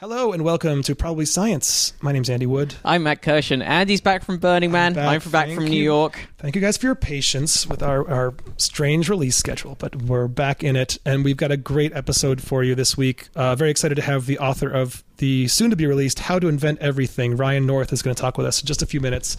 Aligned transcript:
Hello 0.00 0.32
and 0.32 0.42
welcome 0.44 0.82
to 0.84 0.94
Probably 0.94 1.26
Science. 1.26 1.92
My 2.00 2.10
name's 2.10 2.30
Andy 2.30 2.46
Wood. 2.46 2.74
I'm 2.86 3.02
Matt 3.02 3.20
Kirshen. 3.20 3.62
Andy's 3.62 4.00
back 4.00 4.24
from 4.24 4.38
Burning 4.38 4.72
Man. 4.72 4.94
back. 4.94 5.06
I'm 5.06 5.20
from 5.20 5.30
back 5.30 5.50
from 5.50 5.66
New 5.66 5.76
you. 5.76 5.84
York. 5.84 6.26
Thank 6.38 6.54
you 6.54 6.62
guys 6.62 6.78
for 6.78 6.86
your 6.86 6.94
patience 6.94 7.66
with 7.66 7.82
our, 7.82 8.08
our 8.10 8.32
strange 8.56 9.10
release 9.10 9.36
schedule, 9.36 9.76
but 9.78 9.94
we're 9.96 10.26
back 10.26 10.64
in 10.64 10.74
it, 10.74 10.96
and 11.04 11.22
we've 11.22 11.36
got 11.36 11.52
a 11.52 11.58
great 11.58 11.92
episode 11.92 12.40
for 12.40 12.64
you 12.64 12.74
this 12.74 12.96
week. 12.96 13.28
Uh, 13.36 13.54
very 13.54 13.70
excited 13.70 13.96
to 13.96 14.00
have 14.00 14.24
the 14.24 14.38
author 14.38 14.70
of 14.70 15.04
the 15.18 15.46
soon 15.48 15.68
to 15.68 15.76
be 15.76 15.84
released 15.84 16.20
How 16.20 16.38
to 16.38 16.48
Invent 16.48 16.78
Everything, 16.78 17.36
Ryan 17.36 17.66
North, 17.66 17.92
is 17.92 18.00
going 18.00 18.16
to 18.16 18.20
talk 18.22 18.38
with 18.38 18.46
us 18.46 18.62
in 18.62 18.66
just 18.66 18.80
a 18.80 18.86
few 18.86 19.00
minutes. 19.00 19.36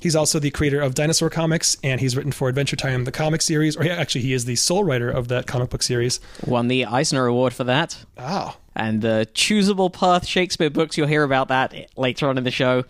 He's 0.00 0.16
also 0.16 0.40
the 0.40 0.50
creator 0.50 0.80
of 0.80 0.96
Dinosaur 0.96 1.30
Comics, 1.30 1.76
and 1.84 2.00
he's 2.00 2.16
written 2.16 2.32
for 2.32 2.48
Adventure 2.48 2.74
Time, 2.74 3.04
the 3.04 3.12
comic 3.12 3.40
series, 3.40 3.76
or 3.76 3.84
yeah, 3.84 3.94
actually, 3.94 4.22
he 4.22 4.32
is 4.32 4.46
the 4.46 4.56
sole 4.56 4.82
writer 4.82 5.08
of 5.08 5.28
that 5.28 5.46
comic 5.46 5.70
book 5.70 5.84
series. 5.84 6.18
Won 6.44 6.66
the 6.66 6.86
Eisner 6.86 7.26
Award 7.26 7.52
for 7.52 7.62
that. 7.62 8.04
Oh, 8.18 8.56
And 8.74 9.02
the 9.02 9.28
Choosable 9.34 9.92
Path 9.92 10.26
Shakespeare 10.26 10.70
books, 10.70 10.96
you'll 10.96 11.06
hear 11.06 11.24
about 11.24 11.48
that 11.48 11.74
later 11.96 12.28
on 12.28 12.38
in 12.38 12.44
the 12.44 12.50
show. 12.50 12.84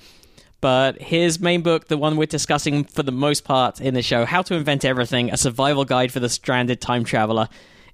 But 0.61 1.03
his 1.03 1.41
main 1.41 1.63
book, 1.63 1.89
the 1.89 1.99
one 1.99 2.17
we're 2.17 2.27
discussing 2.27 2.85
for 2.85 3.03
the 3.03 3.11
most 3.11 3.43
part 3.43 3.81
in 3.81 3.95
the 3.95 4.03
show, 4.03 4.25
How 4.25 4.43
to 4.43 4.55
Invent 4.55 4.85
Everything, 4.85 5.31
a 5.33 5.37
survival 5.37 5.85
guide 5.85 6.13
for 6.13 6.21
the 6.21 6.29
stranded 6.29 6.81
time 6.81 7.03
traveler. 7.03 7.49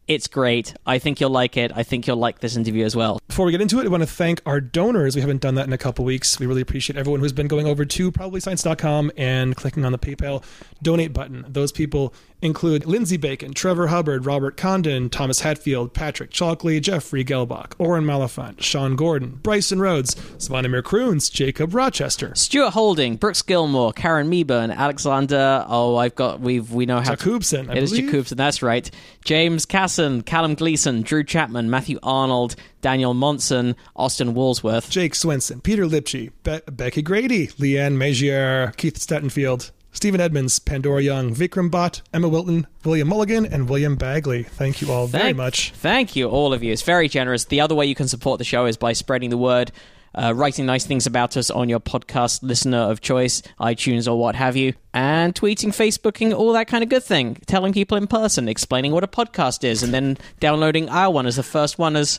It's 0.09 0.27
great. 0.27 0.75
I 0.87 0.99
think 0.99 1.21
you'll 1.21 1.29
like 1.31 1.59
it. 1.59 1.71
I 1.75 1.83
think 1.83 2.07
you'll 2.07 2.17
like 2.17 2.39
this 2.41 2.57
interview 2.57 2.85
as 2.87 2.97
well. 2.97 3.21
Before 3.29 3.45
we 3.45 3.53
get 3.53 3.61
into 3.61 3.79
it, 3.79 3.85
I 3.85 3.89
want 3.89 4.03
to 4.03 4.07
thank 4.07 4.41
our 4.47 4.59
donors. 4.61 5.15
We 5.15 5.21
haven't 5.21 5.43
done 5.43 5.55
that 5.57 5.67
in 5.67 5.73
a 5.75 5.79
couple 5.79 6.05
weeks. 6.07 6.41
We 6.41 6.47
really 6.47 6.63
appreciate 6.63 6.97
everyone 6.97 7.21
who's 7.21 7.33
been 7.35 7.47
going 7.47 7.67
over 7.67 7.85
to 7.85 8.11
probablyscience.com 8.11 9.13
and 9.19 9.55
clicking 9.55 9.85
on 9.85 9.93
the 9.93 9.99
PayPal 9.99 10.43
donate 10.83 11.13
button. 11.13 11.45
Those 11.47 11.73
people 11.73 12.15
include 12.41 12.87
Lindsay 12.87 13.17
Bacon, 13.17 13.53
Trevor 13.53 13.89
Hubbard, 13.89 14.25
Robert 14.25 14.57
Condon, 14.57 15.11
Thomas 15.11 15.41
Hatfield, 15.41 15.93
Patrick 15.93 16.31
Chalkley, 16.31 16.81
Jeffrey 16.81 17.25
Gelbach, 17.25 17.73
Oren 17.79 18.05
Malafant, 18.05 18.63
Sean 18.63 18.95
Gordon, 18.97 19.41
Bryson 19.43 19.81
Rhodes, 19.81 20.15
Svanimir 20.39 20.83
Kroons, 20.83 21.31
Jacob 21.31 21.75
Rochester, 21.75 22.33
Stuart 22.37 22.71
Holding, 22.71 23.17
Brooks 23.17 23.43
Gilmore, 23.43 23.93
Karen 23.93 24.31
Meeburn, 24.31 24.75
Alexander. 24.75 25.65
Oh, 25.69 25.97
I've 25.97 26.15
got. 26.15 26.41
We've 26.41 26.71
we 26.73 26.87
know 26.87 27.01
how. 27.01 27.11
to- 27.11 27.17
Jacobson, 27.17 27.71
It 27.71 27.83
is 27.83 27.91
believe. 27.91 28.07
Jacobson, 28.07 28.39
that's 28.39 28.63
right. 28.63 28.89
James 29.25 29.67
Callum 29.99 30.55
Gleason, 30.55 31.03
Drew 31.03 31.25
Chapman, 31.25 31.69
Matthew 31.71 31.99
Arnold, 32.05 32.55
Daniel 32.81 33.15
Monson, 33.15 33.75
Austin 33.97 34.33
Woolsworth. 34.33 34.89
Jake 34.91 35.17
Swenson, 35.17 35.61
Peter 35.61 35.87
Lipchie, 35.87 36.31
Be- 36.45 36.61
Becky 36.71 37.03
Grady, 37.03 37.49
Leanne 37.49 37.97
Magier, 37.97 38.77
Keith 38.77 38.97
Stettenfield, 38.99 39.73
Stephen 39.91 40.21
Edmonds, 40.21 40.61
Pandora 40.61 41.03
Young, 41.03 41.35
Vikram 41.35 41.69
Bhatt, 41.71 42.03
Emma 42.15 42.29
Wilton, 42.29 42.69
William 42.85 43.09
Mulligan, 43.09 43.45
and 43.45 43.69
William 43.69 43.97
Bagley. 43.97 44.45
Thank 44.45 44.81
you 44.81 44.93
all 44.93 45.09
very 45.09 45.33
much. 45.33 45.73
Thank 45.73 46.15
you, 46.15 46.29
all 46.29 46.53
of 46.53 46.63
you. 46.63 46.73
It's 46.73 46.83
very 46.83 47.09
generous. 47.09 47.47
The 47.47 47.61
other 47.61 47.75
way 47.75 47.87
you 47.87 47.97
can 47.97 48.07
support 48.07 48.39
the 48.39 48.45
show 48.45 48.67
is 48.67 48.77
by 48.77 48.93
spreading 48.93 49.31
the 49.31 49.37
word, 49.37 49.73
uh, 50.15 50.33
writing 50.35 50.67
nice 50.67 50.85
things 50.85 51.07
about 51.07 51.37
us 51.37 51.51
on 51.51 51.69
your 51.69 51.81
podcast 51.81 52.43
listener 52.43 52.79
of 52.79 53.01
choice, 53.01 53.43
iTunes 53.61 54.11
or 54.11 54.19
what 54.19 54.35
have 54.35 54.57
you, 54.57 54.73
and 54.95 55.35
tweeting, 55.35 55.69
Facebooking, 55.69 56.35
all 56.35 56.53
that 56.53 56.69
kind 56.69 56.83
of 56.83 56.91
good 56.91 57.05
thing. 57.05 57.37
Telling 57.47 57.73
people 57.73 57.97
in 57.97 58.07
person, 58.07 58.49
explaining 58.49 58.93
what 58.93 59.05
a 59.05 59.09
podcast 59.09 59.65
is, 59.65 59.83
and 59.83 59.93
then 59.93 60.17
downloading 60.41 60.89
our 60.89 61.13
one 61.13 61.27
as 61.27 61.37
the 61.37 61.43
first 61.43 61.79
one 61.79 61.97
as 61.97 62.19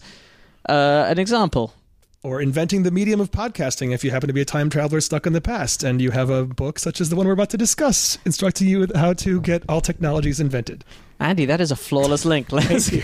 uh, 0.68 1.06
an 1.08 1.20
example. 1.20 1.74
or 2.22 2.42
inventing 2.42 2.84
the 2.84 2.92
medium 2.92 3.22
of 3.22 3.32
podcasting 3.32 3.94
if 3.94 4.04
you 4.04 4.12
happen 4.12 4.28
to 4.28 4.34
be 4.34 4.42
a 4.42 4.46
time 4.46 4.70
traveler 4.70 5.00
stuck 5.00 5.26
in 5.26 5.32
the 5.32 5.40
past 5.42 5.84
and 5.84 6.02
you 6.02 6.12
have 6.12 6.30
a 6.30 6.44
book 6.46 6.78
such 6.78 7.00
as 7.00 7.10
the 7.10 7.16
one 7.16 7.26
we're 7.26 7.32
about 7.34 7.50
to 7.50 7.58
discuss 7.58 8.18
instructing 8.26 8.68
you 8.68 8.86
how 8.94 9.14
to 9.14 9.40
get 9.40 9.64
all 9.70 9.80
technologies 9.80 10.40
invented. 10.42 10.84
Andy, 11.20 11.46
that 11.46 11.62
is 11.62 11.72
a 11.72 11.78
flawless 11.78 12.26
link. 12.26 12.50
Thank 12.50 12.92
you. 12.92 13.04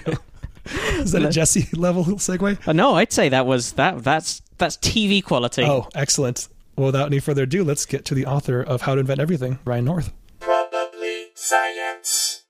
Is 0.99 1.11
that 1.11 1.21
a 1.21 1.29
Jesse 1.29 1.67
level 1.77 2.03
segue? 2.05 2.67
Uh, 2.67 2.73
no, 2.73 2.95
I'd 2.95 3.13
say 3.13 3.29
that 3.29 3.45
was 3.45 3.73
that. 3.73 4.03
That's 4.03 4.41
that's 4.57 4.77
TV 4.77 5.23
quality. 5.23 5.63
Oh, 5.63 5.87
excellent. 5.95 6.47
Well, 6.77 6.87
without 6.87 7.07
any 7.07 7.19
further 7.19 7.43
ado, 7.43 7.63
let's 7.63 7.85
get 7.85 8.05
to 8.05 8.15
the 8.15 8.25
author 8.25 8.61
of 8.61 8.81
How 8.81 8.95
to 8.95 9.01
Invent 9.01 9.19
Everything, 9.19 9.59
Ryan 9.65 9.85
North. 9.85 10.11
Probably 10.39 11.27
science. 11.35 12.43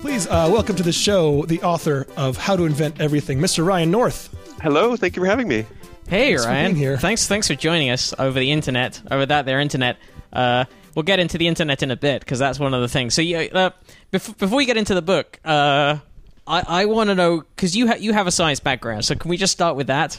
Please 0.00 0.26
uh, 0.28 0.48
welcome 0.50 0.76
to 0.76 0.82
the 0.82 0.92
show 0.92 1.44
the 1.46 1.60
author 1.62 2.06
of 2.16 2.36
How 2.36 2.56
to 2.56 2.64
Invent 2.64 3.00
Everything, 3.00 3.38
Mr. 3.38 3.66
Ryan 3.66 3.90
North. 3.90 4.34
Hello, 4.62 4.96
thank 4.96 5.16
you 5.16 5.22
for 5.22 5.26
having 5.26 5.48
me. 5.48 5.66
hey, 6.08 6.28
thanks 6.30 6.44
for 6.44 6.48
Ryan. 6.50 6.66
being 6.66 6.76
here. 6.76 6.96
Thanks, 6.96 7.26
thanks 7.26 7.48
for 7.48 7.54
joining 7.54 7.90
us 7.90 8.14
over 8.18 8.38
the 8.38 8.50
internet, 8.50 9.02
over 9.10 9.26
that 9.26 9.44
there 9.44 9.60
internet. 9.60 9.98
Uh, 10.32 10.64
we'll 10.96 11.04
get 11.04 11.20
into 11.20 11.38
the 11.38 11.46
internet 11.46 11.84
in 11.84 11.92
a 11.92 11.96
bit 11.96 12.20
because 12.20 12.40
that's 12.40 12.58
one 12.58 12.74
of 12.74 12.80
the 12.80 12.88
things. 12.88 13.14
So, 13.14 13.22
you, 13.22 13.36
uh, 13.36 13.70
before, 14.10 14.34
before 14.34 14.56
we 14.56 14.64
get 14.64 14.76
into 14.76 14.94
the 14.94 15.02
book, 15.02 15.38
uh, 15.44 15.98
I, 16.46 16.64
I 16.66 16.84
want 16.86 17.10
to 17.10 17.14
know 17.14 17.42
because 17.42 17.76
you 17.76 17.86
ha- 17.86 17.98
you 18.00 18.12
have 18.12 18.26
a 18.26 18.32
science 18.32 18.58
background. 18.58 19.04
So, 19.04 19.14
can 19.14 19.28
we 19.28 19.36
just 19.36 19.52
start 19.52 19.76
with 19.76 19.86
that? 19.86 20.18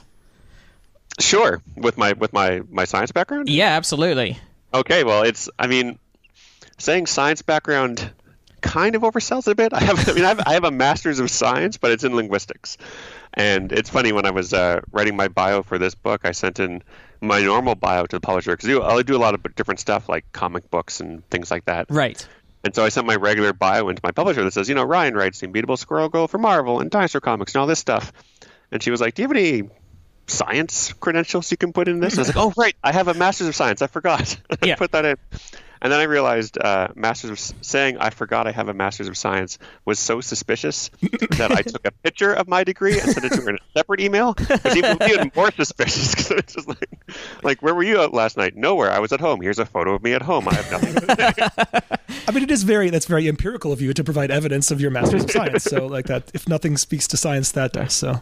Sure, 1.20 1.62
with 1.76 1.98
my 1.98 2.14
with 2.14 2.32
my 2.32 2.62
my 2.70 2.86
science 2.86 3.12
background. 3.12 3.50
Yeah, 3.50 3.76
absolutely. 3.76 4.38
Okay, 4.74 5.04
well, 5.04 5.24
it's 5.24 5.50
I 5.60 5.68
mean, 5.68 6.00
saying 6.78 7.08
science 7.08 7.42
background 7.42 8.12
kind 8.62 8.96
of 8.96 9.02
oversells 9.02 9.48
it 9.48 9.52
a 9.52 9.56
bit. 9.56 9.74
I 9.74 9.82
have 9.82 10.08
I 10.08 10.14
mean 10.14 10.26
I 10.26 10.30
have, 10.30 10.42
I 10.46 10.54
have 10.54 10.64
a 10.64 10.72
master's 10.72 11.20
of 11.20 11.32
science, 11.32 11.78
but 11.78 11.92
it's 11.92 12.04
in 12.04 12.16
linguistics. 12.16 12.78
And 13.34 13.72
it's 13.72 13.90
funny 13.90 14.12
when 14.12 14.26
I 14.26 14.32
was 14.32 14.54
uh, 14.54 14.82
writing 14.92 15.16
my 15.16 15.28
bio 15.28 15.62
for 15.62 15.78
this 15.78 15.96
book, 15.96 16.22
I 16.24 16.32
sent 16.32 16.60
in 16.60 16.82
my 17.22 17.42
normal 17.42 17.76
bio 17.76 18.06
to 18.06 18.16
the 18.16 18.20
publisher 18.22 18.56
because 18.56 18.70
I 18.70 19.02
do 19.04 19.16
a 19.16 19.20
lot 19.20 19.34
of 19.34 19.56
different 19.56 19.80
stuff 19.80 20.08
like 20.10 20.32
comic 20.32 20.70
books 20.70 21.00
and 21.00 21.28
things 21.30 21.50
like 21.52 21.66
that. 21.66 21.88
Right. 21.90 22.26
And 22.64 22.76
so 22.76 22.84
I 22.84 22.90
sent 22.90 23.08
my 23.08 23.16
regular 23.16 23.54
bio 23.54 23.90
into 23.90 24.02
my 24.04 24.12
publisher 24.12 24.44
that 24.44 24.52
says, 24.52 24.68
you 24.68 24.76
know, 24.76 24.84
Ryan 24.84 25.14
writes 25.16 25.40
The 25.40 25.48
Unbeatable 25.48 25.78
Squirrel 25.78 26.10
Girl 26.10 26.28
for 26.28 26.38
Marvel 26.38 26.80
and 26.80 26.90
Dinosaur 26.92 27.22
Comics 27.22 27.54
and 27.56 27.62
all 27.62 27.68
this 27.68 27.80
stuff. 27.80 28.12
And 28.72 28.84
she 28.84 28.92
was 28.92 29.00
like, 29.00 29.14
Do 29.14 29.22
you 29.22 29.28
have 29.28 29.38
any 29.38 29.70
science 30.28 30.92
credentials 30.94 31.50
you 31.52 31.58
can 31.58 31.72
put 31.74 31.88
in 31.88 32.00
this? 32.00 32.14
And 32.14 32.20
I 32.20 32.22
was 32.22 32.28
like, 32.36 32.38
Oh, 32.46 32.54
right. 32.58 32.76
I 32.84 32.92
have 32.92 33.08
a 33.08 33.14
Master's 33.14 33.48
of 33.48 33.56
Science. 33.56 33.82
I 33.82 33.88
forgot. 33.88 34.38
I 34.62 34.66
Yeah. 34.66 34.76
put 34.76 34.92
that 34.92 35.06
in. 35.06 35.16
And 35.82 35.92
then 35.92 36.00
I 36.00 36.04
realized 36.04 36.58
uh, 36.58 36.90
Masters 36.96 37.32
of 37.32 37.40
saying 37.66 37.98
I 38.00 38.10
forgot 38.10 38.48
I 38.48 38.52
have 38.52 38.70
a 38.70 38.74
Master's 38.74 39.08
of 39.08 39.18
Science 39.18 39.60
was 39.86 40.00
so 40.00 40.22
suspicious 40.22 40.90
that 41.02 41.52
I 41.52 41.62
took 41.62 41.86
a 41.86 41.92
picture 41.92 42.34
of 42.34 42.48
my 42.48 42.64
degree 42.64 43.00
and 43.00 43.12
sent 43.12 43.26
it 43.26 43.34
to 43.34 43.42
her 43.42 43.50
in 43.50 43.56
a 43.56 43.60
separate 43.76 44.00
email. 44.00 44.36
It's 44.38 44.76
even, 44.76 44.98
even 45.10 45.32
more 45.36 45.52
suspicious 45.52 46.16
because 46.16 46.32
it's 46.32 46.54
just 46.56 46.68
like, 46.68 46.90
like, 47.44 47.62
where 47.62 47.76
were 47.76 47.84
you 47.84 48.00
out 48.00 48.14
last 48.14 48.38
night? 48.38 48.56
Nowhere. 48.56 48.92
I 48.92 49.00
was 49.00 49.12
at 49.12 49.20
home. 49.20 49.42
Here's 49.42 49.60
a 49.60 49.66
photo 49.66 49.94
of 49.96 50.04
me 50.04 50.14
at 50.14 50.22
home. 50.22 50.48
I 50.48 50.56
have 50.56 50.72
nothing 50.72 50.96
to 50.96 51.16
say. 51.16 51.98
I 52.28 52.32
mean, 52.32 52.44
it 52.44 52.52
is 52.52 52.64
very 52.64 52.90
that's 52.90 53.06
very 53.06 53.28
empirical 53.28 53.72
of 53.72 53.82
you 53.82 53.94
to 53.94 54.04
provide 54.04 54.32
evidence 54.32 54.72
of 54.72 54.82
your 54.82 54.92
master's 54.92 55.24
of 55.24 55.32
science. 55.32 55.64
So, 55.64 55.88
like 55.88 56.06
that, 56.06 56.32
if 56.34 56.48
nothing 56.48 56.78
speaks 56.78 57.08
to 57.10 57.18
science, 57.18 57.52
that 57.54 57.74
does. 57.74 57.94
So, 57.94 58.22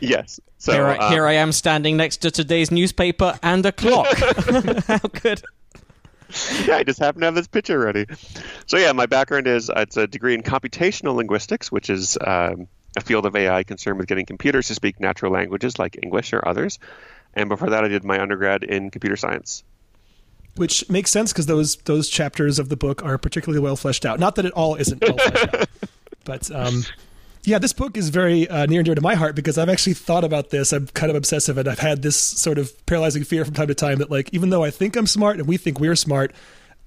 Yes. 0.00 0.40
So 0.58 0.72
Here, 0.72 0.86
I, 0.86 0.96
um, 0.96 1.12
here 1.12 1.26
I 1.26 1.34
am 1.34 1.52
standing 1.52 1.96
next 1.96 2.18
to 2.18 2.30
today's 2.30 2.70
newspaper 2.70 3.38
and 3.42 3.64
a 3.66 3.72
clock. 3.72 4.16
How 4.16 4.98
good. 4.98 5.42
yeah, 6.66 6.76
I 6.76 6.82
just 6.84 6.98
happen 6.98 7.20
to 7.20 7.26
have 7.26 7.34
this 7.34 7.46
picture 7.46 7.78
ready. 7.78 8.06
So 8.66 8.76
yeah, 8.76 8.92
my 8.92 9.06
background 9.06 9.46
is 9.46 9.70
it's 9.74 9.96
a 9.96 10.06
degree 10.06 10.34
in 10.34 10.42
computational 10.42 11.14
linguistics, 11.14 11.70
which 11.70 11.90
is 11.90 12.18
um, 12.24 12.68
a 12.96 13.00
field 13.00 13.26
of 13.26 13.36
AI 13.36 13.62
concerned 13.62 13.98
with 13.98 14.08
getting 14.08 14.26
computers 14.26 14.68
to 14.68 14.74
speak 14.74 15.00
natural 15.00 15.32
languages 15.32 15.78
like 15.78 15.98
English 16.02 16.32
or 16.32 16.46
others. 16.46 16.78
And 17.34 17.48
before 17.48 17.70
that, 17.70 17.84
I 17.84 17.88
did 17.88 18.02
my 18.04 18.20
undergrad 18.20 18.64
in 18.64 18.90
computer 18.90 19.16
science. 19.16 19.62
which 20.56 20.88
makes 20.88 21.10
sense 21.10 21.32
because 21.32 21.46
those 21.46 21.76
those 21.84 22.08
chapters 22.08 22.58
of 22.58 22.70
the 22.70 22.76
book 22.76 23.04
are 23.04 23.18
particularly 23.18 23.60
well 23.60 23.76
fleshed 23.76 24.06
out. 24.06 24.18
Not 24.18 24.36
that 24.36 24.46
it 24.46 24.52
all 24.52 24.74
isn't 24.76 25.02
well 25.02 25.18
fleshed 25.18 25.54
out, 25.54 25.68
but 26.24 26.50
um, 26.50 26.82
yeah, 27.46 27.60
this 27.60 27.72
book 27.72 27.96
is 27.96 28.08
very 28.08 28.48
uh, 28.48 28.66
near 28.66 28.80
and 28.80 28.84
dear 28.84 28.96
to 28.96 29.00
my 29.00 29.14
heart 29.14 29.36
because 29.36 29.56
I've 29.56 29.68
actually 29.68 29.94
thought 29.94 30.24
about 30.24 30.50
this. 30.50 30.72
I'm 30.72 30.88
kind 30.88 31.10
of 31.10 31.16
obsessive, 31.16 31.56
and 31.56 31.68
I've 31.68 31.78
had 31.78 32.02
this 32.02 32.16
sort 32.16 32.58
of 32.58 32.84
paralyzing 32.86 33.22
fear 33.22 33.44
from 33.44 33.54
time 33.54 33.68
to 33.68 33.74
time 33.74 33.98
that 33.98 34.10
like 34.10 34.28
even 34.32 34.50
though 34.50 34.64
I 34.64 34.70
think 34.70 34.96
I'm 34.96 35.06
smart 35.06 35.38
and 35.38 35.46
we 35.46 35.56
think 35.56 35.78
we're 35.80 35.96
smart. 35.96 36.34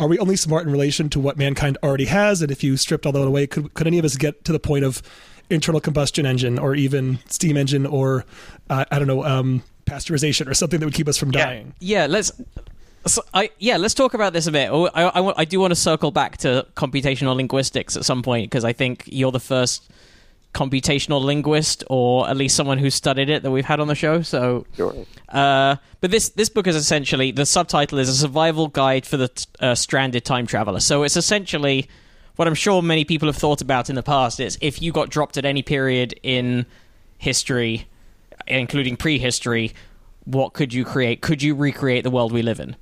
Are 0.02 0.08
we 0.08 0.18
only 0.20 0.38
smart 0.38 0.66
in 0.66 0.72
relation 0.72 1.10
to 1.10 1.20
what 1.20 1.38
mankind 1.38 1.78
already 1.84 2.06
has? 2.06 2.42
And 2.42 2.52
if 2.52 2.64
you 2.64 2.78
stripped 2.78 3.06
all 3.06 3.12
that 3.12 3.22
away, 3.22 3.48
could 3.48 3.74
could 3.74 3.86
any 3.86 4.00
of 4.00 4.06
us 4.06 4.16
get 4.16 4.46
to 4.46 4.54
the 4.54 4.60
point 4.60 4.86
of 4.86 5.02
internal 5.50 5.82
combustion 5.82 6.26
engine 6.26 6.58
or 6.58 6.76
even 6.76 7.20
steam 7.28 7.58
engine 7.58 7.86
or 7.86 8.26
uh, 8.70 8.86
I 8.92 9.00
don't 9.00 9.08
know 9.08 9.26
um, 9.26 9.64
pasteurization 9.86 10.48
or 10.48 10.54
something 10.54 10.80
that 10.80 10.86
would 10.86 10.94
keep 10.94 11.10
us 11.10 11.18
from 11.18 11.32
dying? 11.32 11.74
Yeah, 11.80 12.06
let's. 12.06 12.32
So 13.08 13.24
I, 13.34 13.50
yeah, 13.60 13.78
let's 13.78 13.94
talk 13.94 14.14
about 14.14 14.34
this 14.34 14.48
a 14.48 14.52
bit. 14.52 14.70
Oh, 14.72 14.88
I, 14.94 15.04
I, 15.04 15.40
I 15.42 15.46
do 15.46 15.60
want 15.60 15.72
to 15.72 15.76
circle 15.76 16.12
back 16.12 16.38
to 16.38 16.66
computational 16.76 17.36
linguistics 17.36 17.98
at 17.98 18.06
some 18.06 18.24
point 18.24 18.50
because 18.50 18.64
I 18.64 18.74
think 18.74 19.04
you're 19.08 19.32
the 19.32 19.40
first 19.40 19.90
computational 20.54 21.22
linguist, 21.24 21.84
or 21.90 22.28
at 22.30 22.36
least 22.36 22.56
someone 22.56 22.78
who 22.80 22.90
studied 22.90 23.30
it 23.30 23.44
that 23.44 23.52
we've 23.52 23.66
had 23.66 23.80
on 23.80 23.88
the 23.88 23.96
show. 23.96 24.22
So, 24.22 24.66
Sure. 24.76 24.96
uh, 25.30 25.76
but 26.02 26.12
this 26.12 26.30
this 26.30 26.50
book 26.50 26.66
is 26.68 26.76
essentially 26.76 27.32
the 27.32 27.46
subtitle 27.46 28.00
is 28.00 28.10
a 28.10 28.16
survival 28.16 28.68
guide 28.68 29.06
for 29.06 29.18
the 29.18 29.30
uh, 29.60 29.76
stranded 29.76 30.26
time 30.26 30.48
traveler. 30.48 30.80
So 30.80 31.04
it's 31.04 31.16
essentially 31.18 31.88
what 32.36 32.48
I'm 32.48 32.56
sure 32.56 32.82
many 32.82 33.06
people 33.06 33.28
have 33.28 33.36
thought 33.36 33.62
about 33.62 33.90
in 33.90 33.96
the 33.96 34.04
past 34.04 34.40
is 34.40 34.58
if 34.62 34.82
you 34.82 34.92
got 34.92 35.10
dropped 35.10 35.38
at 35.38 35.46
any 35.46 35.62
period 35.62 36.14
in 36.24 36.66
history, 37.18 37.88
including 38.48 38.96
prehistory, 38.98 39.74
what 40.26 40.54
could 40.54 40.74
you 40.74 40.86
create? 40.86 41.22
Could 41.22 41.44
you 41.44 41.54
recreate 41.54 42.04
the 42.04 42.10
world 42.10 42.32
we 42.32 42.42
live 42.42 42.60
in? 42.60 42.76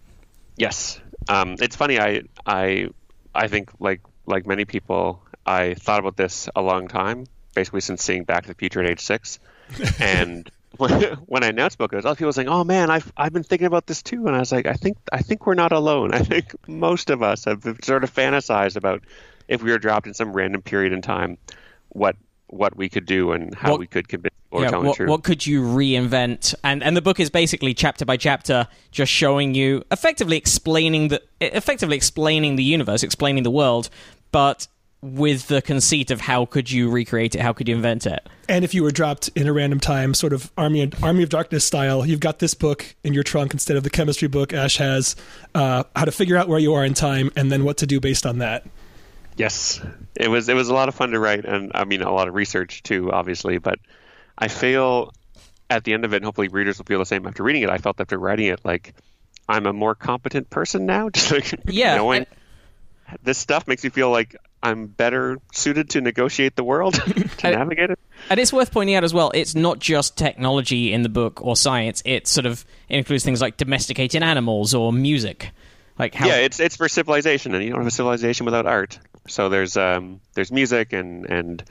Yes. 0.57 0.99
Um, 1.27 1.55
it's 1.59 1.75
funny. 1.75 1.99
I 1.99 2.21
I 2.45 2.89
I 3.35 3.47
think 3.47 3.71
like 3.79 4.01
like 4.25 4.45
many 4.45 4.65
people, 4.65 5.21
I 5.45 5.73
thought 5.73 5.99
about 5.99 6.17
this 6.17 6.47
a 6.55 6.61
long 6.61 6.87
time, 6.87 7.25
basically 7.57 7.81
since 7.81 8.04
seeing 8.04 8.24
Back 8.24 8.44
to 8.44 8.50
the 8.50 8.56
Future 8.56 8.81
at 8.83 8.89
age 8.89 9.01
six, 9.01 9.39
and. 10.00 10.50
When, 10.75 10.92
when 11.25 11.44
I 11.44 11.48
announced 11.48 11.80
book, 11.80 11.89
there 11.89 11.98
was 11.98 12.06
other 12.06 12.18
people 12.18 12.31
saying, 12.33 12.50
"Oh 12.50 12.63
man, 12.63 12.92
I've 12.92 13.12
I've 13.18 13.33
been 13.33 13.42
thinking 13.42 13.65
about 13.65 13.88
this 13.88 14.04
too," 14.04 14.27
and 14.27 14.36
I 14.36 14.39
was 14.39 14.51
like, 14.51 14.68
"I 14.68 14.74
think 14.74 14.98
I 15.12 15.24
think 15.24 15.48
we're 15.48 15.56
not 15.56 15.71
alone. 15.71 16.13
I 16.19 16.19
think 16.19 16.54
most 16.68 17.09
of 17.09 17.24
us 17.24 17.45
have 17.45 17.63
sort 17.81 18.04
of 18.04 18.13
fantasized 18.13 18.75
about 18.75 19.01
if 19.48 19.63
we 19.63 19.71
were 19.71 19.80
dropped 19.80 20.06
in 20.06 20.13
some 20.13 20.33
random 20.33 20.62
period 20.62 20.94
in 20.94 21.01
time, 21.01 21.39
what 21.89 22.15
what 22.48 22.75
we 22.77 22.89
could 22.89 23.07
do 23.07 23.31
and 23.31 23.56
how 23.56 23.71
What- 23.71 23.80
we 23.80 23.88
could 23.88 24.07
convince 24.07 24.36
we're 24.51 24.63
yeah, 24.63 24.71
the 24.71 24.80
what, 24.81 24.95
truth." 24.98 25.09
what 25.09 25.24
could 25.24 25.48
you 25.48 25.62
reinvent? 25.63 26.54
And 26.63 26.83
and 26.83 26.95
the 26.95 27.01
book 27.01 27.19
is 27.19 27.31
basically 27.31 27.74
chapter 27.74 28.06
by 28.06 28.18
chapter, 28.18 28.68
just 28.92 29.12
showing 29.12 29.56
you 29.56 29.83
effectively 29.92 30.38
explaining 30.38 31.07
the 31.07 31.21
effectively 31.42 31.95
explaining 31.95 32.56
the 32.56 32.63
universe, 32.63 33.01
explaining 33.01 33.44
the 33.44 33.51
world, 33.51 33.89
but 34.31 34.68
with 35.01 35.47
the 35.47 35.61
conceit 35.61 36.09
of 36.11 36.21
how 36.21 36.45
could 36.45 36.71
you 36.71 36.89
recreate 36.89 37.35
it, 37.35 37.41
how 37.41 37.53
could 37.53 37.67
you 37.67 37.75
invent 37.75 38.05
it? 38.05 38.27
And 38.49 38.65
if 38.65 38.73
you 38.73 38.81
were 38.83 38.91
dropped 38.91 39.29
in 39.35 39.47
a 39.47 39.53
random 39.53 39.79
time, 39.79 40.13
sort 40.13 40.33
of 40.33 40.51
Army 40.57 40.89
Army 41.03 41.23
of 41.23 41.29
Darkness 41.29 41.63
style, 41.65 42.05
you've 42.05 42.19
got 42.19 42.39
this 42.39 42.53
book 42.53 42.95
in 43.03 43.13
your 43.13 43.23
trunk 43.23 43.53
instead 43.53 43.77
of 43.77 43.83
the 43.83 43.89
chemistry 43.89 44.27
book 44.27 44.53
Ash 44.53 44.77
has, 44.77 45.15
uh, 45.53 45.83
how 45.95 46.05
to 46.05 46.11
figure 46.11 46.35
out 46.38 46.47
where 46.47 46.59
you 46.59 46.73
are 46.73 46.83
in 46.83 46.94
time 46.94 47.31
and 47.35 47.51
then 47.51 47.63
what 47.63 47.77
to 47.77 47.85
do 47.85 47.99
based 47.99 48.25
on 48.25 48.39
that. 48.39 48.65
Yes, 49.35 49.79
it 50.15 50.29
was 50.29 50.49
it 50.49 50.55
was 50.55 50.69
a 50.69 50.73
lot 50.73 50.89
of 50.89 50.95
fun 50.95 51.11
to 51.11 51.19
write, 51.19 51.45
and 51.45 51.71
I 51.75 51.85
mean 51.85 52.01
a 52.01 52.11
lot 52.11 52.27
of 52.27 52.33
research 52.33 52.81
too, 52.81 53.11
obviously. 53.11 53.59
But 53.59 53.77
I 54.38 54.47
feel 54.47 55.13
at 55.69 55.83
the 55.83 55.94
end 55.94 56.05
of 56.05 56.13
it, 56.13 56.17
and 56.17 56.25
hopefully 56.25 56.47
readers 56.47 56.79
will 56.79 56.85
feel 56.85 56.97
the 56.99 57.05
same 57.05 57.27
after 57.27 57.44
reading 57.44 57.61
it. 57.61 57.69
I 57.69 57.77
felt 57.77 58.01
after 58.01 58.17
writing 58.17 58.47
it 58.47 58.61
like 58.65 58.95
I'm 59.47 59.67
a 59.67 59.73
more 59.73 59.94
competent 59.94 60.49
person 60.49 60.88
now. 60.88 61.09
Just 61.13 61.31
like 61.31 61.53
Yeah, 61.67 61.97
knowing 61.97 62.25
and- 63.09 63.17
this 63.23 63.38
stuff 63.38 63.67
makes 63.67 63.83
me 63.83 63.89
feel 63.91 64.09
like 64.09 64.35
I'm 64.63 64.88
better 64.88 65.38
suited 65.54 65.92
to 65.92 66.01
negotiate 66.01 66.56
the 66.56 66.63
world, 66.63 66.94
to 66.95 67.13
And- 67.48 67.56
navigate 67.56 67.92
it. 67.92 68.00
And 68.30 68.39
it's 68.39 68.51
worth 68.51 68.71
pointing 68.71 68.95
out 68.95 69.04
as 69.04 69.13
well, 69.13 69.31
it's 69.36 69.54
not 69.54 69.80
just 69.80 70.18
technology 70.18 70.92
in 70.92 71.04
the 71.04 71.09
book 71.09 71.39
or 71.42 71.56
science. 71.56 72.01
It 72.04 72.27
sort 72.27 72.45
of 72.48 72.65
includes 72.89 73.24
things 73.24 73.42
like 73.42 73.57
domesticating 73.57 74.24
animals 74.24 74.74
or 74.74 74.92
music. 74.92 75.51
Like 76.00 76.15
how 76.15 76.27
Yeah, 76.27 76.38
it's 76.38 76.59
it's 76.59 76.75
for 76.75 76.88
civilization, 76.89 77.54
and 77.56 77.63
you 77.63 77.69
don't 77.71 77.80
have 77.80 77.88
a 77.88 77.92
civilization 77.92 78.45
without 78.45 78.65
art. 78.65 79.00
So 79.27 79.50
there's 79.50 79.77
um 79.77 80.19
there's 80.33 80.51
music 80.51 80.94
and 80.94 81.25
and 81.25 81.63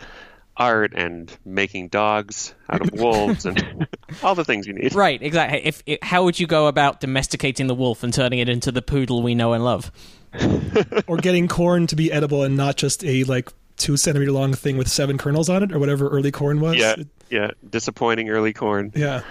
art 0.57 0.93
and 0.97 1.37
making 1.45 1.89
dogs 1.89 2.55
out 2.71 2.81
of 2.81 2.91
wolves 2.99 3.45
and 3.45 3.87
all 4.23 4.35
the 4.35 4.45
things 4.45 4.67
you 4.67 4.73
need. 4.73 4.95
Right, 4.95 5.21
exactly. 5.21 5.61
If, 5.67 5.83
if 5.87 5.99
how 6.03 6.25
would 6.25 6.41
you 6.41 6.47
go 6.47 6.67
about 6.67 7.01
domesticating 7.01 7.67
the 7.67 7.75
wolf 7.75 8.03
and 8.03 8.13
turning 8.15 8.39
it 8.39 8.49
into 8.49 8.73
the 8.73 8.83
poodle 8.83 9.23
we 9.23 9.35
know 9.35 9.53
and 9.53 9.63
love? 9.65 9.91
or 11.07 11.17
getting 11.17 11.49
corn 11.49 11.87
to 11.87 11.97
be 11.97 12.13
edible 12.13 12.43
and 12.43 12.57
not 12.57 12.77
just 12.77 13.05
a 13.05 13.25
like 13.25 13.51
two 13.77 13.97
centimeter 13.97 14.33
long 14.33 14.55
thing 14.55 14.77
with 14.77 14.89
seven 14.89 15.19
kernels 15.19 15.49
on 15.49 15.63
it 15.63 15.73
or 15.73 15.79
whatever 15.79 16.09
early 16.09 16.33
corn 16.33 16.61
was. 16.61 16.77
Yeah, 16.77 16.97
yeah. 17.31 17.51
Disappointing 17.69 18.29
early 18.31 18.53
corn. 18.53 18.93
yeah. 18.95 19.23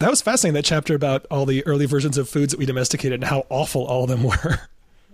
That 0.00 0.10
was 0.10 0.20
fascinating, 0.20 0.54
that 0.54 0.64
chapter 0.64 0.94
about 0.94 1.24
all 1.30 1.46
the 1.46 1.64
early 1.66 1.86
versions 1.86 2.18
of 2.18 2.28
foods 2.28 2.52
that 2.52 2.58
we 2.58 2.66
domesticated 2.66 3.20
and 3.20 3.24
how 3.24 3.46
awful 3.48 3.84
all 3.86 4.04
of 4.04 4.10
them 4.10 4.22
were. 4.24 4.60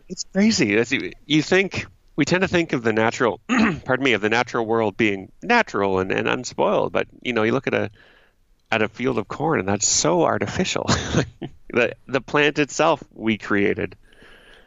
It's 0.09 0.25
crazy. 0.33 0.75
It's, 0.75 0.93
you 1.27 1.43
think 1.43 1.87
we 2.17 2.25
tend 2.25 2.43
to 2.43 2.49
think 2.49 2.73
of 2.73 2.83
the 2.83 2.93
natural, 2.93 3.41
pardon 3.85 4.03
me, 4.03 4.15
of 4.15 4.21
the 4.21 4.29
natural 4.29 4.67
world 4.67 4.97
being 4.97 5.31
natural 5.43 6.01
and, 6.01 6.11
and 6.11 6.27
unspoiled, 6.29 6.93
but 6.93 7.07
you 7.23 7.33
know, 7.33 7.43
you 7.43 7.53
look 7.53 7.67
at 7.67 7.75
a 7.75 7.91
at 8.73 8.83
a 8.83 8.89
field 8.89 9.19
of 9.19 9.27
corn 9.27 9.59
and 9.59 9.69
that's 9.69 9.87
so 9.87 10.23
artificial. 10.23 10.85
the 11.69 11.95
the 12.07 12.21
plant 12.21 12.59
itself 12.59 13.03
we 13.15 13.39
created. 13.39 13.97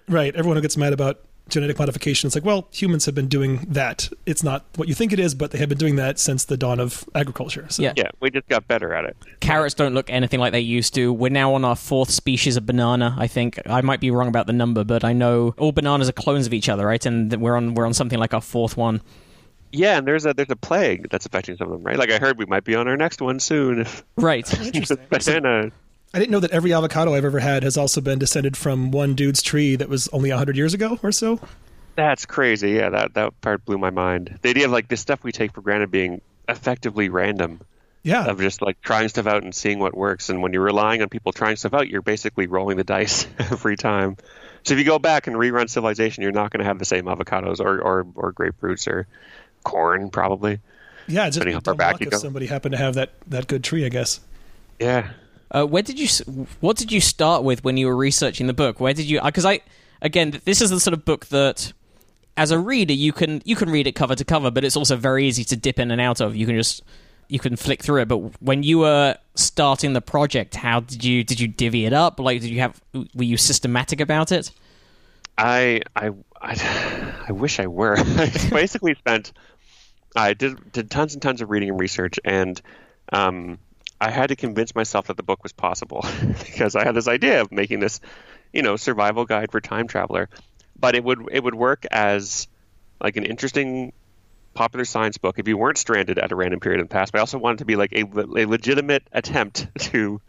Right. 0.08 0.36
Everyone 0.36 0.58
who 0.58 0.62
gets 0.62 0.78
mad 0.78 0.94
about 0.94 1.20
genetic 1.50 1.78
modification 1.78 2.28
it's 2.28 2.36
like, 2.36 2.46
well, 2.46 2.68
humans 2.72 3.06
have 3.06 3.16
been 3.16 3.28
doing 3.28 3.58
that. 3.68 4.10
It's 4.26 4.44
not 4.44 4.66
what 4.76 4.88
you 4.88 4.94
think 4.94 5.12
it 5.12 5.20
is, 5.20 5.36
but 5.36 5.52
they 5.52 5.58
have 5.58 5.70
been 5.70 5.78
doing 5.78 5.98
that 5.98 6.18
since 6.18 6.46
the 6.46 6.56
dawn 6.58 6.80
of 6.80 7.04
agriculture. 7.14 7.66
So, 7.70 7.84
Yeah. 7.84 7.94
Yeah, 7.96 8.10
we 8.22 8.32
just 8.32 8.48
got 8.48 8.68
better 8.68 8.94
at 8.94 9.06
it. 9.06 9.18
Carrots 9.40 9.74
don't 9.74 9.94
look 9.94 10.10
anything 10.10 10.40
like 10.40 10.52
they 10.54 10.62
used 10.62 10.94
to. 10.96 11.12
We're 11.12 11.30
now 11.30 11.54
on 11.54 11.66
our 11.66 11.76
fourth 11.76 12.10
species 12.10 12.56
of 12.58 12.66
banana, 12.66 13.16
I 13.18 13.28
think. 13.28 13.60
I 13.66 13.82
might 13.82 14.00
be 14.00 14.10
wrong 14.10 14.28
about 14.28 14.48
the 14.48 14.54
number, 14.54 14.84
but 14.84 15.04
I 15.04 15.14
know 15.14 15.54
all 15.58 15.72
bananas 15.72 16.08
are 16.10 16.14
clones 16.14 16.48
of 16.48 16.54
each 16.54 16.70
other, 16.70 16.86
right? 16.86 17.06
And 17.06 17.34
we're 17.42 17.56
on 17.56 17.76
we're 17.76 17.86
on 17.86 17.94
something 17.94 18.20
like 18.20 18.34
our 18.34 18.42
fourth 18.42 18.78
one. 18.78 19.02
Yeah, 19.72 19.98
and 19.98 20.08
there's 20.08 20.26
a 20.26 20.34
there's 20.34 20.52
a 20.52 20.56
plague 20.56 21.10
that's 21.10 21.26
affecting 21.26 21.58
some 21.58 21.72
of 21.72 21.74
them, 21.74 21.84
right? 21.84 21.98
Like 21.98 22.12
I 22.12 22.20
heard 22.20 22.38
we 22.38 22.46
might 22.46 22.64
be 22.64 22.76
on 22.76 22.88
our 22.88 22.96
next 22.96 23.22
one 23.22 23.40
soon. 23.40 23.82
If 23.82 24.04
Right. 24.16 24.48
banana, 25.10 25.72
I 26.14 26.20
didn't 26.20 26.32
know 26.32 26.40
that 26.42 26.52
every 26.52 26.74
avocado 26.74 27.14
I've 27.16 27.26
ever 27.26 27.40
had 27.40 27.64
has 27.64 27.76
also 27.76 28.00
been 28.00 28.20
descended 28.20 28.56
from 28.56 28.92
one 28.92 29.16
dude's 29.16 29.42
tree 29.42 29.76
that 29.76 29.90
was 29.90 30.08
only 30.10 30.30
100 30.30 30.56
years 30.56 30.74
ago 30.74 31.00
or 31.02 31.12
so. 31.12 31.40
that's 31.96 32.26
crazy. 32.26 32.72
Yeah, 32.72 32.90
that 32.90 33.14
that 33.16 33.40
part 33.42 33.66
blew 33.66 33.78
my 33.78 33.90
mind. 33.90 34.40
The 34.42 34.50
idea 34.50 34.66
of 34.66 34.72
like 34.72 34.88
this 34.88 35.02
stuff 35.02 35.24
we 35.24 35.32
take 35.32 35.54
for 35.54 35.62
granted 35.62 35.90
being 35.92 36.22
effectively 36.48 37.10
random. 37.10 37.62
Yeah. 38.06 38.26
of 38.26 38.38
just 38.38 38.62
like 38.62 38.82
trying 38.82 39.08
stuff 39.08 39.28
out 39.28 39.44
and 39.44 39.56
seeing 39.56 39.80
what 39.80 39.96
works. 39.96 40.28
And 40.30 40.42
when 40.44 40.52
you're 40.52 40.62
relying 40.62 41.02
on 41.02 41.08
people 41.08 41.32
trying 41.32 41.56
stuff 41.56 41.74
out, 41.74 41.88
you're 41.88 42.02
basically 42.02 42.48
rolling 42.48 42.76
the 42.76 42.84
dice 42.84 43.26
every 43.40 43.78
time. 43.78 44.18
So 44.64 44.74
if 44.74 44.80
you 44.80 44.84
go 44.84 45.00
back 45.00 45.28
and 45.28 45.38
rerun 45.38 45.70
Civilization, 45.70 46.22
you're 46.22 46.34
not 46.34 46.52
going 46.52 46.60
to 46.60 46.66
have 46.66 46.80
the 46.80 46.86
same 46.86 47.06
avocados 47.06 47.62
or, 47.62 47.80
or, 47.82 48.06
or 48.16 48.34
grapefruits 48.34 48.90
or 48.90 49.08
corn, 49.64 50.10
probably. 50.10 50.60
yeah, 51.08 51.28
just 51.28 51.36
depending 51.36 51.54
how 51.54 51.62
far 51.62 51.76
back 51.76 52.02
you 52.02 52.08
if 52.08 52.12
go. 52.12 52.18
somebody 52.18 52.46
happened 52.46 52.74
to 52.74 52.78
have 52.78 52.96
that, 52.96 53.12
that 53.28 53.48
good 53.48 53.64
tree, 53.64 53.86
I 53.86 53.90
guess. 53.90 54.20
Yeah. 54.82 55.12
Uh, 55.54 55.66
where 55.66 55.84
did 55.84 56.00
you? 56.00 56.08
What 56.60 56.78
did 56.78 56.92
you 56.92 57.00
start 57.00 57.44
with 57.44 57.64
when 57.64 57.78
you 57.78 57.88
were 57.88 57.96
researching 57.96 58.48
the 58.48 58.54
book? 58.54 58.80
Where 58.80 58.94
did 58.94 59.06
you? 59.06 59.22
Because 59.22 59.46
I, 59.46 59.62
again, 60.02 60.42
this 60.46 60.62
is 60.62 60.72
the 60.72 60.80
sort 60.80 60.94
of 60.94 61.06
book 61.06 61.28
that, 61.28 61.72
as 62.36 62.52
a 62.52 62.58
reader, 62.58 62.94
you 62.94 63.14
can 63.14 63.42
you 63.46 63.56
can 63.56 63.70
read 63.70 63.86
it 63.86 63.94
cover 63.94 64.16
to 64.16 64.26
cover, 64.26 64.50
but 64.50 64.64
it's 64.64 64.76
also 64.76 64.96
very 64.96 65.28
easy 65.28 65.44
to 65.46 65.56
dip 65.56 65.80
in 65.80 65.92
and 65.92 66.02
out 66.02 66.22
of. 66.22 66.36
You 66.36 66.46
can 66.48 66.56
just 66.56 66.82
you 67.28 67.40
can 67.40 67.56
flick 67.56 67.84
through 67.84 68.02
it. 68.02 68.08
But 68.08 68.42
when 68.42 68.64
you 68.64 68.80
were 68.80 69.18
starting 69.36 69.94
the 69.94 70.02
project, 70.02 70.56
how 70.56 70.80
did 70.80 71.04
you 71.04 71.24
did 71.24 71.40
you 71.40 71.48
divvy 71.48 71.86
it 71.86 71.94
up? 71.94 72.20
Like, 72.20 72.42
did 72.42 72.50
you 72.50 72.60
have 72.62 72.82
were 72.94 73.24
you 73.24 73.38
systematic 73.38 74.02
about 74.02 74.32
it? 74.32 74.52
I, 75.38 75.82
I, 75.96 76.12
I, 76.42 77.14
I 77.28 77.32
wish 77.32 77.60
I 77.60 77.68
were. 77.68 77.98
I 78.00 78.32
basically 78.50 78.96
spent, 78.96 79.34
I 80.16 80.34
did, 80.34 80.72
did 80.72 80.92
tons 80.92 81.14
and 81.14 81.22
tons 81.22 81.42
of 81.42 81.50
reading 81.50 81.70
and 81.70 81.80
research, 81.80 82.20
and 82.24 82.62
um, 83.12 83.60
I 84.04 84.12
had 84.12 84.30
to 84.30 84.36
convince 84.36 84.76
myself 84.76 85.08
that 85.08 85.16
the 85.16 85.24
book 85.24 85.44
was 85.44 85.54
possible 85.54 86.06
because 86.44 86.76
I 86.76 86.84
had 86.84 86.94
this 86.94 87.08
idea 87.08 87.42
of 87.42 87.52
making 87.52 87.80
this, 87.80 88.02
you 88.52 88.62
know, 88.62 88.76
survival 88.76 89.26
guide 89.26 89.52
for 89.52 89.62
time 89.62 89.88
traveler, 89.88 90.30
but 90.78 90.96
it 90.96 91.04
would 91.04 91.30
it 91.32 91.42
would 91.42 91.56
work 91.56 91.86
as 91.90 92.48
like 93.02 93.16
an 93.16 93.24
interesting 93.24 93.94
popular 94.54 94.84
science 94.84 95.18
book 95.18 95.40
if 95.40 95.48
you 95.48 95.58
weren't 95.58 95.78
stranded 95.78 96.20
at 96.20 96.34
a 96.34 96.36
random 96.36 96.60
period 96.60 96.82
in 96.82 96.86
the 96.86 96.92
past. 96.92 97.14
But 97.14 97.20
I 97.20 97.22
also 97.22 97.38
wanted 97.38 97.60
to 97.60 97.66
be 97.66 97.78
like 97.78 97.94
a, 97.94 98.04
a 98.04 98.46
legitimate 98.46 99.04
attempt 99.14 99.68
to 99.92 100.20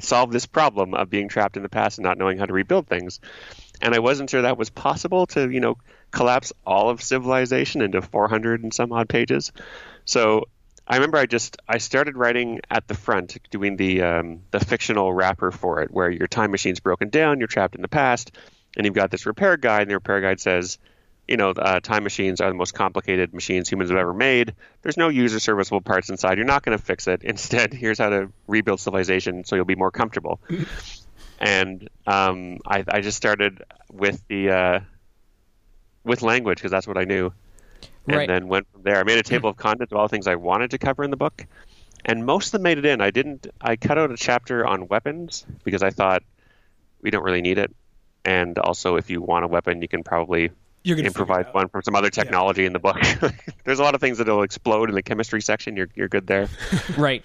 solve 0.00 0.32
this 0.32 0.46
problem 0.46 0.94
of 0.94 1.10
being 1.10 1.28
trapped 1.28 1.58
in 1.58 1.62
the 1.62 1.68
past 1.68 1.98
and 1.98 2.04
not 2.04 2.16
knowing 2.16 2.38
how 2.38 2.46
to 2.46 2.52
rebuild 2.54 2.86
things. 2.86 3.20
And 3.82 3.94
I 3.94 3.98
wasn't 3.98 4.30
sure 4.30 4.42
that 4.42 4.56
was 4.56 4.70
possible 4.70 5.26
to, 5.28 5.50
you 5.50 5.60
know, 5.60 5.76
collapse 6.10 6.54
all 6.66 6.88
of 6.88 7.02
civilization 7.02 7.82
into 7.82 8.00
400 8.00 8.62
and 8.62 8.72
some 8.72 8.92
odd 8.92 9.10
pages. 9.10 9.52
So 10.06 10.48
I 10.86 10.96
remember 10.96 11.16
I 11.16 11.26
just 11.26 11.56
I 11.66 11.78
started 11.78 12.16
writing 12.16 12.60
at 12.70 12.86
the 12.88 12.94
front, 12.94 13.38
doing 13.50 13.76
the 13.76 14.02
um, 14.02 14.42
the 14.50 14.60
fictional 14.60 15.12
wrapper 15.12 15.50
for 15.50 15.80
it, 15.82 15.90
where 15.90 16.10
your 16.10 16.26
time 16.26 16.50
machine's 16.50 16.80
broken 16.80 17.08
down, 17.08 17.38
you're 17.38 17.48
trapped 17.48 17.74
in 17.74 17.82
the 17.82 17.88
past, 17.88 18.32
and 18.76 18.84
you've 18.84 18.94
got 18.94 19.10
this 19.10 19.24
repair 19.24 19.56
guide, 19.56 19.82
and 19.82 19.90
the 19.90 19.94
repair 19.94 20.20
guide 20.20 20.40
says, 20.40 20.78
you 21.26 21.38
know, 21.38 21.50
uh, 21.50 21.80
time 21.80 22.04
machines 22.04 22.40
are 22.40 22.50
the 22.50 22.54
most 22.54 22.74
complicated 22.74 23.32
machines 23.32 23.70
humans 23.70 23.90
have 23.90 23.98
ever 23.98 24.12
made. 24.12 24.54
There's 24.82 24.98
no 24.98 25.08
user 25.08 25.40
serviceable 25.40 25.80
parts 25.80 26.10
inside. 26.10 26.36
You're 26.36 26.46
not 26.46 26.62
going 26.62 26.76
to 26.76 26.84
fix 26.84 27.06
it. 27.06 27.22
Instead, 27.24 27.72
here's 27.72 27.98
how 27.98 28.10
to 28.10 28.30
rebuild 28.46 28.80
civilization 28.80 29.44
so 29.44 29.56
you'll 29.56 29.64
be 29.64 29.74
more 29.74 29.90
comfortable. 29.90 30.40
and 31.40 31.88
um, 32.06 32.58
I, 32.66 32.84
I 32.86 33.00
just 33.00 33.16
started 33.16 33.62
with 33.90 34.22
the 34.28 34.50
uh, 34.50 34.80
with 36.04 36.20
language 36.20 36.58
because 36.58 36.70
that's 36.70 36.86
what 36.86 36.98
I 36.98 37.04
knew, 37.04 37.32
and 38.06 38.16
Right. 38.16 38.28
then 38.28 38.48
went 38.48 38.70
from 38.72 38.82
there. 38.82 38.98
I 38.98 39.02
made 39.02 39.18
a 39.18 39.22
hmm. 39.22 39.34
table 39.34 39.50
of 39.50 39.56
contents 39.56 39.92
of 39.92 39.98
all 39.98 40.06
the 40.06 40.10
things 40.10 40.26
I 40.26 40.34
wanted 40.34 40.70
to 40.72 40.78
cover 40.78 41.04
in 41.04 41.10
the 41.10 41.16
book, 41.16 41.46
and 42.04 42.26
most 42.26 42.46
of 42.48 42.52
them 42.52 42.62
made 42.62 42.78
it 42.78 42.84
in. 42.84 43.00
I 43.00 43.10
didn't. 43.10 43.46
I 43.60 43.76
cut 43.76 43.98
out 43.98 44.10
a 44.10 44.16
chapter 44.16 44.66
on 44.66 44.88
weapons 44.88 45.46
because 45.64 45.82
I 45.82 45.90
thought 45.90 46.22
we 47.00 47.10
don't 47.10 47.24
really 47.24 47.42
need 47.42 47.58
it, 47.58 47.74
and 48.24 48.58
also 48.58 48.96
if 48.96 49.10
you 49.10 49.22
want 49.22 49.44
a 49.44 49.48
weapon, 49.48 49.80
you 49.82 49.88
can 49.88 50.02
probably 50.02 50.50
You're 50.82 50.96
to 50.96 51.04
improvise 51.04 51.46
one 51.52 51.68
from 51.68 51.82
some 51.82 51.94
other 51.94 52.10
technology 52.10 52.66
in 52.66 52.72
the 52.72 52.78
book. 52.78 52.98
There's 53.64 53.78
a 53.78 53.82
lot 53.82 53.94
of 53.94 54.00
things 54.00 54.18
that'll 54.18 54.42
explode 54.42 54.88
in 54.88 54.94
the 54.94 55.02
chemistry 55.02 55.40
section. 55.40 55.76
You're 55.76 55.88
you're 55.94 56.08
good 56.08 56.26
there. 56.26 56.48
Right. 56.98 57.24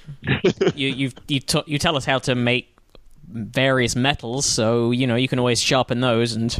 you 0.75 0.89
you 0.89 1.11
you, 1.27 1.39
t- 1.39 1.63
you 1.65 1.77
tell 1.77 1.97
us 1.97 2.05
how 2.05 2.19
to 2.19 2.35
make 2.35 2.75
various 3.27 3.95
metals, 3.95 4.45
so 4.45 4.91
you 4.91 5.07
know 5.07 5.15
you 5.15 5.27
can 5.27 5.39
always 5.39 5.61
sharpen 5.61 5.99
those 5.99 6.33
and 6.33 6.57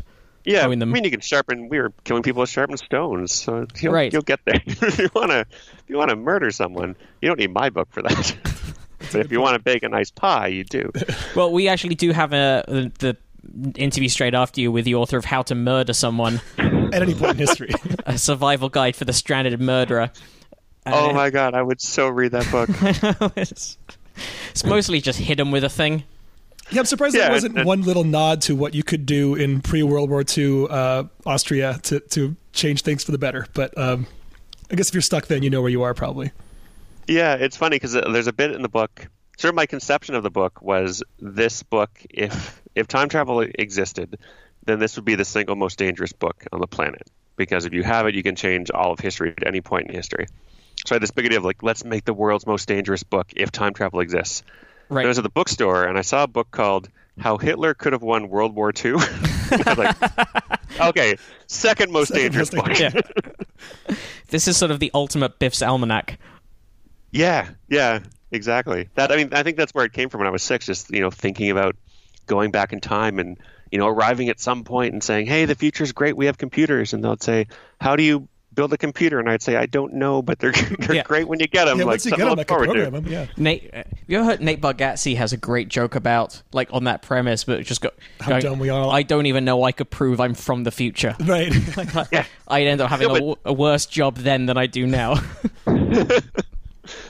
Yeah, 0.49 0.61
throwing 0.63 0.79
them. 0.79 0.89
I 0.89 0.93
mean 0.93 1.03
you 1.03 1.11
can 1.11 1.19
sharpen. 1.21 1.69
We 1.69 1.79
were 1.79 1.93
killing 2.03 2.23
people 2.23 2.41
with 2.41 2.49
sharpened 2.49 2.79
stones, 2.79 3.31
so 3.33 3.65
you'll, 3.79 3.93
Right. 3.93 4.11
you'll 4.11 4.21
get 4.23 4.39
there. 4.45 4.61
if 4.65 4.97
you 4.99 5.09
want 5.13 5.31
to, 5.31 5.39
if 5.41 5.83
you 5.87 5.97
want 5.97 6.09
to 6.09 6.15
murder 6.15 6.49
someone, 6.51 6.95
you 7.21 7.27
don't 7.27 7.39
need 7.39 7.53
my 7.53 7.69
book 7.69 7.87
for 7.91 8.01
that. 8.01 8.35
but 9.11 9.15
if 9.15 9.31
you 9.31 9.39
want 9.41 9.55
to 9.55 9.59
bake 9.61 9.83
a 9.83 9.89
nice 9.89 10.11
pie, 10.11 10.47
you 10.47 10.63
do. 10.63 10.91
Well, 11.35 11.51
we 11.51 11.67
actually 11.67 11.95
do 11.95 12.11
have 12.11 12.33
a 12.33 12.63
the 12.99 13.15
interview 13.75 14.09
straight 14.09 14.33
after 14.35 14.59
you 14.61 14.71
with 14.71 14.85
the 14.85 14.95
author 14.95 15.17
of 15.17 15.25
How 15.25 15.41
to 15.43 15.55
Murder 15.55 15.93
Someone, 15.93 16.41
at 16.57 17.01
any 17.01 17.13
point 17.15 17.31
in 17.33 17.37
history. 17.37 17.69
a 18.05 18.17
survival 18.17 18.69
guide 18.69 18.95
for 18.95 19.05
the 19.05 19.13
stranded 19.13 19.59
murderer. 19.61 20.11
Oh 20.85 21.09
Uh, 21.09 21.13
my 21.13 21.29
god, 21.29 21.53
I 21.53 21.61
would 21.61 21.79
so 21.81 22.09
read 22.09 22.31
that 22.31 22.49
book. 22.51 22.69
it's, 23.37 23.77
it's 24.51 24.63
mostly 24.65 24.99
just 25.01 25.19
hit 25.19 25.39
him 25.39 25.51
with 25.51 25.63
a 25.63 25.69
thing. 25.69 26.03
Yeah, 26.71 26.79
I'm 26.79 26.85
surprised 26.85 27.15
Yeah, 27.15 27.23
there 27.23 27.31
wasn't 27.31 27.65
one 27.65 27.81
little 27.81 28.03
nod 28.03 28.41
to 28.43 28.55
what 28.55 28.73
you 28.75 28.83
could 28.83 29.05
do 29.05 29.35
in 29.35 29.61
pre 29.61 29.83
World 29.83 30.09
War 30.09 30.23
II 30.37 30.67
uh, 30.69 31.03
Austria 31.25 31.79
to, 31.83 31.99
to 31.99 32.35
change 32.53 32.81
things 32.83 33.03
for 33.03 33.11
the 33.11 33.17
better. 33.17 33.47
But 33.53 33.75
um, 33.77 34.07
I 34.71 34.75
guess 34.75 34.89
if 34.89 34.93
you're 34.93 35.01
stuck 35.01 35.27
then, 35.27 35.43
you 35.43 35.49
know 35.49 35.61
where 35.61 35.71
you 35.71 35.83
are 35.83 35.93
probably. 35.93 36.31
Yeah, 37.07 37.35
it's 37.35 37.57
funny 37.57 37.75
because 37.75 37.93
there's 37.93 38.27
a 38.27 38.33
bit 38.33 38.51
in 38.51 38.61
the 38.61 38.69
book. 38.69 39.07
Sort 39.37 39.49
of 39.49 39.55
my 39.55 39.65
conception 39.65 40.15
of 40.15 40.23
the 40.23 40.29
book 40.29 40.61
was 40.61 41.01
this 41.19 41.63
book. 41.63 41.89
If 42.09 42.61
if 42.75 42.87
time 42.87 43.09
travel 43.09 43.39
existed, 43.41 44.19
then 44.65 44.79
this 44.79 44.95
would 44.95 45.05
be 45.05 45.15
the 45.15 45.25
single 45.25 45.55
most 45.55 45.79
dangerous 45.79 46.13
book 46.13 46.45
on 46.51 46.59
the 46.59 46.67
planet 46.67 47.09
because 47.35 47.65
if 47.65 47.73
you 47.73 47.83
have 47.83 48.05
it, 48.05 48.15
you 48.15 48.21
can 48.21 48.35
change 48.35 48.69
all 48.69 48.91
of 48.91 48.99
history 48.99 49.33
at 49.35 49.47
any 49.47 49.61
point 49.61 49.87
in 49.87 49.95
history. 49.95 50.27
So 50.85 50.93
I 50.93 50.95
had 50.95 51.01
this 51.01 51.11
big 51.11 51.25
idea 51.25 51.39
of 51.39 51.45
like, 51.45 51.63
let's 51.63 51.83
make 51.83 52.05
the 52.05 52.13
world's 52.13 52.45
most 52.45 52.67
dangerous 52.67 53.03
book 53.03 53.31
if 53.35 53.51
time 53.51 53.73
travel 53.73 54.01
exists. 54.01 54.43
Right. 54.89 55.05
I 55.05 55.07
was 55.07 55.17
at 55.17 55.23
the 55.23 55.29
bookstore 55.29 55.85
and 55.85 55.97
I 55.97 56.01
saw 56.01 56.23
a 56.23 56.27
book 56.27 56.49
called 56.51 56.89
"How 57.19 57.37
Hitler 57.37 57.73
Could 57.73 57.93
Have 57.93 58.01
Won 58.01 58.29
World 58.29 58.55
War 58.55 58.71
II." 58.73 58.95
Like, 59.49 59.95
okay, 60.79 61.15
second 61.47 61.91
most 61.91 62.09
Second 62.09 62.21
dangerous 62.21 62.53
most 62.53 62.67
book. 62.67 62.79
Yeah. 62.79 63.95
this 64.29 64.47
is 64.47 64.57
sort 64.57 64.69
of 64.69 64.79
the 64.79 64.91
ultimate 64.93 65.39
Biff's 65.39 65.63
almanac. 65.63 66.19
Yeah, 67.11 67.49
yeah, 67.67 68.01
exactly. 68.31 68.89
That 68.93 69.11
I 69.11 69.15
mean, 69.15 69.33
I 69.33 69.41
think 69.41 69.57
that's 69.57 69.73
where 69.73 69.85
it 69.85 69.93
came 69.93 70.09
from 70.09 70.19
when 70.19 70.27
I 70.27 70.31
was 70.31 70.43
six. 70.43 70.67
Just 70.67 70.91
you 70.91 71.01
know, 71.01 71.09
thinking 71.09 71.49
about 71.49 71.75
going 72.27 72.51
back 72.51 72.73
in 72.73 72.79
time 72.79 73.17
and 73.17 73.39
you 73.71 73.79
know, 73.79 73.87
arriving 73.87 74.29
at 74.29 74.39
some 74.39 74.63
point 74.63 74.93
and 74.93 75.03
saying, 75.03 75.25
"Hey, 75.25 75.45
the 75.45 75.55
future's 75.55 75.91
great. 75.91 76.15
We 76.15 76.27
have 76.27 76.37
computers." 76.37 76.93
And 76.93 77.03
they'll 77.03 77.17
say, 77.17 77.47
"How 77.81 77.95
do 77.95 78.03
you 78.03 78.27
build 78.59 78.73
a 78.73 78.77
computer?" 78.77 79.19
And 79.19 79.29
I'd 79.29 79.41
say, 79.41 79.55
"I 79.55 79.65
don't 79.65 79.93
know, 79.93 80.21
but 80.21 80.39
they're 80.39 80.51
they're 80.79 80.97
Yeah. 80.97 81.03
great 81.03 81.27
when 81.27 81.39
you 81.39 81.47
get 81.47 81.65
them." 81.65 81.77
Yeah, 81.79 81.85
like 81.85 81.93
once 81.93 82.05
you 82.05 82.09
something 82.11 82.25
get 82.27 82.29
them, 82.29 82.39
I 82.39 82.43
can 82.43 82.57
program 82.65 82.93
them. 82.93 83.07
Yeah. 83.07 83.25
Nate, 83.37 83.69
uh, 83.73 83.83
you 84.07 84.17
ever 84.19 84.25
heard 84.25 84.41
Nate 84.41 84.61
Bargatze 84.61 85.15
has 85.15 85.31
a 85.33 85.37
great 85.37 85.69
joke 85.69 85.95
about 85.95 86.41
like 86.53 86.69
on 86.73 86.83
that 86.83 87.01
premise, 87.01 87.43
but 87.45 87.63
just 87.63 87.81
go 87.81 87.89
How 88.19 88.31
going, 88.31 88.41
dumb 88.41 88.59
we 88.59 88.69
are. 88.69 88.91
I 88.91 89.03
don't 89.03 89.25
even 89.25 89.45
know 89.45 89.63
I 89.63 89.71
could 89.71 89.89
prove 89.89 90.19
I'm 90.19 90.33
from 90.33 90.63
the 90.63 90.71
future. 90.71 91.15
Right. 91.25 91.53
Yeah. 92.11 92.25
I'd 92.47 92.65
end 92.67 92.81
up 92.81 92.89
having 92.89 93.07
Yeah, 93.09 93.15
a 93.15 93.19
but- 93.19 93.19
w 93.19 93.35
a, 93.45 93.53
worse 93.53 93.85
job 93.85 94.17
then 94.17 94.45
than 94.47 94.57
I 94.57 94.65
do 94.67 94.85
now. 94.87 95.15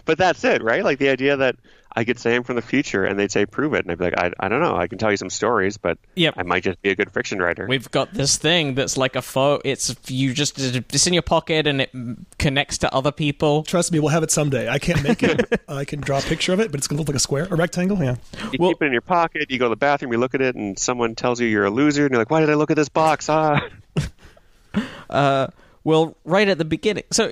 But 0.05 0.17
that's 0.17 0.43
it, 0.43 0.61
right? 0.61 0.83
Like 0.83 0.99
the 0.99 1.09
idea 1.09 1.37
that 1.37 1.55
I 1.95 2.03
could 2.03 2.19
say 2.19 2.35
I'm 2.35 2.43
from 2.43 2.55
the 2.55 2.61
future, 2.61 3.03
and 3.03 3.17
they'd 3.19 3.31
say, 3.31 3.45
"Prove 3.45 3.73
it," 3.73 3.83
and 3.83 3.91
I'd 3.91 3.97
be 3.97 4.05
like, 4.05 4.17
"I, 4.17 4.31
I 4.39 4.47
don't 4.47 4.61
know. 4.61 4.75
I 4.75 4.87
can 4.87 4.97
tell 4.99 5.09
you 5.11 5.17
some 5.17 5.29
stories, 5.29 5.77
but 5.77 5.97
Yep. 6.15 6.35
I 6.37 6.43
might 6.43 6.63
just 6.63 6.79
be 6.83 6.89
a 6.89 6.95
good 6.95 7.11
fiction 7.11 7.39
writer." 7.39 7.65
We've 7.67 7.89
got 7.89 8.13
this 8.13 8.37
thing 8.37 8.75
that's 8.75 8.95
like 8.95 9.15
a 9.15 9.21
photo. 9.21 9.61
It's 9.65 9.95
you 10.07 10.33
just 10.33 10.59
it's 10.59 11.07
in 11.07 11.13
your 11.13 11.23
pocket 11.23 11.65
and 11.67 11.81
it 11.81 11.91
connects 12.37 12.77
to 12.79 12.93
other 12.93 13.11
people. 13.11 13.63
Trust 13.63 13.91
me, 13.91 13.99
we'll 13.99 14.09
have 14.09 14.21
it 14.23 14.29
someday. 14.31 14.69
I 14.69 14.77
can't 14.77 15.01
make 15.03 15.23
it. 15.23 15.61
I 15.67 15.83
can 15.83 15.99
draw 15.99 16.19
a 16.19 16.21
picture 16.21 16.53
of 16.53 16.59
it, 16.59 16.69
but 16.71 16.77
it's 16.79 16.87
going 16.87 16.97
to 16.97 17.01
look 17.01 17.09
like 17.09 17.15
a 17.15 17.19
square, 17.19 17.47
a 17.49 17.55
rectangle. 17.55 17.97
Yeah. 17.97 18.17
You 18.51 18.57
Well- 18.59 18.69
keep 18.71 18.81
it 18.83 18.85
in 18.85 18.91
your 18.91 19.01
pocket. 19.01 19.49
You 19.49 19.57
go 19.57 19.65
to 19.65 19.69
the 19.69 19.75
bathroom. 19.75 20.11
You 20.11 20.19
look 20.19 20.35
at 20.35 20.41
it, 20.41 20.55
and 20.55 20.77
someone 20.77 21.15
tells 21.15 21.39
you 21.41 21.47
you're 21.47 21.65
a 21.65 21.71
loser, 21.71 22.03
and 22.05 22.11
you're 22.11 22.19
like, 22.21 22.29
"Why 22.29 22.39
did 22.39 22.49
I 22.49 22.53
look 22.55 22.69
at 22.71 22.77
this 22.77 22.89
box?" 22.89 23.27
Ah. 23.29 23.61
Well, 25.83 26.17
right 26.25 26.47
at 26.47 26.57
the 26.57 26.65
beginning. 26.65 27.05
So, 27.11 27.31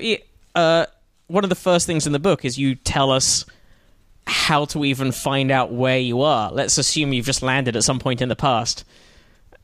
uh, 0.56 0.86
one 1.28 1.44
of 1.44 1.50
the 1.50 1.56
first 1.56 1.86
things 1.86 2.08
in 2.08 2.14
the 2.14 2.20
book 2.20 2.46
is 2.46 2.58
you 2.58 2.76
tell 2.76 3.12
us 3.12 3.46
how 4.28 4.66
to 4.66 4.84
even 4.86 5.12
find 5.12 5.50
out 5.52 5.72
where 5.72 5.98
you 5.98 6.22
are. 6.22 6.52
Let's 6.52 6.78
assume 6.78 7.14
you've 7.14 7.26
just 7.26 7.42
landed 7.42 7.76
at 7.76 7.84
some 7.84 7.98
point 8.00 8.22
in 8.22 8.30
the 8.30 8.36
past, 8.36 8.84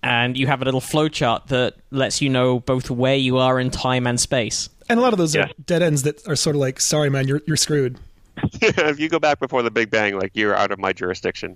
and 0.02 0.38
you 0.38 0.48
have 0.48 0.62
a 0.62 0.66
little 0.66 0.82
flowchart 0.82 1.48
that 1.48 1.76
lets 1.92 2.22
you 2.22 2.30
know 2.30 2.60
both 2.60 2.90
where 2.90 3.16
you 3.16 3.38
are 3.38 3.60
in 3.60 3.70
time 3.72 4.08
and 4.08 4.20
space. 4.20 4.70
And 4.90 5.00
a 5.00 5.02
lot 5.02 5.14
of 5.14 5.20
those 5.20 5.36
Yeah. 5.36 5.46
are 5.46 5.50
dead 5.66 5.82
ends 5.82 6.04
that 6.04 6.28
are 6.28 6.36
sort 6.36 6.56
of 6.56 6.60
like, 6.62 6.80
sorry, 6.82 7.10
man, 7.10 7.28
you're, 7.28 7.42
you're 7.46 7.58
screwed. 7.58 7.98
if 8.62 9.00
you 9.00 9.10
go 9.10 9.20
back 9.20 9.40
before 9.40 9.62
the 9.62 9.72
Big 9.72 9.90
Bang, 9.92 10.18
like 10.18 10.32
you're 10.34 10.56
out 10.56 10.72
of 10.72 10.80
my 10.80 10.92
jurisdiction. 10.94 11.56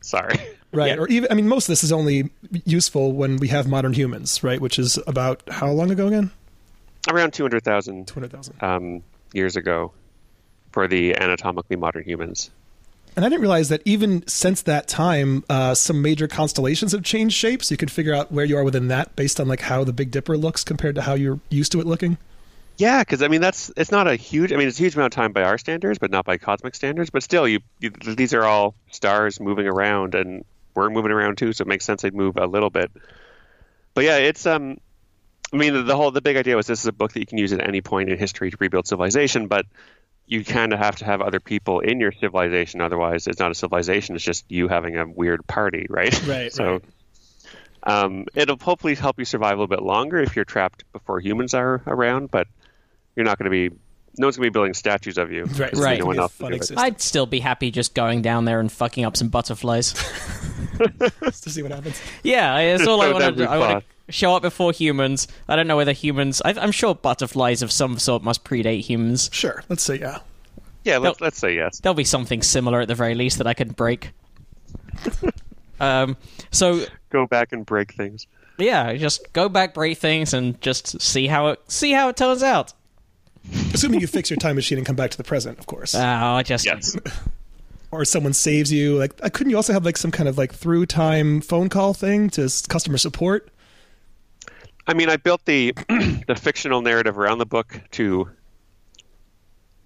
Sorry. 0.00 0.36
Right. 0.72 0.88
Yeah. 0.88 0.96
Or 1.02 1.08
even, 1.08 1.30
I 1.30 1.34
mean, 1.34 1.48
most 1.48 1.64
of 1.64 1.72
this 1.72 1.82
is 1.84 1.92
only 1.92 2.30
useful 2.64 3.12
when 3.12 3.36
we 3.38 3.48
have 3.48 3.66
modern 3.66 3.92
humans, 3.94 4.42
right? 4.44 4.60
Which 4.60 4.78
is 4.78 4.98
about 5.06 5.42
how 5.50 5.70
long 5.70 5.90
ago 5.90 6.06
again? 6.08 6.30
Around 7.08 7.32
200,000 7.32 8.06
200,000. 8.06 8.62
um, 8.62 9.02
years 9.32 9.56
ago 9.56 9.92
for 10.76 10.86
the 10.86 11.16
anatomically 11.16 11.74
modern 11.74 12.04
humans. 12.04 12.50
And 13.16 13.24
I 13.24 13.30
didn't 13.30 13.40
realize 13.40 13.70
that 13.70 13.80
even 13.86 14.28
since 14.28 14.60
that 14.60 14.86
time, 14.86 15.42
uh, 15.48 15.74
some 15.74 16.02
major 16.02 16.28
constellations 16.28 16.92
have 16.92 17.02
changed 17.02 17.34
shape. 17.34 17.64
So 17.64 17.72
you 17.72 17.78
can 17.78 17.88
figure 17.88 18.12
out 18.12 18.30
where 18.30 18.44
you 18.44 18.58
are 18.58 18.62
within 18.62 18.88
that 18.88 19.16
based 19.16 19.40
on 19.40 19.48
like 19.48 19.62
how 19.62 19.84
the 19.84 19.94
Big 19.94 20.10
Dipper 20.10 20.36
looks 20.36 20.64
compared 20.64 20.94
to 20.96 21.00
how 21.00 21.14
you're 21.14 21.40
used 21.48 21.72
to 21.72 21.80
it 21.80 21.86
looking. 21.86 22.18
Yeah, 22.76 23.00
because 23.00 23.22
I 23.22 23.28
mean 23.28 23.40
that's 23.40 23.72
it's 23.74 23.90
not 23.90 24.06
a 24.06 24.16
huge. 24.16 24.52
I 24.52 24.56
mean 24.56 24.68
it's 24.68 24.78
a 24.78 24.82
huge 24.82 24.94
amount 24.94 25.14
of 25.14 25.16
time 25.16 25.32
by 25.32 25.44
our 25.44 25.56
standards, 25.56 25.98
but 25.98 26.10
not 26.10 26.26
by 26.26 26.36
cosmic 26.36 26.74
standards. 26.74 27.08
But 27.08 27.22
still, 27.22 27.48
you, 27.48 27.60
you 27.80 27.88
these 27.88 28.34
are 28.34 28.44
all 28.44 28.74
stars 28.90 29.40
moving 29.40 29.66
around, 29.66 30.14
and 30.14 30.44
we're 30.74 30.90
moving 30.90 31.10
around 31.10 31.38
too, 31.38 31.54
so 31.54 31.62
it 31.62 31.68
makes 31.68 31.86
sense 31.86 32.02
they'd 32.02 32.14
move 32.14 32.36
a 32.36 32.46
little 32.46 32.68
bit. 32.68 32.90
But 33.94 34.04
yeah, 34.04 34.18
it's 34.18 34.44
um, 34.44 34.76
I 35.54 35.56
mean 35.56 35.86
the 35.86 35.96
whole 35.96 36.10
the 36.10 36.20
big 36.20 36.36
idea 36.36 36.54
was 36.54 36.66
this 36.66 36.80
is 36.80 36.86
a 36.86 36.92
book 36.92 37.14
that 37.14 37.20
you 37.20 37.26
can 37.26 37.38
use 37.38 37.54
at 37.54 37.66
any 37.66 37.80
point 37.80 38.10
in 38.10 38.18
history 38.18 38.50
to 38.50 38.56
rebuild 38.60 38.86
civilization, 38.86 39.46
but 39.46 39.64
you 40.26 40.44
kind 40.44 40.72
of 40.72 40.78
have 40.78 40.96
to 40.96 41.04
have 41.04 41.20
other 41.20 41.40
people 41.40 41.80
in 41.80 42.00
your 42.00 42.12
civilization, 42.12 42.80
otherwise 42.80 43.26
it's 43.26 43.38
not 43.38 43.50
a 43.50 43.54
civilization. 43.54 44.16
It's 44.16 44.24
just 44.24 44.44
you 44.48 44.68
having 44.68 44.96
a 44.96 45.06
weird 45.06 45.46
party, 45.46 45.86
right? 45.88 46.26
Right, 46.26 46.52
so. 46.52 46.72
right. 46.72 46.82
Um, 47.82 48.26
it'll 48.34 48.58
hopefully 48.58 48.96
help 48.96 49.16
you 49.16 49.24
survive 49.24 49.52
a 49.52 49.60
little 49.62 49.68
bit 49.68 49.82
longer 49.82 50.18
if 50.18 50.34
you're 50.34 50.44
trapped 50.44 50.82
before 50.92 51.20
humans 51.20 51.54
are 51.54 51.82
around, 51.86 52.32
but 52.32 52.48
you're 53.14 53.24
not 53.24 53.38
going 53.38 53.44
to 53.44 53.50
be. 53.50 53.74
No 54.18 54.26
one's 54.26 54.36
going 54.36 54.46
to 54.46 54.50
be 54.50 54.52
building 54.52 54.74
statues 54.74 55.18
of 55.18 55.30
you. 55.30 55.44
Right. 55.44 55.72
Right. 55.74 56.00
No 56.00 56.06
one 56.06 56.16
It'll 56.16 56.16
be 56.16 56.18
a 56.18 56.22
else 56.22 56.36
to 56.38 56.48
do 56.48 56.74
it. 56.74 56.78
I'd 56.78 57.00
still 57.00 57.26
be 57.26 57.38
happy 57.38 57.70
just 57.70 57.94
going 57.94 58.22
down 58.22 58.44
there 58.44 58.58
and 58.58 58.72
fucking 58.72 59.04
up 59.04 59.16
some 59.16 59.28
butterflies. 59.28 59.92
Just 61.22 61.44
to 61.44 61.50
see 61.50 61.62
what 61.62 61.70
happens. 61.70 62.00
yeah, 62.24 62.58
it's 62.58 62.86
all 62.86 63.02
I 63.02 63.12
want 63.12 63.24
to 63.24 63.32
do. 63.32 63.44
I 63.44 63.58
want 63.58 63.84
to 63.84 63.95
show 64.08 64.34
up 64.34 64.42
before 64.42 64.72
humans. 64.72 65.28
I 65.48 65.56
don't 65.56 65.66
know 65.66 65.76
whether 65.76 65.92
humans. 65.92 66.42
I, 66.44 66.50
I'm 66.52 66.72
sure 66.72 66.94
butterflies 66.94 67.62
of 67.62 67.72
some 67.72 67.98
sort 67.98 68.22
must 68.22 68.44
predate 68.44 68.82
humans. 68.82 69.28
Sure. 69.32 69.62
Let's 69.68 69.82
say, 69.82 69.98
yeah. 69.98 70.18
Yeah, 70.84 70.98
let's, 70.98 71.20
let's 71.20 71.38
say 71.38 71.54
yes. 71.56 71.80
There'll 71.80 71.94
be 71.94 72.04
something 72.04 72.42
similar 72.42 72.80
at 72.80 72.88
the 72.88 72.94
very 72.94 73.14
least 73.16 73.38
that 73.38 73.46
I 73.46 73.54
can 73.54 73.70
break. 73.70 74.12
um, 75.80 76.16
so 76.50 76.84
Go 77.10 77.26
back 77.26 77.52
and 77.52 77.66
break 77.66 77.92
things. 77.92 78.26
yeah, 78.58 78.94
just 78.94 79.32
go 79.32 79.48
back, 79.48 79.74
break 79.74 79.98
things, 79.98 80.32
and 80.32 80.60
just 80.60 81.00
see 81.00 81.26
how 81.26 81.48
it 81.48 81.60
see 81.68 81.92
how 81.92 82.08
it 82.08 82.16
turns 82.16 82.42
out. 82.42 82.72
Assuming 83.74 84.00
you 84.00 84.06
fix 84.06 84.30
your 84.30 84.38
time 84.38 84.56
machine 84.56 84.78
and 84.78 84.86
come 84.86 84.96
back 84.96 85.10
to 85.10 85.16
the 85.16 85.24
present, 85.24 85.58
of 85.58 85.66
course. 85.66 85.94
Oh, 85.94 86.00
I 86.00 86.42
just 86.42 86.64
Yes. 86.64 86.96
or 87.90 88.04
someone 88.04 88.32
saves 88.32 88.72
you. 88.72 88.96
Like, 88.96 89.12
uh, 89.22 89.28
couldn't 89.28 89.50
you 89.50 89.56
also 89.56 89.72
have 89.72 89.84
like 89.84 89.96
some 89.96 90.10
kind 90.10 90.28
of 90.28 90.36
like 90.38 90.52
through 90.54 90.86
time 90.86 91.40
phone 91.40 91.68
call 91.68 91.94
thing 91.94 92.30
to 92.30 92.42
customer 92.68 92.98
support? 92.98 93.48
I 94.86 94.94
mean, 94.94 95.08
I 95.08 95.16
built 95.16 95.44
the 95.44 95.72
the 96.26 96.36
fictional 96.36 96.82
narrative 96.82 97.18
around 97.18 97.38
the 97.38 97.46
book 97.46 97.80
to 97.92 98.30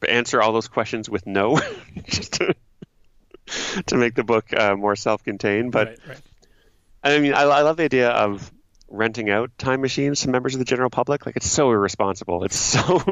answer 0.09 0.41
all 0.41 0.53
those 0.53 0.69
questions 0.69 1.09
with 1.09 1.27
no, 1.27 1.61
just 2.05 2.35
to 2.35 2.55
to 3.87 3.97
make 3.97 4.15
the 4.15 4.25
book 4.25 4.53
uh, 4.55 4.77
more 4.77 4.97
self-contained. 4.97 5.73
But 5.73 5.89
right, 5.89 5.99
right. 6.09 6.21
I 7.03 7.19
mean, 7.19 7.33
I, 7.33 7.43
I 7.43 7.63
love 7.63 7.77
the 7.77 7.85
idea 7.85 8.11
of 8.11 8.51
renting 8.91 9.31
out 9.31 9.51
time 9.57 9.81
machines 9.81 10.23
to 10.23 10.31
members 10.31 10.55
of 10.55 10.59
the 10.59 10.65
general 10.65 10.91
public. 10.91 11.25
Like, 11.25 11.37
it's 11.37 11.51
so 11.51 11.71
irresponsible. 11.71 12.45
It's 12.45 12.59
so 12.59 13.03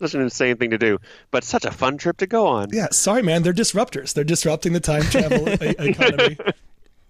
such 0.00 0.14
an 0.14 0.20
insane 0.20 0.56
thing 0.56 0.70
to 0.70 0.78
do, 0.78 0.98
but 1.30 1.44
such 1.44 1.64
a 1.64 1.70
fun 1.70 1.98
trip 1.98 2.18
to 2.18 2.26
go 2.26 2.46
on. 2.46 2.68
Yeah, 2.70 2.88
sorry, 2.92 3.22
man. 3.22 3.42
They're 3.42 3.52
disruptors. 3.52 4.14
They're 4.14 4.24
disrupting 4.24 4.72
the 4.72 4.80
time 4.80 5.02
travel 5.02 5.48
e- 5.62 5.74
economy. 5.78 6.36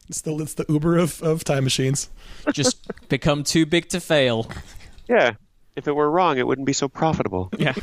It's 0.08 0.20
the 0.20 0.36
it's 0.36 0.54
the 0.54 0.66
Uber 0.68 0.98
of, 0.98 1.22
of 1.22 1.44
time 1.44 1.64
machines. 1.64 2.10
just 2.52 3.08
become 3.08 3.44
too 3.44 3.66
big 3.66 3.88
to 3.90 4.00
fail. 4.00 4.50
Yeah. 5.08 5.32
If 5.76 5.88
it 5.88 5.92
were 5.92 6.10
wrong, 6.10 6.38
it 6.38 6.46
wouldn't 6.46 6.66
be 6.66 6.72
so 6.72 6.88
profitable. 6.88 7.50
Yeah. 7.58 7.74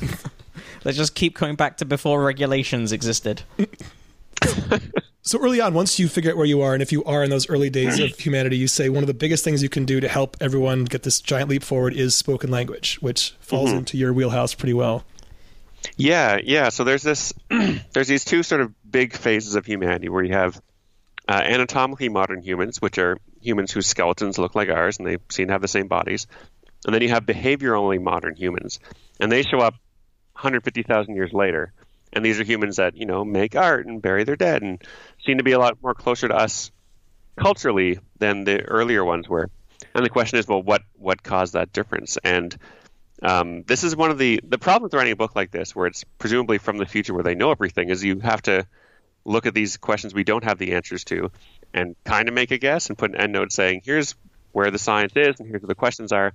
Let's 0.84 0.98
just 0.98 1.14
keep 1.14 1.38
going 1.38 1.56
back 1.56 1.78
to 1.78 1.86
before 1.86 2.24
regulations 2.24 2.92
existed. 2.92 3.44
So 5.24 5.40
early 5.40 5.62
on, 5.62 5.76
once 5.76 6.00
you 6.00 6.08
figure 6.08 6.32
out 6.32 6.38
where 6.38 6.48
you 6.48 6.62
are, 6.62 6.74
and 6.74 6.82
if 6.82 6.92
you 6.92 7.04
are 7.04 7.24
in 7.24 7.30
those 7.30 7.48
early 7.48 7.70
days 7.70 8.00
of 8.00 8.18
humanity, 8.18 8.58
you 8.58 8.68
say 8.68 8.90
one 8.90 9.04
of 9.04 9.08
the 9.08 9.14
biggest 9.14 9.44
things 9.44 9.62
you 9.62 9.70
can 9.70 9.86
do 9.86 10.00
to 10.00 10.08
help 10.08 10.36
everyone 10.42 10.86
get 10.86 11.04
this 11.04 11.22
giant 11.22 11.48
leap 11.48 11.62
forward 11.62 11.94
is 11.94 12.16
spoken 12.16 12.50
language, 12.50 12.98
which 13.02 13.36
falls 13.40 13.70
mm-hmm. 13.70 13.80
into 13.80 13.98
your 13.98 14.14
wheelhouse 14.14 14.56
pretty 14.56 14.74
well. 14.74 15.04
Yeah, 15.96 16.40
yeah. 16.44 16.70
So 16.70 16.84
there's 16.84 17.04
this, 17.04 17.34
there's 17.94 18.08
these 18.08 18.26
two 18.26 18.42
sort 18.42 18.62
of 18.62 18.74
big 18.90 19.14
phases 19.14 19.54
of 19.54 19.66
humanity 19.66 20.10
where 20.10 20.24
you 20.24 20.34
have 20.34 20.60
uh, 21.28 21.42
anatomically 21.44 22.10
modern 22.10 22.42
humans, 22.42 22.82
which 22.82 22.98
are 22.98 23.18
humans 23.42 23.72
whose 23.72 23.88
skeletons 23.88 24.38
look 24.38 24.56
like 24.56 24.70
ours 24.70 24.98
and 24.98 25.08
they 25.08 25.18
seem 25.30 25.48
to 25.48 25.54
have 25.54 25.62
the 25.62 25.68
same 25.68 25.88
bodies, 25.88 26.28
and 26.86 26.94
then 26.94 27.02
you 27.02 27.10
have 27.10 27.26
behaviorally 27.26 28.02
modern 28.02 28.36
humans, 28.36 28.80
and 29.20 29.32
they 29.32 29.44
show 29.44 29.60
up 29.60 29.74
150,000 30.34 31.16
years 31.16 31.32
later, 31.34 31.74
and 32.14 32.26
these 32.26 32.40
are 32.40 32.44
humans 32.44 32.78
that 32.78 32.96
you 32.96 33.06
know 33.06 33.24
make 33.24 33.56
art 33.56 33.86
and 33.86 34.02
bury 34.02 34.24
their 34.24 34.36
dead 34.36 34.62
and 34.62 34.82
seem 35.26 35.38
to 35.38 35.44
be 35.44 35.52
a 35.52 35.60
lot 35.60 35.78
more 35.82 35.94
closer 35.94 36.28
to 36.28 36.36
us 36.36 36.72
culturally 37.38 38.00
than 38.18 38.44
the 38.44 38.62
earlier 38.64 39.04
ones 39.06 39.30
were. 39.30 39.50
And 39.94 40.06
the 40.06 40.10
question 40.10 40.40
is, 40.40 40.48
well, 40.48 40.62
what 40.62 40.82
what 40.94 41.24
caused 41.24 41.54
that 41.54 41.74
difference? 41.74 42.18
And 42.24 42.56
um, 43.22 43.64
this 43.64 43.84
is 43.84 43.96
one 43.96 44.12
of 44.12 44.18
the 44.18 44.40
the 44.44 44.58
problems 44.58 44.92
with 44.92 44.98
writing 44.98 45.14
a 45.14 45.18
book 45.18 45.36
like 45.36 45.52
this, 45.52 45.76
where 45.76 45.88
it's 45.88 46.04
presumably 46.18 46.58
from 46.58 46.78
the 46.78 46.86
future, 46.86 47.14
where 47.14 47.24
they 47.24 47.36
know 47.36 47.52
everything, 47.52 47.90
is 47.90 48.04
you 48.04 48.20
have 48.20 48.42
to 48.44 48.66
look 49.26 49.46
at 49.46 49.54
these 49.54 49.78
questions 49.78 50.14
we 50.14 50.24
don't 50.24 50.44
have 50.44 50.58
the 50.58 50.74
answers 50.74 51.04
to, 51.06 51.32
and 51.74 51.96
kind 52.04 52.28
of 52.28 52.34
make 52.34 52.52
a 52.52 52.58
guess 52.58 52.90
and 52.90 52.98
put 52.98 53.16
an 53.16 53.34
endnote 53.34 53.52
saying, 53.52 53.82
here's 53.86 54.16
where 54.52 54.72
the 54.72 54.80
science 54.80 55.14
is, 55.16 55.40
and 55.40 55.48
here's 55.48 55.62
where 55.62 55.68
the 55.68 55.76
questions 55.76 56.12
are. 56.12 56.34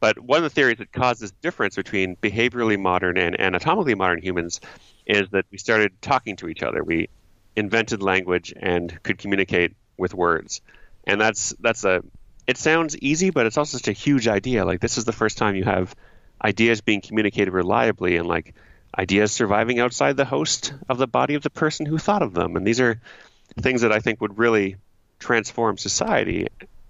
But 0.00 0.18
one 0.18 0.38
of 0.38 0.44
the 0.44 0.50
theories 0.50 0.78
that 0.78 0.92
caused 0.92 1.20
this 1.20 1.32
difference 1.42 1.76
between 1.76 2.16
behaviorally 2.16 2.80
modern 2.80 3.18
and 3.18 3.38
anatomically 3.38 3.94
modern 3.94 4.22
humans 4.22 4.60
is 5.06 5.28
that 5.30 5.44
we 5.50 5.58
started 5.58 5.92
talking 6.00 6.36
to 6.36 6.48
each 6.48 6.62
other. 6.62 6.82
We 6.82 7.08
invented 7.56 8.02
language 8.02 8.54
and 8.56 9.02
could 9.02 9.18
communicate 9.18 9.76
with 9.98 10.14
words, 10.14 10.62
and 11.06 11.20
that's 11.20 11.54
that's 11.60 11.84
a. 11.84 12.02
It 12.46 12.56
sounds 12.56 12.96
easy, 12.96 13.30
but 13.30 13.46
it's 13.46 13.58
also 13.58 13.76
such 13.76 13.88
a 13.88 13.92
huge 13.92 14.26
idea. 14.26 14.64
Like 14.64 14.80
this 14.80 14.96
is 14.96 15.04
the 15.04 15.12
first 15.12 15.36
time 15.36 15.54
you 15.54 15.64
have 15.64 15.94
ideas 16.42 16.80
being 16.80 17.02
communicated 17.02 17.52
reliably 17.52 18.16
and 18.16 18.26
like 18.26 18.54
ideas 18.98 19.32
surviving 19.32 19.78
outside 19.80 20.16
the 20.16 20.24
host 20.24 20.74
of 20.88 20.98
the 20.98 21.06
body 21.06 21.34
of 21.34 21.42
the 21.42 21.50
person 21.50 21.86
who 21.86 21.98
thought 21.98 22.22
of 22.22 22.34
them. 22.34 22.56
And 22.56 22.66
these 22.66 22.80
are 22.80 23.00
things 23.60 23.82
that 23.82 23.92
I 23.92 24.00
think 24.00 24.20
would 24.20 24.38
really 24.38 24.76
transform 25.18 25.78
society. 25.78 26.48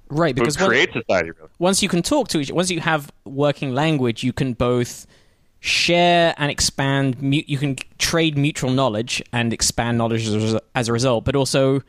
Right, 0.08 0.34
because 0.34 0.56
create 0.56 0.94
one, 0.94 1.02
society. 1.02 1.30
Really. 1.30 1.50
Once 1.58 1.82
you 1.82 1.88
can 1.88 2.02
talk 2.02 2.28
to 2.28 2.40
each, 2.40 2.50
once 2.50 2.70
you 2.70 2.80
have 2.80 3.12
working 3.24 3.74
language, 3.74 4.24
you 4.24 4.32
can 4.32 4.54
both 4.54 5.06
share 5.60 6.34
and 6.36 6.50
expand. 6.50 7.16
You 7.20 7.58
can 7.58 7.76
trade 7.98 8.36
mutual 8.36 8.70
knowledge 8.70 9.22
and 9.32 9.52
expand 9.52 9.98
knowledge 9.98 10.26
as 10.74 10.88
a 10.88 10.92
result. 10.92 11.24
But 11.24 11.36
also, 11.36 11.82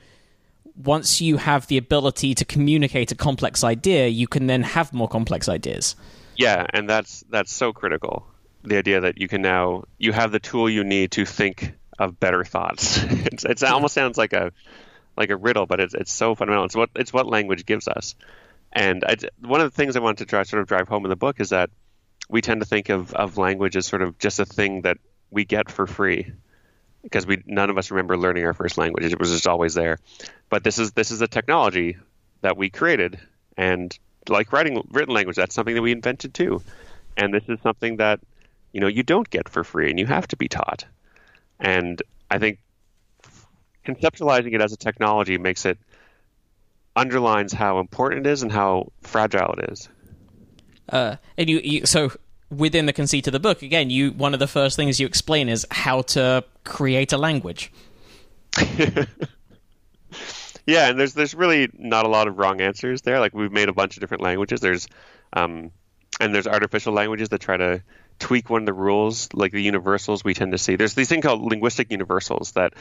once 0.75 1.21
you 1.21 1.37
have 1.37 1.67
the 1.67 1.77
ability 1.77 2.35
to 2.35 2.45
communicate 2.45 3.11
a 3.11 3.15
complex 3.15 3.63
idea, 3.63 4.07
you 4.07 4.27
can 4.27 4.47
then 4.47 4.63
have 4.63 4.93
more 4.93 5.07
complex 5.07 5.49
ideas. 5.49 5.95
Yeah, 6.35 6.65
and 6.73 6.89
that's 6.89 7.23
that's 7.29 7.53
so 7.53 7.73
critical. 7.73 8.25
The 8.63 8.77
idea 8.77 9.01
that 9.01 9.19
you 9.19 9.27
can 9.27 9.41
now 9.41 9.83
you 9.97 10.11
have 10.11 10.31
the 10.31 10.39
tool 10.39 10.69
you 10.69 10.83
need 10.83 11.11
to 11.13 11.25
think 11.25 11.73
of 11.97 12.19
better 12.19 12.43
thoughts. 12.43 12.97
it's, 13.03 13.45
it's, 13.45 13.63
it 13.63 13.69
almost 13.69 13.93
sounds 13.93 14.17
like 14.17 14.33
a 14.33 14.51
like 15.17 15.29
a 15.29 15.35
riddle, 15.35 15.65
but 15.65 15.79
it's 15.79 15.93
it's 15.93 16.11
so 16.11 16.35
fundamental. 16.35 16.65
It's 16.65 16.75
what 16.75 16.89
it's 16.95 17.13
what 17.13 17.27
language 17.27 17.65
gives 17.65 17.87
us. 17.87 18.15
And 18.73 19.03
I, 19.03 19.15
one 19.41 19.61
of 19.61 19.69
the 19.69 19.75
things 19.75 19.95
I 19.95 19.99
wanted 19.99 20.19
to 20.19 20.25
try 20.25 20.43
sort 20.43 20.61
of 20.61 20.67
drive 20.67 20.87
home 20.87 21.05
in 21.05 21.09
the 21.09 21.15
book 21.15 21.39
is 21.39 21.49
that 21.49 21.69
we 22.29 22.41
tend 22.41 22.61
to 22.61 22.67
think 22.67 22.89
of, 22.89 23.13
of 23.13 23.37
language 23.37 23.75
as 23.75 23.85
sort 23.85 24.01
of 24.01 24.17
just 24.17 24.39
a 24.39 24.45
thing 24.45 24.83
that 24.83 24.97
we 25.29 25.43
get 25.43 25.69
for 25.69 25.85
free 25.85 26.31
because 27.03 27.25
we 27.25 27.43
none 27.45 27.69
of 27.69 27.77
us 27.77 27.91
remember 27.91 28.17
learning 28.17 28.45
our 28.45 28.53
first 28.53 28.77
language. 28.77 29.11
It 29.11 29.19
was 29.19 29.31
just 29.31 29.47
always 29.47 29.73
there. 29.73 29.99
But 30.49 30.63
this 30.63 30.79
is 30.79 30.91
this 30.91 31.11
is 31.11 31.21
a 31.21 31.27
technology 31.27 31.97
that 32.41 32.57
we 32.57 32.69
created, 32.69 33.19
and 33.57 33.97
like 34.29 34.53
writing 34.53 34.87
written 34.91 35.13
language, 35.13 35.35
that's 35.35 35.55
something 35.55 35.75
that 35.75 35.81
we 35.81 35.91
invented 35.91 36.33
too. 36.33 36.61
And 37.17 37.33
this 37.33 37.43
is 37.47 37.59
something 37.61 37.97
that 37.97 38.19
you 38.71 38.81
know 38.81 38.87
you 38.87 39.03
don't 39.03 39.29
get 39.29 39.49
for 39.49 39.63
free, 39.63 39.89
and 39.89 39.99
you 39.99 40.05
have 40.05 40.27
to 40.27 40.37
be 40.37 40.47
taught. 40.47 40.85
And 41.59 42.01
I 42.29 42.37
think 42.39 42.59
conceptualizing 43.85 44.53
it 44.53 44.61
as 44.61 44.73
a 44.73 44.77
technology 44.77 45.37
makes 45.37 45.65
it 45.65 45.77
underlines 46.95 47.53
how 47.53 47.79
important 47.79 48.25
it 48.25 48.29
is 48.29 48.43
and 48.43 48.51
how 48.51 48.91
fragile 49.01 49.53
it 49.57 49.71
is. 49.71 49.89
Uh, 50.89 51.15
and 51.37 51.49
you, 51.49 51.59
you, 51.63 51.85
so 51.85 52.11
within 52.49 52.85
the 52.85 52.93
conceit 52.93 53.27
of 53.27 53.33
the 53.33 53.39
book, 53.39 53.61
again, 53.61 53.89
you 53.89 54.11
one 54.11 54.33
of 54.33 54.39
the 54.39 54.47
first 54.47 54.75
things 54.75 54.99
you 54.99 55.07
explain 55.07 55.49
is 55.49 55.65
how 55.71 56.01
to 56.01 56.43
create 56.63 57.13
a 57.13 57.17
language. 57.17 57.71
Yeah, 60.65 60.89
and 60.89 60.99
there's 60.99 61.13
there's 61.13 61.33
really 61.33 61.69
not 61.77 62.05
a 62.05 62.09
lot 62.09 62.27
of 62.27 62.37
wrong 62.37 62.61
answers 62.61 63.01
there. 63.01 63.19
Like 63.19 63.33
we've 63.33 63.51
made 63.51 63.69
a 63.69 63.73
bunch 63.73 63.97
of 63.97 64.01
different 64.01 64.23
languages. 64.23 64.59
There's 64.61 64.87
um, 65.33 65.71
and 66.19 66.33
there's 66.33 66.47
artificial 66.47 66.93
languages 66.93 67.29
that 67.29 67.39
try 67.39 67.57
to 67.57 67.83
tweak 68.21 68.49
one 68.49 68.61
of 68.61 68.65
the 68.67 68.73
rules, 68.73 69.27
like 69.33 69.51
the 69.51 69.61
universals 69.61 70.23
we 70.23 70.33
tend 70.33 70.53
to 70.53 70.57
see. 70.57 70.75
There's 70.75 70.93
these 70.93 71.09
thing 71.09 71.21
called 71.21 71.41
linguistic 71.41 71.91
universals 71.91 72.53
that 72.53 72.73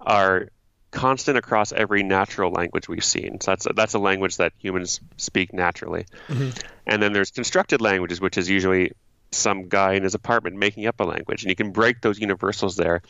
are 0.00 0.48
constant 0.90 1.36
across 1.36 1.70
every 1.72 2.02
natural 2.02 2.50
language 2.50 2.88
we've 2.88 3.04
seen. 3.04 3.40
So 3.40 3.50
that's 3.52 3.66
a, 3.66 3.72
that's 3.74 3.94
a 3.94 3.98
language 3.98 4.38
that 4.38 4.54
humans 4.58 5.00
speak 5.18 5.52
naturally. 5.52 6.06
Mm-hmm. 6.28 6.58
And 6.86 7.02
then 7.02 7.12
there's 7.12 7.30
constructed 7.30 7.80
languages, 7.82 8.20
which 8.20 8.38
is 8.38 8.48
usually 8.48 8.92
some 9.30 9.68
guy 9.68 9.92
in 9.92 10.02
his 10.02 10.14
apartment 10.14 10.56
making 10.56 10.86
up 10.86 10.98
a 11.00 11.04
language, 11.04 11.42
and 11.42 11.50
you 11.50 11.56
can 11.56 11.70
break 11.70 12.00
those 12.00 12.18
universals 12.18 12.76
there. 12.76 13.02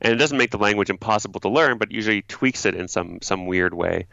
And 0.00 0.12
it 0.12 0.16
doesn't 0.16 0.38
make 0.38 0.50
the 0.50 0.58
language 0.58 0.88
impossible 0.88 1.40
to 1.40 1.50
learn, 1.50 1.76
but 1.76 1.92
usually 1.92 2.22
tweaks 2.22 2.64
it 2.64 2.74
in 2.74 2.88
some 2.88 3.18
some 3.20 3.46
weird 3.46 3.74
way. 3.74 4.06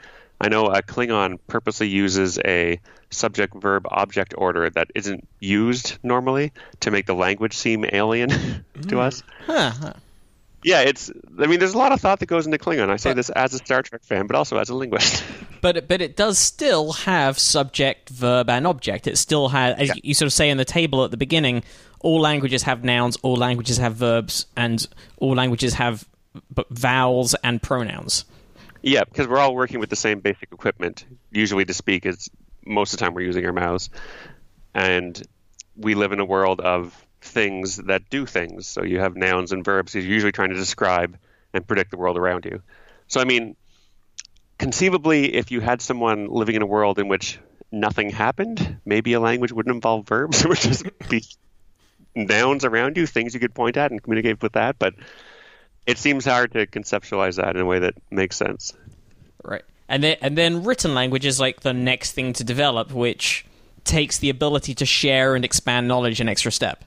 I 0.43 0.49
know 0.49 0.67
a 0.67 0.82
Klingon 0.82 1.39
purposely 1.47 1.88
uses 1.88 2.39
a 2.39 2.79
subject 3.10 3.53
verb 3.56 3.86
object 3.89 4.34
order 4.38 4.69
that 4.69 4.89
isn't 4.95 5.27
used 5.39 5.97
normally 6.03 6.51
to 6.82 6.91
make 6.91 7.06
the 7.06 7.15
language 7.15 7.53
seem 7.53 7.86
alien 7.86 8.29
to 8.29 8.95
mm. 8.95 8.99
us. 8.99 9.23
Huh 9.45 9.93
yeah, 10.63 10.82
it's. 10.82 11.12
I 11.39 11.47
mean, 11.47 11.60
there's 11.60 11.73
a 11.73 11.77
lot 11.77 11.91
of 11.91 11.99
thought 11.99 12.19
that 12.19 12.25
goes 12.25 12.45
into 12.45 12.58
Klingon. 12.58 12.89
I 12.89 12.95
say 12.95 13.12
but, 13.12 13.17
this 13.17 13.29
as 13.29 13.53
a 13.53 13.58
Star 13.58 13.82
Trek 13.82 14.03
fan, 14.03 14.27
but 14.27 14.36
also 14.36 14.58
as 14.58 14.69
a 14.69 14.75
linguist. 14.75 15.23
but 15.62 15.88
but 15.88 16.01
it 16.01 16.15
does 16.15 16.39
still 16.39 16.93
have 16.93 17.38
subject, 17.38 18.10
verb, 18.10 18.49
and 18.49 18.65
object. 18.65 19.08
It 19.08 19.17
still 19.17 19.49
has, 19.49 19.77
as 19.77 19.88
yeah. 19.89 19.93
you 20.03 20.13
sort 20.13 20.27
of 20.27 20.34
say 20.34 20.49
in 20.49 20.58
the 20.58 20.65
table 20.65 21.03
at 21.03 21.12
the 21.12 21.17
beginning, 21.17 21.63
all 21.99 22.19
languages 22.19 22.63
have 22.63 22.84
nouns, 22.84 23.17
all 23.17 23.36
languages 23.36 23.77
have 23.77 23.95
verbs, 23.95 24.45
and 24.56 24.88
all 25.17 25.36
languages 25.36 25.75
have 25.75 26.08
vowels 26.69 27.36
and 27.43 27.62
pronouns. 27.62 28.25
Yeah, 28.83 29.05
because 29.05 29.27
we're 29.27 29.39
all 29.39 29.55
working 29.55 29.79
with 29.79 29.89
the 29.89 29.95
same 29.95 30.19
basic 30.19 30.51
equipment. 30.51 31.05
Usually, 31.31 31.65
to 31.65 31.73
speak 31.73 32.05
is 32.05 32.29
most 32.65 32.93
of 32.93 32.99
the 32.99 33.05
time 33.05 33.13
we're 33.13 33.25
using 33.25 33.45
our 33.45 33.53
mouths, 33.53 33.89
and 34.73 35.21
we 35.77 35.95
live 35.95 36.11
in 36.11 36.19
a 36.19 36.25
world 36.25 36.61
of 36.61 36.93
things 37.21 37.77
that 37.77 38.09
do 38.09 38.25
things. 38.25 38.67
So 38.67 38.83
you 38.83 38.99
have 38.99 39.15
nouns 39.15 39.53
and 39.53 39.63
verbs. 39.63 39.95
You're 39.95 40.03
usually 40.03 40.33
trying 40.33 40.49
to 40.49 40.55
describe 40.55 41.17
and 41.53 41.65
predict 41.67 41.91
the 41.91 41.97
world 41.97 42.17
around 42.17 42.45
you. 42.45 42.61
So 43.07 43.21
I 43.21 43.25
mean, 43.25 43.55
conceivably, 44.57 45.33
if 45.35 45.51
you 45.51 45.61
had 45.61 45.81
someone 45.81 46.27
living 46.27 46.55
in 46.55 46.61
a 46.61 46.65
world 46.67 46.99
in 46.99 47.07
which 47.07 47.39
nothing 47.71 48.09
happened, 48.09 48.79
maybe 48.85 49.13
a 49.13 49.19
language 49.19 49.51
wouldn't 49.51 49.75
involve 49.75 50.07
verbs. 50.07 50.41
It 50.45 50.49
would 50.49 50.57
just 50.59 50.85
be 51.09 51.23
nouns 52.15 52.65
around 52.65 52.97
you, 52.97 53.05
things 53.07 53.33
you 53.33 53.39
could 53.39 53.55
point 53.55 53.77
at 53.77 53.91
and 53.91 54.01
communicate 54.01 54.41
with 54.41 54.53
that. 54.53 54.77
But 54.79 54.95
it 55.85 55.97
seems 55.97 56.25
hard 56.25 56.53
to 56.53 56.65
conceptualize 56.67 57.37
that 57.37 57.55
in 57.55 57.61
a 57.61 57.65
way 57.65 57.79
that 57.79 57.95
makes 58.09 58.35
sense. 58.35 58.73
Right. 59.43 59.63
And 59.89 60.03
then, 60.03 60.17
and 60.21 60.37
then 60.37 60.63
written 60.63 60.93
language 60.93 61.25
is 61.25 61.39
like 61.39 61.61
the 61.61 61.73
next 61.73 62.13
thing 62.13 62.33
to 62.33 62.43
develop, 62.43 62.91
which 62.91 63.45
takes 63.83 64.17
the 64.17 64.29
ability 64.29 64.73
to 64.75 64.85
share 64.85 65.35
and 65.35 65.43
expand 65.43 65.87
knowledge 65.87 66.21
an 66.21 66.29
extra 66.29 66.51
step. 66.51 66.85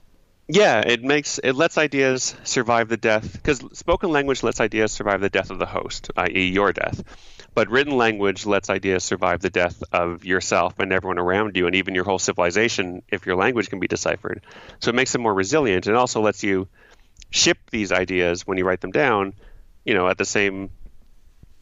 Yeah, 0.49 0.79
it 0.79 1.03
makes 1.03 1.39
it 1.39 1.53
lets 1.53 1.77
ideas 1.77 2.33
survive 2.45 2.87
the 2.87 2.95
death 2.95 3.33
because 3.33 3.59
spoken 3.73 4.11
language 4.11 4.43
lets 4.43 4.61
ideas 4.61 4.93
survive 4.93 5.19
the 5.19 5.29
death 5.29 5.51
of 5.51 5.59
the 5.59 5.65
host, 5.65 6.09
i.e., 6.15 6.47
your 6.47 6.71
death. 6.71 7.03
But 7.53 7.69
written 7.69 7.97
language 7.97 8.45
lets 8.45 8.69
ideas 8.69 9.03
survive 9.03 9.41
the 9.41 9.49
death 9.49 9.83
of 9.91 10.23
yourself 10.23 10.79
and 10.79 10.93
everyone 10.93 11.19
around 11.19 11.57
you, 11.57 11.67
and 11.67 11.75
even 11.75 11.95
your 11.95 12.05
whole 12.05 12.19
civilization 12.19 13.01
if 13.09 13.25
your 13.25 13.35
language 13.35 13.69
can 13.69 13.81
be 13.81 13.87
deciphered. 13.87 14.41
So 14.79 14.89
it 14.89 14.95
makes 14.95 15.11
them 15.11 15.21
more 15.21 15.33
resilient, 15.33 15.85
and 15.85 15.97
also 15.97 16.21
lets 16.21 16.43
you 16.43 16.69
ship 17.29 17.57
these 17.71 17.91
ideas 17.91 18.45
when 18.45 18.57
you 18.57 18.65
write 18.65 18.81
them 18.81 18.91
down. 18.91 19.33
You 19.85 19.93
know, 19.93 20.07
at 20.07 20.17
the 20.17 20.25
same 20.25 20.69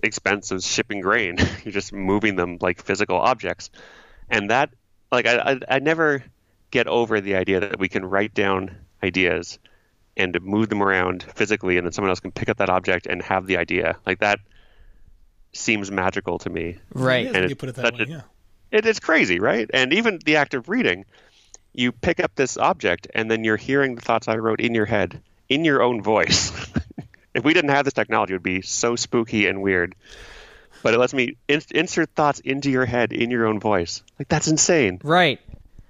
expense 0.02 0.52
as 0.52 0.66
shipping 0.66 1.02
grain, 1.02 1.38
you're 1.64 1.72
just 1.72 1.94
moving 1.94 2.36
them 2.36 2.58
like 2.62 2.82
physical 2.82 3.18
objects, 3.18 3.70
and 4.30 4.50
that 4.50 4.72
like 5.12 5.28
I 5.28 5.52
I, 5.52 5.60
I 5.76 5.80
never 5.80 6.24
get 6.72 6.88
over 6.88 7.22
the 7.22 7.36
idea 7.36 7.60
that 7.60 7.80
we 7.80 7.88
can 7.88 8.06
write 8.06 8.34
down 8.34 8.76
ideas 9.04 9.60
and 10.18 10.42
move 10.42 10.70
them 10.70 10.82
around 10.82 11.24
physically, 11.24 11.78
and 11.78 11.86
then 11.86 11.92
someone 11.92 12.10
else 12.10 12.20
can 12.20 12.32
pick 12.32 12.50
up 12.50 12.58
that 12.58 12.70
object 12.70 13.06
and 13.06 13.22
have 13.22 13.48
the 13.48 13.58
idea. 13.58 13.98
Like 14.06 14.20
that 14.20 14.40
seems 15.54 15.92
magical 15.92 16.40
to 16.40 16.50
me. 16.50 16.78
Right. 16.94 17.34
and 17.34 17.50
you 17.50 17.56
put 17.56 17.70
it 17.70 17.76
that 17.76 17.94
way, 17.94 18.02
a, 18.02 18.08
yeah. 18.08 18.22
It, 18.72 18.86
it's 18.86 19.00
crazy, 19.00 19.40
right? 19.40 19.70
And 19.74 19.94
even 19.94 20.20
the 20.26 20.38
act 20.38 20.54
of 20.54 20.70
reading, 20.70 21.06
you 21.74 21.92
pick 21.92 22.20
up 22.20 22.36
this 22.36 22.58
object, 22.58 23.08
and 23.14 23.30
then 23.30 23.44
you're 23.44 23.58
hearing 23.58 23.96
the 23.96 24.02
thoughts 24.02 24.28
I 24.28 24.38
wrote 24.38 24.62
in 24.62 24.74
your 24.74 24.86
head, 24.86 25.22
in 25.50 25.66
your 25.66 25.82
own 25.82 26.02
voice. 26.02 26.52
if 27.34 27.44
we 27.44 27.54
didn't 27.54 27.72
have 27.72 27.86
this 27.86 27.94
technology, 27.94 28.34
it 28.34 28.38
would 28.38 28.44
be 28.44 28.62
so 28.62 28.96
spooky 28.96 29.48
and 29.48 29.62
weird. 29.62 29.96
But 30.84 30.94
it 30.94 31.00
lets 31.00 31.14
me 31.14 31.38
in- 31.48 31.62
insert 31.72 32.10
thoughts 32.12 32.40
into 32.40 32.70
your 32.70 32.86
head 32.86 33.12
in 33.12 33.32
your 33.32 33.48
own 33.48 33.60
voice. 33.60 34.04
Like 34.20 34.28
that's 34.28 34.48
insane. 34.48 35.00
Right. 35.04 35.40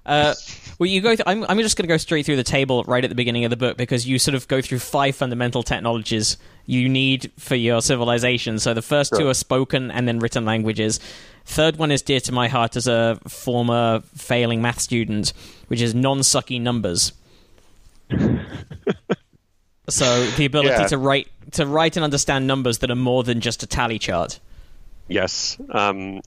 Uh, 0.06 0.36
well, 0.78 0.88
you 0.88 1.02
go. 1.02 1.16
Th- 1.16 1.24
I'm, 1.26 1.44
I'm 1.46 1.58
just 1.60 1.78
going 1.78 1.88
to 1.88 1.94
go 1.94 1.98
straight 1.98 2.26
through 2.26 2.36
the 2.36 2.44
table 2.44 2.84
right 2.84 3.04
at 3.04 3.10
the 3.10 3.16
beginning 3.16 3.44
of 3.44 3.50
the 3.50 3.58
book 3.58 3.76
because 3.76 4.08
you 4.08 4.20
sort 4.20 4.36
of 4.36 4.48
go 4.48 4.62
through 4.62 4.80
five 4.80 5.16
fundamental 5.16 5.64
technologies 5.64 6.38
you 6.68 6.88
need 6.88 7.32
for 7.38 7.56
your 7.56 7.82
civilization. 7.82 8.60
So 8.60 8.74
the 8.74 8.84
first 8.84 9.12
sure. 9.12 9.20
two 9.20 9.28
are 9.30 9.34
spoken 9.34 9.90
and 9.90 10.08
then 10.08 10.20
written 10.20 10.46
languages. 10.46 11.00
Third 11.46 11.78
one 11.78 11.92
is 11.92 12.02
dear 12.02 12.20
to 12.22 12.32
my 12.32 12.48
heart 12.48 12.76
as 12.76 12.88
a 12.88 13.20
former 13.28 14.02
failing 14.16 14.62
math 14.62 14.80
student, 14.80 15.34
which 15.68 15.82
is 15.82 15.96
non-sucky 15.96 16.62
numbers. 16.62 17.14
so 19.90 20.26
the 20.32 20.46
ability 20.46 20.70
yeah. 20.70 20.88
to 20.88 20.98
write 20.98 21.28
to 21.52 21.66
write 21.66 21.96
and 21.96 22.04
understand 22.04 22.48
numbers 22.48 22.80
that 22.80 22.92
are 22.92 22.96
more 22.96 23.24
than 23.24 23.42
just 23.42 23.64
a 23.64 23.68
tally 23.68 24.00
chart. 24.00 24.40
Yes. 25.08 25.58
Um, 25.70 26.22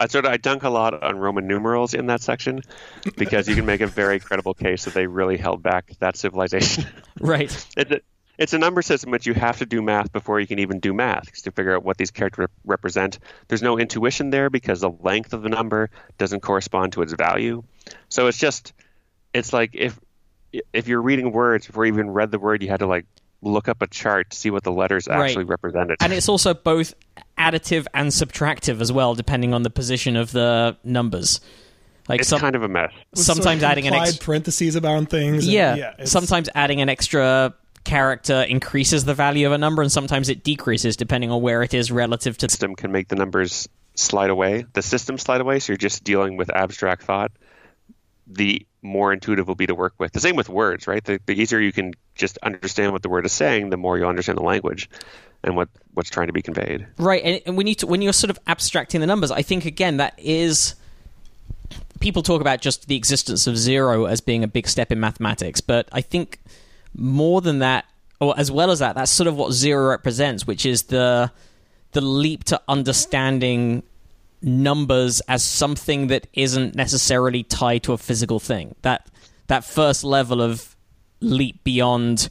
I 0.00 0.06
sort 0.06 0.26
of 0.26 0.32
I 0.32 0.36
dunk 0.36 0.62
a 0.62 0.70
lot 0.70 1.02
on 1.02 1.18
Roman 1.18 1.46
numerals 1.46 1.94
in 1.94 2.06
that 2.06 2.20
section 2.20 2.62
because 3.16 3.48
you 3.48 3.54
can 3.54 3.66
make 3.66 3.80
a 3.80 3.86
very 3.86 4.20
credible 4.20 4.54
case 4.54 4.84
that 4.84 4.94
they 4.94 5.06
really 5.06 5.36
held 5.36 5.62
back 5.62 5.92
that 6.00 6.16
civilization. 6.16 6.84
Right. 7.20 7.50
it's 7.76 7.90
a, 7.90 8.00
it's 8.38 8.52
a 8.52 8.58
number 8.58 8.80
system 8.80 9.10
which 9.10 9.26
you 9.26 9.34
have 9.34 9.58
to 9.58 9.66
do 9.66 9.82
math 9.82 10.12
before 10.12 10.38
you 10.38 10.46
can 10.46 10.60
even 10.60 10.78
do 10.78 10.94
math 10.94 11.42
to 11.42 11.50
figure 11.50 11.74
out 11.74 11.82
what 11.82 11.96
these 11.96 12.12
characters 12.12 12.42
rep- 12.42 12.52
represent. 12.64 13.18
There's 13.48 13.62
no 13.62 13.76
intuition 13.76 14.30
there 14.30 14.50
because 14.50 14.80
the 14.80 14.90
length 15.00 15.32
of 15.32 15.42
the 15.42 15.48
number 15.48 15.90
doesn't 16.16 16.40
correspond 16.40 16.92
to 16.92 17.02
its 17.02 17.12
value. 17.12 17.64
So 18.08 18.28
it's 18.28 18.38
just 18.38 18.72
it's 19.34 19.52
like 19.52 19.70
if 19.74 19.98
if 20.72 20.88
you're 20.88 21.02
reading 21.02 21.32
words 21.32 21.66
before 21.66 21.86
you 21.86 21.92
even 21.92 22.10
read 22.10 22.30
the 22.30 22.38
word, 22.38 22.62
you 22.62 22.68
had 22.68 22.80
to 22.80 22.86
like 22.86 23.06
look 23.42 23.68
up 23.68 23.82
a 23.82 23.86
chart 23.86 24.30
to 24.30 24.36
see 24.36 24.50
what 24.50 24.64
the 24.64 24.72
letters 24.72 25.06
Right. 25.06 25.26
actually 25.28 25.44
represented. 25.44 25.96
And 26.00 26.12
it's 26.12 26.28
also 26.28 26.54
both 26.54 26.94
additive 27.38 27.86
and 27.94 28.08
subtractive 28.10 28.80
as 28.80 28.90
well, 28.90 29.14
depending 29.14 29.54
on 29.54 29.62
the 29.62 29.70
position 29.70 30.16
of 30.16 30.32
the 30.32 30.76
numbers. 30.82 31.40
Like 32.08 32.20
it's 32.20 32.28
some, 32.28 32.40
kind 32.40 32.56
of 32.56 32.62
a 32.62 32.68
mess. 32.68 32.90
Sometimes 33.14 33.62
adding 33.62 33.86
an 33.86 33.92
implied 33.92 34.08
ex- 34.08 34.16
parentheses 34.18 34.74
about 34.76 35.08
things. 35.10 35.44
and- 35.44 35.52
yeah, 35.52 35.74
it's- 35.76 36.10
sometimes 36.10 36.48
adding 36.54 36.80
an 36.80 36.88
extra 36.88 37.54
character 37.84 38.42
increases 38.42 39.04
the 39.04 39.14
value 39.14 39.46
of 39.46 39.52
a 39.52 39.58
number, 39.58 39.82
and 39.82 39.92
sometimes 39.92 40.28
it 40.28 40.42
decreases 40.42 40.96
depending 40.96 41.30
on 41.30 41.40
where 41.42 41.62
it 41.62 41.74
is 41.74 41.92
relative 41.92 42.36
to. 42.38 42.46
The 42.46 42.50
system 42.50 42.74
can 42.74 42.90
make 42.92 43.08
the 43.08 43.16
numbers 43.16 43.68
slide 43.94 44.30
away. 44.30 44.64
The 44.72 44.82
system 44.82 45.16
slide 45.18 45.40
away, 45.40 45.58
so 45.60 45.72
you're 45.72 45.76
just 45.78 46.02
dealing 46.02 46.36
with 46.36 46.50
abstract 46.50 47.02
thought. 47.02 47.30
The 48.26 48.66
more 48.82 49.12
intuitive 49.12 49.48
will 49.48 49.54
be 49.54 49.66
to 49.66 49.74
work 49.74 49.94
with. 49.98 50.12
The 50.12 50.20
same 50.20 50.36
with 50.36 50.48
words, 50.48 50.86
right? 50.86 51.02
The, 51.02 51.20
the 51.26 51.40
easier 51.40 51.58
you 51.60 51.72
can 51.72 51.94
just 52.14 52.38
understand 52.38 52.92
what 52.92 53.02
the 53.02 53.08
word 53.08 53.26
is 53.26 53.32
saying, 53.32 53.70
the 53.70 53.76
more 53.76 53.98
you 53.98 54.06
understand 54.06 54.38
the 54.38 54.42
language 54.42 54.88
and 55.42 55.56
what 55.56 55.68
what's 55.94 56.10
trying 56.10 56.26
to 56.28 56.32
be 56.32 56.42
conveyed. 56.42 56.86
Right, 56.98 57.22
and, 57.24 57.40
and 57.46 57.56
when 57.56 57.66
you 57.66 57.74
t- 57.74 57.86
when 57.86 58.02
you're 58.02 58.12
sort 58.12 58.30
of 58.30 58.38
abstracting 58.46 59.00
the 59.00 59.06
numbers, 59.06 59.30
I 59.30 59.42
think 59.42 59.64
again 59.64 59.98
that 59.98 60.14
is 60.18 60.74
people 62.00 62.22
talk 62.22 62.40
about 62.40 62.60
just 62.60 62.86
the 62.86 62.96
existence 62.96 63.46
of 63.46 63.56
zero 63.56 64.04
as 64.06 64.20
being 64.20 64.44
a 64.44 64.48
big 64.48 64.68
step 64.68 64.92
in 64.92 65.00
mathematics, 65.00 65.60
but 65.60 65.88
I 65.92 66.00
think 66.00 66.40
more 66.94 67.40
than 67.40 67.58
that, 67.60 67.84
or 68.20 68.34
as 68.38 68.50
well 68.50 68.70
as 68.70 68.78
that, 68.78 68.94
that's 68.94 69.10
sort 69.10 69.26
of 69.26 69.36
what 69.36 69.52
zero 69.52 69.88
represents, 69.88 70.46
which 70.46 70.64
is 70.66 70.84
the 70.84 71.30
the 71.92 72.00
leap 72.00 72.44
to 72.44 72.60
understanding 72.68 73.82
numbers 74.42 75.20
as 75.28 75.42
something 75.42 76.08
that 76.08 76.26
isn't 76.32 76.74
necessarily 76.74 77.42
tied 77.42 77.82
to 77.84 77.92
a 77.92 77.98
physical 77.98 78.38
thing. 78.38 78.74
That 78.82 79.08
that 79.48 79.64
first 79.64 80.04
level 80.04 80.40
of 80.40 80.76
leap 81.20 81.64
beyond 81.64 82.28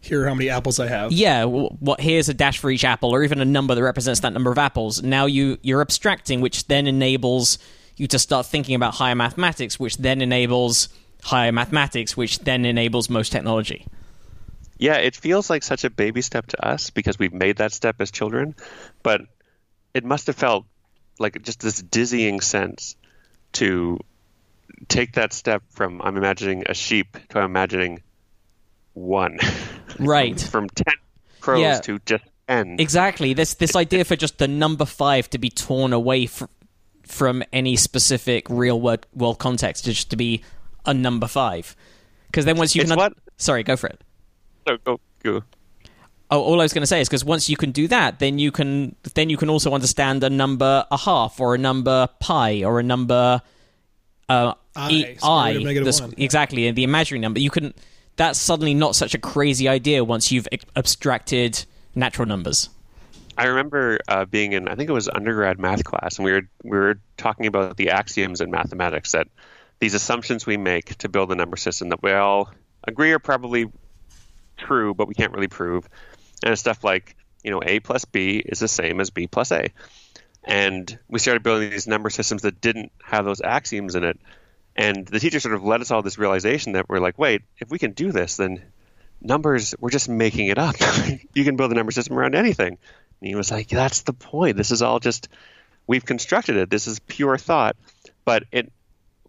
here 0.00 0.22
are 0.22 0.28
how 0.28 0.34
many 0.34 0.50
apples 0.50 0.78
I 0.80 0.86
have. 0.88 1.12
yeah 1.12 1.44
what 1.44 2.00
here's 2.00 2.28
a 2.28 2.34
dash 2.34 2.58
for 2.58 2.70
each 2.70 2.84
apple 2.84 3.10
or 3.10 3.22
even 3.22 3.40
a 3.40 3.44
number 3.44 3.74
that 3.74 3.82
represents 3.82 4.20
that 4.20 4.32
number 4.32 4.50
of 4.50 4.58
apples 4.58 5.02
now 5.02 5.26
you 5.26 5.58
you're 5.62 5.80
abstracting 5.80 6.40
which 6.40 6.66
then 6.66 6.86
enables 6.86 7.58
you 7.96 8.06
to 8.08 8.18
start 8.18 8.46
thinking 8.46 8.74
about 8.74 8.94
higher 8.94 9.14
mathematics 9.14 9.78
which 9.78 9.96
then 9.98 10.20
enables 10.22 10.88
higher 11.22 11.52
mathematics 11.52 12.16
which 12.16 12.40
then 12.40 12.64
enables 12.64 13.08
most 13.10 13.30
technology 13.30 13.86
Yeah, 14.78 14.96
it 14.96 15.16
feels 15.16 15.48
like 15.48 15.62
such 15.62 15.84
a 15.84 15.90
baby 15.90 16.20
step 16.22 16.46
to 16.48 16.66
us 16.66 16.90
because 16.90 17.18
we've 17.18 17.32
made 17.32 17.56
that 17.56 17.72
step 17.72 17.96
as 18.00 18.10
children, 18.10 18.54
but 19.02 19.22
it 19.94 20.04
must 20.04 20.26
have 20.26 20.36
felt 20.36 20.66
like 21.18 21.40
just 21.42 21.60
this 21.60 21.80
dizzying 21.82 22.40
sense 22.40 22.96
to 23.52 23.98
take 24.88 25.12
that 25.14 25.32
step 25.32 25.62
from 25.70 26.00
I'm 26.02 26.16
imagining 26.16 26.64
a 26.68 26.74
sheep 26.74 27.16
to 27.30 27.38
I'm 27.38 27.44
imagining 27.46 28.02
one. 28.94 29.38
right 29.98 30.38
from 30.40 30.68
10 30.68 30.84
crows 31.40 31.60
Yeah. 31.60 31.80
to 31.80 31.98
just 32.04 32.24
10. 32.48 32.76
exactly 32.80 33.32
this 33.34 33.54
this 33.54 33.74
idea 33.76 34.04
for 34.04 34.16
just 34.16 34.38
the 34.38 34.48
number 34.48 34.84
5 34.84 35.30
to 35.30 35.38
be 35.38 35.48
torn 35.50 35.92
away 35.92 36.26
fr- 36.26 36.44
from 37.04 37.42
any 37.52 37.76
specific 37.76 38.46
real 38.50 38.80
world 38.80 39.06
world 39.14 39.38
context 39.38 39.84
to 39.84 39.92
just 39.92 40.10
to 40.10 40.16
be 40.16 40.42
a 40.84 40.92
number 40.92 41.26
5 41.26 41.74
because 42.26 42.44
then 42.44 42.56
once 42.58 42.74
you 42.74 42.82
It's 42.82 42.90
can 42.90 42.98
what- 42.98 43.14
sorry 43.38 43.62
go 43.62 43.76
for 43.76 43.86
it 43.88 44.00
So 44.68 44.76
go, 44.84 45.00
go. 45.22 45.42
Oh, 46.30 46.42
all 46.42 46.60
I 46.60 46.64
was 46.64 46.72
going 46.72 46.82
to 46.82 46.86
say 46.88 47.00
is 47.00 47.08
because 47.08 47.24
once 47.24 47.48
you 47.48 47.56
can 47.56 47.70
do 47.70 47.86
that, 47.88 48.18
then 48.18 48.38
you 48.38 48.50
can 48.50 48.96
then 49.14 49.30
you 49.30 49.36
can 49.36 49.48
also 49.48 49.72
understand 49.72 50.24
a 50.24 50.30
number 50.30 50.84
a 50.90 50.96
half 50.96 51.38
or 51.40 51.54
a 51.54 51.58
number 51.58 52.08
pi 52.18 52.64
or 52.64 52.80
a 52.80 52.82
number 52.82 53.40
uh, 54.28 54.54
I, 54.74 54.90
e- 54.90 55.16
square 55.16 55.30
I 55.32 55.52
negative 55.52 55.94
the- 55.94 56.02
one. 56.02 56.14
exactly 56.16 56.68
the 56.72 56.82
imaginary 56.84 57.20
number. 57.20 57.38
You 57.38 57.50
can 57.50 57.72
that's 58.16 58.40
suddenly 58.40 58.74
not 58.74 58.96
such 58.96 59.14
a 59.14 59.18
crazy 59.18 59.68
idea 59.68 60.02
once 60.02 60.32
you've 60.32 60.48
ex- 60.50 60.64
abstracted 60.74 61.64
natural 61.94 62.26
numbers. 62.26 62.70
I 63.38 63.44
remember 63.46 64.00
uh, 64.08 64.24
being 64.24 64.52
in, 64.52 64.66
I 64.66 64.74
think 64.74 64.88
it 64.88 64.94
was 64.94 65.08
undergrad 65.08 65.58
math 65.58 65.84
class, 65.84 66.16
and 66.16 66.24
we 66.24 66.32
were 66.32 66.42
we 66.64 66.76
were 66.76 66.98
talking 67.18 67.46
about 67.46 67.76
the 67.76 67.90
axioms 67.90 68.40
in 68.40 68.50
mathematics 68.50 69.12
that 69.12 69.28
these 69.78 69.94
assumptions 69.94 70.46
we 70.46 70.56
make 70.56 70.96
to 70.98 71.08
build 71.08 71.30
a 71.30 71.34
number 71.34 71.56
system 71.56 71.90
that 71.90 72.02
we 72.02 72.12
all 72.12 72.50
agree 72.84 73.12
are 73.12 73.18
probably 73.18 73.70
true, 74.56 74.94
but 74.94 75.06
we 75.06 75.12
can't 75.14 75.32
really 75.34 75.48
prove, 75.48 75.86
and 76.44 76.58
stuff 76.58 76.84
like 76.84 77.16
you 77.42 77.50
know 77.50 77.62
a 77.64 77.80
plus 77.80 78.04
b 78.04 78.42
is 78.44 78.58
the 78.58 78.68
same 78.68 79.00
as 79.00 79.10
b 79.10 79.26
plus 79.26 79.52
a, 79.52 79.70
and 80.44 80.98
we 81.08 81.18
started 81.18 81.42
building 81.42 81.70
these 81.70 81.86
number 81.86 82.10
systems 82.10 82.42
that 82.42 82.60
didn't 82.60 82.92
have 83.02 83.24
those 83.24 83.40
axioms 83.40 83.94
in 83.94 84.04
it, 84.04 84.18
and 84.76 85.06
the 85.06 85.20
teacher 85.20 85.40
sort 85.40 85.54
of 85.54 85.64
led 85.64 85.80
us 85.80 85.90
all 85.90 86.02
this 86.02 86.18
realization 86.18 86.72
that 86.72 86.88
we're 86.88 87.00
like, 87.00 87.18
wait, 87.18 87.42
if 87.58 87.70
we 87.70 87.78
can 87.78 87.92
do 87.92 88.12
this, 88.12 88.36
then 88.36 88.62
numbers 89.20 89.74
we're 89.80 89.90
just 89.90 90.08
making 90.08 90.48
it 90.48 90.58
up. 90.58 90.76
you 91.34 91.44
can 91.44 91.56
build 91.56 91.72
a 91.72 91.74
number 91.74 91.92
system 91.92 92.18
around 92.18 92.34
anything. 92.34 92.78
And 93.20 93.28
he 93.28 93.34
was 93.34 93.50
like, 93.50 93.68
that's 93.68 94.02
the 94.02 94.12
point. 94.12 94.56
This 94.56 94.70
is 94.70 94.82
all 94.82 95.00
just 95.00 95.28
we've 95.86 96.04
constructed 96.04 96.56
it. 96.56 96.70
This 96.70 96.86
is 96.86 96.98
pure 97.00 97.38
thought, 97.38 97.76
but 98.24 98.44
it 98.52 98.72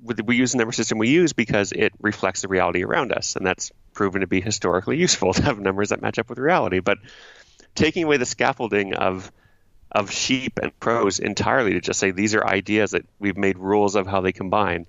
we 0.02 0.36
use 0.36 0.52
the 0.52 0.58
number 0.58 0.72
system 0.72 0.98
we 0.98 1.10
use 1.10 1.34
because 1.34 1.72
it 1.72 1.94
reflects 2.00 2.42
the 2.42 2.48
reality 2.48 2.84
around 2.84 3.12
us, 3.12 3.36
and 3.36 3.46
that's 3.46 3.72
proven 3.94 4.22
to 4.22 4.28
be 4.28 4.42
historically 4.42 4.98
useful 5.08 5.34
to 5.34 5.44
have 5.44 5.60
numbers 5.60 5.90
that 5.90 6.02
match 6.02 6.20
up 6.20 6.30
with 6.30 6.40
reality. 6.40 6.80
But 6.80 7.00
taking 7.76 8.04
away 8.04 8.18
the 8.18 8.26
scaffolding 8.26 8.94
of 8.94 9.32
of 9.92 10.12
sheep 10.12 10.60
and 10.62 10.78
crows 10.80 11.20
entirely 11.20 11.74
to 11.74 11.80
just 11.80 12.00
say 12.00 12.12
these 12.12 12.36
are 12.36 12.46
ideas 12.46 12.92
that 12.92 13.06
we've 13.20 13.38
made 13.38 13.58
rules 13.58 13.96
of 13.96 14.06
how 14.06 14.20
they 14.20 14.34
combine. 14.34 14.86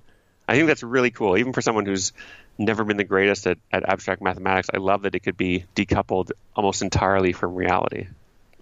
I 0.48 0.54
think 0.56 0.66
that's 0.66 0.82
really 0.82 1.10
cool, 1.10 1.36
even 1.36 1.52
for 1.52 1.62
someone 1.62 1.86
who's 1.86 2.12
never 2.58 2.82
been 2.82 2.96
the 2.96 3.04
greatest 3.04 3.46
at, 3.46 3.58
at 3.70 3.88
abstract 3.88 4.20
mathematics. 4.20 4.70
I 4.74 4.78
love 4.78 5.02
that 5.02 5.14
it 5.14 5.20
could 5.20 5.36
be 5.36 5.66
decoupled 5.76 6.32
almost 6.56 6.82
entirely 6.82 7.32
from 7.32 7.54
reality. 7.54 8.08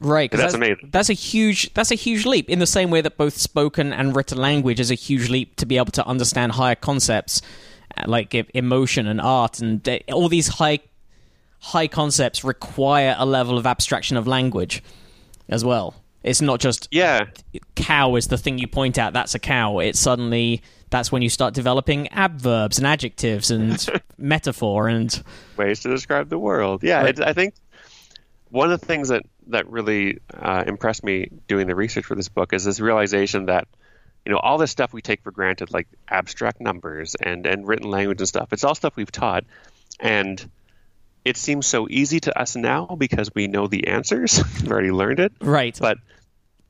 Right, 0.01 0.31
'cause 0.31 0.41
That's 0.41 0.55
amazing. 0.55 0.89
That's 0.93 1.09
a 1.09 1.15
huge. 1.15 1.73
That's 1.75 1.91
a 1.91 1.95
huge 1.95 2.27
leap. 2.27 2.51
In 2.51 2.59
the 2.59 2.67
same 2.67 2.91
way 2.91 3.01
that 3.01 3.17
both 3.17 3.37
spoken 3.39 3.93
and 3.93 4.15
written 4.15 4.39
language 4.39 4.79
is 4.79 4.91
a 4.91 4.95
huge 4.95 5.31
leap 5.31 5.57
to 5.57 5.67
be 5.67 5.77
able 5.79 5.93
to 5.93 6.07
understand 6.07 6.53
higher 6.53 6.75
concepts, 6.75 7.41
uh, 7.97 8.05
like 8.07 8.35
emotion 8.55 9.07
and 9.07 9.21
art, 9.21 9.61
and 9.61 9.89
all 10.13 10.29
these 10.29 10.49
high, 10.49 10.81
high 11.61 11.89
concepts 11.89 12.45
require 12.45 13.17
a 13.19 13.25
level 13.25 13.57
of 13.57 13.67
abstraction 13.67 14.17
of 14.19 14.27
language, 14.27 14.83
as 15.49 15.65
well. 15.65 15.95
It's 16.23 16.43
not 16.43 16.61
just 16.61 16.89
Yeah, 16.91 17.27
cow 17.77 18.17
is 18.17 18.27
the 18.27 18.37
thing 18.37 18.59
you 18.59 18.67
point 18.67 18.99
at. 18.99 19.13
That's 19.13 19.35
a 19.35 19.39
cow. 19.39 19.79
It's 19.79 19.99
suddenly 20.01 20.61
that's 20.91 21.11
when 21.11 21.23
you 21.23 21.29
start 21.29 21.55
developing 21.55 22.09
adverbs 22.09 22.79
and 22.79 22.87
adjectives 22.87 23.51
and 23.51 23.85
metaphor 24.19 24.89
and 24.89 25.23
ways 25.57 25.81
to 25.81 25.89
describe 25.89 26.29
the 26.29 26.39
world. 26.39 26.83
Yeah, 26.83 27.03
Right. 27.03 27.21
I 27.21 27.33
think 27.33 27.55
one 28.57 28.73
of 28.73 28.81
the 28.81 28.87
things 28.87 29.09
that 29.09 29.23
that 29.49 29.71
really 29.71 30.19
uh, 30.33 30.65
impressed 30.67 31.05
me 31.05 31.29
doing 31.47 31.67
the 31.67 31.75
research 31.75 32.07
for 32.07 32.15
this 32.15 32.31
book 32.31 32.55
is 32.55 32.65
this 32.65 32.81
realization 32.81 33.47
that 33.47 33.69
you 34.25 34.33
know 34.33 34.39
all 34.39 34.57
this 34.57 34.71
stuff 34.71 34.95
we 34.95 35.03
take 35.03 35.23
for 35.23 35.31
granted, 35.31 35.71
like 35.73 35.87
abstract 36.09 36.59
numbers 36.59 37.15
and 37.17 37.47
and 37.47 37.69
written 37.69 37.91
language 37.91 38.19
and 38.19 38.27
stuff. 38.27 38.55
It's 38.55 38.65
all 38.65 38.75
stuff 38.75 38.97
we've 38.97 39.13
taught, 39.13 39.45
and 40.01 40.43
it 41.23 41.37
seems 41.37 41.67
so 41.67 41.87
easy 41.91 42.19
to 42.21 42.39
us 42.39 42.57
now 42.57 42.87
because 42.87 43.31
we 43.35 43.47
know 43.47 43.67
the 43.67 43.89
answers. 43.89 44.43
we've 44.63 44.73
already 44.73 44.91
learned 44.91 45.21
it, 45.21 45.33
right. 45.43 45.77
but 45.79 45.99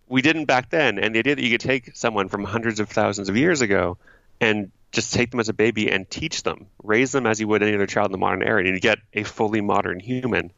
we 0.09 0.22
didn't 0.22 0.46
back 0.46 0.70
then. 0.70 0.99
And 0.99 1.14
the 1.14 1.20
idea 1.20 1.37
that 1.37 1.42
you 1.42 1.51
could 1.51 1.61
take 1.61 1.94
someone 1.94 2.29
from 2.29 2.42
hundreds 2.42 2.81
of 2.81 2.88
thousands 2.88 3.29
of 3.29 3.37
years 3.37 3.61
ago 3.61 3.96
and 4.40 4.72
just 4.90 5.14
take 5.14 5.31
them 5.31 5.38
as 5.38 5.49
a 5.49 5.55
baby 5.55 5.88
and 5.90 6.11
teach 6.11 6.42
them, 6.42 6.66
raise 6.83 7.12
them 7.12 7.27
as 7.27 7.38
you 7.38 7.46
would 7.46 7.62
any 7.62 7.75
other 7.75 7.87
child 7.87 8.07
in 8.07 8.12
the 8.12 8.18
modern 8.18 8.42
era, 8.42 8.64
and 8.64 8.75
you 8.75 8.81
get 8.81 8.99
a 9.14 9.22
fully 9.22 9.61
modern 9.61 10.01
human. 10.01 10.51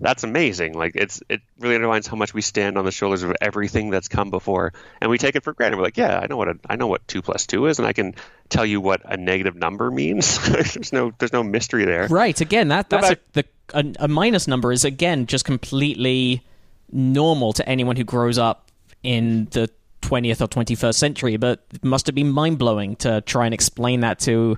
That's 0.00 0.24
amazing. 0.24 0.72
Like 0.72 0.92
it's 0.96 1.22
it 1.28 1.42
really 1.58 1.74
underlines 1.74 2.06
how 2.06 2.16
much 2.16 2.32
we 2.32 2.40
stand 2.40 2.78
on 2.78 2.86
the 2.86 2.90
shoulders 2.90 3.22
of 3.22 3.36
everything 3.40 3.90
that's 3.90 4.08
come 4.08 4.30
before, 4.30 4.72
and 5.00 5.10
we 5.10 5.18
take 5.18 5.36
it 5.36 5.44
for 5.44 5.52
granted. 5.52 5.76
We're 5.76 5.82
like, 5.82 5.98
yeah, 5.98 6.18
I 6.18 6.26
know 6.26 6.38
what 6.38 6.48
a, 6.48 6.58
I 6.68 6.76
know 6.76 6.86
what 6.86 7.06
two 7.06 7.20
plus 7.20 7.46
two 7.46 7.66
is, 7.66 7.78
and 7.78 7.86
I 7.86 7.92
can 7.92 8.14
tell 8.48 8.64
you 8.64 8.80
what 8.80 9.02
a 9.04 9.18
negative 9.18 9.56
number 9.56 9.90
means. 9.90 10.38
there's 10.52 10.92
no 10.92 11.12
there's 11.18 11.34
no 11.34 11.42
mystery 11.42 11.84
there. 11.84 12.06
Right. 12.08 12.40
Again, 12.40 12.68
that 12.68 12.88
that's 12.88 13.10
a, 13.10 13.16
the 13.32 13.44
a, 13.74 13.84
a 14.00 14.08
minus 14.08 14.48
number 14.48 14.72
is 14.72 14.86
again 14.86 15.26
just 15.26 15.44
completely 15.44 16.42
normal 16.90 17.52
to 17.52 17.68
anyone 17.68 17.96
who 17.96 18.04
grows 18.04 18.38
up 18.38 18.70
in 19.02 19.46
the 19.50 19.70
20th 20.02 20.40
or 20.40 20.48
21st 20.48 20.94
century, 20.94 21.36
but 21.36 21.64
it 21.74 21.84
must 21.84 22.06
have 22.06 22.14
been 22.14 22.30
mind 22.30 22.58
blowing 22.58 22.96
to 22.96 23.20
try 23.22 23.44
and 23.44 23.54
explain 23.54 24.00
that 24.00 24.18
to 24.20 24.56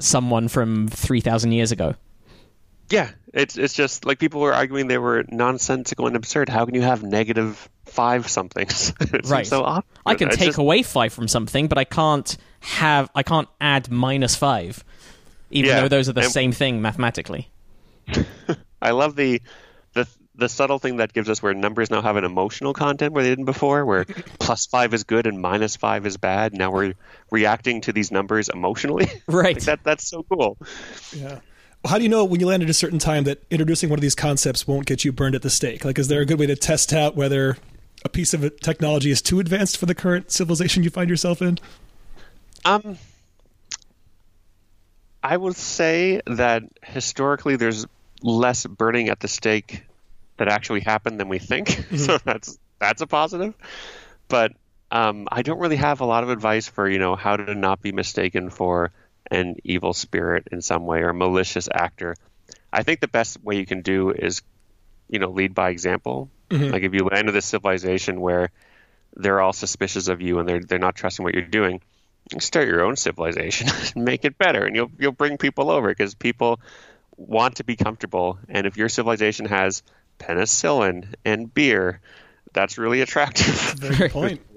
someone 0.00 0.48
from 0.48 0.88
3,000 0.88 1.52
years 1.52 1.72
ago. 1.72 1.94
Yeah, 2.90 3.10
it's 3.32 3.56
it's 3.56 3.74
just 3.74 4.04
like 4.04 4.18
people 4.18 4.40
were 4.40 4.52
arguing 4.54 4.88
they 4.88 4.98
were 4.98 5.24
nonsensical 5.30 6.06
and 6.06 6.16
absurd. 6.16 6.48
How 6.48 6.64
can 6.66 6.74
you 6.74 6.82
have 6.82 7.02
negative 7.02 7.68
five 7.86 8.28
somethings. 8.28 8.92
Right. 9.24 9.46
So 9.46 9.62
awkward. 9.64 9.84
I 10.06 10.14
can 10.14 10.28
It's 10.28 10.36
take 10.36 10.46
just- 10.48 10.58
away 10.58 10.82
five 10.82 11.12
from 11.12 11.28
something, 11.28 11.68
but 11.68 11.78
I 11.78 11.84
can't 11.84 12.36
have 12.60 13.10
I 13.14 13.22
can't 13.22 13.48
add 13.60 13.90
minus 13.90 14.34
five, 14.36 14.82
even 15.50 15.68
Yeah, 15.70 15.80
though 15.82 15.88
those 15.88 16.08
are 16.08 16.12
the 16.12 16.22
and- 16.22 16.32
same 16.32 16.52
thing 16.52 16.80
mathematically. 16.82 17.48
I 18.82 18.90
love 18.90 19.14
the 19.16 19.40
the 19.94 20.08
the 20.34 20.48
subtle 20.48 20.78
thing 20.78 20.96
that 20.96 21.12
gives 21.12 21.28
us 21.28 21.42
where 21.42 21.54
numbers 21.54 21.90
now 21.90 22.00
have 22.02 22.16
an 22.16 22.24
emotional 22.24 22.72
content 22.72 23.12
where 23.12 23.22
they 23.22 23.30
didn't 23.30 23.44
before, 23.44 23.84
where 23.84 24.04
plus 24.38 24.66
five 24.66 24.94
is 24.94 25.04
good 25.04 25.26
and 25.26 25.40
minus 25.40 25.76
five 25.76 26.06
is 26.06 26.16
bad. 26.16 26.52
Now 26.54 26.70
we're 26.72 26.94
reacting 27.30 27.82
to 27.82 27.92
these 27.92 28.10
numbers 28.10 28.48
emotionally. 28.48 29.08
Right. 29.26 29.56
Like 29.56 29.64
that 29.64 29.84
that's 29.84 30.08
so 30.08 30.22
cool. 30.24 30.56
Yeah. 31.14 31.40
How 31.84 31.98
do 31.98 32.04
you 32.04 32.08
know 32.08 32.24
when 32.24 32.40
you 32.40 32.46
land 32.46 32.62
at 32.62 32.70
a 32.70 32.74
certain 32.74 32.98
time 32.98 33.24
that 33.24 33.42
introducing 33.50 33.90
one 33.90 33.98
of 33.98 34.02
these 34.02 34.14
concepts 34.14 34.68
won't 34.68 34.86
get 34.86 35.04
you 35.04 35.12
burned 35.12 35.34
at 35.34 35.42
the 35.42 35.50
stake? 35.50 35.84
Like, 35.84 35.98
is 35.98 36.08
there 36.08 36.20
a 36.20 36.26
good 36.26 36.38
way 36.38 36.46
to 36.46 36.54
test 36.54 36.92
out 36.92 37.16
whether 37.16 37.56
a 38.04 38.08
piece 38.08 38.32
of 38.34 38.60
technology 38.60 39.10
is 39.10 39.20
too 39.20 39.40
advanced 39.40 39.76
for 39.76 39.86
the 39.86 39.94
current 39.94 40.30
civilization 40.30 40.84
you 40.84 40.90
find 40.90 41.10
yourself 41.10 41.42
in? 41.42 41.58
Um, 42.64 42.98
I 45.22 45.36
would 45.36 45.56
say 45.56 46.20
that 46.26 46.62
historically 46.84 47.56
there's 47.56 47.86
less 48.22 48.64
burning 48.66 49.08
at 49.08 49.20
the 49.20 49.28
stake 49.28 49.82
that 50.36 50.48
actually 50.48 50.80
happened 50.80 51.20
than 51.20 51.28
we 51.28 51.38
think. 51.38 51.68
so 51.96 52.18
that's 52.18 52.58
that's 52.78 53.02
a 53.02 53.06
positive. 53.06 53.54
But 54.28 54.52
um, 54.90 55.28
I 55.30 55.42
don't 55.42 55.58
really 55.58 55.76
have 55.76 56.00
a 56.00 56.04
lot 56.04 56.22
of 56.22 56.30
advice 56.30 56.68
for 56.68 56.88
you 56.88 56.98
know 56.98 57.16
how 57.16 57.36
to 57.36 57.54
not 57.54 57.82
be 57.82 57.92
mistaken 57.92 58.50
for 58.50 58.92
an 59.32 59.56
evil 59.64 59.94
spirit 59.94 60.48
in 60.52 60.60
some 60.60 60.84
way 60.84 61.00
or 61.00 61.08
a 61.08 61.14
malicious 61.14 61.68
actor. 61.72 62.14
I 62.72 62.82
think 62.82 63.00
the 63.00 63.08
best 63.08 63.42
way 63.42 63.56
you 63.56 63.66
can 63.66 63.80
do 63.80 64.10
is 64.10 64.42
you 65.08 65.18
know 65.18 65.30
lead 65.30 65.54
by 65.54 65.70
example. 65.70 66.30
Mm-hmm. 66.50 66.70
Like 66.70 66.82
if 66.82 66.92
you 66.92 67.04
land 67.04 67.28
in 67.28 67.34
this 67.34 67.46
civilization 67.46 68.20
where 68.20 68.50
they're 69.16 69.40
all 69.40 69.52
suspicious 69.52 70.08
of 70.08 70.20
you 70.20 70.38
and 70.38 70.48
they're 70.48 70.60
they're 70.60 70.78
not 70.78 70.94
trusting 70.94 71.24
what 71.24 71.34
you're 71.34 71.44
doing, 71.44 71.80
start 72.38 72.68
your 72.68 72.82
own 72.82 72.96
civilization 72.96 73.68
and 73.94 74.04
make 74.04 74.24
it 74.24 74.36
better 74.36 74.64
and 74.64 74.76
you'll 74.76 74.90
you'll 74.98 75.12
bring 75.12 75.38
people 75.38 75.70
over 75.70 75.88
because 75.88 76.14
people 76.14 76.60
want 77.16 77.56
to 77.56 77.64
be 77.64 77.76
comfortable 77.76 78.38
and 78.48 78.66
if 78.66 78.76
your 78.76 78.88
civilization 78.88 79.46
has 79.46 79.82
penicillin 80.18 81.06
and 81.24 81.52
beer 81.52 82.00
that's 82.52 82.78
really 82.78 83.00
attractive 83.00 83.54
Very 83.76 84.08
point. 84.08 84.40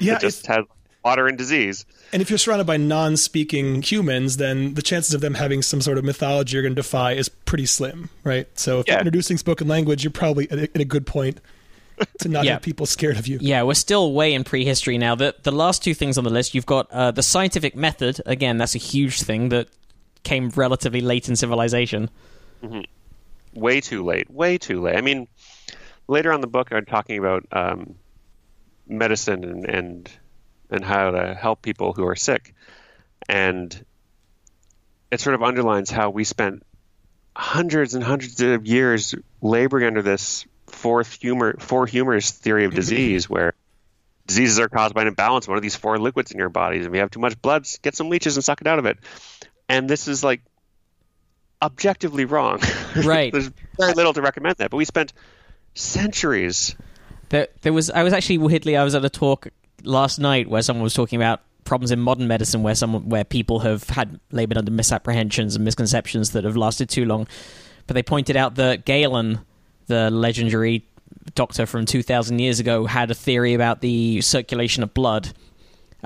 Yeah, 0.00 0.16
it 0.16 0.22
just 0.22 0.46
has 0.48 0.64
water 1.04 1.28
and 1.28 1.38
disease 1.38 1.84
and 2.14 2.22
if 2.22 2.30
you're 2.30 2.38
surrounded 2.38 2.66
by 2.66 2.78
non-speaking 2.78 3.82
humans, 3.82 4.38
then 4.38 4.72
the 4.74 4.80
chances 4.82 5.12
of 5.12 5.20
them 5.20 5.34
having 5.34 5.60
some 5.60 5.82
sort 5.82 5.98
of 5.98 6.04
mythology 6.04 6.54
you're 6.54 6.62
going 6.62 6.74
to 6.74 6.80
defy 6.80 7.12
is 7.12 7.28
pretty 7.28 7.66
slim, 7.66 8.08
right? 8.22 8.46
So 8.58 8.80
if 8.80 8.86
Yeah. 8.86 8.94
you're 8.94 9.00
introducing 9.00 9.36
spoken 9.36 9.68
language, 9.68 10.02
you're 10.04 10.10
probably 10.12 10.50
at 10.50 10.58
a, 10.58 10.62
at 10.74 10.80
a 10.80 10.84
good 10.86 11.06
point 11.06 11.40
to 12.20 12.28
not 12.28 12.44
Yeah. 12.46 12.52
have 12.54 12.62
people 12.62 12.86
scared 12.86 13.18
of 13.18 13.26
you. 13.26 13.38
Yeah, 13.42 13.64
we're 13.64 13.74
still 13.74 14.12
way 14.14 14.32
in 14.32 14.44
prehistory 14.44 14.96
now. 14.96 15.14
The 15.16 15.34
the 15.42 15.52
last 15.52 15.82
two 15.84 15.92
things 15.92 16.16
on 16.16 16.24
the 16.24 16.30
list, 16.30 16.54
you've 16.54 16.66
got 16.66 16.90
uh, 16.90 17.10
the 17.10 17.22
scientific 17.22 17.76
method. 17.76 18.20
Again, 18.24 18.56
that's 18.58 18.74
a 18.74 18.78
huge 18.78 19.20
thing 19.22 19.50
that 19.50 19.68
came 20.22 20.48
relatively 20.56 21.00
late 21.02 21.28
in 21.28 21.36
civilization. 21.36 22.08
way 23.54 23.80
too 23.80 24.02
late 24.04 24.28
way 24.30 24.58
too 24.58 24.80
late 24.80 24.96
i 24.96 25.00
mean 25.00 25.28
later 26.08 26.30
on 26.30 26.36
in 26.36 26.40
the 26.40 26.46
book 26.48 26.72
i'm 26.72 26.84
talking 26.84 27.18
about 27.18 27.44
um, 27.52 27.94
medicine 28.88 29.44
and, 29.44 29.64
and 29.68 30.10
and 30.70 30.84
how 30.84 31.10
to 31.10 31.34
help 31.34 31.62
people 31.62 31.92
who 31.92 32.06
are 32.06 32.16
sick 32.16 32.54
and 33.28 33.84
it 35.10 35.20
sort 35.20 35.34
of 35.34 35.42
underlines 35.42 35.90
how 35.90 36.10
we 36.10 36.24
spent 36.24 36.62
hundreds 37.36 37.94
and 37.94 38.02
hundreds 38.04 38.40
of 38.40 38.66
years 38.66 39.14
laboring 39.40 39.86
under 39.86 40.02
this 40.02 40.46
fourth 40.66 41.20
humor 41.20 41.56
four 41.58 41.86
humors 41.86 42.30
theory 42.30 42.64
of 42.64 42.74
disease 42.82 43.28
where 43.28 43.52
diseases 44.26 44.58
are 44.58 44.68
caused 44.68 44.94
by 44.94 45.02
an 45.02 45.08
imbalance 45.08 45.44
of 45.44 45.50
one 45.50 45.58
of 45.58 45.62
these 45.62 45.76
four 45.76 45.98
liquids 45.98 46.32
in 46.32 46.38
your 46.38 46.48
bodies 46.48 46.84
and 46.84 46.92
we 46.92 46.98
have 46.98 47.10
too 47.10 47.20
much 47.20 47.40
blood 47.42 47.66
get 47.82 47.94
some 47.94 48.08
leeches 48.08 48.36
and 48.36 48.44
suck 48.44 48.60
it 48.60 48.66
out 48.66 48.78
of 48.78 48.86
it 48.86 48.98
and 49.68 49.88
this 49.88 50.08
is 50.08 50.24
like 50.24 50.40
objectively 51.62 52.24
wrong 52.24 52.60
Right. 53.04 53.32
there's 53.32 53.50
very 53.78 53.94
little 53.94 54.12
to 54.14 54.22
recommend 54.22 54.56
that 54.56 54.70
but 54.70 54.76
we 54.76 54.84
spent 54.84 55.12
centuries 55.74 56.76
There, 57.30 57.48
there 57.62 57.72
was. 57.72 57.90
I 57.90 58.02
was 58.04 58.12
actually 58.12 58.38
weirdly. 58.38 58.76
I 58.76 58.84
was 58.84 58.94
at 58.94 59.04
a 59.04 59.10
talk 59.10 59.48
last 59.82 60.18
night 60.18 60.48
where 60.48 60.62
someone 60.62 60.82
was 60.82 60.94
talking 60.94 61.16
about 61.16 61.40
problems 61.64 61.90
in 61.90 62.00
modern 62.00 62.28
medicine, 62.28 62.62
where 62.62 62.74
some 62.74 63.08
where 63.08 63.24
people 63.24 63.60
have 63.60 63.84
had 63.84 64.20
labored 64.30 64.58
under 64.58 64.70
misapprehensions 64.70 65.56
and 65.56 65.64
misconceptions 65.64 66.30
that 66.30 66.44
have 66.44 66.56
lasted 66.56 66.88
too 66.88 67.04
long. 67.04 67.26
But 67.86 67.94
they 67.94 68.02
pointed 68.02 68.36
out 68.36 68.54
that 68.56 68.84
Galen, 68.84 69.40
the 69.86 70.10
legendary 70.10 70.86
doctor 71.34 71.66
from 71.66 71.86
two 71.86 72.02
thousand 72.02 72.38
years 72.38 72.60
ago, 72.60 72.86
had 72.86 73.10
a 73.10 73.14
theory 73.14 73.54
about 73.54 73.80
the 73.80 74.20
circulation 74.20 74.82
of 74.82 74.94
blood. 74.94 75.32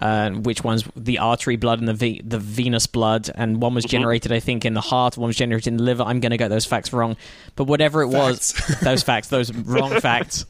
Uh, 0.01 0.31
which 0.31 0.63
one's 0.63 0.85
the 0.95 1.19
artery 1.19 1.57
blood 1.57 1.81
and 1.81 1.89
the 1.89 1.93
ve- 1.93 2.23
the 2.25 2.39
venous 2.39 2.87
blood, 2.87 3.29
and 3.35 3.61
one 3.61 3.75
was 3.75 3.85
generated, 3.85 4.31
I 4.31 4.39
think, 4.39 4.65
in 4.65 4.73
the 4.73 4.81
heart, 4.81 5.17
one 5.17 5.27
was 5.27 5.35
generated 5.35 5.67
in 5.67 5.77
the 5.77 5.83
liver. 5.83 6.05
I'm 6.05 6.21
going 6.21 6.31
to 6.31 6.37
get 6.37 6.51
those 6.51 6.65
facts 6.65 6.93
wrong, 6.93 7.17
but 7.57 7.65
whatever 7.65 8.03
it 8.03 8.07
was, 8.07 8.53
those 8.81 9.03
facts, 9.03 9.27
those 9.27 9.53
wrong 9.65 10.01
facts. 10.01 10.47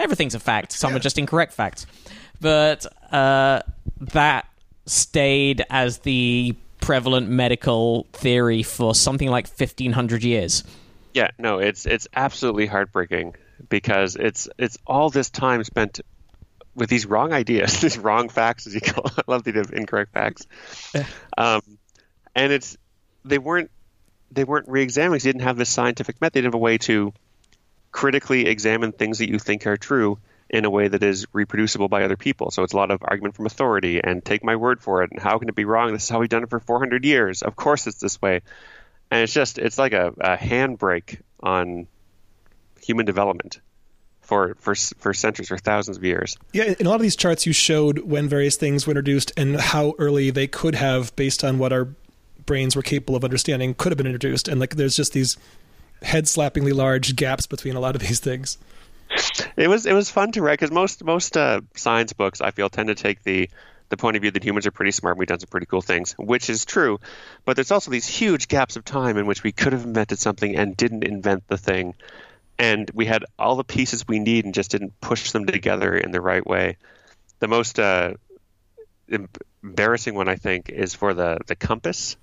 Everything's 0.00 0.34
a 0.34 0.40
fact. 0.40 0.72
Some 0.72 0.96
are 0.96 0.98
just 0.98 1.18
incorrect 1.18 1.52
facts. 1.52 1.86
But 2.40 2.86
uh, 3.12 3.62
that 4.00 4.46
stayed 4.86 5.64
as 5.70 5.98
the 5.98 6.56
prevalent 6.80 7.28
medical 7.28 8.06
theory 8.12 8.62
for 8.62 8.94
something 8.94 9.28
like 9.28 9.46
1500 9.46 10.24
years. 10.24 10.64
Yeah, 11.12 11.28
no, 11.38 11.58
it's 11.58 11.86
it's 11.86 12.08
absolutely 12.14 12.66
heartbreaking 12.66 13.34
because 13.68 14.16
it's 14.16 14.48
it's 14.58 14.78
all 14.86 15.10
this 15.10 15.28
time 15.30 15.62
spent 15.64 16.00
with 16.74 16.88
these 16.88 17.04
wrong 17.04 17.32
ideas, 17.32 17.80
these 17.82 17.98
wrong 17.98 18.28
facts, 18.28 18.66
as 18.66 18.74
you 18.74 18.80
call. 18.80 19.04
It. 19.06 19.12
I 19.18 19.22
love 19.26 19.44
the 19.44 19.50
idea 19.50 19.64
incorrect 19.72 20.12
facts. 20.12 20.46
Um, 21.36 21.60
and 22.34 22.52
it's 22.52 22.76
they 23.24 23.38
weren't 23.38 23.70
they 24.30 24.44
weren't 24.44 24.68
re-examining. 24.68 25.18
'cause 25.18 25.24
They 25.24 25.32
didn't 25.32 25.42
have 25.42 25.56
this 25.56 25.68
scientific 25.68 26.20
method. 26.20 26.34
They 26.34 26.40
didn't 26.42 26.54
have 26.54 26.60
a 26.60 26.62
way 26.62 26.78
to 26.78 27.12
critically 27.92 28.46
examine 28.46 28.92
things 28.92 29.18
that 29.18 29.28
you 29.28 29.38
think 29.40 29.66
are 29.66 29.76
true 29.76 30.18
in 30.50 30.64
a 30.64 30.70
way 30.70 30.88
that 30.88 31.02
is 31.02 31.26
reproducible 31.32 31.88
by 31.88 32.02
other 32.02 32.16
people. 32.16 32.50
So 32.50 32.64
it's 32.64 32.72
a 32.72 32.76
lot 32.76 32.90
of 32.90 33.00
argument 33.02 33.36
from 33.36 33.46
authority 33.46 34.00
and 34.02 34.24
take 34.24 34.42
my 34.42 34.56
word 34.56 34.82
for 34.82 35.02
it. 35.04 35.12
And 35.12 35.20
how 35.20 35.38
can 35.38 35.48
it 35.48 35.54
be 35.54 35.64
wrong? 35.64 35.92
This 35.92 36.02
is 36.02 36.08
how 36.08 36.18
we've 36.18 36.28
done 36.28 36.42
it 36.42 36.50
for 36.50 36.58
400 36.58 37.04
years. 37.04 37.42
Of 37.42 37.54
course 37.54 37.86
it's 37.86 38.00
this 38.00 38.20
way. 38.20 38.42
And 39.12 39.22
it's 39.22 39.32
just 39.32 39.58
it's 39.58 39.78
like 39.78 39.92
a, 39.92 40.08
a 40.18 40.36
handbrake 40.36 41.20
on 41.40 41.86
human 42.82 43.06
development 43.06 43.60
for 44.20 44.56
for 44.58 44.74
for 44.74 45.14
centuries, 45.14 45.48
for 45.48 45.58
thousands 45.58 45.96
of 45.96 46.04
years. 46.04 46.36
Yeah, 46.52 46.74
in 46.78 46.86
a 46.86 46.88
lot 46.88 46.96
of 46.96 47.02
these 47.02 47.16
charts, 47.16 47.46
you 47.46 47.52
showed 47.52 48.00
when 48.00 48.28
various 48.28 48.56
things 48.56 48.86
were 48.86 48.92
introduced 48.92 49.32
and 49.36 49.60
how 49.60 49.94
early 49.98 50.30
they 50.30 50.46
could 50.46 50.74
have, 50.74 51.14
based 51.16 51.44
on 51.44 51.58
what 51.58 51.72
our 51.72 51.88
brains 52.46 52.74
were 52.74 52.82
capable 52.82 53.16
of 53.16 53.24
understanding, 53.24 53.74
could 53.74 53.92
have 53.92 53.96
been 53.96 54.06
introduced. 54.06 54.48
And 54.48 54.60
like, 54.60 54.76
there's 54.76 54.96
just 54.96 55.12
these 55.12 55.36
head-slappingly 56.02 56.72
large 56.72 57.14
gaps 57.14 57.46
between 57.46 57.76
a 57.76 57.80
lot 57.80 57.94
of 57.94 58.00
these 58.00 58.20
things. 58.20 58.58
It 59.56 59.68
was 59.68 59.86
it 59.86 59.92
was 59.92 60.10
fun 60.10 60.32
to 60.32 60.42
write 60.42 60.58
because 60.58 60.70
most 60.70 61.04
most 61.04 61.36
uh, 61.36 61.60
science 61.76 62.12
books 62.12 62.40
I 62.40 62.50
feel 62.50 62.68
tend 62.68 62.88
to 62.88 62.94
take 62.94 63.22
the 63.22 63.50
the 63.88 63.96
point 63.96 64.16
of 64.16 64.22
view 64.22 64.30
that 64.30 64.44
humans 64.44 64.66
are 64.66 64.70
pretty 64.70 64.92
smart. 64.92 65.14
and 65.14 65.18
We've 65.18 65.28
done 65.28 65.40
some 65.40 65.48
pretty 65.48 65.66
cool 65.66 65.82
things, 65.82 66.14
which 66.16 66.48
is 66.48 66.64
true. 66.64 67.00
But 67.44 67.56
there's 67.56 67.72
also 67.72 67.90
these 67.90 68.06
huge 68.06 68.46
gaps 68.46 68.76
of 68.76 68.84
time 68.84 69.18
in 69.18 69.26
which 69.26 69.42
we 69.42 69.52
could 69.52 69.72
have 69.72 69.84
invented 69.84 70.18
something 70.18 70.56
and 70.56 70.76
didn't 70.76 71.02
invent 71.04 71.46
the 71.48 71.58
thing, 71.58 71.94
and 72.58 72.90
we 72.94 73.06
had 73.06 73.24
all 73.38 73.56
the 73.56 73.64
pieces 73.64 74.06
we 74.06 74.20
need 74.20 74.44
and 74.44 74.54
just 74.54 74.70
didn't 74.70 75.00
push 75.00 75.32
them 75.32 75.46
together 75.46 75.96
in 75.96 76.12
the 76.12 76.20
right 76.20 76.46
way. 76.46 76.76
The 77.40 77.48
most 77.48 77.80
uh, 77.80 78.14
embarrassing 79.62 80.14
one 80.14 80.28
I 80.28 80.36
think 80.36 80.68
is 80.68 80.94
for 80.94 81.14
the 81.14 81.38
the 81.46 81.56
compass, 81.56 82.16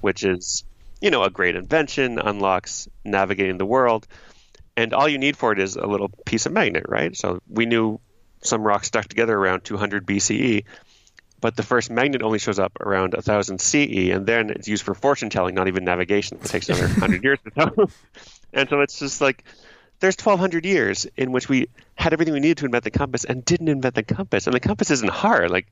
which 0.00 0.24
is 0.24 0.64
you 1.00 1.10
know 1.10 1.22
a 1.22 1.30
great 1.30 1.54
invention, 1.56 2.18
unlocks 2.18 2.88
navigating 3.04 3.58
the 3.58 3.66
world 3.66 4.06
and 4.76 4.92
all 4.92 5.08
you 5.08 5.18
need 5.18 5.36
for 5.36 5.52
it 5.52 5.58
is 5.58 5.76
a 5.76 5.86
little 5.86 6.10
piece 6.24 6.46
of 6.46 6.52
magnet, 6.52 6.84
right? 6.88 7.16
So 7.16 7.40
we 7.48 7.66
knew 7.66 8.00
some 8.42 8.62
rocks 8.62 8.88
stuck 8.88 9.06
together 9.06 9.36
around 9.36 9.64
200 9.64 10.06
BCE, 10.06 10.64
but 11.40 11.56
the 11.56 11.62
first 11.62 11.90
magnet 11.90 12.22
only 12.22 12.38
shows 12.38 12.58
up 12.58 12.80
around 12.80 13.14
1000 13.14 13.60
CE, 13.60 14.10
and 14.10 14.26
then 14.26 14.50
it's 14.50 14.68
used 14.68 14.82
for 14.82 14.94
fortune 14.94 15.30
telling, 15.30 15.54
not 15.54 15.68
even 15.68 15.84
navigation. 15.84 16.38
It 16.42 16.48
takes 16.48 16.68
another 16.68 16.86
100 17.00 17.24
years 17.24 17.38
to 17.44 17.50
tell. 17.50 17.90
and 18.52 18.68
so 18.68 18.80
it's 18.80 18.98
just 18.98 19.20
like 19.20 19.44
there's 20.00 20.16
1200 20.16 20.64
years 20.64 21.06
in 21.16 21.32
which 21.32 21.48
we 21.48 21.68
had 21.94 22.12
everything 22.12 22.34
we 22.34 22.40
needed 22.40 22.58
to 22.58 22.66
invent 22.66 22.84
the 22.84 22.90
compass 22.90 23.24
and 23.24 23.44
didn't 23.44 23.68
invent 23.68 23.94
the 23.94 24.02
compass. 24.02 24.46
And 24.46 24.54
the 24.54 24.60
compass 24.60 24.90
isn't 24.90 25.10
hard. 25.10 25.50
Like 25.50 25.66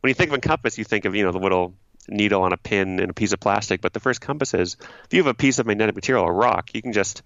when 0.00 0.08
you 0.08 0.14
think 0.14 0.30
of 0.30 0.38
a 0.38 0.40
compass, 0.40 0.78
you 0.78 0.84
think 0.84 1.04
of, 1.04 1.14
you 1.14 1.24
know, 1.24 1.32
the 1.32 1.38
little 1.38 1.74
needle 2.08 2.42
on 2.42 2.52
a 2.52 2.56
pin 2.56 2.98
and 2.98 3.10
a 3.10 3.14
piece 3.14 3.32
of 3.32 3.40
plastic, 3.40 3.80
but 3.80 3.92
the 3.92 4.00
first 4.00 4.20
compass 4.20 4.54
is 4.54 4.76
if 5.04 5.12
you 5.12 5.20
have 5.22 5.26
a 5.26 5.34
piece 5.34 5.58
of 5.58 5.66
magnetic 5.66 5.94
material, 5.94 6.24
a 6.24 6.32
rock, 6.32 6.74
you 6.74 6.82
can 6.82 6.92
just 6.92 7.22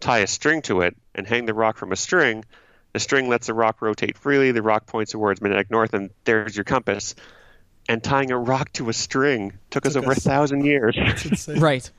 tie 0.00 0.18
a 0.18 0.26
string 0.26 0.62
to 0.62 0.82
it 0.82 0.96
and 1.14 1.26
hang 1.26 1.46
the 1.46 1.54
rock 1.54 1.76
from 1.76 1.92
a 1.92 1.96
string. 1.96 2.44
The 2.92 3.00
string 3.00 3.28
lets 3.28 3.46
the 3.48 3.54
rock 3.54 3.82
rotate 3.82 4.16
freely. 4.16 4.52
The 4.52 4.62
rock 4.62 4.86
points 4.86 5.12
towards 5.12 5.40
magnetic 5.40 5.70
north, 5.70 5.94
and 5.94 6.10
there's 6.24 6.56
your 6.56 6.64
compass. 6.64 7.14
And 7.88 8.02
tying 8.02 8.30
a 8.30 8.38
rock 8.38 8.72
to 8.74 8.88
a 8.88 8.92
string 8.92 9.54
took 9.70 9.86
us 9.86 9.96
over 9.96 10.12
us- 10.12 10.18
a 10.18 10.20
thousand 10.20 10.64
years. 10.64 10.96
Right. 11.48 11.90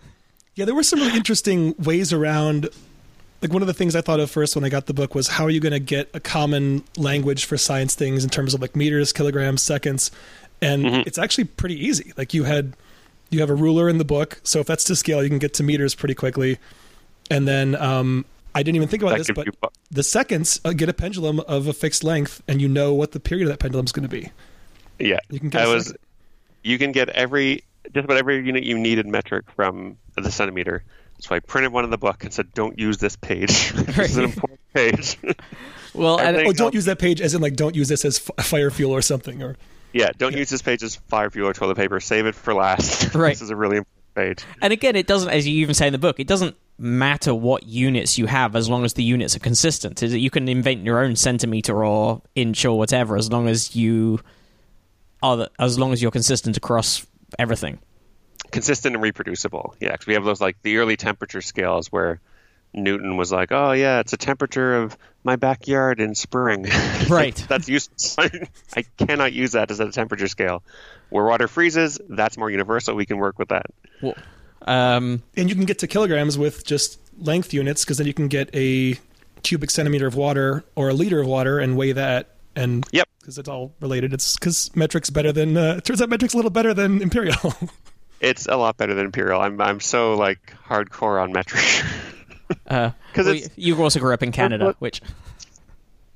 Yeah, 0.55 0.65
there 0.65 0.75
were 0.75 0.83
some 0.83 0.99
really 0.99 1.15
interesting 1.15 1.73
ways 1.77 2.11
around 2.11 2.69
like 3.41 3.53
one 3.53 3.61
of 3.61 3.67
the 3.67 3.73
things 3.73 3.95
I 3.95 4.01
thought 4.01 4.19
of 4.19 4.29
first 4.29 4.55
when 4.55 4.65
I 4.65 4.69
got 4.69 4.87
the 4.87 4.93
book 4.93 5.15
was 5.15 5.29
how 5.29 5.45
are 5.45 5.49
you 5.49 5.59
going 5.59 5.73
to 5.73 5.79
get 5.79 6.09
a 6.13 6.19
common 6.19 6.83
language 6.97 7.45
for 7.45 7.57
science 7.57 7.95
things 7.95 8.23
in 8.23 8.29
terms 8.29 8.53
of 8.53 8.61
like 8.61 8.75
meters, 8.75 9.13
kilograms, 9.13 9.61
seconds, 9.61 10.11
and 10.61 10.83
mm-hmm. 10.83 11.01
it's 11.05 11.17
actually 11.17 11.45
pretty 11.45 11.75
easy. 11.75 12.11
Like 12.17 12.33
you 12.33 12.43
had 12.43 12.75
you 13.29 13.39
have 13.39 13.49
a 13.49 13.55
ruler 13.55 13.87
in 13.87 13.99
the 13.99 14.05
book, 14.05 14.41
so 14.43 14.59
if 14.59 14.67
that's 14.67 14.83
to 14.85 14.95
scale, 14.95 15.23
you 15.23 15.29
can 15.29 15.39
get 15.39 15.53
to 15.55 15.63
meters 15.63 15.95
pretty 15.95 16.15
quickly. 16.15 16.57
And 17.29 17.47
then 17.47 17.75
um, 17.75 18.25
I 18.55 18.63
didn't 18.63 18.75
even 18.77 18.87
think 18.87 19.03
about 19.03 19.17
That 19.17 19.27
this, 19.27 19.31
but 19.35 19.45
you 19.45 19.51
the 19.91 20.03
seconds 20.03 20.59
uh, 20.65 20.73
get 20.73 20.89
a 20.89 20.93
pendulum 20.93 21.39
of 21.41 21.67
a 21.67 21.73
fixed 21.73 22.03
length, 22.03 22.41
and 22.47 22.61
you 22.61 22.67
know 22.67 22.93
what 22.93 23.11
the 23.11 23.19
period 23.19 23.43
of 23.47 23.49
that 23.53 23.59
pendulum 23.59 23.85
is 23.85 23.91
going 23.91 24.03
to 24.03 24.09
be. 24.09 24.31
Yeah, 24.99 25.19
You 25.29 25.39
can 25.39 25.49
get 25.49 25.61
I 25.61 25.65
a 25.65 25.69
was. 25.73 25.85
second. 25.87 25.99
You 26.63 26.77
can 26.77 26.91
get 26.91 27.09
every 27.09 27.63
just 27.93 28.03
about 28.05 28.17
every 28.17 28.45
unit 28.45 28.63
you 28.63 28.77
need 28.77 28.99
in 28.99 29.09
metric 29.11 29.45
from 29.55 29.97
the 30.15 30.29
centimeter. 30.31 30.83
So 31.19 31.35
I 31.35 31.39
printed 31.39 31.71
one 31.71 31.83
in 31.85 31.89
the 31.89 31.97
book 31.97 32.23
and 32.23 32.33
said, 32.33 32.53
"Don't 32.53 32.77
use 32.77 32.97
this 32.97 33.15
page. 33.15 33.71
this 33.73 34.11
is 34.11 34.17
an 34.17 34.25
important 34.25 34.59
page." 34.73 35.17
Well, 35.91 36.19
I 36.19 36.25
and, 36.25 36.37
Oh, 36.47 36.53
don't 36.53 36.75
use 36.75 36.85
that 36.85 36.99
page 36.99 37.19
as 37.19 37.33
in 37.33 37.41
like 37.41 37.55
don't 37.55 37.75
use 37.75 37.87
this 37.87 38.05
as 38.05 38.21
f- 38.37 38.45
fire 38.45 38.69
fuel 38.69 38.91
or 38.91 39.01
something. 39.01 39.41
Or 39.41 39.57
yeah, 39.91 40.11
don't 40.17 40.35
use 40.37 40.47
this 40.49 40.61
page 40.61 40.83
as 40.83 40.95
fire 40.95 41.31
fuel 41.31 41.49
or 41.49 41.53
toilet 41.53 41.77
paper. 41.77 41.99
Save 41.99 42.27
it 42.27 42.35
for 42.35 42.53
last. 42.53 43.15
Right. 43.15 43.31
this 43.31 43.41
is 43.41 43.49
a 43.49 43.55
really 43.55 43.77
important 43.77 44.13
page. 44.13 44.45
and 44.61 44.71
again, 44.71 44.95
it 44.95 45.07
doesn't, 45.07 45.29
as 45.29 45.47
you 45.47 45.59
even 45.61 45.73
say 45.73 45.87
in 45.87 45.93
the 45.93 45.97
book, 45.99 46.19
it 46.19 46.27
doesn't 46.27 46.55
matter 46.79 47.35
what 47.35 47.63
units 47.67 48.17
you 48.17 48.25
have 48.25 48.55
as 48.55 48.69
long 48.69 48.85
as 48.85 48.93
the 48.93 49.03
units 49.03 49.35
are 49.35 49.39
consistent. 49.39 50.01
Is 50.01 50.11
that 50.11 50.19
You 50.19 50.29
can 50.29 50.47
invent 50.47 50.83
your 50.85 50.99
own 51.03 51.15
centimeter 51.15 51.83
or 51.83 52.21
inch 52.35 52.63
or 52.65 52.77
whatever 52.77 53.17
as 53.17 53.31
long 53.31 53.47
as 53.47 53.75
you 53.75 54.19
are 55.21 55.37
the, 55.37 55.51
as 55.59 55.77
long 55.77 55.91
as 55.93 56.01
you're 56.01 56.11
consistent 56.11 56.55
across 56.57 57.05
everything. 57.37 57.79
consistent 58.51 58.95
and 58.95 59.03
reproducible. 59.03 59.75
Yeah, 59.79 59.91
because 59.91 60.07
we 60.07 60.13
have 60.13 60.23
those 60.23 60.39
like 60.41 60.57
the 60.63 60.77
early 60.77 60.95
temperature 60.97 61.41
scales 61.41 61.91
where 61.91 62.19
Newton 62.73 63.17
was 63.17 63.31
like, 63.31 63.51
"Oh 63.51 63.71
yeah, 63.73 63.99
it's 63.99 64.13
a 64.13 64.17
temperature 64.17 64.75
of 64.77 64.97
my 65.23 65.35
backyard 65.35 65.99
in 65.99 66.15
spring." 66.15 66.65
Right. 67.09 67.35
that's 67.49 67.67
useless. 67.67 68.15
I 68.75 68.83
cannot 68.97 69.33
use 69.33 69.51
that 69.53 69.71
as 69.71 69.79
a 69.79 69.91
temperature 69.91 70.27
scale. 70.27 70.61
Where 71.09 71.25
water 71.25 71.47
freezes, 71.47 71.99
that's 72.07 72.37
more 72.37 72.51
universal. 72.51 72.95
We 72.95 73.05
can 73.07 73.17
work 73.17 73.39
with 73.39 73.49
that. 73.49 73.65
Well, 74.01 74.15
um, 74.67 75.23
and 75.37 75.49
you 75.49 75.55
can 75.55 75.65
get 75.65 75.79
to 75.79 75.87
kilograms 75.87 76.37
with 76.37 76.65
just 76.65 76.99
length 77.19 77.53
units 77.53 77.83
because 77.83 77.97
then 77.97 78.07
you 78.07 78.13
can 78.13 78.27
get 78.27 78.49
a 78.53 78.97
cubic 79.43 79.69
centimeter 79.71 80.07
of 80.07 80.15
water 80.15 80.63
or 80.75 80.89
a 80.89 80.93
liter 80.93 81.19
of 81.21 81.27
water 81.27 81.59
and 81.59 81.77
weigh 81.77 81.91
that 81.93 82.35
and 82.55 82.85
Yep. 82.91 83.07
because 83.19 83.37
it's 83.37 83.47
all 83.49 83.73
related 83.79 84.13
it's 84.13 84.35
because 84.37 84.73
metric's 84.75 85.09
better 85.09 85.31
than 85.31 85.55
uh, 85.57 85.75
it 85.77 85.85
turns 85.85 86.01
out 86.01 86.09
metric's 86.09 86.33
a 86.33 86.37
little 86.37 86.51
better 86.51 86.73
than 86.73 87.01
imperial 87.01 87.35
It's 88.21 88.47
a 88.47 88.57
lot 88.57 88.75
better 88.75 88.93
than 88.95 89.05
imperial. 89.05 89.39
I'm 89.39 89.61
I'm 89.61 89.79
so 89.79 90.15
like 90.15 90.53
hardcore 90.67 91.23
on 91.23 91.31
metric. 91.31 91.63
uh, 92.67 92.89
'Cause 93.13 93.27
well, 93.27 93.37
you 93.55 93.81
also 93.81 93.99
grew 94.01 94.13
up 94.13 94.21
in 94.21 94.33
Canada, 94.33 94.65
what- 94.65 94.81
which 94.81 95.01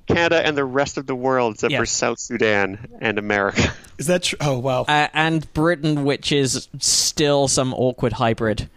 Canada 0.06 0.44
and 0.44 0.56
the 0.56 0.64
rest 0.64 0.96
of 0.98 1.06
the 1.06 1.14
world, 1.14 1.54
except 1.54 1.72
Yeah. 1.72 1.78
for 1.80 1.86
South 1.86 2.18
Sudan 2.18 2.98
and 3.00 3.18
America. 3.18 3.72
is 3.98 4.06
that 4.06 4.24
true 4.24 4.38
oh 4.40 4.58
wow 4.58 4.82
uh, 4.82 5.08
and 5.14 5.50
Britain, 5.54 6.04
which 6.04 6.32
is 6.32 6.68
still 6.78 7.48
some 7.48 7.72
awkward 7.74 8.14
hybrid. 8.14 8.68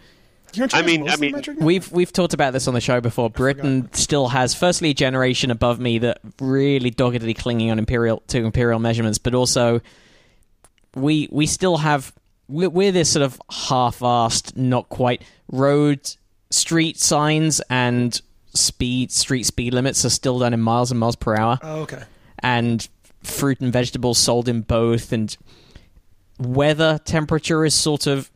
I 0.73 0.81
mean- 0.81 1.07
I 1.09 1.17
mean- 1.17 1.43
We've 1.59 1.91
we've 1.91 2.11
talked 2.11 2.33
about 2.33 2.53
this 2.53 2.67
on 2.67 2.73
the 2.73 2.81
show 2.81 2.99
before. 3.01 3.29
Britain 3.29 3.89
still 3.93 4.29
has, 4.29 4.55
firstly, 4.55 4.89
a 4.91 4.93
generation 4.93 5.51
above 5.51 5.79
me 5.79 5.99
that 5.99 6.19
really 6.39 6.89
doggedly 6.89 7.33
clinging 7.35 7.69
on 7.69 7.77
imperial 7.77 8.23
to 8.27 8.43
imperial 8.45 8.79
measurements, 8.79 9.17
but 9.19 9.35
also 9.35 9.81
we 10.95 11.27
we 11.31 11.45
still 11.45 11.77
have 11.77 12.13
we're, 12.47 12.69
we're 12.69 12.91
this 12.91 13.09
sort 13.11 13.23
of 13.23 13.39
half-assed, 13.51 14.55
not 14.55 14.89
quite 14.89 15.21
road 15.51 15.99
street 16.49 16.97
signs 16.97 17.59
and 17.69 18.21
speed 18.53 19.12
street 19.12 19.43
speed 19.43 19.73
limits 19.73 20.03
are 20.05 20.10
still 20.10 20.39
done 20.39 20.53
in 20.53 20.62
miles 20.62 20.91
and 20.91 20.99
miles 20.99 21.15
per 21.15 21.36
hour. 21.36 21.60
Oh 21.62 21.81
okay. 21.81 22.03
And 22.39 22.88
fruit 23.23 23.60
and 23.62 23.73
vegetables 23.73 24.17
sold 24.17 24.47
in 24.47 24.62
both 24.62 25.12
and 25.12 25.36
weather 26.39 26.99
temperature 27.03 27.65
is 27.65 27.73
sort 27.73 28.07
of 28.07 28.29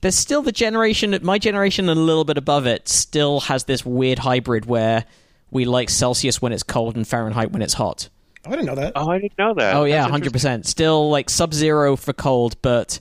there's 0.00 0.14
still 0.14 0.42
the 0.42 0.52
generation 0.52 1.18
my 1.22 1.38
generation 1.38 1.88
and 1.88 1.98
a 1.98 2.02
little 2.02 2.24
bit 2.24 2.38
above 2.38 2.66
it 2.66 2.88
still 2.88 3.40
has 3.40 3.64
this 3.64 3.84
weird 3.84 4.20
hybrid 4.20 4.64
where 4.66 5.04
we 5.50 5.64
like 5.64 5.90
celsius 5.90 6.40
when 6.40 6.52
it's 6.52 6.62
cold 6.62 6.94
and 6.96 7.06
fahrenheit 7.08 7.50
when 7.50 7.62
it's 7.62 7.74
hot. 7.74 8.08
Oh, 8.46 8.50
i 8.52 8.56
didn't 8.56 8.66
know 8.66 8.74
that. 8.76 8.92
Oh, 8.94 9.10
I 9.10 9.18
didn't 9.18 9.36
know 9.38 9.54
that. 9.54 9.74
oh 9.74 9.84
yeah 9.84 10.06
That's 10.08 10.28
100% 10.28 10.66
still 10.66 11.10
like 11.10 11.28
sub 11.28 11.52
zero 11.52 11.96
for 11.96 12.12
cold 12.12 12.60
but 12.62 13.00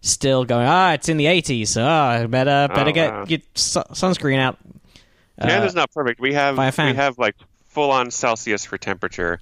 still 0.00 0.44
going 0.44 0.66
ah 0.66 0.92
it's 0.94 1.08
in 1.08 1.16
the 1.16 1.26
80s 1.26 1.80
ah 1.80 2.26
better 2.26 2.66
better 2.74 2.90
Oh, 2.90 2.92
get 2.92 3.12
wow. 3.12 3.24
get 3.24 3.42
su- 3.54 3.84
sunscreen 3.92 4.38
out 4.40 4.58
Canada's 5.42 5.74
uh, 5.74 5.80
not 5.80 5.92
perfect. 5.92 6.20
We 6.20 6.34
have 6.34 6.56
by 6.56 6.66
a 6.66 6.72
fan. 6.72 6.90
we 6.90 6.96
have 6.96 7.18
like 7.18 7.36
full 7.68 7.90
on 7.90 8.10
Celsius 8.10 8.64
for 8.64 8.78
temperature, 8.78 9.40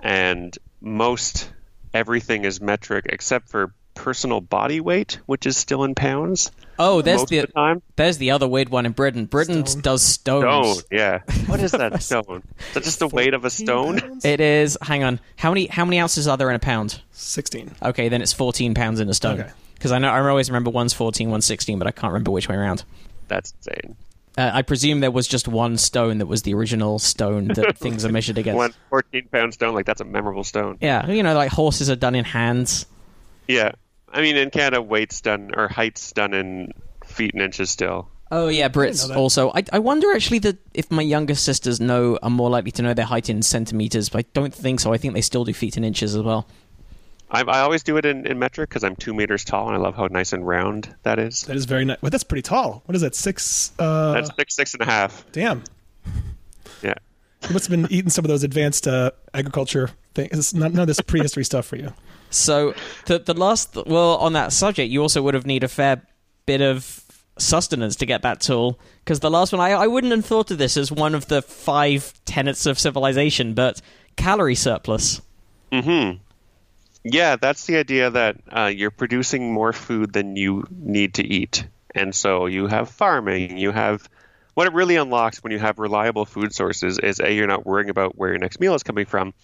and 0.00 0.56
most 0.80 1.50
everything 1.92 2.44
is 2.44 2.60
metric 2.60 3.06
except 3.08 3.48
for 3.48 3.72
personal 3.94 4.40
body 4.40 4.80
weight, 4.80 5.20
which 5.26 5.46
is 5.46 5.56
still 5.56 5.84
in 5.84 5.94
pounds 5.94 6.50
oh 6.78 7.02
there's 7.02 7.24
the 7.26 7.38
of 7.38 7.46
the 7.46 7.52
time. 7.52 7.82
there's 7.96 8.18
the 8.18 8.30
other 8.30 8.48
weird 8.48 8.68
one 8.68 8.86
in 8.86 8.92
britain 8.92 9.26
britain 9.26 9.64
Stone. 9.64 9.82
does 9.82 10.02
stones 10.02 10.78
Stone, 10.78 10.84
yeah. 10.90 11.20
What 11.46 11.60
is 11.60 11.72
that 11.72 12.02
stone? 12.02 12.42
Is 12.68 12.74
that 12.74 12.82
just 12.82 12.98
the 12.98 13.08
weight 13.08 13.34
of 13.34 13.44
a 13.44 13.50
stone? 13.50 14.00
pounds? 14.00 14.24
It 14.24 14.40
is. 14.40 14.76
Hang 14.82 15.04
on. 15.04 15.20
How 15.36 15.50
many 15.50 15.66
how 15.66 15.84
many 15.84 16.00
ounces 16.00 16.26
are 16.26 16.36
there 16.36 16.50
in 16.50 16.56
a 16.56 16.60
pound? 16.60 17.00
16 17.12 17.76
Okay, 17.82 18.08
then 18.08 18.22
it's 18.22 18.32
fourteen 18.32 18.74
pounds 18.74 19.00
in 19.00 19.08
a 19.08 19.14
stone. 19.14 19.40
Okay. 19.40 19.50
Because 19.74 19.92
I 19.92 19.98
know 19.98 20.08
I 20.08 20.26
always 20.28 20.48
remember 20.48 20.70
one's 20.70 20.94
14, 20.94 21.30
one's 21.30 21.44
16, 21.44 21.78
but 21.78 21.86
I 21.86 21.90
can't 21.90 22.12
remember 22.12 22.30
which 22.30 22.48
way 22.48 22.56
around. 22.56 22.84
That's 23.28 23.52
insane. 23.58 23.96
Uh, 24.36 24.50
I 24.52 24.62
presume 24.62 25.00
there 25.00 25.10
was 25.10 25.28
just 25.28 25.46
one 25.46 25.76
stone 25.76 26.18
that 26.18 26.26
was 26.26 26.42
the 26.42 26.54
original 26.54 26.98
stone 26.98 27.48
that 27.48 27.78
things 27.78 28.04
are 28.04 28.08
measured 28.10 28.38
against. 28.38 28.56
One 28.56 28.74
14 28.90 29.28
pound 29.30 29.54
stone, 29.54 29.74
like 29.74 29.86
that's 29.86 30.00
a 30.00 30.04
memorable 30.04 30.44
stone. 30.44 30.78
Yeah, 30.80 31.08
you 31.08 31.22
know, 31.22 31.34
like 31.34 31.50
horses 31.52 31.88
are 31.88 31.96
done 31.96 32.14
in 32.14 32.24
hands. 32.24 32.86
Yeah. 33.46 33.72
I 34.12 34.20
mean, 34.20 34.36
in 34.36 34.50
Canada, 34.50 34.80
weight's 34.80 35.20
done, 35.20 35.52
or 35.56 35.68
height's 35.68 36.12
done 36.12 36.34
in 36.34 36.72
feet 37.04 37.32
and 37.34 37.42
inches 37.42 37.70
still. 37.70 38.08
Oh 38.30 38.48
yeah, 38.48 38.68
Brits 38.68 39.02
know 39.02 39.08
that. 39.08 39.16
also. 39.16 39.50
I, 39.54 39.62
I 39.72 39.78
wonder 39.78 40.12
actually 40.12 40.40
that 40.40 40.58
if 40.72 40.90
my 40.90 41.02
younger 41.02 41.34
sisters 41.34 41.80
know, 41.80 42.18
are 42.22 42.30
more 42.30 42.50
likely 42.50 42.70
to 42.72 42.82
know 42.82 42.94
their 42.94 43.04
height 43.04 43.28
in 43.28 43.42
centimeters, 43.42 44.08
but 44.08 44.18
I 44.18 44.28
don't 44.32 44.54
think 44.54 44.80
so. 44.80 44.92
I 44.92 44.98
think 44.98 45.14
they 45.14 45.20
still 45.20 45.44
do 45.44 45.52
feet 45.52 45.76
and 45.76 45.84
inches 45.84 46.14
as 46.16 46.22
well. 46.22 46.48
I, 47.34 47.42
I 47.42 47.60
always 47.60 47.82
do 47.82 47.96
it 47.96 48.04
in, 48.06 48.26
in 48.26 48.38
metric 48.38 48.70
because 48.70 48.84
I'm 48.84 48.96
two 48.96 49.12
meters 49.12 49.44
tall 49.44 49.66
and 49.66 49.76
I 49.76 49.78
love 49.80 49.94
how 49.94 50.06
nice 50.06 50.32
and 50.32 50.46
round 50.46 50.94
that 51.02 51.18
is. 51.18 51.42
that 51.42 51.56
is 51.56 51.64
very 51.64 51.84
nice 51.84 51.98
well, 52.00 52.10
that's 52.10 52.24
pretty 52.24 52.42
tall 52.42 52.82
what 52.86 52.94
is 52.94 53.02
that 53.02 53.14
six 53.14 53.72
uh 53.78 54.12
That's 54.14 54.30
six, 54.36 54.54
six 54.54 54.72
and 54.74 54.82
a 54.82 54.86
half. 54.86 55.24
damn 55.32 55.62
Yeah. 56.82 56.94
you 57.48 57.52
must 57.52 57.66
have 57.66 57.70
been 57.70 57.90
eating 57.92 58.10
some 58.10 58.24
of 58.24 58.28
those 58.28 58.42
advanced 58.44 58.86
uh, 58.88 59.10
agriculture 59.34 59.90
things 60.14 60.30
it's 60.38 60.54
not, 60.54 60.72
none 60.72 60.82
of 60.82 60.86
this 60.86 61.00
prehistory 61.00 61.44
stuff 61.44 61.66
for 61.66 61.76
you 61.76 61.92
So 62.30 62.74
the 63.06 63.18
the 63.18 63.34
last 63.34 63.76
well 63.86 64.16
on 64.16 64.32
that 64.34 64.52
subject, 64.52 64.90
you 64.90 65.00
also 65.02 65.20
would 65.22 65.34
have 65.34 65.46
need 65.46 65.62
a 65.64 65.68
fair 65.68 66.02
bit 66.46 66.60
of 66.60 67.00
sustenance 67.38 67.96
to 67.96 68.06
get 68.06 68.22
that 68.22 68.40
tool 68.40 68.78
because 69.04 69.20
the 69.20 69.30
last 69.30 69.52
one 69.52 69.60
I, 69.60 69.70
I 69.72 69.86
wouldn't 69.86 70.12
have 70.12 70.24
thought 70.24 70.50
of 70.50 70.58
this 70.58 70.76
as 70.76 70.90
one 70.92 71.14
of 71.14 71.26
the 71.28 71.42
five 71.42 72.12
tenets 72.24 72.66
of 72.66 72.78
civilization, 72.78 73.54
but 73.54 73.80
calorie 74.16 74.54
surplus. 74.54 75.20
Mm-hmm. 75.72 76.18
Yeah, 77.04 77.36
that's 77.36 77.66
the 77.66 77.76
idea 77.76 78.10
that 78.10 78.36
uh, 78.50 78.66
you're 78.66 78.90
producing 78.90 79.52
more 79.52 79.72
food 79.72 80.12
than 80.12 80.36
you 80.36 80.64
need 80.70 81.14
to 81.14 81.24
eat. 81.26 81.66
And 81.94 82.14
so 82.14 82.46
you 82.46 82.66
have 82.66 82.90
farming, 82.90 83.58
you 83.58 83.72
have 83.72 84.08
what 84.54 84.66
it 84.66 84.72
really 84.72 84.96
unlocks 84.96 85.42
when 85.42 85.52
you 85.52 85.58
have 85.58 85.78
reliable 85.78 86.24
food 86.24 86.54
sources 86.54 86.98
is 86.98 87.20
A, 87.20 87.32
you're 87.34 87.46
not 87.46 87.66
worrying 87.66 87.90
about 87.90 88.16
where 88.16 88.30
your 88.30 88.38
next 88.38 88.58
meal 88.60 88.74
is 88.74 88.82
coming 88.82 89.04
from, 89.06 89.34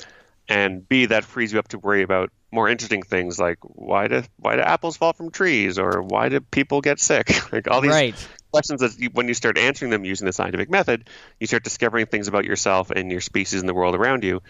and 0.48 0.88
B, 0.88 1.06
that 1.06 1.24
frees 1.24 1.52
you 1.52 1.58
up 1.58 1.68
to 1.68 1.78
worry 1.78 2.02
about 2.02 2.30
more 2.52 2.68
interesting 2.68 3.02
things 3.02 3.38
like 3.40 3.58
why 3.62 4.08
do 4.08 4.22
why 4.38 4.56
do 4.56 4.62
apples 4.62 4.96
fall 4.96 5.12
from 5.12 5.30
trees 5.30 5.78
or 5.78 6.02
why 6.02 6.28
do 6.28 6.40
people 6.40 6.80
get 6.80 7.00
sick? 7.00 7.30
like 7.52 7.68
all 7.70 7.80
these 7.80 8.02
Right. 8.02 8.16
questions 8.52 8.80
that 8.82 8.98
you, 8.98 9.10
when 9.12 9.28
you 9.28 9.34
start 9.34 9.58
answering 9.58 9.90
them 9.90 10.04
using 10.04 10.26
the 10.26 10.32
scientific 10.32 10.70
method, 10.70 11.10
you 11.40 11.46
start 11.46 11.64
discovering 11.64 12.06
things 12.06 12.28
about 12.28 12.44
yourself 12.44 12.90
and 12.90 13.10
your 13.12 13.20
species 13.20 13.60
and 13.60 13.68
the 13.68 13.74
world 13.74 13.94
around 13.96 14.24
you. 14.24 14.40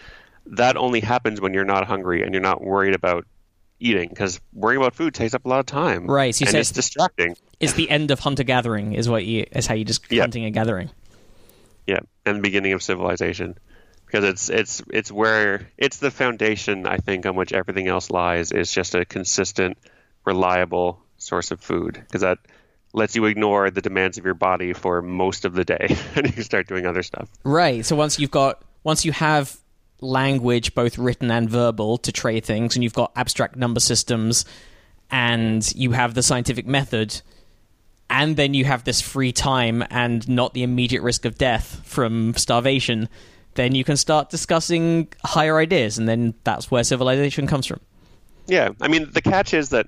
That 0.47 0.77
only 0.77 0.99
happens 1.01 1.39
when 1.39 1.53
you're 1.53 1.65
not 1.65 1.85
hungry 1.87 2.23
and 2.23 2.33
you're 2.33 2.41
not 2.41 2.61
worried 2.63 2.95
about 2.95 3.25
eating 3.79 4.09
because 4.09 4.39
worrying 4.53 4.81
about 4.81 4.95
food 4.95 5.13
takes 5.13 5.33
up 5.33 5.45
a 5.45 5.49
lot 5.49 5.59
of 5.59 5.65
time. 5.65 6.05
Right, 6.05 6.33
so 6.35 6.45
and 6.45 6.55
it's 6.55 6.71
distracting. 6.71 7.35
It's 7.59 7.73
the 7.73 7.89
end 7.89 8.11
of 8.11 8.19
hunter 8.19 8.43
gathering, 8.43 8.93
is 8.93 9.07
what 9.09 9.25
you 9.25 9.45
is 9.51 9.67
how 9.67 9.75
you 9.75 9.85
just 9.85 10.11
Yeah. 10.11 10.21
hunting 10.23 10.45
and 10.45 10.53
gathering. 10.53 10.89
Yeah, 11.87 11.99
and 12.25 12.37
the 12.37 12.41
beginning 12.41 12.73
of 12.73 12.83
civilization 12.83 13.57
because 14.05 14.25
it's 14.25 14.49
it's 14.49 14.83
it's 14.91 15.11
where 15.11 15.67
it's 15.77 15.97
the 15.97 16.11
foundation 16.11 16.85
I 16.85 16.97
think 16.97 17.25
on 17.25 17.35
which 17.35 17.53
everything 17.53 17.87
else 17.87 18.09
lies 18.11 18.51
is 18.51 18.71
just 18.71 18.93
a 18.93 19.05
consistent, 19.05 19.77
reliable 20.25 20.99
source 21.17 21.51
of 21.51 21.61
food 21.61 21.93
because 21.95 22.21
that 22.21 22.39
lets 22.93 23.15
you 23.15 23.25
ignore 23.25 23.69
the 23.71 23.81
demands 23.81 24.17
of 24.17 24.25
your 24.25 24.33
body 24.33 24.73
for 24.73 25.01
most 25.01 25.45
of 25.45 25.53
the 25.53 25.63
day 25.63 25.95
and 26.15 26.35
you 26.35 26.43
start 26.43 26.67
doing 26.67 26.85
other 26.85 27.03
stuff. 27.03 27.29
Right. 27.43 27.85
So 27.85 27.95
once 27.95 28.19
you've 28.19 28.31
got 28.31 28.61
once 28.83 29.05
you 29.05 29.11
have 29.11 29.55
language, 30.01 30.75
both 30.75 30.97
written 30.97 31.31
and 31.31 31.49
verbal, 31.49 31.97
to 31.99 32.11
trade 32.11 32.43
things, 32.43 32.75
and 32.75 32.83
you've 32.83 32.93
got 32.93 33.11
abstract 33.15 33.55
number 33.55 33.79
systems, 33.79 34.45
and 35.09 35.73
you 35.75 35.91
have 35.91 36.13
the 36.13 36.23
scientific 36.23 36.65
method, 36.67 37.21
and 38.09 38.35
then 38.35 38.53
you 38.53 38.65
have 38.65 38.83
this 38.83 39.01
free 39.01 39.31
time 39.31 39.83
and 39.89 40.27
not 40.27 40.53
the 40.53 40.63
immediate 40.63 41.01
risk 41.01 41.25
of 41.25 41.37
death 41.37 41.81
from 41.85 42.33
starvation, 42.35 43.07
then 43.53 43.75
you 43.75 43.83
can 43.83 43.97
start 43.97 44.29
discussing 44.29 45.07
higher 45.23 45.57
ideas, 45.57 45.97
and 45.97 46.07
then 46.07 46.33
that's 46.43 46.71
where 46.71 46.83
civilization 46.83 47.47
comes 47.47 47.65
from. 47.67 47.79
Yeah, 48.47 48.69
I 48.81 48.87
mean 48.87 49.09
the 49.11 49.21
catch 49.21 49.53
is 49.53 49.69
that 49.69 49.87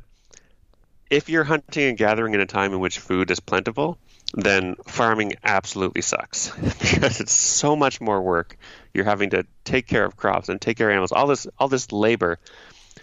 if 1.09 1.29
you're 1.29 1.43
hunting 1.43 1.89
and 1.89 1.97
gathering 1.97 2.33
in 2.33 2.39
a 2.39 2.45
time 2.45 2.73
in 2.73 2.79
which 2.79 2.99
food 2.99 3.29
is 3.29 3.39
plentiful, 3.39 3.97
then 4.33 4.75
farming 4.87 5.33
absolutely 5.43 6.01
sucks 6.01 6.49
because 6.79 7.19
it's 7.19 7.33
so 7.33 7.75
much 7.75 8.01
more 8.01 8.21
work. 8.21 8.57
You're 8.93 9.05
having 9.05 9.31
to 9.31 9.45
take 9.63 9.87
care 9.87 10.05
of 10.05 10.15
crops 10.15 10.49
and 10.49 10.61
take 10.61 10.77
care 10.77 10.89
of 10.89 10.93
animals. 10.93 11.11
All 11.11 11.27
this 11.27 11.47
all 11.57 11.67
this 11.67 11.91
labor 11.91 12.39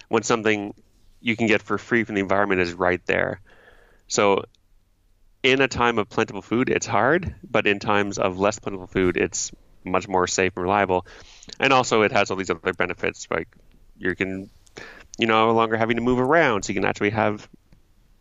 when 0.08 0.22
something 0.22 0.74
you 1.20 1.36
can 1.36 1.46
get 1.46 1.62
for 1.62 1.78
free 1.78 2.04
from 2.04 2.14
the 2.14 2.20
environment 2.20 2.60
is 2.60 2.72
right 2.72 3.04
there. 3.06 3.40
So 4.08 4.44
in 5.42 5.60
a 5.60 5.68
time 5.68 5.98
of 5.98 6.08
plentiful 6.08 6.42
food, 6.42 6.68
it's 6.68 6.86
hard, 6.86 7.34
but 7.48 7.66
in 7.66 7.78
times 7.78 8.18
of 8.18 8.38
less 8.38 8.58
plentiful 8.58 8.86
food, 8.86 9.16
it's 9.16 9.50
much 9.84 10.06
more 10.08 10.26
safe 10.26 10.52
and 10.56 10.62
reliable. 10.62 11.06
And 11.58 11.72
also 11.72 12.02
it 12.02 12.12
has 12.12 12.30
all 12.30 12.36
these 12.36 12.50
other 12.50 12.72
benefits 12.72 13.26
like 13.30 13.48
you 13.98 14.14
can 14.14 14.50
you 15.18 15.26
know 15.26 15.46
no 15.46 15.52
longer 15.52 15.76
having 15.76 15.96
to 15.96 16.02
move 16.02 16.18
around 16.18 16.64
so 16.64 16.72
you 16.72 16.80
can 16.80 16.88
actually 16.88 17.10
have 17.10 17.48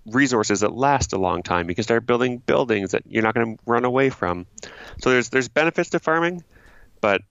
resources 0.05 0.61
that 0.61 0.73
last 0.73 1.13
a 1.13 1.17
long 1.17 1.43
time. 1.43 1.69
You 1.69 1.75
can 1.75 1.83
start 1.83 2.05
building 2.05 2.37
buildings 2.39 2.91
that 2.91 3.03
you're 3.05 3.23
not 3.23 3.35
going 3.35 3.57
to 3.57 3.63
run 3.65 3.85
away 3.85 4.09
from. 4.09 4.45
So 5.01 5.11
there's 5.11 5.29
there's 5.29 5.49
benefits 5.49 5.91
to 5.91 5.99
farming, 5.99 6.43
but 7.01 7.21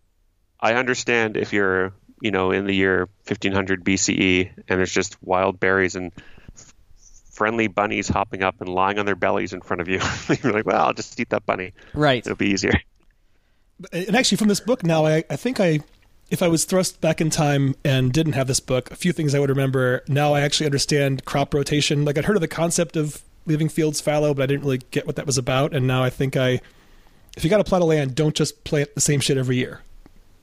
I 0.61 0.75
understand 0.75 1.37
if 1.37 1.53
you're 1.53 1.93
you 2.21 2.31
know 2.31 2.51
in 2.51 2.67
the 2.67 2.75
year 2.75 3.09
1500 3.27 3.85
BCE 3.85 4.51
and 4.69 4.79
there's 4.79 4.93
just 4.93 5.23
wild 5.23 5.61
berries 5.61 5.95
and 5.95 6.13
f- 6.57 6.75
friendly 7.31 7.69
bunnies 7.69 8.09
hopping 8.09 8.43
up 8.43 8.61
and 8.61 8.69
lying 8.69 8.99
on 8.99 9.07
their 9.07 9.17
bellies 9.17 9.53
in 9.53 9.61
front 9.61 9.81
of 9.81 9.89
you. 9.89 10.01
you're 10.43 10.53
like, 10.53 10.67
well, 10.67 10.87
I'll 10.87 10.95
just 10.95 11.19
eat 11.21 11.31
that 11.31 11.47
bunny. 11.47 11.73
Right. 11.95 12.27
It'll 12.27 12.37
be 12.37 12.49
easier. 12.49 12.73
And 13.93 14.17
actually, 14.17 14.39
from 14.39 14.49
this 14.49 14.61
book 14.61 14.83
now, 14.83 15.07
I, 15.07 15.23
I 15.31 15.37
think 15.37 15.61
I, 15.61 15.81
if 16.31 16.43
I 16.43 16.49
was 16.49 16.65
thrust 16.65 17.01
back 17.01 17.21
in 17.21 17.31
time 17.31 17.77
and 17.85 18.13
didn't 18.13 18.33
have 18.33 18.49
this 18.49 18.59
book, 18.59 18.91
a 18.91 18.97
few 18.97 19.13
things 19.13 19.35
I 19.35 19.39
would 19.39 19.51
remember. 19.51 20.03
Now 20.09 20.35
I 20.35 20.41
actually 20.41 20.67
understand 20.67 21.25
crop 21.25 21.55
rotation. 21.55 22.05
Like 22.05 22.19
I'd 22.19 22.25
heard 22.25 22.37
of 22.37 22.41
the 22.41 22.49
concept 22.49 22.97
of 22.97 23.23
leaving 23.47 23.69
fields 23.69 24.01
fallow, 24.01 24.35
but 24.35 24.43
I 24.43 24.47
didn't 24.47 24.63
really 24.63 24.79
get 24.91 25.07
what 25.07 25.17
that 25.17 25.27
was 25.27 25.39
about. 25.39 25.75
And 25.75 25.87
now 25.87 26.03
I 26.03 26.11
think 26.11 26.37
I, 26.37 26.61
if 27.37 27.45
you 27.45 27.51
got 27.51 27.61
a 27.61 27.65
plot 27.65 27.83
of 27.83 27.89
land, 27.89 28.17
don't 28.17 28.35
just 28.35 28.65
plant 28.65 28.95
the 28.97 29.01
same 29.01 29.21
shit 29.21 29.39
every 29.39 29.57
year. 29.57 29.83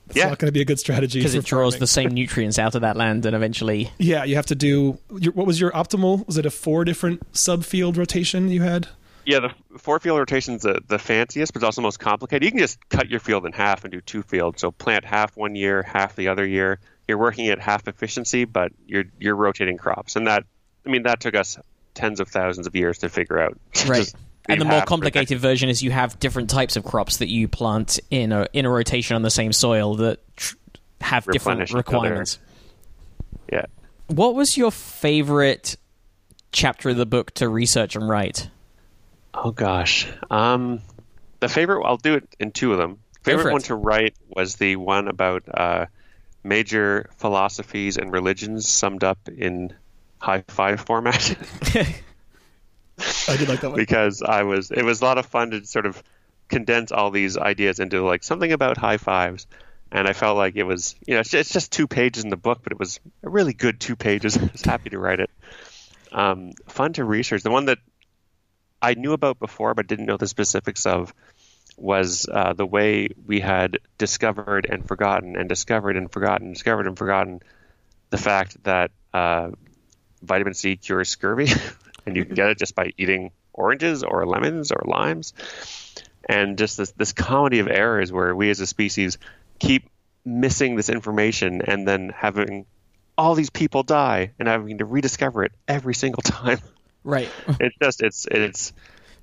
It's 0.08 0.16
Yeah. 0.16 0.28
not 0.28 0.38
going 0.38 0.46
to 0.48 0.52
be 0.52 0.60
a 0.60 0.64
good 0.64 0.78
strategy 0.78 1.18
Because 1.18 1.32
for 1.34 1.38
it 1.40 1.44
draws 1.46 1.74
farming. 1.74 1.80
the 1.80 1.86
same 1.86 2.10
nutrients 2.10 2.58
out 2.58 2.74
of 2.74 2.82
that 2.82 2.96
land, 2.96 3.26
and 3.26 3.34
eventually, 3.34 3.90
Yeah, 3.98 4.24
you 4.24 4.36
have 4.36 4.46
to 4.46 4.54
do. 4.54 4.98
Your, 5.18 5.32
what 5.32 5.46
was 5.46 5.60
your 5.60 5.72
optimal? 5.72 6.26
Was 6.26 6.36
it 6.38 6.46
a 6.46 6.50
four 6.50 6.84
different 6.84 7.32
subfield 7.32 7.96
rotation 7.96 8.48
you 8.48 8.62
had? 8.62 8.88
Yeah, 9.24 9.40
the 9.40 9.78
four 9.78 9.98
field 9.98 10.18
rotation's 10.20 10.62
the, 10.62 10.80
the 10.86 11.00
fanciest, 11.00 11.52
but 11.52 11.58
it's 11.58 11.64
also 11.64 11.82
most 11.82 11.98
complicated. 11.98 12.44
You 12.44 12.50
can 12.52 12.60
just 12.60 12.88
cut 12.88 13.10
your 13.10 13.18
field 13.18 13.44
in 13.44 13.52
half 13.52 13.82
and 13.84 13.92
do 13.92 14.00
two 14.00 14.22
fields. 14.22 14.60
So 14.60 14.70
plant 14.70 15.04
half 15.04 15.36
one 15.36 15.56
year, 15.56 15.82
half 15.82 16.14
the 16.14 16.28
other 16.28 16.46
year. 16.46 16.78
You're 17.08 17.18
working 17.18 17.48
at 17.48 17.58
half 17.58 17.88
efficiency, 17.88 18.44
but 18.44 18.70
you're 18.86 19.04
you're 19.18 19.34
rotating 19.34 19.78
crops, 19.78 20.14
and 20.14 20.26
that 20.28 20.44
I 20.86 20.90
mean 20.90 21.02
that 21.04 21.18
took 21.20 21.34
us 21.34 21.58
tens 21.94 22.20
of 22.20 22.28
thousands 22.28 22.66
of 22.68 22.76
years 22.76 22.98
to 22.98 23.08
figure 23.08 23.38
out. 23.40 23.58
right. 23.88 23.98
Just 23.98 24.16
And 24.48 24.60
the 24.60 24.64
more 24.64 24.82
complicated 24.82 25.38
version 25.38 25.68
is 25.68 25.82
you 25.82 25.90
have 25.90 26.18
different 26.18 26.50
types 26.50 26.76
of 26.76 26.84
crops 26.84 27.18
that 27.18 27.28
you 27.28 27.48
plant 27.48 27.98
in 28.10 28.32
a 28.32 28.46
in 28.52 28.64
a 28.64 28.70
rotation 28.70 29.16
on 29.16 29.22
the 29.22 29.30
same 29.30 29.52
soil 29.52 29.96
that 29.96 30.20
tr- 30.36 30.56
have 31.00 31.24
different 31.24 31.60
Replenish 31.60 31.70
each 31.70 31.74
other. 31.74 31.78
requirements. 31.78 32.38
Yeah. 33.52 33.66
What 34.08 34.34
was 34.34 34.56
your 34.56 34.70
favorite 34.70 35.76
chapter 36.52 36.90
of 36.90 36.96
the 36.96 37.06
book 37.06 37.32
to 37.32 37.48
research 37.48 37.96
and 37.96 38.08
write? 38.08 38.48
Oh 39.34 39.50
gosh. 39.50 40.06
Um, 40.30 40.80
the 41.40 41.48
favorite. 41.48 41.84
I'll 41.84 41.96
do 41.96 42.14
it 42.14 42.36
in 42.38 42.52
two 42.52 42.72
of 42.72 42.78
them. 42.78 42.98
Favorite 43.22 43.52
one 43.52 43.62
to 43.62 43.74
write 43.74 44.14
was 44.28 44.56
the 44.56 44.76
one 44.76 45.08
about 45.08 45.42
uh, 45.52 45.86
major 46.44 47.10
philosophies 47.18 47.96
and 47.96 48.12
religions 48.12 48.68
summed 48.68 49.02
up 49.02 49.18
in 49.36 49.74
high 50.20 50.44
five 50.48 50.80
format. 50.80 51.36
I 53.28 53.36
did 53.36 53.48
like 53.48 53.60
that 53.60 53.70
one. 53.70 53.76
because 53.78 54.22
I 54.22 54.42
was 54.42 54.70
it 54.70 54.84
was 54.84 55.00
a 55.00 55.04
lot 55.04 55.18
of 55.18 55.26
fun 55.26 55.50
to 55.50 55.64
sort 55.64 55.86
of 55.86 56.02
condense 56.48 56.92
all 56.92 57.10
these 57.10 57.36
ideas 57.36 57.80
into 57.80 58.04
like 58.04 58.22
something 58.22 58.52
about 58.52 58.76
high 58.76 58.96
fives. 58.96 59.46
And 59.92 60.08
I 60.08 60.12
felt 60.14 60.36
like 60.36 60.56
it 60.56 60.64
was 60.64 60.94
you 61.06 61.14
know 61.14 61.20
it's 61.20 61.30
just, 61.30 61.72
two 61.72 61.86
pages 61.86 62.24
in 62.24 62.30
the 62.30 62.36
book 62.36 62.60
but 62.62 62.72
it 62.72 62.78
was 62.78 63.00
a 63.22 63.28
really 63.28 63.52
good 63.52 63.80
two 63.80 63.96
pages. 63.96 64.36
I 64.38 64.48
was 64.52 64.62
happy 64.62 64.90
to 64.90 64.98
write 64.98 65.20
it. 65.20 65.30
Um, 66.12 66.52
fun 66.68 66.92
to 66.94 67.04
research. 67.04 67.42
The 67.42 67.50
one 67.50 67.66
that 67.66 67.78
I 68.80 68.94
knew 68.94 69.12
about 69.12 69.38
before 69.38 69.74
but 69.74 69.86
didn't 69.86 70.06
know 70.06 70.16
the 70.16 70.28
specifics 70.28 70.86
of 70.86 71.12
was 71.76 72.26
uh, 72.30 72.54
the 72.54 72.64
way 72.64 73.08
we 73.26 73.40
had 73.40 73.78
discovered 73.98 74.66
and 74.68 74.86
forgotten 74.86 75.36
and 75.36 75.48
discovered 75.48 75.96
and 75.96 76.10
forgotten 76.10 76.52
discovered 76.52 76.86
and 76.86 76.96
forgotten 76.96 77.40
the 78.10 78.18
fact 78.18 78.62
that 78.64 78.90
uh, 79.12 79.50
vitamin 80.22 80.54
C 80.54 80.76
cures 80.76 81.08
scurvy, 81.08 81.48
and 82.06 82.16
you 82.16 82.24
can 82.24 82.34
get 82.34 82.48
it 82.48 82.58
just 82.58 82.74
by 82.74 82.92
eating 82.96 83.32
oranges 83.52 84.02
or 84.02 84.26
lemons 84.26 84.72
or 84.72 84.82
limes, 84.86 85.34
and 86.28 86.56
just 86.58 86.76
this 86.76 86.92
this 86.92 87.12
comedy 87.12 87.58
of 87.58 87.68
errors 87.68 88.12
where 88.12 88.34
we 88.34 88.50
as 88.50 88.60
a 88.60 88.66
species 88.66 89.18
keep 89.58 89.90
missing 90.24 90.76
this 90.76 90.88
information 90.88 91.62
and 91.62 91.86
then 91.86 92.10
having 92.14 92.66
all 93.16 93.34
these 93.34 93.50
people 93.50 93.82
die 93.82 94.32
and 94.38 94.48
having 94.48 94.78
to 94.78 94.84
rediscover 94.84 95.44
it 95.44 95.52
every 95.66 95.94
single 95.94 96.22
time. 96.22 96.58
Right. 97.04 97.28
It's 97.60 97.76
just 97.80 98.02
it's 98.02 98.26
it's 98.26 98.72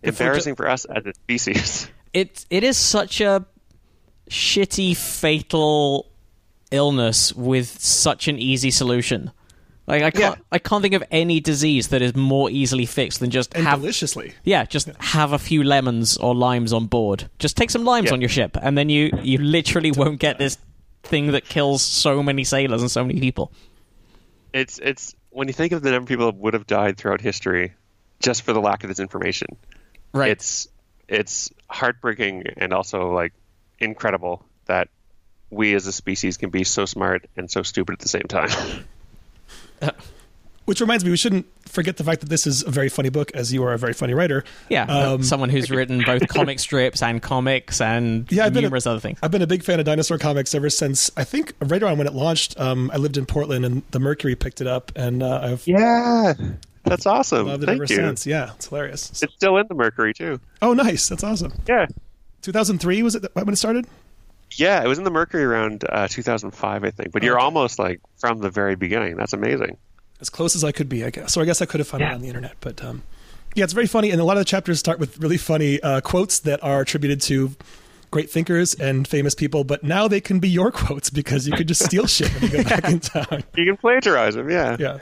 embarrassing 0.02 0.56
for 0.56 0.70
us 0.70 0.86
as 0.86 1.06
a 1.06 1.14
species. 1.14 1.90
It 2.14 2.46
it 2.50 2.64
is 2.64 2.78
such 2.78 3.22
a 3.22 3.46
shitty 4.30 4.96
fatal 4.96 6.10
illness 6.72 7.34
with 7.34 7.82
such 7.82 8.28
an 8.28 8.40
easy 8.40 8.72
solution. 8.72 9.32
Like 9.86 10.02
I 10.04 10.12
can't 10.12 10.38
Yeah. 10.38 10.44
I 10.52 10.60
can't 10.60 10.82
think 10.82 10.94
of 10.94 11.04
any 11.12 11.40
disease 11.42 11.90
that 11.90 12.02
is 12.02 12.16
more 12.16 12.50
easily 12.50 12.86
fixed 12.86 13.20
than 13.20 13.30
just 13.32 13.54
and 13.54 13.66
have 13.66 13.82
deliciously. 13.82 14.34
yeah, 14.44 14.64
just 14.66 14.88
have 15.00 15.34
a 15.34 15.40
few 15.40 15.62
lemons 15.64 16.16
or 16.18 16.34
limes 16.34 16.72
on 16.72 16.86
board. 16.88 17.30
Just 17.40 17.58
take 17.58 17.70
some 17.70 17.84
limes 17.84 18.08
Yeah. 18.08 18.14
on 18.14 18.22
your 18.22 18.30
ship, 18.30 18.58
and 18.62 18.78
then 18.78 18.90
you 18.90 19.12
you 19.22 19.38
literally 19.40 19.92
won't 19.92 20.20
get 20.20 20.38
this 20.38 20.58
thing 21.04 21.32
that 21.34 21.44
kills 21.46 21.82
so 21.82 22.24
many 22.24 22.44
sailors 22.46 22.82
and 22.82 22.90
so 22.90 23.04
many 23.04 23.20
people. 23.20 23.52
It's 24.54 24.80
it's 24.80 25.16
when 25.32 25.48
you 25.48 25.54
think 25.54 25.74
of 25.74 25.82
the 25.82 25.92
number 25.92 26.04
of 26.04 26.08
people 26.08 26.28
that 26.28 26.36
would 26.36 26.54
have 26.54 26.66
died 26.68 26.98
throughout 26.98 27.20
history 27.20 27.74
just 28.22 28.44
for 28.44 28.54
the 28.54 28.62
lack 28.62 28.84
of 28.84 28.88
this 28.88 29.00
information. 29.00 29.48
Right. 30.14 30.30
It's 30.32 30.68
it's 31.10 31.52
heartbreaking 31.70 32.46
and 32.56 32.72
also 32.72 33.12
like 33.12 33.34
incredible 33.80 34.46
that 34.68 34.88
we 35.50 35.74
as 35.76 35.86
a 35.88 35.92
species 35.92 36.38
can 36.38 36.52
be 36.52 36.64
so 36.64 36.86
smart 36.86 37.26
and 37.36 37.52
so 37.52 37.64
stupid 37.64 37.94
at 37.94 38.00
the 38.00 38.08
same 38.08 38.24
time. 38.30 38.50
Which 40.66 40.80
reminds 40.80 41.04
me, 41.04 41.12
we 41.12 41.18
shouldn't 41.18 41.46
forget 41.68 41.98
the 41.98 42.06
fact 42.06 42.22
that 42.22 42.30
this 42.30 42.48
is 42.48 42.64
a 42.64 42.70
very 42.72 42.88
funny 42.88 43.10
book, 43.10 43.32
as 43.36 43.52
you 43.52 43.62
are 43.66 43.74
a 43.74 43.78
very 43.78 43.92
funny 43.92 44.14
writer. 44.14 44.46
yeah, 44.70 44.86
Um, 44.86 45.22
someone 45.22 45.50
who's 45.50 45.70
written 45.70 46.02
both 46.06 46.26
comic 46.30 46.58
strips 46.58 47.02
and 47.04 47.22
comics 47.22 47.82
and 47.82 48.26
Yeah, 48.32 48.46
I've 48.46 48.54
been 48.54 48.64
a- 48.64 48.68
numerous 48.68 48.88
other 48.88 49.02
things. 49.02 49.20
I've 49.22 49.32
been 49.32 49.42
a 49.42 49.48
big 49.48 49.62
fan 49.62 49.82
of 49.82 49.86
dinosaur 49.86 50.18
comics 50.18 50.56
ever 50.56 50.70
since 50.70 51.12
I 51.18 51.26
think 51.26 51.52
right 51.60 51.84
around 51.84 51.98
when 51.98 52.08
it 52.08 52.14
launched. 52.14 52.58
Um, 52.58 52.90
I 52.94 52.98
lived 52.98 53.18
in 53.18 53.26
Portland, 53.26 53.66
and 53.66 53.82
the 53.92 54.00
Mercury 54.00 54.36
picked 54.36 54.62
it 54.62 54.68
up, 54.68 54.94
and 54.96 55.22
uh, 55.22 55.42
I've 55.44 55.68
yeah, 55.68 56.34
that's 56.86 57.06
awesome. 57.06 57.48
loved 57.48 57.64
it 57.64 57.66
Thank 57.66 57.82
ever 57.82 57.94
you. 57.94 57.98
since. 57.98 58.26
Yeah, 58.26 58.52
it's 58.56 58.68
hilarious. 58.70 59.22
It's 59.22 59.34
still 59.34 59.58
in 59.58 59.68
the 59.68 59.76
Mercury 59.76 60.14
too. 60.14 60.40
oh, 60.62 60.72
nice. 60.74 61.10
That's 61.10 61.26
awesome. 61.26 61.52
Yeah. 61.68 61.88
2003 62.42 63.04
was 63.04 63.16
it 63.16 63.26
when 63.36 63.50
it 63.50 63.58
started? 63.58 63.86
Yeah, 64.56 64.84
it 64.84 64.88
was 64.88 64.98
in 64.98 65.04
the 65.04 65.12
Mercury 65.12 65.44
around 65.44 65.84
uh, 65.90 66.08
2005, 66.08 66.84
I 66.84 66.92
think. 66.92 67.12
But 67.12 67.24
you're 67.24 67.36
Okay. 67.38 67.44
almost 67.44 67.80
like 67.80 68.02
from 68.18 68.40
the 68.40 68.50
very 68.50 68.76
beginning. 68.76 69.16
That's 69.18 69.34
amazing. 69.34 69.78
As 70.22 70.30
close 70.30 70.56
as 70.56 70.64
I 70.64 70.72
could 70.72 70.88
be, 70.90 71.04
I 71.04 71.10
guess. 71.10 71.34
So 71.34 71.42
I 71.42 71.46
guess 71.46 71.62
I 71.62 71.66
could 71.66 71.80
have 71.80 71.88
found 71.88 72.04
it 72.04 72.12
on 72.12 72.22
the 72.22 72.28
internet, 72.28 72.56
but 72.62 72.84
um, 72.84 73.04
yeah, 73.56 73.64
it's 73.66 73.74
very 73.74 73.88
funny, 73.88 74.10
and 74.12 74.20
a 74.22 74.24
lot 74.24 74.38
of 74.38 74.42
the 74.42 74.46
chapters 74.46 74.80
start 74.80 75.00
with 75.00 75.20
really 75.20 75.38
funny 75.38 75.82
uh, 75.82 76.02
quotes 76.02 76.40
that 76.40 76.64
are 76.64 76.82
attributed 76.82 77.22
to 77.24 77.56
great 78.10 78.30
thinkers 78.30 78.74
and 78.76 79.08
famous 79.08 79.36
people. 79.36 79.64
But 79.64 79.84
now 79.84 80.08
they 80.08 80.22
can 80.22 80.40
be 80.40 80.48
your 80.50 80.72
quotes 80.72 81.10
because 81.10 81.48
you 81.48 81.54
could 81.54 81.68
just 81.68 81.84
steal 81.84 82.08
shit 82.08 82.30
when 82.42 82.52
you 82.52 82.58
go 82.58 82.64
back 82.64 82.86
in 82.90 83.00
town. 83.02 83.44
You 83.56 83.66
can 83.66 83.78
plagiarize 83.78 84.36
them. 84.36 84.50
Yeah. 84.50 84.78
Yeah. 84.80 85.00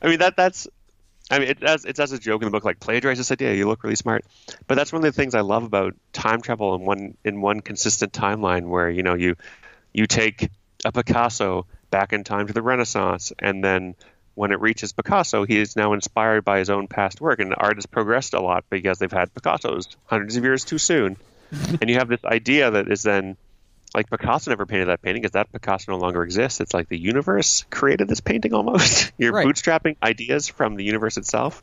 I 0.00 0.08
mean 0.08 0.18
that 0.20 0.36
that's 0.36 0.68
I 1.32 1.38
mean 1.38 1.48
it 1.48 1.62
as 1.62 1.86
it's 1.86 1.98
as 1.98 2.12
a 2.12 2.18
joke 2.18 2.42
in 2.42 2.46
the 2.46 2.50
book 2.50 2.64
like 2.64 2.78
plagiarize 2.78 3.16
this 3.16 3.32
idea 3.32 3.54
you 3.54 3.66
look 3.66 3.82
really 3.82 3.96
smart. 3.96 4.24
But 4.66 4.74
that's 4.74 4.92
one 4.92 5.04
of 5.04 5.12
the 5.12 5.16
things 5.16 5.34
I 5.34 5.40
love 5.40 5.64
about 5.64 5.94
time 6.12 6.42
travel 6.42 6.74
in 6.74 6.82
one 6.82 7.16
in 7.24 7.40
one 7.40 7.60
consistent 7.60 8.12
timeline 8.12 8.68
where 8.68 8.90
you 8.90 9.02
know 9.02 9.14
you 9.14 9.36
you 9.94 10.06
take 10.06 10.50
a 10.84 10.92
Picasso 10.92 11.66
back 11.90 12.12
in 12.12 12.22
time 12.22 12.48
to 12.48 12.52
the 12.52 12.60
Renaissance 12.60 13.32
and 13.38 13.64
then 13.64 13.94
when 14.34 14.52
it 14.52 14.60
reaches 14.60 14.92
Picasso 14.92 15.44
he 15.44 15.58
is 15.58 15.74
now 15.74 15.94
inspired 15.94 16.44
by 16.44 16.58
his 16.58 16.68
own 16.68 16.86
past 16.86 17.20
work 17.20 17.40
and 17.40 17.54
art 17.56 17.76
has 17.76 17.86
progressed 17.86 18.34
a 18.34 18.40
lot 18.40 18.64
because 18.68 18.98
they've 18.98 19.10
had 19.10 19.32
Picassos 19.32 19.96
hundreds 20.04 20.36
of 20.36 20.44
years 20.44 20.64
too 20.64 20.78
soon. 20.78 21.16
And 21.82 21.90
you 21.90 21.96
have 21.96 22.08
this 22.08 22.24
idea 22.24 22.70
that 22.70 22.90
is 22.90 23.02
then 23.02 23.36
like 23.94 24.08
Picasso 24.10 24.50
never 24.50 24.66
painted 24.66 24.86
that 24.88 25.02
painting 25.02 25.22
because 25.22 25.32
that 25.32 25.52
Picasso 25.52 25.92
no 25.92 25.98
longer 25.98 26.22
exists. 26.22 26.60
It's 26.60 26.72
like 26.74 26.88
the 26.88 26.98
universe 26.98 27.64
created 27.70 28.08
this 28.08 28.20
painting 28.20 28.54
almost. 28.54 29.12
You're 29.18 29.32
Right. 29.32 29.46
bootstrapping 29.46 29.96
ideas 30.02 30.48
from 30.48 30.76
the 30.76 30.84
universe 30.84 31.16
itself. 31.16 31.62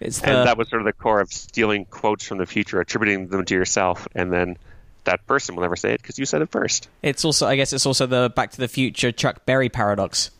It's 0.00 0.20
the 0.20 0.28
and 0.28 0.46
that 0.48 0.58
was 0.58 0.68
sort 0.68 0.82
of 0.82 0.86
the 0.86 0.92
core 0.92 1.20
of 1.20 1.32
stealing 1.32 1.84
quotes 1.86 2.26
from 2.26 2.38
the 2.38 2.46
future, 2.46 2.80
attributing 2.80 3.28
them 3.28 3.44
to 3.46 3.54
yourself, 3.54 4.06
and 4.14 4.30
then 4.32 4.56
that 5.04 5.26
person 5.26 5.54
will 5.54 5.62
never 5.62 5.76
say 5.76 5.92
it 5.94 6.02
because 6.02 6.18
you 6.18 6.26
said 6.26 6.42
it 6.42 6.50
first. 6.50 6.88
it's 7.02 7.24
also 7.24 7.46
I 7.46 7.56
guess 7.56 7.72
it's 7.72 7.86
also 7.86 8.06
the 8.06 8.30
Back 8.34 8.50
to 8.52 8.58
the 8.58 8.68
Future 8.68 9.12
Chuck 9.12 9.46
Berry 9.46 9.68
paradox. 9.68 10.30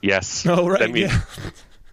Yes. 0.00 0.46
Oh, 0.48 0.68
right, 0.68 0.82
I 0.82 0.86
mean, 0.86 1.08
yeah. 1.08 1.20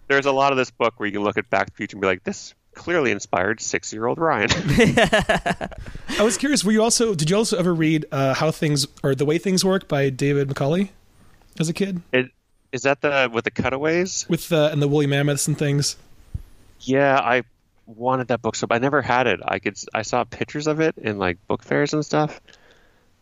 there's 0.08 0.26
a 0.26 0.32
lot 0.32 0.52
of 0.52 0.58
this 0.58 0.70
book 0.70 0.94
where 0.98 1.06
you 1.06 1.12
can 1.12 1.22
look 1.22 1.36
at 1.36 1.50
Back 1.50 1.66
to 1.66 1.72
the 1.72 1.76
Future 1.76 1.96
and 1.96 2.00
be 2.02 2.06
like, 2.06 2.22
this 2.24 2.54
clearly 2.74 3.10
inspired 3.10 3.60
six-year-old 3.60 4.18
Ryan. 4.18 4.50
I 6.18 6.22
was 6.22 6.36
curious. 6.36 6.64
Were 6.64 6.72
you 6.72 6.82
also? 6.82 7.14
Did 7.14 7.30
you 7.30 7.36
also 7.36 7.58
ever 7.58 7.74
read 7.74 8.06
uh, 8.12 8.34
How 8.34 8.50
Things 8.50 8.86
or 9.02 9.14
The 9.14 9.24
Way 9.24 9.38
Things 9.38 9.64
Work 9.64 9.88
by 9.88 10.10
David 10.10 10.48
Macaulay 10.48 10.90
as 11.58 11.68
a 11.68 11.72
kid 11.72 12.02
it, 12.12 12.30
is 12.72 12.82
that 12.82 13.00
the 13.00 13.30
with 13.32 13.44
the 13.44 13.50
cutaways? 13.50 14.26
with 14.28 14.52
uh, 14.52 14.70
and 14.72 14.82
the 14.82 14.88
woolly 14.88 15.06
mammoths 15.06 15.46
and 15.46 15.56
things? 15.56 15.96
Yeah, 16.80 17.18
I 17.18 17.44
wanted 17.86 18.28
that 18.28 18.42
book 18.42 18.56
so 18.56 18.66
I 18.70 18.78
never 18.78 19.02
had 19.02 19.26
it. 19.26 19.40
I 19.44 19.58
could 19.58 19.78
I 19.92 20.02
saw 20.02 20.24
pictures 20.24 20.66
of 20.66 20.80
it 20.80 20.96
in 20.98 21.18
like 21.18 21.38
book 21.46 21.62
fairs 21.62 21.94
and 21.94 22.04
stuff. 22.04 22.40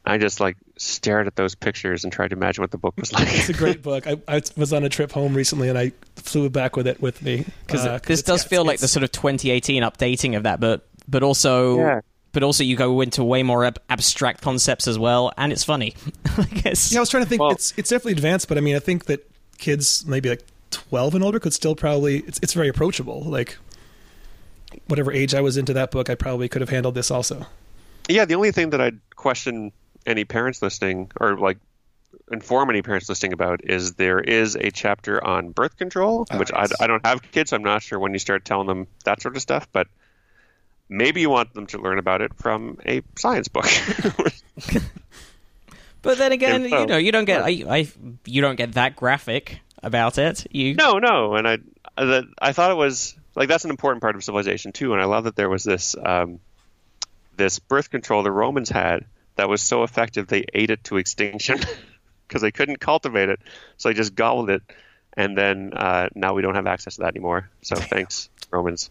I 0.05 0.19
just 0.19 0.41
like 0.41 0.57
stared 0.77 1.27
at 1.27 1.37
those 1.37 1.55
pictures 1.55 2.03
and 2.03 2.13
tried 2.13 2.29
to 2.29 2.37
imagine 2.37 2.63
what 2.63 2.71
the 2.71 2.79
book 2.79 2.95
was 2.97 3.13
like. 3.13 3.29
It's 3.29 3.49
a 3.49 3.53
great 3.53 3.83
book. 3.83 4.07
I, 4.07 4.17
I 4.27 4.43
was 4.57 4.73
on 4.73 4.85
a 4.85 4.89
trip 4.89 5.13
home 5.13 5.35
recently 5.35 5.69
and 5.69 5.79
I 5.79 5.93
flew 6.23 6.49
back 6.51 6.77
with 6.77 6.87
it 6.87 7.01
with 7.01 7.23
me 7.23 7.45
because 7.67 7.85
uh, 7.87 7.99
this 8.05 8.23
does 8.23 8.43
got- 8.43 8.49
feel 8.51 8.65
like 8.65 8.81
the 8.81 8.89
sort 8.89 9.03
of 9.05 9.13
2018 9.13 9.83
updating 9.83 10.37
of 10.37 10.43
that, 10.45 10.61
but 10.61 10.87
but 11.09 11.23
also 11.23 11.79
Yeah. 11.79 12.01
but 12.33 12.43
also 12.43 12.65
you 12.65 12.77
go 12.77 13.01
into 13.01 13.23
way 13.25 13.43
more 13.43 13.65
ab- 13.65 13.81
abstract 13.91 14.41
concepts 14.43 14.87
as 14.89 14.99
well, 14.99 15.33
and 15.37 15.53
it's 15.53 15.65
funny. 15.65 15.95
I 16.39 16.45
guess. 16.45 16.93
Yeah, 16.93 16.99
I 16.99 17.03
was 17.03 17.09
trying 17.11 17.25
to 17.25 17.29
think. 17.29 17.41
Well- 17.41 17.51
it's 17.51 17.75
it's 17.77 17.91
definitely 17.91 18.13
advanced, 18.13 18.49
but 18.49 18.57
I 18.59 18.61
mean, 18.61 18.77
I 18.77 18.79
think 18.81 19.05
that 19.07 19.29
kids 19.59 20.05
maybe 20.07 20.29
like 20.29 20.45
twelve 20.71 21.15
and 21.15 21.23
older 21.23 21.39
could 21.41 21.53
still 21.53 21.75
probably. 21.75 22.19
It's 22.21 22.39
it's 22.43 22.53
very 22.55 22.69
approachable. 22.69 23.23
Like 23.23 23.59
whatever 24.89 25.13
age 25.13 25.35
I 25.35 25.41
was 25.41 25.57
into 25.57 25.73
that 25.75 25.91
book, 25.91 26.09
I 26.09 26.15
probably 26.15 26.49
could 26.49 26.63
have 26.63 26.71
handled 26.71 26.95
this 26.95 27.11
also. 27.11 27.47
Yeah, 28.09 28.25
the 28.25 28.35
only 28.35 28.53
thing 28.53 28.71
that 28.71 28.81
I'd 28.81 28.99
question 29.17 29.73
any 30.07 30.25
parents 30.25 30.63
listening 30.63 31.11
or 31.21 31.37
like 31.37 31.59
inform 32.33 32.71
any 32.71 32.83
parents 32.83 33.09
listening 33.09 33.33
about 33.33 33.61
is 33.65 33.95
there 33.95 34.19
is 34.21 34.57
a 34.57 34.71
chapter 34.71 35.23
on 35.25 35.51
birth 35.51 35.77
control, 35.77 36.27
Ah, 36.31 36.39
which 36.39 36.51
yes. 36.55 36.73
I, 36.81 36.85
I 36.85 36.87
don't 36.87 37.05
have 37.07 37.23
kids, 37.33 37.51
so 37.51 37.57
I'm 37.57 37.63
not 37.63 37.83
sure 37.83 37.99
when 37.99 38.13
you 38.13 38.19
start 38.19 38.45
telling 38.45 38.67
them 38.67 38.87
that 39.05 39.21
sort 39.23 39.37
of 39.37 39.43
stuff, 39.43 39.69
but 39.73 39.87
maybe 40.89 41.21
you 41.21 41.31
want 41.31 41.53
them 41.55 41.67
to 41.69 41.79
learn 41.79 41.99
about 41.99 42.21
it 42.23 42.35
from 42.35 42.79
a 42.87 43.03
science 43.17 43.49
book. 43.49 43.67
But 46.03 46.19
then 46.19 46.33
again, 46.33 46.69
so- 46.69 46.81
you 46.81 46.87
know, 46.87 46.97
you 46.97 47.13
don't 47.13 47.25
get 47.27 47.43
I, 47.43 47.65
I 47.69 47.89
you 48.25 48.41
don't 48.43 48.57
get 48.57 48.73
that 48.73 48.97
graphic 48.97 49.61
about 49.83 50.19
it. 50.19 50.47
You 50.51 50.75
no, 50.75 50.99
no, 50.99 51.35
and 51.37 51.47
I 51.47 51.59
that 51.97 52.25
I 52.41 52.53
thought 52.53 52.73
it 52.73 52.77
was 52.77 53.15
like 53.37 53.49
that's 53.49 53.65
an 53.65 53.71
important 53.71 54.03
part 54.03 54.17
of 54.17 54.25
civilization 54.25 54.73
too, 54.73 54.93
and 54.93 55.01
I 55.01 55.05
love 55.05 55.25
that 55.25 55.37
there 55.37 55.49
was 55.49 55.63
this 55.63 55.95
um, 56.05 56.41
this 57.37 57.61
birth 57.61 57.91
control 57.91 58.25
the 58.25 58.33
Romans 58.33 58.69
had 58.69 59.05
that 59.37 59.49
was 59.49 59.63
so 59.63 59.85
effective 59.85 60.27
they 60.27 60.45
ate 60.53 60.71
it 60.71 60.83
to 60.85 60.97
extinction 60.97 61.61
because 62.27 62.43
they 62.43 62.51
couldn't 62.51 62.81
cultivate 62.81 63.29
it, 63.29 63.41
so 63.77 63.89
they 63.89 63.95
just 63.95 64.15
gobbled 64.15 64.51
it, 64.51 64.63
and 65.15 65.37
then 65.37 65.73
uh, 65.75 66.09
now 66.15 66.35
we 66.35 66.43
don't 66.43 66.55
have 66.55 66.67
access 66.67 66.97
to 66.97 67.03
that 67.03 67.09
anymore. 67.09 67.49
So 67.63 67.77
thanks, 67.77 68.29
Romans. 68.51 68.91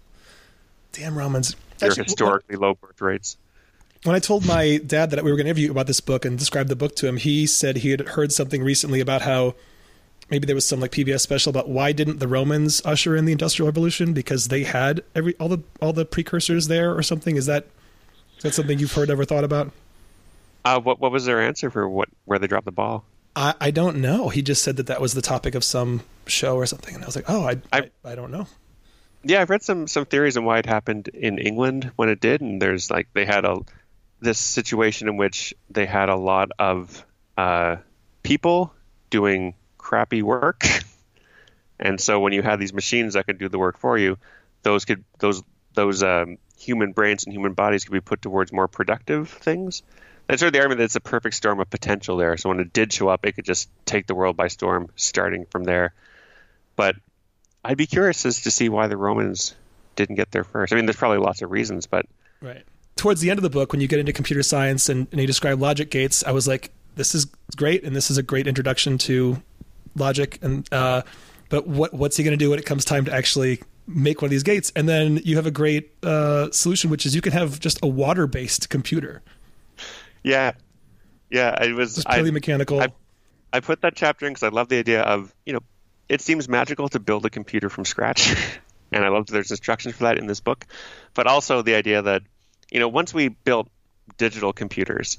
Damn 0.91 1.17
Romans! 1.17 1.55
Your 1.81 1.95
historically 1.95 2.55
low 2.57 2.75
birth 2.75 3.01
rates. 3.01 3.37
When 4.03 4.15
I 4.15 4.19
told 4.19 4.45
my 4.45 4.77
dad 4.77 5.11
that 5.11 5.23
we 5.23 5.29
were 5.29 5.37
going 5.37 5.45
to 5.45 5.51
interview 5.51 5.69
about 5.69 5.85
this 5.85 5.99
book 5.99 6.25
and 6.25 6.37
describe 6.37 6.67
the 6.67 6.75
book 6.75 6.95
to 6.97 7.07
him, 7.07 7.17
he 7.17 7.45
said 7.45 7.77
he 7.77 7.91
had 7.91 8.01
heard 8.01 8.31
something 8.31 8.63
recently 8.63 8.99
about 8.99 9.21
how 9.21 9.53
maybe 10.31 10.47
there 10.47 10.55
was 10.55 10.65
some 10.65 10.79
like 10.79 10.91
PBS 10.91 11.19
special 11.19 11.51
about 11.51 11.69
why 11.69 11.91
didn't 11.91 12.19
the 12.19 12.27
Romans 12.27 12.81
usher 12.83 13.15
in 13.15 13.25
the 13.25 13.31
Industrial 13.31 13.67
Revolution 13.67 14.13
because 14.13 14.47
they 14.47 14.63
had 14.63 15.03
every 15.13 15.35
all 15.35 15.49
the 15.49 15.59
all 15.81 15.93
the 15.93 16.05
precursors 16.05 16.67
there 16.67 16.95
or 16.95 17.03
something. 17.03 17.35
Is 17.35 17.45
that 17.45 17.67
is 18.37 18.43
that 18.43 18.53
something 18.55 18.79
you've 18.79 18.93
heard 18.93 19.11
ever 19.11 19.25
thought 19.25 19.43
about? 19.43 19.71
Uh, 20.65 20.79
what 20.79 20.99
what 20.99 21.11
was 21.11 21.25
their 21.25 21.41
answer 21.41 21.69
for 21.69 21.87
what 21.87 22.09
where 22.25 22.39
they 22.39 22.47
dropped 22.47 22.65
the 22.65 22.71
ball? 22.71 23.05
I, 23.35 23.53
I 23.61 23.71
don't 23.71 23.97
know. 23.97 24.29
He 24.29 24.41
just 24.41 24.63
said 24.63 24.77
that 24.77 24.87
that 24.87 24.99
was 25.01 25.13
the 25.13 25.21
topic 25.21 25.55
of 25.55 25.63
some 25.63 26.01
show 26.27 26.55
or 26.55 26.65
something, 26.65 26.93
and 26.95 27.03
I 27.03 27.07
was 27.07 27.15
like, 27.15 27.29
oh, 27.29 27.47
I 27.47 27.57
I, 27.71 27.79
I- 28.05 28.11
I 28.11 28.15
don't 28.15 28.31
know. 28.31 28.47
Yeah, 29.23 29.41
I've 29.41 29.49
read 29.51 29.61
some 29.61 29.87
some 29.87 30.05
theories 30.05 30.35
on 30.35 30.45
why 30.45 30.57
it 30.57 30.65
happened 30.65 31.07
in 31.09 31.37
England 31.37 31.91
when 31.95 32.09
it 32.09 32.19
did, 32.19 32.41
and 32.41 32.61
there's 32.61 32.89
like 32.89 33.07
they 33.13 33.25
had 33.25 33.45
a 33.45 33.59
this 34.19 34.39
situation 34.39 35.07
in 35.07 35.17
which 35.17 35.53
they 35.69 35.85
had 35.85 36.09
a 36.09 36.15
lot 36.15 36.49
of 36.59 37.05
uh, 37.37 37.77
people 38.23 38.73
doing 39.11 39.53
crappy 39.77 40.23
work, 40.23 40.63
and 41.79 41.99
so 42.01 42.19
when 42.19 42.33
you 42.33 42.41
had 42.41 42.59
these 42.59 42.73
machines 42.73 43.13
that 43.13 43.25
could 43.27 43.37
do 43.37 43.47
the 43.49 43.59
work 43.59 43.77
for 43.77 43.97
you, 43.97 44.17
those 44.63 44.85
could 44.85 45.03
those 45.19 45.43
those 45.75 46.01
um, 46.03 46.37
human 46.57 46.91
brains 46.91 47.23
and 47.25 47.33
human 47.33 47.53
bodies 47.53 47.83
could 47.83 47.93
be 47.93 48.01
put 48.01 48.21
towards 48.21 48.51
more 48.51 48.67
productive 48.67 49.29
things. 49.29 49.83
That's 50.27 50.39
sort 50.39 50.47
of 50.47 50.53
the 50.53 50.59
argument 50.59 50.79
that 50.79 50.85
it's 50.85 50.95
a 50.95 51.01
perfect 51.01 51.35
storm 51.35 51.59
of 51.59 51.69
potential 51.69 52.17
there. 52.17 52.37
So 52.37 52.49
when 52.49 52.59
it 52.59 52.71
did 52.71 52.93
show 52.93 53.09
up, 53.09 53.25
it 53.25 53.33
could 53.33 53.45
just 53.45 53.69
take 53.85 54.07
the 54.07 54.15
world 54.15 54.37
by 54.37 54.47
storm, 54.47 54.89
starting 54.95 55.45
from 55.45 55.65
there. 55.65 55.93
But 56.75 56.95
I'd 57.63 57.77
be 57.77 57.87
curious 57.87 58.25
as 58.25 58.41
to 58.43 58.51
see 58.51 58.69
why 58.69 58.87
the 58.87 58.97
Romans 58.97 59.55
didn't 59.95 60.15
get 60.15 60.31
there 60.31 60.45
first. 60.45 60.71
I 60.71 60.77
mean, 60.77 60.85
there's 60.85 60.95
probably 60.95 61.17
lots 61.17 61.41
of 61.41 61.51
reasons, 61.51 61.85
but 61.85 62.05
Right. 62.41 62.63
Towards 62.95 63.21
the 63.21 63.29
end 63.29 63.39
of 63.39 63.43
the 63.43 63.49
book, 63.49 63.71
when 63.71 63.81
you 63.81 63.87
get 63.87 63.99
into 63.99 64.13
computer 64.13 64.43
science 64.43 64.89
and, 64.89 65.07
and 65.11 65.21
you 65.21 65.27
describe 65.27 65.61
logic 65.61 65.91
gates, 65.91 66.23
I 66.25 66.31
was 66.31 66.47
like, 66.47 66.71
this 66.95 67.15
is 67.15 67.25
great, 67.55 67.83
and 67.83 67.95
this 67.95 68.11
is 68.11 68.17
a 68.17 68.23
great 68.23 68.47
introduction 68.47 68.97
to 68.99 69.41
logic. 69.95 70.39
And 70.41 70.71
uh, 70.73 71.03
but 71.49 71.67
what 71.67 71.93
what's 71.93 72.17
he 72.17 72.23
going 72.23 72.37
to 72.37 72.43
do 72.43 72.49
when 72.49 72.59
it 72.59 72.65
comes 72.65 72.83
time 72.83 73.05
to 73.05 73.13
actually 73.13 73.61
make 73.87 74.21
one 74.21 74.27
of 74.27 74.31
these 74.31 74.43
gates? 74.43 74.71
And 74.75 74.89
then 74.89 75.17
you 75.23 75.35
have 75.37 75.45
a 75.45 75.51
great 75.51 75.91
uh, 76.03 76.51
solution, 76.51 76.89
which 76.89 77.05
is 77.05 77.15
you 77.15 77.21
can 77.21 77.31
have 77.31 77.59
just 77.59 77.79
a 77.81 77.87
water 77.87 78.27
based 78.27 78.69
computer, 78.69 79.21
yeah, 80.23 80.53
yeah, 81.29 81.63
it 81.63 81.73
was. 81.73 81.95
just 81.95 82.09
I, 82.09 82.15
purely 82.15 82.31
mechanical. 82.31 82.81
I, 82.81 82.89
I 83.53 83.59
put 83.59 83.81
that 83.81 83.95
chapter 83.95 84.25
in 84.25 84.33
because 84.33 84.43
I 84.43 84.49
love 84.49 84.69
the 84.69 84.77
idea 84.77 85.01
of 85.01 85.33
you 85.45 85.53
know, 85.53 85.61
it 86.09 86.21
seems 86.21 86.47
magical 86.47 86.89
to 86.89 86.99
build 86.99 87.25
a 87.25 87.29
computer 87.29 87.69
from 87.69 87.85
scratch, 87.85 88.35
and 88.91 89.03
I 89.03 89.09
love 89.09 89.27
that 89.27 89.33
there's 89.33 89.51
instructions 89.51 89.95
for 89.95 90.03
that 90.03 90.17
in 90.17 90.27
this 90.27 90.39
book, 90.39 90.65
but 91.13 91.27
also 91.27 91.61
the 91.61 91.75
idea 91.75 92.01
that 92.01 92.23
you 92.71 92.79
know 92.79 92.87
once 92.87 93.13
we 93.13 93.29
built 93.29 93.69
digital 94.17 94.53
computers 94.53 95.17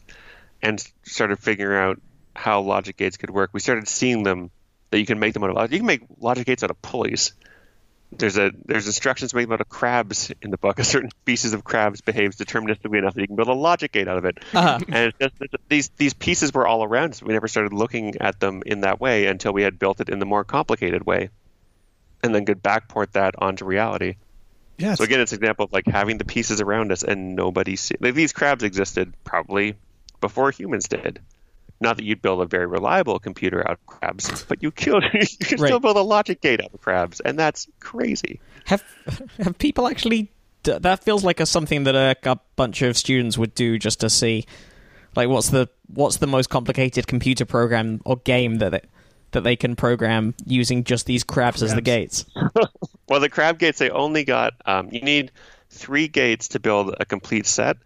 and 0.61 0.85
started 1.03 1.39
figuring 1.39 1.79
out 1.79 2.01
how 2.35 2.61
logic 2.61 2.97
gates 2.97 3.17
could 3.17 3.31
work, 3.31 3.51
we 3.53 3.61
started 3.61 3.89
seeing 3.89 4.23
them 4.23 4.51
that 4.91 4.99
you 4.99 5.07
can 5.07 5.19
make 5.19 5.35
them 5.35 5.43
out 5.43 5.57
of 5.57 5.73
you 5.73 5.79
can 5.79 5.87
make 5.87 6.03
logic 6.19 6.47
gates 6.47 6.63
out 6.63 6.71
of 6.71 6.81
pulleys. 6.83 7.33
There's 8.19 8.37
a 8.37 8.53
there's 8.65 8.87
instructions 8.87 9.31
to 9.31 9.37
make 9.37 9.49
them 9.49 9.59
crabs 9.69 10.31
in 10.43 10.51
the 10.51 10.59
book. 10.59 10.79
A 10.79 10.85
certain 10.85 11.11
species 11.11 11.55
of 11.55 11.65
crabs 11.65 12.01
behaves 12.01 12.37
deterministically 12.37 12.99
enough 12.99 13.15
that 13.15 13.21
you 13.21 13.27
can 13.27 13.37
build 13.37 13.49
a 13.49 13.55
logic 13.55 13.93
gate 13.93 14.07
out 14.09 14.19
of 14.19 14.25
it. 14.25 14.39
Uh-huh. 14.53 14.79
And 14.87 14.97
it's 15.09 15.19
just, 15.19 15.39
that 15.39 15.61
these 15.69 15.89
these 15.97 16.15
pieces 16.15 16.53
were 16.53 16.67
all 16.67 16.85
around, 16.85 17.15
so 17.15 17.27
we 17.27 17.33
never 17.33 17.49
started 17.49 17.73
looking 17.73 18.17
at 18.21 18.39
them 18.39 18.63
in 18.67 18.83
that 18.83 19.01
way 19.01 19.27
until 19.27 19.53
we 19.53 19.63
had 19.63 19.79
built 19.79 20.01
it 20.01 20.09
in 20.09 20.19
the 20.19 20.27
more 20.27 20.45
complicated 20.45 21.07
way, 21.07 21.31
and 22.23 22.35
then 22.35 22.45
could 22.45 22.63
backport 22.63 23.13
that 23.13 23.35
onto 23.39 23.65
reality. 23.65 24.17
yeah, 24.79 24.95
So 24.95 25.05
again, 25.05 25.21
it's 25.21 25.33
an 25.33 25.39
example 25.39 25.65
of 25.65 25.73
like 25.73 25.87
having 25.87 26.19
the 26.19 26.25
pieces 26.25 26.61
around 26.61 26.93
us 26.93 27.03
and 27.03 27.35
nobody 27.35 27.77
see. 27.77 27.97
Like, 28.01 28.15
these 28.15 28.33
crabs 28.33 28.63
existed 28.63 29.15
probably 29.25 29.75
before 30.21 30.51
humans 30.51 30.89
did. 30.89 31.21
Not 31.83 31.97
that 31.97 32.05
you'd 32.05 32.23
build 32.23 32.41
a 32.41 32.47
very 32.47 32.67
reliable 32.67 33.19
computer 33.19 33.61
out 33.69 33.73
of 33.73 33.87
crabs, 33.87 34.45
but 34.45 34.63
you 34.63 34.71
killed 34.71 35.05
you 35.13 35.27
can 35.41 35.61
Right. 35.61 35.69
still 35.69 35.81
build 35.81 35.97
a 35.97 36.03
logic 36.03 36.41
gate 36.41 36.63
out 36.63 36.73
of 36.73 36.81
crabs, 36.81 37.21
and 37.21 37.39
that's 37.39 37.67
crazy. 37.81 38.41
Have 38.67 38.83
have 39.43 39.59
people 39.59 39.87
actually? 39.89 40.31
d- 40.63 40.79
That 40.79 41.03
feels 41.05 41.25
like 41.25 41.41
a 41.41 41.47
something 41.47 41.85
that 41.85 41.95
a, 41.97 42.17
a 42.31 42.39
bunch 42.57 42.83
of 42.83 42.97
students 42.97 43.37
would 43.37 43.55
do 43.55 43.79
just 43.79 44.01
to 44.01 44.09
see, 44.09 44.47
like 45.17 45.29
what's 45.29 45.51
the 45.51 45.69
what's 45.93 46.19
the 46.19 46.27
most 46.29 46.49
complicated 46.49 47.07
computer 47.07 47.45
program 47.45 48.01
or 48.05 48.17
game 48.19 48.57
that 48.59 48.73
it, 48.75 48.89
that 49.33 49.43
they 49.43 49.57
can 49.57 49.75
program 49.77 50.35
using 50.47 50.85
just 50.85 51.07
these 51.07 51.25
crabs, 51.25 51.63
as 51.63 51.75
the 51.75 51.81
gates. 51.83 52.25
Well, 53.09 53.21
the 53.21 53.29
crab 53.29 53.59
gates 53.59 53.79
they 53.79 53.91
only 53.91 54.25
got 54.25 54.55
um, 54.65 54.89
you 54.91 55.03
need 55.03 55.33
three 55.69 56.09
gates 56.09 56.49
to 56.49 56.61
build 56.61 56.95
a 56.99 57.05
complete 57.05 57.45
set, 57.47 57.77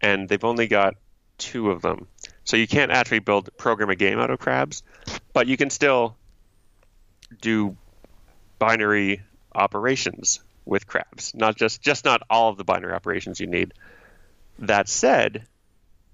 and 0.00 0.28
they've 0.28 0.44
only 0.44 0.68
got 0.68 0.94
two 1.38 1.70
of 1.72 1.82
them. 1.82 2.06
So 2.48 2.56
you 2.56 2.66
can't 2.66 2.90
actually 2.90 3.18
build 3.18 3.50
program 3.58 3.90
a 3.90 3.94
game 3.94 4.18
out 4.18 4.30
of 4.30 4.38
crabs, 4.38 4.82
but 5.34 5.48
you 5.48 5.58
can 5.58 5.68
still 5.68 6.16
do 7.42 7.76
binary 8.58 9.20
operations 9.54 10.40
with 10.64 10.86
crabs. 10.86 11.34
Not 11.34 11.56
just 11.56 11.82
just 11.82 12.06
not 12.06 12.22
all 12.30 12.48
of 12.48 12.56
the 12.56 12.64
binary 12.64 12.94
operations 12.94 13.38
you 13.38 13.48
need. 13.48 13.74
That 14.60 14.88
said, 14.88 15.44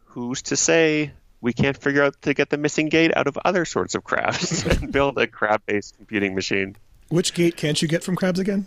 who's 0.06 0.42
to 0.42 0.56
say 0.56 1.12
we 1.40 1.52
can't 1.52 1.76
figure 1.76 2.02
out 2.02 2.20
to 2.22 2.34
get 2.34 2.50
the 2.50 2.58
missing 2.58 2.88
gate 2.88 3.16
out 3.16 3.28
of 3.28 3.38
other 3.44 3.64
sorts 3.64 3.94
of 3.94 4.02
crabs 4.02 4.66
and 4.66 4.90
build 4.90 5.16
a 5.18 5.28
crab-based 5.28 5.96
computing 5.98 6.34
machine? 6.34 6.74
which 7.10 7.32
gate 7.32 7.56
can't 7.56 7.80
you 7.80 7.86
get 7.86 8.02
from 8.02 8.16
crabs 8.16 8.40
again? 8.40 8.66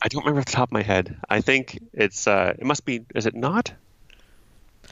I 0.00 0.08
don't 0.08 0.22
remember 0.22 0.40
off 0.40 0.46
the 0.46 0.52
top 0.52 0.70
of 0.70 0.72
my 0.72 0.82
head. 0.82 1.18
I 1.28 1.42
think 1.42 1.80
it's 1.92 2.26
uh, 2.26 2.54
it 2.58 2.64
must 2.64 2.86
be. 2.86 3.04
Is 3.14 3.26
it 3.26 3.34
not? 3.34 3.74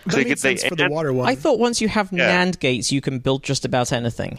That 0.07 0.17
They 0.17 0.25
made 0.25 0.29
they 0.39 0.57
sense 0.57 0.65
for 0.65 0.77
the 0.77 0.89
water 0.89 1.13
one. 1.13 1.29
I 1.29 1.35
thought 1.35 1.59
once 1.59 1.81
you 1.81 1.89
have 1.89 2.11
Yeah. 2.13 2.45
NAND 2.45 2.59
gates, 2.61 2.91
you 2.93 3.01
can 3.01 3.19
build 3.19 3.43
just 3.43 3.65
about 3.65 3.93
anything. 3.93 4.39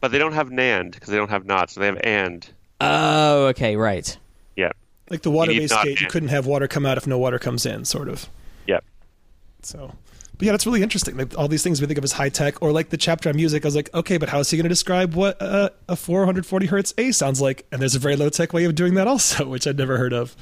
But 0.00 0.12
they 0.12 0.18
don't 0.18 0.34
have 0.34 0.50
NAND 0.50 0.92
because 0.92 1.08
they 1.08 1.16
don't 1.16 1.30
have 1.30 1.44
NOT, 1.44 1.70
so 1.70 1.80
they 1.80 1.86
have 1.86 1.98
AND. 2.04 2.48
Oh, 2.80 3.46
okay, 3.46 3.74
right. 3.76 4.16
Yeah, 4.56 4.70
Like 5.10 5.22
the 5.22 5.30
water-based 5.30 5.72
not 5.72 5.84
gate, 5.84 6.00
you 6.00 6.06
couldn't 6.08 6.28
have 6.28 6.46
water 6.46 6.68
come 6.68 6.86
out 6.86 6.96
if 6.98 7.06
no 7.06 7.18
water 7.18 7.38
comes 7.38 7.66
in, 7.66 7.84
sort 7.84 8.08
of. 8.08 8.28
Yep. 8.66 8.84
So, 9.62 9.92
but 10.36 10.46
yeah, 10.46 10.52
that's 10.52 10.66
really 10.66 10.82
interesting. 10.82 11.16
Like 11.16 11.36
all 11.36 11.48
these 11.48 11.62
things 11.64 11.80
we 11.80 11.86
think 11.88 11.98
of 11.98 12.04
as 12.04 12.12
high 12.12 12.28
tech, 12.28 12.62
or 12.62 12.70
like 12.70 12.90
the 12.90 12.96
chapter 12.96 13.28
on 13.28 13.34
music. 13.36 13.64
I 13.64 13.66
was 13.68 13.74
like, 13.76 13.92
okay, 13.94 14.18
but 14.18 14.28
how 14.28 14.38
is 14.38 14.50
he 14.50 14.56
going 14.56 14.64
to 14.64 14.68
describe 14.68 15.14
what 15.14 15.40
uh, 15.42 15.70
a 15.88 15.96
440 15.96 16.66
hertz 16.66 16.94
A 16.98 17.10
sounds 17.10 17.40
like? 17.40 17.66
And 17.72 17.80
there's 17.80 17.96
a 17.96 17.98
very 17.98 18.14
low 18.14 18.28
tech 18.28 18.52
way 18.52 18.64
of 18.64 18.74
doing 18.76 18.94
that 18.94 19.08
also, 19.08 19.46
which 19.48 19.66
I'd 19.66 19.78
never 19.78 19.98
heard 19.98 20.12
of. 20.12 20.36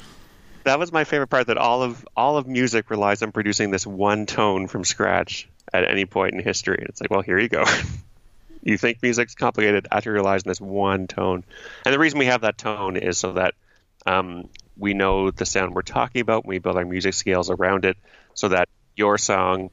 That 0.67 0.81
was 0.81 0.91
my 0.91 1.05
favorite 1.05 1.29
part. 1.29 1.47
That 1.47 1.59
all 1.59 1.85
of 1.85 2.05
all 2.17 2.37
of 2.37 2.49
music 2.49 2.91
relies 2.91 3.23
on 3.23 3.31
producing 3.31 3.71
this 3.71 3.87
one 3.87 4.27
tone 4.27 4.67
from 4.67 4.83
scratch 4.83 5.49
at 5.73 5.89
any 5.89 6.07
point 6.07 6.35
in 6.35 6.41
history. 6.41 6.79
And 6.81 6.89
it's 6.89 7.01
like, 7.01 7.09
well, 7.09 7.23
here 7.23 7.39
you 7.39 7.49
go. 7.49 7.65
you 8.65 8.77
think 8.77 9.01
music's 9.01 9.37
complicated? 9.37 9.87
After 9.93 10.13
realizing 10.13 10.49
this 10.49 10.61
one 10.61 11.07
tone, 11.07 11.45
and 11.85 11.95
the 11.95 12.01
reason 12.01 12.19
we 12.19 12.27
have 12.27 12.41
that 12.41 12.59
tone 12.59 12.97
is 12.97 13.17
so 13.17 13.35
that 13.35 13.55
um, 14.07 14.49
we 14.77 14.93
know 14.93 15.31
the 15.31 15.47
sound 15.47 15.73
we're 15.73 15.83
talking 15.83 16.21
about 16.21 16.45
we 16.45 16.59
build 16.59 16.77
our 16.77 16.85
music 16.85 17.15
scales 17.15 17.49
around 17.49 17.85
it, 17.85 17.97
so 18.35 18.49
that 18.49 18.69
your 18.97 19.19
song 19.19 19.71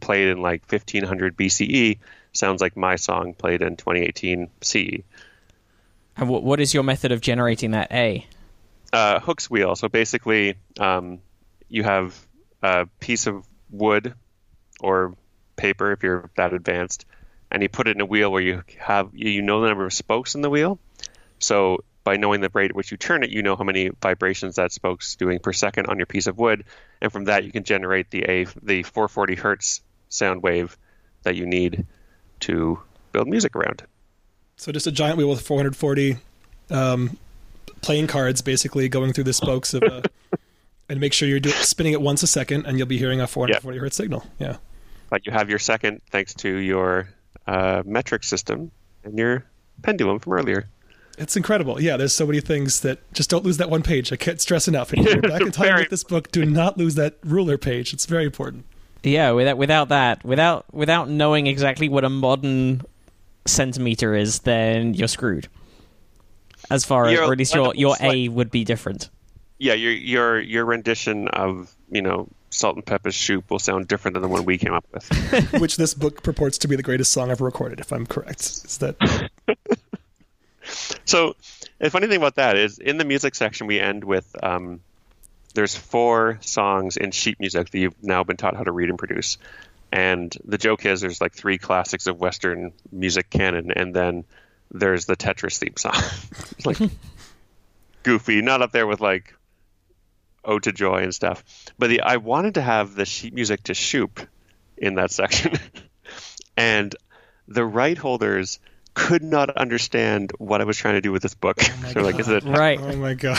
played 0.00 0.28
in 0.28 0.42
like 0.42 0.70
1500 0.70 1.38
BCE 1.38 2.00
sounds 2.34 2.60
like 2.60 2.76
my 2.76 2.96
song 2.96 3.32
played 3.32 3.62
in 3.62 3.76
2018 3.76 4.50
CE. 4.60 4.76
And 6.18 6.28
what 6.28 6.60
is 6.60 6.74
your 6.74 6.82
method 6.82 7.12
of 7.12 7.22
generating 7.22 7.70
that 7.70 7.90
A? 7.90 8.26
Uh, 8.92 9.20
Hooke's 9.20 9.50
wheel. 9.50 9.74
So 9.76 9.88
basically, 9.88 10.56
um, 10.78 11.20
you 11.68 11.82
have 11.82 12.14
a 12.62 12.86
piece 13.00 13.26
of 13.26 13.46
wood 13.70 14.14
or 14.80 15.14
paper 15.56 15.92
if 15.92 16.02
you're 16.02 16.30
that 16.36 16.52
advanced, 16.52 17.06
and 17.50 17.62
you 17.62 17.68
put 17.68 17.88
it 17.88 17.96
in 17.96 18.00
a 18.00 18.06
wheel 18.06 18.30
where 18.30 18.42
you 18.42 18.62
have 18.78 19.10
you 19.14 19.42
know 19.42 19.60
the 19.60 19.68
number 19.68 19.86
of 19.86 19.92
spokes 19.92 20.34
in 20.34 20.42
the 20.42 20.50
wheel. 20.50 20.78
So 21.38 21.84
by 22.04 22.16
knowing 22.16 22.40
the 22.40 22.50
rate 22.52 22.70
at 22.70 22.76
which 22.76 22.90
you 22.90 22.96
turn 22.96 23.22
it, 23.22 23.30
you 23.30 23.42
know 23.42 23.56
how 23.56 23.64
many 23.64 23.90
vibrations 24.00 24.56
that 24.56 24.72
spoke's 24.72 25.16
doing 25.16 25.38
per 25.38 25.52
second 25.52 25.86
on 25.86 25.98
your 25.98 26.06
piece 26.06 26.26
of 26.26 26.38
wood, 26.38 26.64
and 27.00 27.12
from 27.12 27.24
that 27.24 27.44
you 27.44 27.52
can 27.52 27.64
generate 27.64 28.10
the 28.10 28.22
a 28.22 28.44
the 28.62 28.82
440 28.82 29.34
hertz 29.36 29.82
sound 30.08 30.42
wave 30.42 30.76
that 31.22 31.36
you 31.36 31.46
need 31.46 31.86
to 32.40 32.80
build 33.12 33.28
music 33.28 33.54
around. 33.56 33.82
So 34.56 34.72
just 34.72 34.86
a 34.86 34.92
giant 34.92 35.16
wheel 35.16 35.28
with 35.28 35.40
440 35.40 36.18
um, 36.70 37.16
playing 37.82 38.06
cards, 38.06 38.40
basically 38.40 38.88
going 38.88 39.12
through 39.12 39.24
the 39.24 39.32
spokes 39.32 39.74
of 39.74 39.82
a, 39.82 40.02
and 40.88 41.00
make 41.00 41.12
sure 41.12 41.28
you're 41.28 41.40
doing 41.40 41.54
spinning 41.56 41.92
it 41.92 42.00
once 42.00 42.22
a 42.22 42.26
second, 42.26 42.66
and 42.66 42.78
you'll 42.78 42.86
be 42.86 42.98
hearing 42.98 43.20
a 43.20 43.26
440 43.26 43.78
hertz 43.78 43.96
signal. 43.96 44.24
Yeah. 44.38 44.56
But 45.10 45.26
you 45.26 45.32
have 45.32 45.50
your 45.50 45.58
second 45.58 46.00
thanks 46.10 46.32
to 46.34 46.56
your 46.56 47.08
uh, 47.46 47.82
metric 47.84 48.24
system 48.24 48.70
and 49.04 49.18
your 49.18 49.44
pendulum 49.82 50.18
from 50.18 50.32
earlier. 50.32 50.68
It's 51.18 51.36
incredible. 51.36 51.80
Yeah, 51.80 51.98
there's 51.98 52.14
so 52.14 52.26
many 52.26 52.40
things 52.40 52.80
that 52.80 53.12
just 53.12 53.28
don't 53.28 53.44
lose 53.44 53.58
that 53.58 53.68
one 53.68 53.82
page. 53.82 54.12
I 54.12 54.16
can't 54.16 54.40
stress 54.40 54.66
enough. 54.66 54.94
If 54.94 55.04
you're 55.04 55.20
back 55.30 55.42
in 55.42 55.52
time 55.52 55.74
with 55.74 55.90
this 55.90 56.04
book, 56.04 56.30
do 56.32 56.44
not 56.46 56.78
lose 56.78 56.94
that 56.94 57.18
ruler 57.22 57.58
page. 57.58 57.92
It's 57.92 58.06
very 58.06 58.24
important. 58.24 58.64
Yeah, 59.02 59.32
without 59.32 59.58
without 59.58 59.88
that, 59.88 60.24
without 60.24 60.72
without 60.72 61.08
knowing 61.08 61.46
exactly 61.46 61.88
what 61.88 62.04
a 62.04 62.08
modern 62.08 62.82
centimeter 63.46 64.14
is, 64.14 64.40
then 64.40 64.94
you're 64.94 65.08
screwed. 65.08 65.48
As 66.70 66.84
far 66.84 67.06
as, 67.06 67.12
You're 67.12 67.24
or 67.24 67.32
at 67.32 67.38
least 67.38 67.54
your 67.54 67.72
a 67.72 67.76
your 67.76 67.96
A 68.00 68.28
would 68.28 68.50
be 68.50 68.64
different. 68.64 69.10
Yeah, 69.58 69.74
your 69.74 69.92
your 69.92 70.40
your 70.40 70.64
rendition 70.64 71.28
of 71.28 71.74
you 71.90 72.02
know 72.02 72.28
Salt-N-Pepa 72.50 73.12
Shoop 73.12 73.50
will 73.50 73.58
sound 73.58 73.88
different 73.88 74.14
than 74.14 74.22
the 74.22 74.28
one 74.28 74.44
we 74.44 74.58
came 74.58 74.72
up 74.74 74.84
with. 74.92 75.52
Which 75.60 75.76
this 75.76 75.94
book 75.94 76.22
purports 76.22 76.58
to 76.58 76.68
be 76.68 76.76
the 76.76 76.82
greatest 76.82 77.12
song 77.12 77.30
ever 77.30 77.44
recorded, 77.44 77.80
if 77.80 77.92
I'm 77.92 78.06
correct. 78.06 78.40
Is 78.40 78.78
that 78.78 79.30
so 81.04 81.34
the 81.78 81.90
funny 81.90 82.06
thing 82.06 82.18
about 82.18 82.36
that 82.36 82.56
is 82.56 82.78
in 82.78 82.98
the 82.98 83.04
music 83.04 83.34
section 83.34 83.66
we 83.66 83.80
end 83.80 84.04
with 84.04 84.36
um, 84.42 84.80
there's 85.54 85.74
four 85.74 86.38
songs 86.40 86.96
in 86.96 87.10
sheet 87.10 87.38
music 87.40 87.70
that 87.70 87.78
you've 87.78 88.02
now 88.02 88.24
been 88.24 88.36
taught 88.36 88.56
how 88.56 88.64
to 88.64 88.72
read 88.72 88.88
and 88.88 88.98
produce. 88.98 89.38
And 89.90 90.34
the 90.44 90.58
joke 90.58 90.86
is 90.86 91.00
there's 91.00 91.20
like 91.20 91.34
three 91.34 91.58
classics 91.58 92.06
of 92.06 92.18
Western 92.18 92.72
music 92.90 93.28
canon, 93.28 93.72
and 93.72 93.94
then 93.94 94.24
there's 94.72 95.04
the 95.06 95.16
Tetris 95.16 95.58
theme 95.58 95.76
song. 95.76 95.94
It's 96.56 96.66
like 96.80 96.90
goofy, 98.02 98.42
not 98.42 98.62
up 98.62 98.72
there 98.72 98.86
with 98.86 99.00
like 99.00 99.34
Ode 100.44 100.64
to 100.64 100.72
Joy 100.72 101.02
and 101.02 101.14
stuff. 101.14 101.44
But 101.78 101.88
the 101.88 102.00
I 102.00 102.16
wanted 102.16 102.54
to 102.54 102.62
have 102.62 102.94
the 102.94 103.04
sheet 103.04 103.34
music 103.34 103.64
to 103.64 103.74
Shoop 103.74 104.20
in 104.76 104.96
that 104.96 105.10
section. 105.10 105.52
and 106.56 106.94
the 107.46 107.64
right 107.64 107.96
holders 107.96 108.58
could 108.94 109.22
not 109.22 109.50
understand 109.50 110.32
what 110.38 110.60
I 110.60 110.64
was 110.64 110.76
trying 110.76 110.94
to 110.94 111.00
do 111.00 111.12
with 111.12 111.22
this 111.22 111.34
book. 111.34 111.58
Oh 111.60 111.90
They're 111.92 112.02
like, 112.02 112.18
is 112.18 112.28
it 112.28 112.44
Right. 112.44 112.80
Oh 112.80 112.96
my 112.96 113.14
god. 113.14 113.38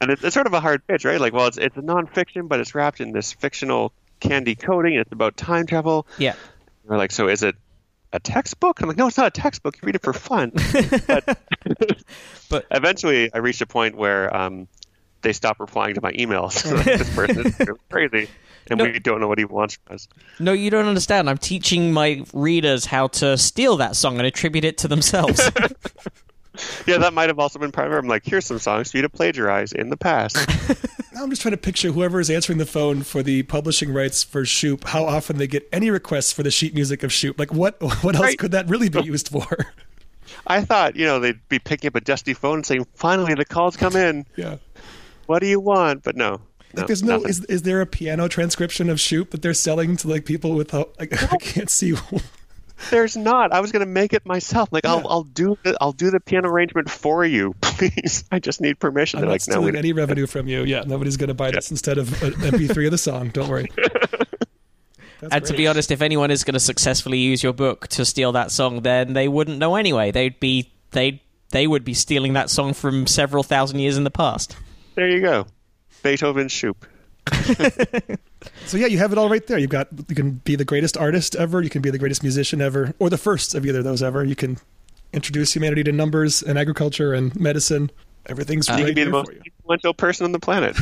and 0.00 0.10
it's, 0.10 0.22
it's 0.22 0.34
sort 0.34 0.46
of 0.46 0.52
a 0.52 0.60
hard 0.60 0.86
pitch, 0.86 1.04
right? 1.04 1.20
Like, 1.20 1.32
well, 1.32 1.46
it's 1.46 1.58
it's 1.58 1.76
a 1.76 1.82
nonfiction, 1.82 2.48
but 2.48 2.60
it's 2.60 2.74
wrapped 2.74 3.00
in 3.00 3.12
this 3.12 3.32
fictional 3.32 3.92
candy 4.20 4.54
coating, 4.54 4.92
and 4.94 5.02
it's 5.02 5.12
about 5.12 5.36
time 5.36 5.66
travel. 5.66 6.06
Yeah. 6.18 6.34
We're 6.84 6.98
like, 6.98 7.10
so 7.10 7.28
is 7.28 7.42
it 7.42 7.56
a 8.16 8.20
textbook? 8.20 8.80
I'm 8.80 8.88
like, 8.88 8.96
no, 8.96 9.06
it's 9.06 9.16
not 9.18 9.26
a 9.26 9.30
textbook. 9.30 9.76
You 9.76 9.86
read 9.86 9.94
it 9.94 10.02
for 10.02 10.12
fun. 10.12 10.50
but, 11.06 11.38
But- 12.50 12.66
eventually, 12.70 13.32
I 13.32 13.38
reached 13.38 13.60
a 13.60 13.66
point 13.66 13.96
where 13.96 14.34
um, 14.36 14.68
they 15.22 15.32
stopped 15.32 15.60
replying 15.60 15.94
to 15.94 16.00
my 16.00 16.12
emails. 16.12 16.54
This 16.84 17.14
person 17.14 17.46
is 17.46 17.56
crazy, 17.90 18.28
and 18.70 18.78
No. 18.78 18.84
we 18.84 18.98
don't 18.98 19.20
know 19.20 19.28
what 19.28 19.38
he 19.38 19.44
wants 19.44 19.76
from 19.86 19.94
us. 19.96 20.08
No, 20.38 20.52
you 20.52 20.70
don't 20.70 20.86
understand. 20.86 21.28
I'm 21.30 21.38
teaching 21.38 21.92
my 21.92 22.24
readers 22.32 22.86
how 22.86 23.08
to 23.08 23.36
steal 23.36 23.76
that 23.78 23.96
song 23.96 24.18
and 24.18 24.26
attribute 24.26 24.64
it 24.64 24.78
to 24.78 24.88
themselves. 24.88 25.50
Yeah, 26.86 26.98
that 26.98 27.12
might 27.14 27.28
have 27.28 27.38
also 27.38 27.58
been 27.58 27.72
part 27.72 27.88
of 27.88 27.94
it. 27.94 27.98
I'm 27.98 28.08
like, 28.08 28.24
here's 28.24 28.46
some 28.46 28.58
songs 28.58 28.90
for 28.90 28.98
you 28.98 29.02
to 29.02 29.08
plagiarize 29.08 29.72
in 29.72 29.88
the 29.90 29.96
past. 29.96 30.36
Now 31.16 31.22
I'm 31.22 31.30
just 31.30 31.40
trying 31.40 31.52
to 31.52 31.56
picture 31.56 31.92
whoever 31.92 32.20
is 32.20 32.28
answering 32.28 32.58
the 32.58 32.66
phone 32.66 33.02
for 33.02 33.22
the 33.22 33.42
publishing 33.44 33.90
rights 33.90 34.22
for 34.22 34.44
Shoop, 34.44 34.84
how 34.88 35.06
often 35.06 35.38
they 35.38 35.46
get 35.46 35.66
any 35.72 35.88
requests 35.90 36.30
for 36.30 36.42
the 36.42 36.50
sheet 36.50 36.74
music 36.74 37.02
of 37.02 37.10
Shoop. 37.10 37.38
Like 37.38 37.54
what 37.54 37.80
what 38.02 38.14
else 38.14 38.22
Right. 38.22 38.38
could 38.38 38.50
that 38.50 38.68
really 38.68 38.90
be 38.90 39.00
used 39.02 39.30
for? 39.30 39.46
I 40.46 40.60
thought, 40.60 40.94
you 40.94 41.06
know, 41.06 41.18
they'd 41.18 41.40
be 41.48 41.58
picking 41.58 41.88
up 41.88 41.94
a 41.94 42.02
dusty 42.02 42.34
phone 42.34 42.56
and 42.56 42.66
saying, 42.66 42.86
finally, 42.92 43.32
the 43.32 43.46
call's 43.46 43.78
come 43.78 43.96
in. 43.96 44.26
yeah. 44.36 44.56
What 45.24 45.38
do 45.38 45.46
you 45.46 45.58
want? 45.58 46.02
But 46.02 46.16
no. 46.16 46.42
no 46.74 46.84
there's 46.84 47.02
no 47.02 47.14
nothing. 47.14 47.30
is 47.30 47.44
is 47.46 47.62
there 47.62 47.80
a 47.80 47.86
piano 47.86 48.28
transcription 48.28 48.90
of 48.90 49.00
Shoop 49.00 49.30
that 49.30 49.40
they're 49.40 49.54
selling 49.54 49.96
to 49.96 50.08
like 50.08 50.26
people 50.26 50.52
with 50.54 50.72
how, 50.72 50.90
like 50.98 51.14
I 51.32 51.38
can't 51.38 51.70
see 51.70 51.94
There's 52.90 53.16
not. 53.16 53.52
I 53.52 53.60
was 53.60 53.72
going 53.72 53.80
to 53.80 53.86
make 53.86 54.12
it 54.12 54.26
myself. 54.26 54.68
Like 54.70 54.84
Yeah. 54.84 54.92
I'll 54.94 55.08
I'll 55.08 55.22
do 55.22 55.58
the 55.62 55.76
I'll 55.80 55.92
do 55.92 56.10
the 56.10 56.20
piano 56.20 56.48
arrangement 56.48 56.90
for 56.90 57.24
you, 57.24 57.54
please. 57.60 58.24
I 58.30 58.38
just 58.38 58.60
need 58.60 58.78
permission. 58.78 59.18
I'm 59.18 59.22
They're 59.22 59.28
not 59.28 59.32
like, 59.32 59.48
no, 59.48 59.52
stealing 59.54 59.72
we 59.72 59.78
any 59.78 59.92
revenue 59.92 60.26
from 60.26 60.46
you. 60.48 60.62
Yeah, 60.64 60.84
nobody's 60.86 61.16
going 61.16 61.28
to 61.28 61.34
buy 61.34 61.50
this 61.50 61.70
instead 61.70 61.98
of 61.98 62.22
an 62.22 62.32
MP3 62.34 62.86
of 62.86 62.90
the 62.90 62.98
song. 62.98 63.30
Don't 63.30 63.48
worry. 63.48 63.70
That's 65.20 65.34
and 65.34 65.44
to 65.46 65.54
be 65.54 65.66
honest, 65.66 65.90
if 65.90 66.02
anyone 66.02 66.30
is 66.30 66.44
going 66.44 66.54
to 66.54 66.60
successfully 66.60 67.18
use 67.18 67.42
your 67.42 67.54
book 67.54 67.88
to 67.88 68.04
steal 68.04 68.32
that 68.32 68.50
song, 68.50 68.82
then 68.82 69.14
they 69.14 69.28
wouldn't 69.28 69.58
know 69.58 69.76
anyway. 69.76 70.10
They'd 70.10 70.38
be 70.38 70.70
they 70.90 71.22
they 71.50 71.66
would 71.66 71.84
be 71.84 71.94
stealing 71.94 72.34
that 72.34 72.50
song 72.50 72.74
from 72.74 73.06
several 73.06 73.42
thousand 73.42 73.78
years 73.78 73.96
in 73.96 74.04
the 74.04 74.10
past. 74.10 74.56
There 74.94 75.08
you 75.08 75.20
go. 75.20 75.46
Beethoven's 76.02 76.52
Shoop. 76.52 76.86
So 78.66 78.76
yeah, 78.76 78.86
you 78.86 78.98
have 78.98 79.12
it 79.12 79.18
all 79.18 79.28
right 79.28 79.46
there. 79.46 79.58
You've 79.58 79.70
got 79.70 79.88
you 80.08 80.14
can 80.14 80.32
be 80.32 80.56
the 80.56 80.64
greatest 80.64 80.96
artist 80.96 81.36
ever, 81.36 81.62
you 81.62 81.70
can 81.70 81.82
be 81.82 81.90
the 81.90 81.98
greatest 81.98 82.22
musician 82.22 82.60
ever, 82.60 82.94
or 82.98 83.08
the 83.08 83.18
first 83.18 83.54
of 83.54 83.64
either 83.64 83.78
of 83.78 83.84
those 83.84 84.02
ever. 84.02 84.24
You 84.24 84.34
can 84.34 84.58
introduce 85.12 85.54
humanity 85.54 85.84
to 85.84 85.92
numbers 85.92 86.42
and 86.42 86.58
agriculture 86.58 87.14
and 87.14 87.34
medicine. 87.38 87.90
Everything's 88.26 88.68
You 88.68 88.74
right 88.74 88.86
can 88.86 88.94
be 88.94 89.00
here 89.02 89.04
the 89.06 89.12
most 89.12 89.30
influential 89.30 89.94
person 89.94 90.24
on 90.24 90.32
the 90.32 90.40
planet. 90.40 90.76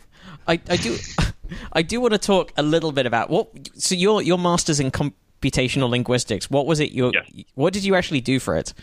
I, 0.46 0.60
I 0.68 0.76
do 0.76 0.96
I 1.72 1.82
do 1.82 2.00
want 2.00 2.12
to 2.12 2.18
talk 2.18 2.52
a 2.56 2.62
little 2.62 2.92
bit 2.92 3.06
about 3.06 3.30
what 3.30 3.48
so 3.74 3.94
your 3.94 4.20
your 4.20 4.38
masters 4.38 4.78
in 4.78 4.90
computational 4.90 5.88
linguistics. 5.88 6.50
What 6.50 6.66
was 6.66 6.78
it 6.78 6.92
your 6.92 7.12
Yes. 7.14 7.44
what 7.54 7.72
did 7.72 7.84
you 7.84 7.94
actually 7.94 8.20
do 8.20 8.38
for 8.38 8.56
it? 8.56 8.74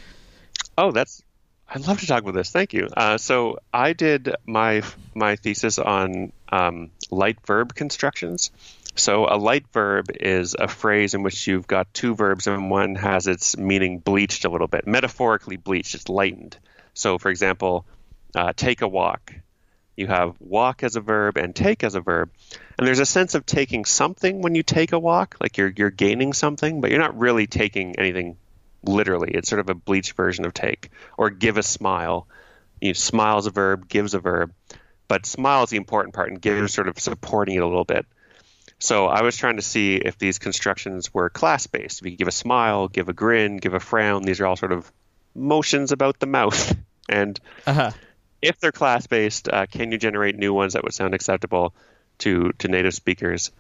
Oh, 0.78 0.92
that's. 0.92 1.22
I'd 1.70 1.86
love 1.86 2.00
to 2.00 2.08
talk 2.08 2.24
about 2.24 2.34
this. 2.34 2.50
Thank 2.50 2.74
you. 2.74 2.88
Uh, 2.96 3.18
so 3.18 3.60
I 3.74 3.94
did 3.94 4.34
my 4.46 4.82
my 5.14 5.36
thesis 5.36 5.78
on 5.78 6.32
um, 6.50 6.92
light 7.12 7.38
verb 7.46 7.74
constructions. 7.74 8.52
So 8.96 9.26
a 9.26 9.38
light 9.38 9.66
verb 9.72 10.08
is 10.20 10.56
a 10.58 10.68
phrase 10.68 11.14
in 11.14 11.24
which 11.24 11.46
you've 11.48 11.68
got 11.68 11.94
two 11.94 12.16
verbs 12.16 12.48
and 12.48 12.72
one 12.72 12.96
has 12.96 13.28
its 13.28 13.56
meaning 13.56 14.00
bleached 14.00 14.46
a 14.46 14.50
little 14.50 14.68
bit, 14.68 14.88
metaphorically 14.88 15.58
bleached. 15.58 15.94
It's 15.94 16.10
lightened. 16.10 16.58
So, 16.94 17.18
for 17.18 17.30
example, 17.30 17.86
uh, 18.36 18.54
take 18.56 18.82
a 18.82 18.88
walk. 18.88 19.34
You 19.96 20.08
have 20.08 20.36
walk 20.40 20.84
as 20.84 20.96
a 20.96 21.02
verb 21.02 21.38
and 21.38 21.56
take 21.56 21.84
as 21.84 21.96
a 21.96 22.02
verb, 22.02 22.30
and 22.78 22.88
there's 22.88 23.00
a 23.00 23.06
sense 23.06 23.34
of 23.34 23.48
taking 23.48 23.84
something 23.84 24.42
when 24.42 24.54
you 24.54 24.62
take 24.62 24.92
a 24.92 25.00
walk, 25.00 25.38
like 25.42 25.58
you're 25.58 25.74
you're 25.76 25.90
gaining 25.90 26.34
something, 26.34 26.82
but 26.82 26.92
you're 26.92 27.00
not 27.00 27.18
really 27.18 27.48
taking 27.48 27.98
anything 27.98 28.38
literally. 28.84 29.32
It's 29.32 29.50
sort 29.50 29.60
of 29.60 29.70
a 29.70 29.76
bleached 29.76 30.14
version 30.14 30.46
of 30.46 30.54
take. 30.54 30.90
Or 31.18 31.30
give 31.30 31.58
a 31.58 31.64
smile. 31.64 32.28
You 32.82 32.90
know, 32.90 32.94
smile 32.94 33.40
is 33.40 33.48
a 33.48 33.52
verb, 33.52 33.88
gives 33.88 34.14
a 34.14 34.20
verb, 34.20 34.54
but 35.08 35.26
smile 35.26 35.64
is 35.64 35.70
the 35.70 35.78
important 35.78 36.14
part, 36.14 36.30
and 36.30 36.42
give 36.42 36.58
is 36.58 36.74
sort 36.74 36.88
of 36.88 37.00
supporting 37.00 37.56
it 37.56 37.64
a 37.64 37.68
little 37.68 37.86
bit. 37.86 38.06
So 38.80 39.08
I 39.08 39.24
was 39.24 39.36
trying 39.36 39.56
to 39.56 39.64
see 39.64 39.96
if 39.96 40.18
these 40.18 40.38
constructions 40.38 41.12
were 41.14 41.30
class 41.30 41.66
based. 41.68 42.00
If 42.00 42.06
you 42.06 42.12
could 42.12 42.20
give 42.20 42.28
a 42.28 42.32
smile, 42.32 42.88
give 42.88 43.10
a 43.10 43.14
grin, 43.14 43.58
give 43.58 43.74
a 43.74 43.80
frown, 43.80 44.22
these 44.24 44.40
are 44.40 44.46
all 44.46 44.56
sort 44.56 44.72
of 44.72 44.92
motions 45.34 45.92
about 45.92 46.20
the 46.20 46.28
mouth. 46.28 46.76
And 47.10 47.40
Uh-huh. 47.66 47.92
if 48.42 48.60
they're 48.60 48.74
class 48.74 49.08
based, 49.08 49.48
uh, 49.48 49.66
can 49.66 49.94
you 49.94 49.98
generate 49.98 50.36
new 50.38 50.54
ones 50.54 50.74
that 50.74 50.84
would 50.84 50.94
sound 50.94 51.14
acceptable 51.14 51.74
to 52.18 52.52
to 52.60 52.68
native 52.68 52.94
speakers? 52.94 53.52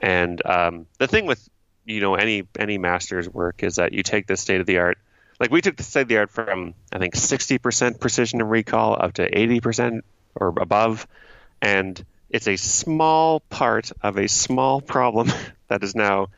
And 0.00 0.40
um, 0.46 0.86
the 0.98 1.06
thing 1.06 1.26
with 1.26 1.46
you 1.84 2.00
know 2.00 2.14
any 2.14 2.44
any 2.58 2.78
master's 2.78 3.28
work 3.28 3.62
is 3.62 3.76
that 3.76 3.92
you 3.92 4.02
take 4.02 4.26
the 4.26 4.36
state 4.38 4.60
of 4.60 4.66
the 4.66 4.78
art. 4.78 4.96
Like 5.38 5.50
we 5.50 5.60
took 5.60 5.76
the 5.76 5.82
state 5.82 6.00
of 6.02 6.08
the 6.08 6.16
art 6.16 6.30
from 6.30 6.72
I 6.90 6.98
think 6.98 7.14
60% 7.14 8.00
precision 8.00 8.40
and 8.40 8.50
recall 8.50 8.96
up 8.98 9.12
to 9.14 9.30
80% 9.30 10.00
or 10.36 10.48
above, 10.48 11.06
and 11.60 12.04
it's 12.30 12.48
a 12.48 12.56
small 12.56 13.40
part 13.40 13.92
of 14.02 14.18
a 14.18 14.28
small 14.28 14.80
problem 14.80 15.30
that 15.68 15.82
is 15.82 15.94
now 15.94 16.28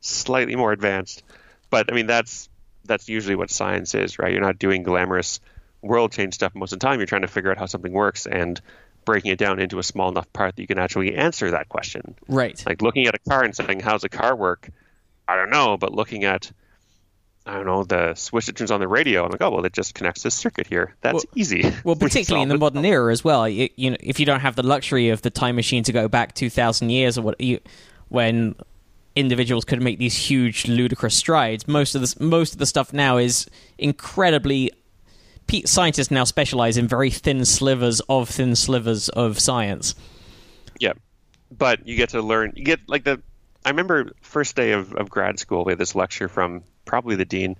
slightly 0.00 0.56
more 0.56 0.72
advanced. 0.72 1.22
But 1.70 1.90
I 1.92 1.94
mean 1.94 2.06
that's 2.06 2.48
that's 2.84 3.08
usually 3.08 3.36
what 3.36 3.50
science 3.50 3.94
is, 3.94 4.18
right? 4.18 4.32
You're 4.32 4.40
not 4.40 4.58
doing 4.58 4.82
glamorous 4.82 5.40
world 5.82 6.12
change 6.12 6.34
stuff 6.34 6.54
most 6.54 6.72
of 6.72 6.80
the 6.80 6.86
time. 6.86 6.98
You're 6.98 7.06
trying 7.06 7.22
to 7.22 7.28
figure 7.28 7.50
out 7.50 7.58
how 7.58 7.66
something 7.66 7.92
works 7.92 8.26
and 8.26 8.60
breaking 9.04 9.30
it 9.30 9.38
down 9.38 9.58
into 9.58 9.78
a 9.78 9.82
small 9.82 10.10
enough 10.10 10.30
part 10.32 10.56
that 10.56 10.62
you 10.62 10.66
can 10.66 10.78
actually 10.78 11.14
answer 11.14 11.52
that 11.52 11.68
question. 11.68 12.14
Right. 12.28 12.62
Like 12.66 12.82
looking 12.82 13.06
at 13.06 13.14
a 13.14 13.18
car 13.18 13.42
and 13.42 13.54
saying, 13.54 13.80
"How's 13.80 14.04
a 14.04 14.08
car 14.08 14.34
work?" 14.34 14.68
I 15.26 15.36
don't 15.36 15.50
know, 15.50 15.76
but 15.76 15.92
looking 15.92 16.24
at 16.24 16.50
I 17.48 17.54
don't 17.54 17.66
know 17.66 17.82
the 17.82 18.14
switch 18.14 18.46
that 18.46 18.56
turns 18.56 18.70
on 18.70 18.78
the 18.80 18.86
radio. 18.88 19.24
I'm 19.24 19.30
like, 19.30 19.40
oh 19.42 19.50
well, 19.50 19.64
it 19.64 19.72
just 19.72 19.94
connects 19.94 20.22
this 20.22 20.34
circuit 20.34 20.66
here. 20.66 20.94
That's 21.00 21.14
Well- 21.24 21.32
easy. 21.34 21.72
Well, 21.82 21.96
particularly 22.00 22.42
in 22.42 22.48
the 22.50 22.56
it. 22.56 22.58
modern 22.60 22.84
era 22.84 23.10
as 23.10 23.24
well. 23.24 23.48
You, 23.48 23.68
you 23.76 23.90
know, 23.90 23.96
if 24.00 24.20
you 24.20 24.26
don't 24.26 24.40
have 24.40 24.54
the 24.54 24.62
luxury 24.62 25.08
of 25.08 25.22
the 25.22 25.30
time 25.30 25.56
machine 25.56 25.82
to 25.84 25.92
go 25.92 26.08
back 26.08 26.34
two 26.34 26.50
thousand 26.50 26.90
years 26.90 27.16
or 27.18 27.22
what, 27.22 27.40
you, 27.40 27.58
when 28.08 28.54
individuals 29.16 29.64
could 29.64 29.82
make 29.82 29.98
these 29.98 30.14
huge, 30.16 30.68
ludicrous 30.68 31.14
strides, 31.16 31.66
most 31.66 31.94
of 31.94 32.02
the 32.02 32.14
most 32.22 32.52
of 32.52 32.58
the 32.58 32.66
stuff 32.66 32.92
now 32.92 33.16
is 33.16 33.48
incredibly. 33.78 34.70
Scientists 35.64 36.10
now 36.10 36.24
specialize 36.24 36.76
in 36.76 36.86
very 36.86 37.08
thin 37.10 37.42
slivers 37.46 38.00
of 38.10 38.28
thin 38.28 38.54
slivers 38.54 39.08
of 39.08 39.38
science. 39.40 39.94
Yeah, 40.78 40.92
but 41.56 41.86
you 41.88 41.96
get 41.96 42.10
to 42.10 42.20
learn. 42.20 42.52
You 42.54 42.64
get 42.64 42.80
like 42.86 43.04
the. 43.04 43.22
I 43.64 43.70
remember 43.70 44.12
first 44.20 44.56
day 44.56 44.72
of, 44.72 44.92
of 44.94 45.08
grad 45.08 45.38
school, 45.38 45.64
we 45.64 45.72
had 45.72 45.78
this 45.78 45.94
lecture 45.94 46.28
from 46.28 46.62
probably 46.88 47.14
the 47.14 47.24
dean, 47.24 47.56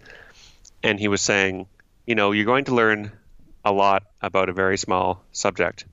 and 0.82 0.98
he 0.98 1.06
was 1.06 1.20
saying, 1.20 1.66
you 2.06 2.16
know, 2.16 2.32
you're 2.32 2.44
going 2.46 2.64
to 2.64 2.74
learn 2.74 3.12
a 3.64 3.70
lot 3.70 4.02
about 4.20 4.48
a 4.48 4.52
very 4.52 4.76
small 4.78 5.22
subject, 5.30 5.84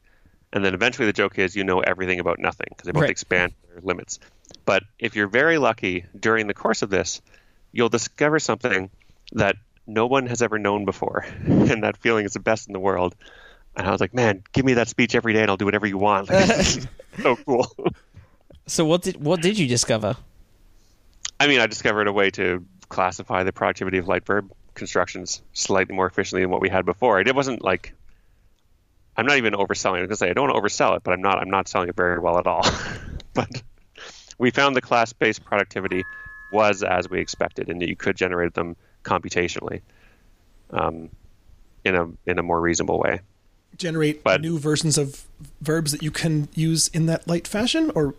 and 0.52 0.66
then 0.66 0.74
eventually 0.74 1.06
the 1.06 1.14
joke 1.14 1.38
is 1.38 1.56
you 1.56 1.64
know 1.64 1.82
everything 1.82 2.20
about 2.20 2.40
nothing 2.40 2.68
because 2.70 2.86
they 2.88 2.92
both 2.92 3.02
Right. 3.02 3.12
expand 3.12 3.54
their 3.68 3.82
limits. 3.82 4.20
But 4.66 4.82
if 4.98 5.16
you're 5.16 5.28
very 5.28 5.58
lucky 5.60 6.06
during 6.20 6.48
the 6.48 6.54
course 6.54 6.82
of 6.82 6.90
this, 6.90 7.22
you'll 7.72 7.90
discover 7.90 8.40
something 8.40 8.90
that 9.34 9.56
no 9.86 10.08
one 10.08 10.26
has 10.28 10.42
ever 10.42 10.58
known 10.58 10.86
before, 10.86 11.26
and 11.46 11.84
that 11.84 11.98
feeling 11.98 12.26
is 12.26 12.34
the 12.34 12.40
best 12.40 12.68
in 12.68 12.74
the 12.74 12.80
world. 12.80 13.14
And 13.76 13.86
I 13.86 13.92
was 13.92 14.00
like, 14.00 14.14
man, 14.14 14.42
give 14.54 14.64
me 14.66 14.76
that 14.76 14.88
speech 14.88 15.16
every 15.16 15.34
day, 15.34 15.42
and 15.42 15.52
I'll 15.52 15.58
do 15.58 15.66
whatever 15.66 15.86
you 15.86 15.98
want. 15.98 16.30
Like, 16.30 16.50
so 17.22 17.36
cool. 17.46 17.68
So 18.68 18.86
what 18.86 19.02
did 19.02 19.22
what 19.22 19.42
did 19.42 19.60
you 19.60 19.68
discover? 19.68 20.16
I 21.40 21.48
mean, 21.48 21.60
I 21.60 21.68
discovered 21.68 22.08
a 22.08 22.14
way 22.14 22.30
to 22.32 22.64
classify 22.90 23.44
the 23.44 23.52
productivity 23.54 23.98
of 23.98 24.08
light 24.08 24.26
verb 24.26 24.52
constructions 24.74 25.42
slightly 25.54 25.96
more 25.96 26.06
efficiently 26.06 26.42
than 26.44 26.52
what 26.52 26.62
we 26.62 26.70
had 26.70 26.86
before. 26.86 27.20
It 27.20 27.34
wasn't 27.36 27.64
like 27.64 27.94
I'm 29.18 29.26
not 29.26 29.38
even 29.38 29.54
overselling. 29.54 29.96
it. 29.96 30.00
I 30.00 30.02
was 30.02 30.08
gonna 30.08 30.16
say 30.18 30.30
I 30.30 30.34
don't 30.34 30.50
want 30.50 30.56
to 30.56 30.62
oversell 30.62 30.96
it, 30.98 31.04
but 31.04 31.14
I'm 31.14 31.22
not. 31.22 31.40
I'm 31.40 31.50
not 31.50 31.68
selling 31.68 31.90
it 31.90 31.96
very 31.96 32.20
well 32.20 32.38
at 32.38 32.48
all. 32.48 32.66
but 33.34 33.64
we 34.38 34.52
found 34.52 34.76
the 34.76 34.82
class-based 34.82 35.46
productivity 35.46 36.04
was 36.52 36.84
as 36.84 37.10
we 37.10 37.20
expected, 37.22 37.70
and 37.70 37.82
that 37.82 37.88
you 37.90 37.96
could 37.96 38.18
generate 38.18 38.54
them 38.54 38.76
computationally 39.04 39.82
um, 40.72 41.10
in 41.86 41.96
a 41.96 42.10
in 42.26 42.40
a 42.40 42.44
more 42.44 42.60
reasonable 42.60 43.00
way. 43.00 43.22
Generate 43.78 44.24
But- 44.24 44.42
new 44.42 44.58
versions 44.60 44.98
of 44.98 45.26
verbs 45.62 45.92
that 45.92 46.02
you 46.02 46.12
can 46.12 46.48
use 46.54 46.88
in 46.90 47.06
that 47.08 47.28
light 47.28 47.48
fashion, 47.48 47.92
or 47.96 48.16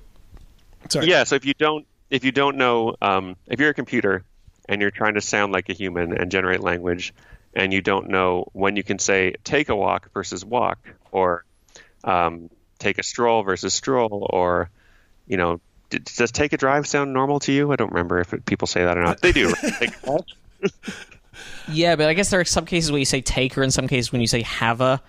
sorry, 0.89 1.07
Yeah. 1.09 1.25
So 1.25 1.35
if 1.35 1.45
you 1.45 1.55
don't 1.55 1.87
if 2.11 2.25
you 2.25 2.33
don't 2.33 2.57
know 2.57 2.97
um, 3.03 3.37
if 3.47 3.61
you're 3.61 3.71
a 3.71 3.75
computer 3.75 4.25
and 4.69 4.81
you're 4.81 4.91
trying 4.91 5.15
to 5.15 5.21
sound 5.21 5.53
like 5.53 5.69
a 5.69 5.73
human 5.73 6.17
and 6.17 6.31
generate 6.31 6.61
language, 6.61 7.13
and 7.55 7.73
you 7.73 7.81
don't 7.81 8.09
know 8.09 8.49
when 8.53 8.77
you 8.77 8.83
can 8.83 8.99
say 8.99 9.35
take 9.45 9.69
a 9.69 9.77
walk 9.77 10.11
versus 10.13 10.45
walk, 10.45 10.79
or 11.13 11.45
um, 12.05 12.51
take 12.79 12.99
a 12.99 13.03
stroll 13.03 13.43
versus 13.43 13.73
stroll, 13.75 14.27
or 14.31 14.71
you 15.27 15.37
know, 15.37 15.61
d- 15.91 15.99
does 16.17 16.31
take 16.33 16.53
a 16.53 16.57
drive 16.57 16.87
sound 16.87 17.13
normal 17.13 17.41
to 17.41 17.53
you? 17.53 17.73
I 17.73 17.77
don't 17.77 17.91
remember 17.93 18.21
if 18.21 18.33
people 18.47 18.67
say 18.67 18.85
that 18.85 18.97
or 18.99 19.03
not. 19.03 19.21
They 19.21 19.33
do. 19.33 19.49
right? 19.49 19.73
Take 19.79 20.03
a 20.05 20.11
walk? 20.11 20.27
Yeah, 21.69 21.97
but 21.97 22.09
I 22.09 22.15
guess 22.15 22.31
there 22.31 22.41
are 22.41 22.45
some 22.45 22.65
cases 22.65 22.91
where 22.93 22.99
you 22.99 23.05
say 23.05 23.21
taker, 23.21 23.63
and 23.63 23.73
some 23.75 23.89
cases 23.89 24.13
when 24.13 24.21
you 24.21 24.27
say 24.27 24.43
have 24.43 24.81
a. 24.81 25.03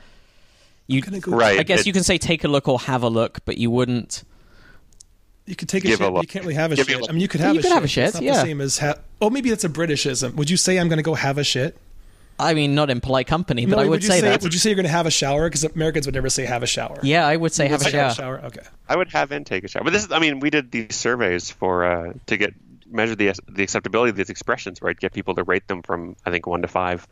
You, 0.88 1.02
go- 1.02 1.32
Right. 1.32 1.60
I 1.60 1.64
guess 1.64 1.82
it- 1.82 1.88
you 1.88 1.94
can 1.94 2.04
say 2.04 2.18
take 2.18 2.44
a 2.44 2.48
look 2.48 2.68
or 2.68 2.80
have 2.82 3.04
a 3.04 3.10
look, 3.10 3.40
but 3.46 3.58
you 3.58 3.70
wouldn't. 3.70 4.24
You 5.48 5.56
could 5.56 5.70
take 5.70 5.84
a 5.84 5.88
Give 5.88 6.00
a 6.02 6.04
shit. 6.06 6.14
but. 6.14 6.22
You 6.22 6.28
can't 6.28 6.44
really 6.46 6.56
have 6.56 6.72
a 6.72 6.76
Give 6.76 6.86
shit. 6.88 7.00
look. 7.02 7.10
I 7.10 7.14
mean, 7.14 7.22
you 7.22 7.28
could 7.28 7.42
have 7.42 7.54
You 7.56 7.60
a 7.60 7.64
could 7.64 7.70
shit. 7.70 7.74
have 7.76 7.84
a 7.84 7.88
shit, 7.88 8.06
It's 8.06 8.14
not 8.16 8.24
yeah. 8.24 8.34
the 8.34 8.42
same 8.42 8.62
as 8.62 8.78
ha- 8.80 8.96
oh, 9.22 9.30
maybe 9.30 9.50
that's 9.50 9.64
a 9.64 9.70
Britishism. 9.70 10.36
Would 10.36 10.50
you 10.50 10.58
say 10.58 10.78
I'm 10.80 10.88
going 10.90 10.98
to 10.98 11.04
go 11.04 11.16
have 11.16 11.38
a 11.38 11.44
shit? 11.44 11.78
I 12.40 12.54
mean, 12.54 12.76
not 12.76 12.92
in 12.92 13.02
polite 13.02 13.26
company, 13.26 13.66
but 13.66 13.78
No, 13.78 13.82
I 13.82 13.88
would 13.88 14.04
you 14.04 14.10
say, 14.10 14.22
that. 14.22 14.44
Would 14.44 14.54
you 14.54 14.60
say 14.60 14.70
you're 14.70 14.76
going 14.76 14.86
to 14.86 14.92
have 14.92 15.08
a 15.08 15.12
shower? 15.12 15.50
Because 15.50 15.64
Americans 15.64 16.06
would 16.06 16.14
never 16.14 16.30
say 16.30 16.46
have 16.46 16.62
a 16.62 16.68
shower. 16.68 17.00
Yeah, 17.02 17.26
I 17.26 17.36
would 17.36 17.52
say 17.52 17.68
have 17.68 17.82
a 17.82 17.84
Say 17.86 17.92
shower. 17.92 18.40
Okay. 18.46 18.62
I 18.88 18.96
would 18.96 19.10
have 19.12 19.32
and 19.32 19.44
take 19.44 19.64
a 19.64 19.68
shower. 19.68 19.84
But 19.84 19.94
this 19.94 20.04
is, 20.06 20.12
I 20.12 20.20
mean, 20.20 20.40
we 20.40 20.52
did 20.52 20.70
these 20.70 20.96
surveys 20.96 21.50
for 21.50 21.84
uh, 21.86 22.14
to 22.28 22.38
get 22.38 22.54
measure 22.90 23.16
the 23.16 23.34
the 23.50 23.64
acceptability 23.64 24.12
of 24.12 24.16
these 24.18 24.30
expressions, 24.30 24.82
right? 24.84 24.98
Get 25.00 25.14
people 25.14 25.34
to 25.36 25.44
rate 25.44 25.68
them 25.68 25.82
from 25.82 26.16
I 26.26 26.30
think 26.32 26.46
one 26.46 26.62
to 26.62 26.68
five. 26.68 27.08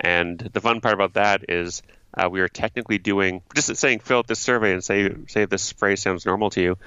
And 0.00 0.38
the 0.38 0.60
fun 0.60 0.80
part 0.82 0.94
about 0.94 1.14
that 1.14 1.46
is 1.48 1.82
uh, 2.14 2.28
we 2.30 2.40
are 2.40 2.48
technically 2.48 2.98
doing 2.98 3.40
just 3.54 3.74
saying 3.76 4.00
fill 4.00 4.18
out 4.18 4.26
this 4.26 4.38
survey 4.38 4.72
and 4.74 4.84
say 4.84 5.08
say 5.28 5.42
if 5.42 5.50
this 5.50 5.72
phrase 5.72 6.00
sounds 6.02 6.26
normal 6.26 6.50
to 6.50 6.60
you. 6.60 6.78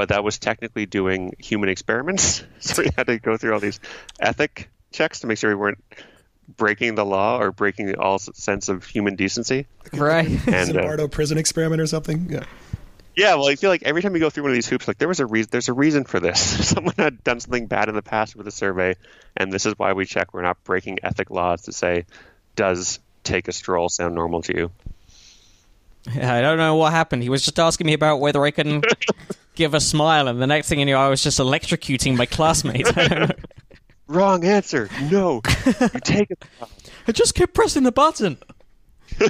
But 0.00 0.08
that 0.08 0.24
was 0.24 0.38
technically 0.38 0.86
doing 0.86 1.34
human 1.38 1.68
experiments, 1.68 2.42
so 2.58 2.82
we 2.82 2.88
had 2.96 3.06
to 3.08 3.18
go 3.18 3.36
through 3.36 3.52
all 3.52 3.60
these 3.60 3.80
ethic 4.18 4.70
checks 4.92 5.20
to 5.20 5.26
make 5.26 5.36
sure 5.36 5.50
we 5.50 5.56
weren't 5.56 5.84
breaking 6.56 6.94
the 6.94 7.04
law 7.04 7.38
or 7.38 7.52
breaking 7.52 7.94
all 7.96 8.18
sense 8.18 8.70
of 8.70 8.86
human 8.86 9.14
decency. 9.14 9.66
Right. 9.92 10.26
And 10.46 10.74
uh, 10.74 10.80
Zimbardo 10.80 11.10
prison 11.10 11.36
experiment 11.36 11.82
or 11.82 11.86
something. 11.86 12.30
Yeah. 12.30 12.44
yeah, 13.14 13.34
well, 13.34 13.48
I 13.48 13.56
feel 13.56 13.68
like 13.68 13.82
every 13.82 14.00
time 14.00 14.14
you 14.14 14.20
go 14.20 14.30
through 14.30 14.44
one 14.44 14.52
of 14.52 14.54
these 14.54 14.68
hoops, 14.68 14.88
like 14.88 14.96
there 14.96 15.06
was 15.06 15.20
a 15.20 15.26
reason. 15.26 15.50
There's 15.52 15.68
a 15.68 15.74
reason 15.74 16.04
for 16.04 16.18
this. 16.18 16.40
Someone 16.70 16.94
had 16.96 17.22
done 17.22 17.38
something 17.38 17.66
bad 17.66 17.90
in 17.90 17.94
the 17.94 18.00
past 18.00 18.34
with 18.34 18.48
a 18.48 18.50
survey, 18.50 18.94
and 19.36 19.52
this 19.52 19.66
is 19.66 19.74
why 19.76 19.92
we 19.92 20.06
check. 20.06 20.32
We're 20.32 20.40
not 20.40 20.64
breaking 20.64 21.00
ethic 21.02 21.28
laws 21.28 21.64
to 21.64 21.72
say, 21.72 22.06
does 22.56 23.00
take 23.22 23.48
a 23.48 23.52
stroll 23.52 23.90
sound 23.90 24.14
normal 24.14 24.40
to 24.44 24.56
you? 24.56 24.70
I 26.08 26.40
don't 26.40 26.56
know 26.56 26.76
what 26.76 26.92
happened. 26.92 27.22
He 27.22 27.28
was 27.28 27.42
just 27.42 27.58
asking 27.58 27.86
me 27.86 27.92
about 27.92 28.20
whether 28.20 28.42
I 28.42 28.50
can 28.50 28.80
give 29.60 29.74
a 29.74 29.80
smile, 29.80 30.26
and 30.26 30.40
the 30.40 30.46
next 30.46 30.68
thing 30.68 30.78
you 30.80 30.86
knew, 30.86 30.96
I 30.96 31.08
was 31.08 31.22
just 31.22 31.38
electrocuting 31.38 32.16
my 32.16 32.26
classmate. 32.26 32.96
I 32.96 33.08
don't 33.08 33.28
know. 33.28 33.34
Wrong 34.08 34.44
answer. 34.44 34.88
No, 35.10 35.42
you 35.66 36.00
take 36.02 36.30
it. 36.30 36.44
I 37.06 37.12
just 37.12 37.34
kept 37.34 37.54
pressing 37.54 37.84
the 37.84 37.92
button. 37.92 38.38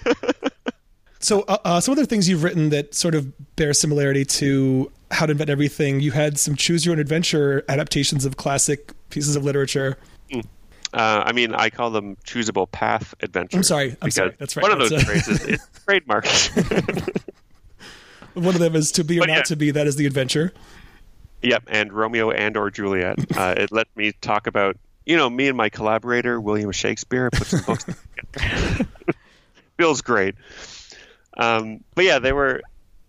So, 1.22 1.43
uh, 1.43 1.59
uh, 1.66 1.81
some 1.81 1.93
other 1.93 2.07
things 2.07 2.31
you've 2.31 2.43
written 2.43 2.70
that 2.70 2.95
sort 2.95 3.14
of 3.14 3.55
bear 3.57 3.74
similarity 3.74 4.24
to 4.24 4.91
How 5.11 5.26
to 5.26 5.33
Invent 5.33 5.51
Everything. 5.51 6.01
You 6.01 6.12
had 6.12 6.39
some 6.39 6.57
choose 6.57 6.87
your 6.87 6.95
own 6.95 6.99
adventure 6.99 7.62
adaptations 7.68 8.24
of 8.24 8.39
classic 8.39 8.95
pieces 9.11 9.37
of 9.37 9.45
literature. 9.45 9.99
Uh, 10.33 11.22
I 11.26 11.33
mean, 11.33 11.55
I 11.55 11.68
call 11.68 11.91
them 11.91 12.16
choosable 12.24 12.72
path 12.72 13.14
adventures. 13.20 13.55
I'm 13.59 13.62
sorry. 13.64 13.97
I'm 14.01 14.11
sorry. 14.11 14.35
That's 14.39 14.57
right. 14.57 14.62
One 14.62 14.72
of 14.72 14.78
those 14.78 14.93
a- 14.93 15.05
phrases 15.05 15.45
is 15.45 15.61
trademarked. 15.87 17.20
One 18.41 18.55
of 18.55 18.61
them 18.61 18.74
is 18.74 18.93
to 18.93 19.05
be 19.05 19.18
or 19.18 19.20
But 19.20 19.28
not 19.28 19.36
yeah. 19.36 19.43
to 19.43 19.57
be. 19.57 19.70
That 19.70 19.86
is 19.86 19.97
the 19.97 20.07
adventure. 20.07 20.53
Yep, 21.43 21.64
and 21.68 21.93
Romeo 21.93 22.30
and 22.30 22.57
or 22.57 22.70
Juliet. 22.70 23.18
Uh, 23.36 23.55
it 23.57 23.72
let 23.72 23.88
me 23.97 24.12
talk 24.20 24.47
about, 24.47 24.76
you 25.07 25.16
know, 25.16 25.30
me 25.30 25.49
and 25.49 25.57
my 25.57 25.68
collaborator 25.70 26.41
William 26.41 26.70
Shakespeare 26.72 27.30
put 27.30 27.47
some 27.47 27.62
books. 27.62 27.86
Feels 29.78 30.03
great. 30.03 30.34
Um, 31.36 31.82
but 31.95 32.05
yeah, 32.05 32.18
they 32.18 32.32
were. 32.32 32.61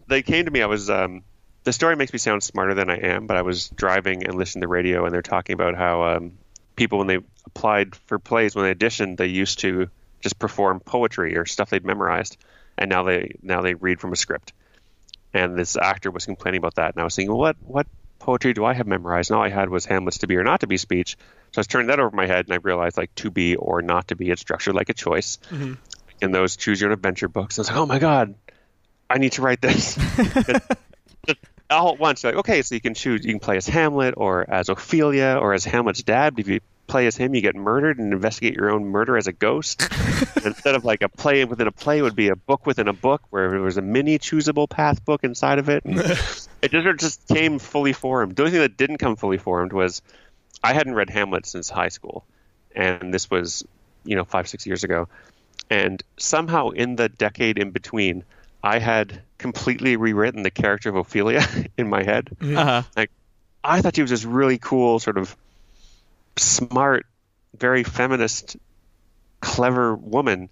They 0.07 0.21
came 0.21 0.45
to 0.45 0.51
me. 0.51 0.61
I 0.61 0.67
was. 0.67 0.89
Um, 0.89 1.23
the 1.63 1.73
story 1.73 1.95
makes 1.95 2.13
me 2.13 2.19
sound 2.19 2.43
smarter 2.43 2.73
than 2.73 2.89
I 2.89 2.97
am, 2.97 3.27
but 3.27 3.38
I 3.38 3.41
was 3.41 3.69
driving 3.69 4.25
and 4.25 4.36
listening 4.36 4.61
to 4.61 4.65
the 4.65 4.71
radio, 4.71 5.05
and 5.05 5.13
they're 5.13 5.21
talking 5.21 5.53
about 5.53 5.75
how 5.75 6.03
um, 6.03 6.34
people, 6.75 6.97
when 6.97 7.07
they 7.07 7.19
applied 7.45 7.95
for 7.95 8.17
plays, 8.17 8.55
when 8.55 8.65
they 8.65 8.73
auditioned, 8.73 9.17
they 9.17 9.27
used 9.27 9.59
to 9.59 9.89
just 10.21 10.39
perform 10.39 10.79
poetry 10.79 11.38
or 11.38 11.45
stuff 11.45 11.69
they'd 11.69 11.86
memorized, 11.86 12.38
and 12.77 12.89
now 12.89 13.03
they 13.03 13.36
now 13.41 13.61
they 13.61 13.73
read 13.73 13.99
from 13.99 14.13
a 14.13 14.15
script 14.15 14.53
and 15.34 15.57
this 15.57 15.77
actor 15.77 16.11
was 16.11 16.25
complaining 16.25 16.59
about 16.59 16.75
that. 16.75 16.93
And 16.93 17.01
I 17.01 17.03
was 17.03 17.15
thinking, 17.15 17.36
what 17.36 17.55
what 17.61 17.88
poetry 18.19 18.53
do 18.53 18.65
I 18.65 18.73
have 18.73 18.88
memorized? 18.88 19.32
And 19.32 19.38
all 19.38 19.43
I 19.43 19.49
had 19.49 19.69
was 19.69 19.86
Hamlet's 19.86 20.19
to 20.19 20.27
be 20.27 20.38
or 20.38 20.43
not 20.43 20.61
to 20.61 20.67
be 20.67 20.77
speech. 20.77 21.17
So 21.51 21.59
I 21.59 21.61
was 21.61 21.67
turning 21.67 21.88
that 21.88 21.99
over 21.99 22.15
my 22.15 22.27
head, 22.27 22.45
and 22.45 22.53
I 22.53 22.57
realized 22.57 22.97
like 22.97 23.13
to 23.15 23.32
be 23.32 23.55
or 23.55 23.82
not 23.82 24.09
to 24.09 24.15
be, 24.15 24.29
it's 24.29 24.41
structured 24.41 24.75
like 24.75 24.89
a 24.89 24.93
choice. 24.93 25.38
Mm-hmm. 25.49 25.73
In 26.21 26.32
those 26.32 26.55
choose 26.55 26.79
your 26.79 26.91
own 26.91 26.93
adventure 26.93 27.27
books, 27.27 27.57
I 27.57 27.61
was 27.61 27.69
like, 27.69 27.77
oh 27.77 27.86
my 27.86 27.99
god, 27.99 28.36
I 29.09 29.17
need 29.17 29.34
to 29.34 29.41
write 29.41 29.61
this. 29.61 29.97
All 31.69 31.93
at 31.93 31.99
once, 31.99 32.23
like 32.23 32.36
okay, 32.36 32.61
so 32.61 32.75
you 32.75 32.82
can 32.82 32.93
choose, 32.93 33.25
you 33.25 33.32
can 33.32 33.39
play 33.39 33.57
as 33.57 33.65
Hamlet 33.67 34.15
or 34.17 34.47
as 34.49 34.69
Ophelia 34.69 35.38
or 35.41 35.53
as 35.53 35.63
Hamlet's 35.63 36.03
dad 36.03 36.36
if 36.38 36.47
you 36.47 36.59
play 36.91 37.07
as 37.07 37.15
him, 37.15 37.33
you 37.33 37.41
get 37.41 37.55
murdered 37.55 37.97
and 37.97 38.13
investigate 38.13 38.53
your 38.53 38.69
own 38.69 38.85
murder 38.85 39.15
as 39.15 39.25
a 39.25 39.31
ghost. 39.31 39.81
Instead 40.45 40.75
of 40.75 40.83
like 40.83 41.01
a 41.01 41.09
play 41.09 41.45
within 41.45 41.67
a 41.67 41.71
play, 41.71 41.99
it 41.99 42.01
would 42.01 42.17
be 42.17 42.27
a 42.27 42.35
book 42.35 42.65
within 42.65 42.89
a 42.89 42.93
book 42.93 43.21
where 43.29 43.49
there 43.49 43.61
was 43.61 43.77
a 43.77 43.81
mini 43.81 44.19
choosable 44.19 44.69
path 44.69 45.03
book 45.05 45.23
inside 45.23 45.57
of 45.57 45.69
it. 45.69 45.83
It 46.63 46.69
just, 46.69 46.85
it 46.85 46.99
just 46.99 47.27
came 47.27 47.57
fully 47.57 47.91
formed. 47.91 48.35
The 48.35 48.43
only 48.43 48.51
thing 48.51 48.61
that 48.61 48.77
didn't 48.77 48.99
come 48.99 49.15
fully 49.15 49.39
formed 49.39 49.73
was 49.73 50.03
I 50.63 50.73
hadn't 50.73 50.93
read 50.93 51.09
Hamlet 51.09 51.47
since 51.47 51.71
high 51.71 51.87
school, 51.87 52.23
and 52.75 53.11
this 53.11 53.31
was, 53.31 53.65
you 54.03 54.15
know, 54.15 54.25
five, 54.25 54.47
six 54.47 54.67
years 54.67 54.83
ago. 54.83 55.07
And 55.71 56.03
somehow 56.17 56.69
in 56.69 56.97
the 56.97 57.09
decade 57.09 57.57
in 57.57 57.71
between, 57.71 58.23
I 58.63 58.77
had 58.77 59.23
completely 59.39 59.95
rewritten 59.95 60.43
the 60.43 60.51
character 60.51 60.89
of 60.89 60.97
Ophelia 60.97 61.43
in 61.79 61.89
my 61.89 62.03
head. 62.03 62.29
Uh-huh. 62.39 62.83
Like, 62.95 63.09
I 63.63 63.81
thought 63.81 63.95
she 63.95 64.03
was 64.03 64.11
this 64.11 64.23
really 64.23 64.59
cool, 64.59 64.99
sort 64.99 65.17
of 65.17 65.35
smart, 66.38 67.05
very 67.57 67.84
feminist, 67.84 68.57
clever 69.41 69.95
woman. 69.95 70.49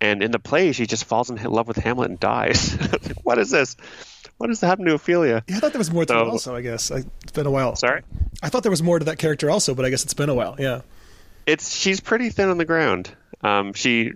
And 0.00 0.22
in 0.22 0.30
the 0.30 0.38
play, 0.38 0.72
she 0.72 0.86
just 0.86 1.04
falls 1.06 1.28
in 1.30 1.36
love 1.42 1.66
with 1.66 1.76
Hamlet 1.76 2.10
and 2.10 2.20
dies. 2.20 2.78
like, 2.92 3.12
what 3.24 3.38
is 3.38 3.50
this? 3.50 3.76
What 4.36 4.48
has 4.50 4.60
happened 4.60 4.86
to 4.86 4.94
Ophelia? 4.94 5.42
Yeah, 5.48 5.56
I 5.56 5.60
thought 5.60 5.72
there 5.72 5.80
was 5.80 5.90
more 5.92 6.04
to 6.06 6.12
So- 6.12 6.20
it 6.20 6.28
also. 6.28 6.54
I 6.54 6.60
guess 6.60 6.90
I, 6.92 6.98
it's 7.22 7.32
been 7.32 7.46
a 7.46 7.50
while. 7.50 7.74
Sorry. 7.74 8.02
I 8.42 8.48
thought 8.48 8.62
there 8.62 8.70
was 8.70 8.82
more 8.82 8.98
to 9.00 9.04
that 9.06 9.18
character 9.18 9.50
also, 9.50 9.74
but 9.74 9.84
I 9.84 9.90
guess 9.90 10.04
it's 10.04 10.14
been 10.14 10.28
a 10.28 10.34
while. 10.34 10.54
Yeah. 10.58 10.82
it's 11.46 11.74
she's 11.74 11.98
pretty 12.00 12.30
thin 12.30 12.48
on 12.48 12.58
the 12.58 12.64
ground. 12.64 13.10
Um, 13.42 13.72
she 13.72 14.12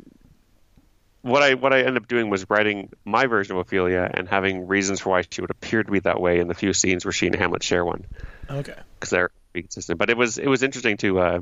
what 1.22 1.43
I 1.43 1.55
what 1.55 1.72
I 1.72 1.80
ended 1.80 1.97
up 1.99 2.07
doing 2.09 2.30
was 2.30 2.49
writing 2.51 2.90
my 3.05 3.26
version 3.26 3.57
of 3.57 3.61
Ophelia 3.66 4.09
and 4.12 4.28
having 4.28 4.66
reasons 4.68 5.01
for 5.01 5.11
why 5.11 5.22
she 5.28 5.40
would 5.40 5.51
appear 5.51 5.82
to 5.82 5.90
be 5.90 6.01
that 6.01 6.20
way 6.20 6.38
in 6.40 6.47
the 6.49 6.55
few 6.55 6.72
scenes 6.72 7.05
where 7.05 7.12
she 7.12 7.26
and 7.26 7.34
Hamlet 7.34 7.62
share 7.64 7.84
one 7.84 8.05
Okay. 8.51 8.74
because 8.95 9.11
they're 9.11 9.30
pretty 9.53 9.66
consistent. 9.66 9.98
But 9.98 10.11
it 10.11 10.16
was 10.16 10.38
it 10.38 10.48
was 10.48 10.62
interesting 10.62 10.96
to 10.98 11.18
uh, 11.20 11.40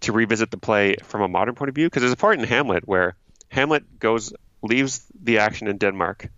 to 0.00 0.12
revisit 0.12 0.50
the 0.50 0.56
play 0.56 0.96
from 1.02 1.22
a 1.22 1.28
modern 1.28 1.54
point 1.54 1.68
of 1.68 1.74
view 1.74 1.86
because 1.86 2.02
there's 2.02 2.12
a 2.12 2.16
part 2.16 2.38
in 2.38 2.44
Hamlet 2.44 2.86
where 2.86 3.16
Hamlet 3.48 3.98
goes 3.98 4.32
leaves 4.62 5.04
the 5.22 5.38
action 5.38 5.66
in 5.66 5.78
Denmark 5.78 6.28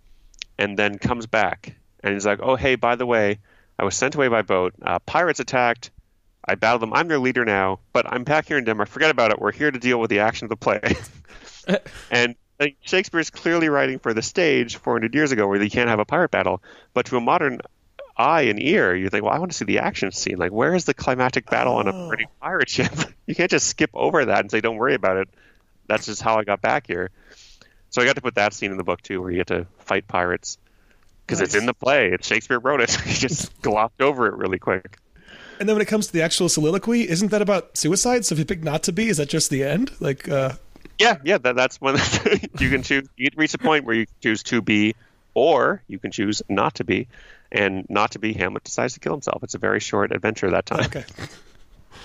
and 0.57 0.77
then 0.77 0.97
comes 0.97 1.27
back 1.27 1.75
and 2.01 2.13
he's 2.13 2.25
like, 2.25 2.39
oh 2.41 2.55
hey, 2.55 2.75
by 2.75 2.95
the 2.95 3.05
way, 3.05 3.39
I 3.77 3.83
was 3.83 3.95
sent 3.95 4.15
away 4.15 4.27
by 4.27 4.41
boat. 4.41 4.73
Uh, 4.81 4.99
pirates 4.99 5.39
attacked. 5.39 5.91
I 6.47 6.55
battled 6.55 6.83
them. 6.83 6.93
I'm 6.93 7.07
their 7.07 7.19
leader 7.19 7.43
now, 7.43 7.79
but 7.91 8.05
I'm 8.07 8.23
back 8.23 8.47
here 8.47 8.57
in 8.57 8.65
Denmark. 8.65 8.89
Forget 8.89 9.09
about 9.09 9.31
it. 9.31 9.39
We're 9.39 9.51
here 9.51 9.71
to 9.71 9.79
deal 9.79 9.99
with 9.99 10.11
the 10.11 10.19
action 10.19 10.45
of 10.45 10.49
the 10.49 10.55
play. 10.55 10.79
and 12.11 12.35
like, 12.59 12.77
Shakespeare 12.81 13.19
is 13.19 13.31
clearly 13.31 13.67
writing 13.67 13.99
for 13.99 14.13
the 14.13 14.21
stage 14.21 14.77
400 14.77 15.13
years 15.13 15.31
ago, 15.31 15.47
where 15.47 15.61
you 15.61 15.69
can't 15.69 15.89
have 15.89 15.99
a 15.99 16.05
pirate 16.05 16.31
battle. 16.31 16.61
But 16.93 17.07
to 17.07 17.17
a 17.17 17.21
modern 17.21 17.61
eye 18.17 18.43
and 18.43 18.61
ear, 18.61 18.95
you 18.95 19.09
think, 19.09 19.23
well, 19.23 19.33
I 19.33 19.39
want 19.39 19.51
to 19.51 19.57
see 19.57 19.65
the 19.65 19.79
action 19.79 20.11
scene. 20.11 20.37
Like, 20.37 20.51
where 20.51 20.73
is 20.73 20.85
the 20.85 20.93
climactic 20.93 21.49
battle 21.49 21.75
on 21.75 21.87
a 21.87 22.07
pretty 22.07 22.27
pirate 22.41 22.69
ship? 22.69 22.91
you 23.25 23.35
can't 23.35 23.51
just 23.51 23.67
skip 23.67 23.89
over 23.93 24.25
that 24.25 24.39
and 24.39 24.51
say, 24.51 24.61
don't 24.61 24.77
worry 24.77 24.95
about 24.95 25.17
it. 25.17 25.29
That's 25.87 26.05
just 26.05 26.21
how 26.21 26.37
I 26.37 26.43
got 26.43 26.61
back 26.61 26.87
here. 26.87 27.11
So 27.89 28.01
I 28.01 28.05
got 28.05 28.15
to 28.15 28.21
put 28.21 28.35
that 28.35 28.53
scene 28.53 28.71
in 28.71 28.77
the 28.77 28.83
book 28.83 29.01
too, 29.01 29.21
where 29.21 29.31
you 29.31 29.37
get 29.37 29.47
to 29.47 29.67
fight 29.79 30.07
pirates 30.07 30.57
because 31.25 31.41
it's 31.41 31.55
in 31.55 31.65
the 31.65 31.73
play. 31.73 32.09
It's 32.11 32.27
Shakespeare 32.27 32.59
wrote 32.59 32.81
it. 32.81 32.91
he 33.05 33.13
just 33.13 33.61
glossed 33.61 34.01
over 34.01 34.27
it 34.27 34.35
really 34.35 34.59
quick. 34.59 34.97
And 35.59 35.69
then 35.69 35.75
when 35.75 35.81
it 35.81 35.87
comes 35.87 36.07
to 36.07 36.13
the 36.13 36.21
actual 36.21 36.49
soliloquy, 36.49 37.07
isn't 37.07 37.31
that 37.31 37.41
about 37.41 37.77
suicide? 37.77 38.25
So 38.25 38.33
if 38.33 38.39
you 38.39 38.45
pick 38.45 38.63
not 38.63 38.83
to 38.83 38.91
be, 38.91 39.07
is 39.07 39.17
that 39.17 39.29
just 39.29 39.49
the 39.49 39.63
end? 39.63 39.91
Like, 39.99 40.27
uh, 40.27 40.53
Yeah, 40.99 41.17
yeah, 41.23 41.37
that, 41.37 41.55
that's 41.55 41.79
when 41.79 41.95
you 42.59 42.69
can 42.69 42.83
choose. 42.83 43.07
You 43.15 43.29
reach 43.35 43.53
a 43.53 43.57
point 43.57 43.85
where 43.85 43.95
you 43.95 44.05
choose 44.21 44.43
to 44.43 44.61
be, 44.61 44.95
or 45.35 45.83
you 45.87 45.99
can 45.99 46.09
choose 46.11 46.41
not 46.49 46.73
to 46.75 46.83
be, 46.83 47.07
and 47.51 47.85
not 47.89 48.11
to 48.11 48.19
be. 48.19 48.33
Hamlet 48.33 48.63
decides 48.63 48.95
to 48.95 48.99
kill 48.99 49.13
himself. 49.13 49.43
It's 49.43 49.53
a 49.53 49.59
very 49.59 49.79
short 49.79 50.11
adventure 50.11 50.49
that 50.49 50.65
time. 50.65 50.85
okay. 50.85 51.05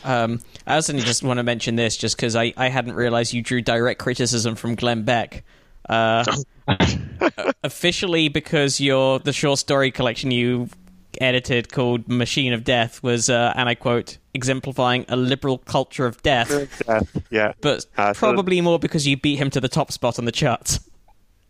Um, 0.03 0.41
I 0.67 0.77
also 0.77 0.95
just 0.95 1.23
want 1.23 1.39
to 1.39 1.43
mention 1.43 1.77
this 1.77 1.97
just 1.97 2.17
because 2.17 2.35
I, 2.35 2.55
I 2.57 2.69
hadn't 2.69 2.95
realized 2.95 3.35
you 3.35 3.43
drew 3.43 3.61
direct 3.61 4.01
criticism 4.01 4.55
from 4.55 4.75
Glenn 4.75 5.03
Beck. 5.03 5.45
Uh, 5.89 6.25
officially, 7.65 8.29
because 8.29 8.81
your 8.81 9.19
the 9.19 9.33
short 9.33 9.59
story 9.59 9.91
collection 9.91 10.31
you 10.31 10.69
edited 11.21 11.73
called 11.73 12.09
Machine 12.09 12.53
of 12.53 12.65
Death 12.65 13.03
was, 13.03 13.29
uh, 13.29 13.53
and 13.57 13.69
I 13.69 13.75
quote, 13.75 14.19
exemplifying 14.33 15.05
a 15.09 15.17
liberal 15.17 15.59
culture 15.59 16.07
of 16.07 16.23
death, 16.23 16.49
Death, 16.87 17.17
yeah, 17.31 17.53
but 17.61 17.85
Uh, 17.99 18.15
so- 18.15 18.19
probably 18.19 18.61
more 18.61 18.79
because 18.79 19.07
you 19.07 19.17
beat 19.17 19.37
him 19.37 19.51
to 19.51 19.61
the 19.61 19.69
top 19.69 19.93
spot 19.93 20.19
on 20.19 20.25
the 20.25 20.33
charts. 20.33 20.81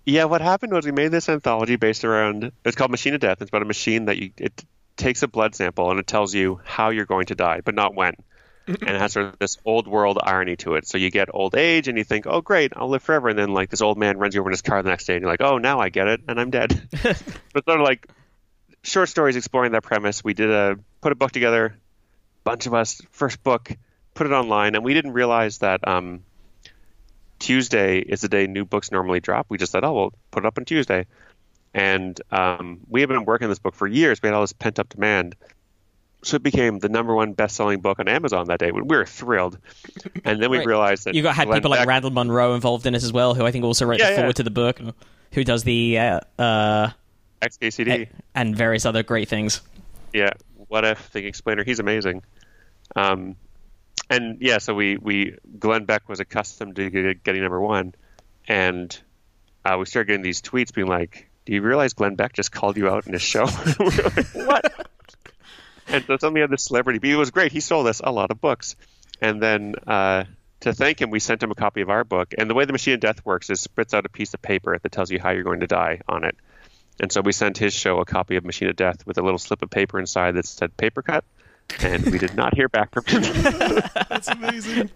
Yeah. 0.04 0.24
What 0.24 0.40
happened 0.40 0.72
was 0.72 0.84
we 0.84 0.92
made 0.92 1.08
this 1.08 1.28
anthology 1.28 1.76
based 1.76 2.04
around. 2.04 2.52
It's 2.64 2.76
called 2.76 2.90
Machine 2.90 3.14
of 3.14 3.20
Death. 3.20 3.40
It's 3.40 3.50
about 3.50 3.62
a 3.62 3.66
machine 3.66 4.06
that 4.06 4.18
you 4.18 4.30
it 4.36 4.64
takes 4.96 5.22
a 5.22 5.28
blood 5.28 5.54
sample 5.54 5.90
and 5.90 5.98
it 5.98 6.06
tells 6.06 6.34
you 6.34 6.60
how 6.64 6.90
you're 6.90 7.06
going 7.06 7.26
to 7.26 7.34
die, 7.34 7.60
but 7.64 7.74
not 7.74 7.94
when. 7.94 8.14
and 8.66 8.90
it 8.90 9.00
has 9.00 9.14
sort 9.14 9.26
of 9.26 9.38
this 9.38 9.56
old 9.64 9.88
world 9.88 10.18
irony 10.22 10.56
to 10.56 10.74
it. 10.74 10.86
So 10.86 10.98
you 10.98 11.10
get 11.10 11.28
old 11.32 11.56
age 11.56 11.88
and 11.88 11.98
you 11.98 12.04
think, 12.04 12.26
oh, 12.26 12.40
great, 12.40 12.72
I'll 12.76 12.88
live 12.88 13.02
forever. 13.02 13.28
And 13.28 13.38
then, 13.38 13.52
like, 13.52 13.70
this 13.70 13.80
old 13.80 13.98
man 13.98 14.18
runs 14.18 14.34
you 14.34 14.40
over 14.40 14.50
in 14.50 14.52
his 14.52 14.62
car 14.62 14.82
the 14.82 14.90
next 14.90 15.06
day 15.06 15.14
and 15.14 15.22
you're 15.22 15.30
like, 15.30 15.40
oh, 15.40 15.58
now 15.58 15.80
I 15.80 15.88
get 15.88 16.06
it 16.06 16.20
and 16.28 16.40
I'm 16.40 16.50
dead. 16.50 16.88
but 17.02 17.64
sort 17.64 17.80
of 17.80 17.80
like 17.80 18.08
short 18.82 19.08
stories 19.08 19.36
exploring 19.36 19.72
that 19.72 19.82
premise. 19.82 20.22
We 20.22 20.34
did 20.34 20.50
a, 20.50 20.78
put 21.00 21.12
a 21.12 21.16
book 21.16 21.32
together, 21.32 21.76
bunch 22.44 22.66
of 22.66 22.74
us, 22.74 23.00
first 23.10 23.42
book, 23.42 23.70
put 24.14 24.26
it 24.26 24.32
online. 24.32 24.74
And 24.74 24.84
we 24.84 24.94
didn't 24.94 25.12
realize 25.12 25.58
that 25.58 25.86
um, 25.88 26.22
Tuesday 27.40 27.98
is 27.98 28.20
the 28.20 28.28
day 28.28 28.46
new 28.46 28.64
books 28.64 28.92
normally 28.92 29.18
drop. 29.18 29.46
We 29.48 29.58
just 29.58 29.72
said, 29.72 29.82
oh, 29.82 29.92
we'll 29.92 30.12
put 30.30 30.44
it 30.44 30.46
up 30.46 30.56
on 30.58 30.64
Tuesday. 30.64 31.06
And 31.74 32.20
um, 32.30 32.80
we 32.88 33.00
have 33.00 33.08
been 33.08 33.24
working 33.24 33.46
on 33.46 33.50
this 33.50 33.58
book 33.58 33.74
for 33.74 33.86
years. 33.88 34.22
We 34.22 34.28
had 34.28 34.34
all 34.34 34.42
this 34.42 34.52
pent 34.52 34.78
up 34.78 34.88
demand 34.88 35.34
so 36.22 36.36
it 36.36 36.42
became 36.42 36.78
the 36.80 36.90
number 36.90 37.14
one 37.14 37.32
best-selling 37.32 37.80
book 37.80 37.98
on 37.98 38.06
Amazon 38.06 38.48
that 38.48 38.58
day. 38.58 38.70
We 38.72 38.82
were 38.82 39.06
thrilled, 39.06 39.56
and 40.22 40.42
then 40.42 40.50
we 40.50 40.58
Right. 40.58 40.66
realized 40.66 41.04
that 41.06 41.14
You 41.14 41.22
got 41.22 41.34
had 41.34 41.46
Glenn 41.46 41.60
people 41.60 41.70
like 41.70 41.80
Beck- 41.80 41.88
Randall 41.88 42.10
Munroe 42.10 42.52
involved 42.54 42.84
in 42.84 42.94
it 42.94 43.02
as 43.02 43.10
well, 43.10 43.34
who 43.34 43.46
I 43.46 43.50
think 43.52 43.64
also 43.64 43.86
wrote 43.86 44.00
Yeah, 44.00 44.10
the 44.10 44.16
foreword 44.16 44.36
to 44.36 44.42
the 44.42 44.50
book, 44.50 44.78
who 45.32 45.44
does 45.44 45.64
the 45.64 45.98
uh, 45.98 46.20
uh, 46.38 46.90
XKCD. 47.40 48.08
and 48.34 48.54
various 48.54 48.84
other 48.84 49.02
great 49.02 49.28
things. 49.30 49.62
yeah, 50.12 50.28
what 50.68 50.84
if 50.84 51.10
the 51.12 51.24
Explainer? 51.24 51.64
He's 51.64 51.78
amazing. 51.78 52.22
Um, 52.96 53.34
and 54.10 54.38
yeah, 54.40 54.58
so 54.58 54.74
we 54.74 54.96
we 54.96 55.36
Glenn 55.58 55.84
Beck 55.84 56.08
was 56.08 56.18
accustomed 56.18 56.76
to 56.76 57.14
getting 57.14 57.42
number 57.42 57.60
one, 57.60 57.94
and 58.46 59.00
uh, 59.64 59.76
we 59.78 59.86
started 59.86 60.08
getting 60.08 60.22
these 60.22 60.42
tweets 60.42 60.74
being 60.74 60.88
like, 60.88 61.30
"Do 61.46 61.54
you 61.54 61.62
realize 61.62 61.94
Glenn 61.94 62.16
Beck 62.16 62.32
just 62.32 62.50
called 62.50 62.76
you 62.76 62.88
out 62.88 63.06
in 63.06 63.12
his 63.12 63.22
show?" 63.22 63.46
we 63.78 63.86
like, 63.86 64.34
"What?" 64.34 64.88
and 65.86 66.04
so 66.06 66.16
suddenly 66.16 66.34
we 66.34 66.40
had 66.40 66.50
this 66.50 66.64
celebrity. 66.64 66.98
But 66.98 67.10
it 67.10 67.16
was 67.16 67.30
great. 67.30 67.52
He 67.52 67.60
sold 67.60 67.86
us 67.86 68.00
a 68.02 68.10
lot 68.10 68.30
of 68.30 68.40
books, 68.40 68.76
and 69.22 69.40
then. 69.40 69.76
Uh, 69.86 70.24
to 70.60 70.74
thank 70.74 71.00
him, 71.00 71.08
we 71.08 71.20
sent 71.20 71.42
him 71.42 71.50
a 71.50 71.54
copy 71.54 71.80
of 71.80 71.88
our 71.88 72.04
book. 72.04 72.34
And 72.36 72.50
the 72.50 72.52
way 72.52 72.66
the 72.66 72.72
Machine 72.72 72.92
of 72.92 73.00
Death 73.00 73.24
works 73.24 73.48
is 73.48 73.60
it 73.60 73.62
spits 73.62 73.94
out 73.94 74.04
a 74.04 74.10
piece 74.10 74.34
of 74.34 74.42
paper 74.42 74.78
that 74.78 74.92
tells 74.92 75.10
you 75.10 75.18
how 75.18 75.30
you're 75.30 75.42
going 75.42 75.60
to 75.60 75.66
die 75.66 76.02
on 76.06 76.22
it. 76.22 76.36
And 77.00 77.10
so 77.10 77.22
we 77.22 77.32
sent 77.32 77.56
his 77.56 77.72
show 77.72 77.98
a 77.98 78.04
copy 78.04 78.36
of 78.36 78.44
Machine 78.44 78.68
of 78.68 78.76
Death 78.76 79.06
with 79.06 79.16
a 79.16 79.22
little 79.22 79.38
slip 79.38 79.62
of 79.62 79.70
paper 79.70 79.98
inside 79.98 80.32
that 80.32 80.44
said 80.44 80.76
paper 80.76 81.00
cut. 81.00 81.24
And 81.80 82.04
we 82.10 82.18
did 82.18 82.34
not 82.34 82.54
hear 82.54 82.68
back 82.68 82.92
from 82.92 83.04
him. 83.06 83.22
That's 84.08 84.28
amazing. 84.28 84.90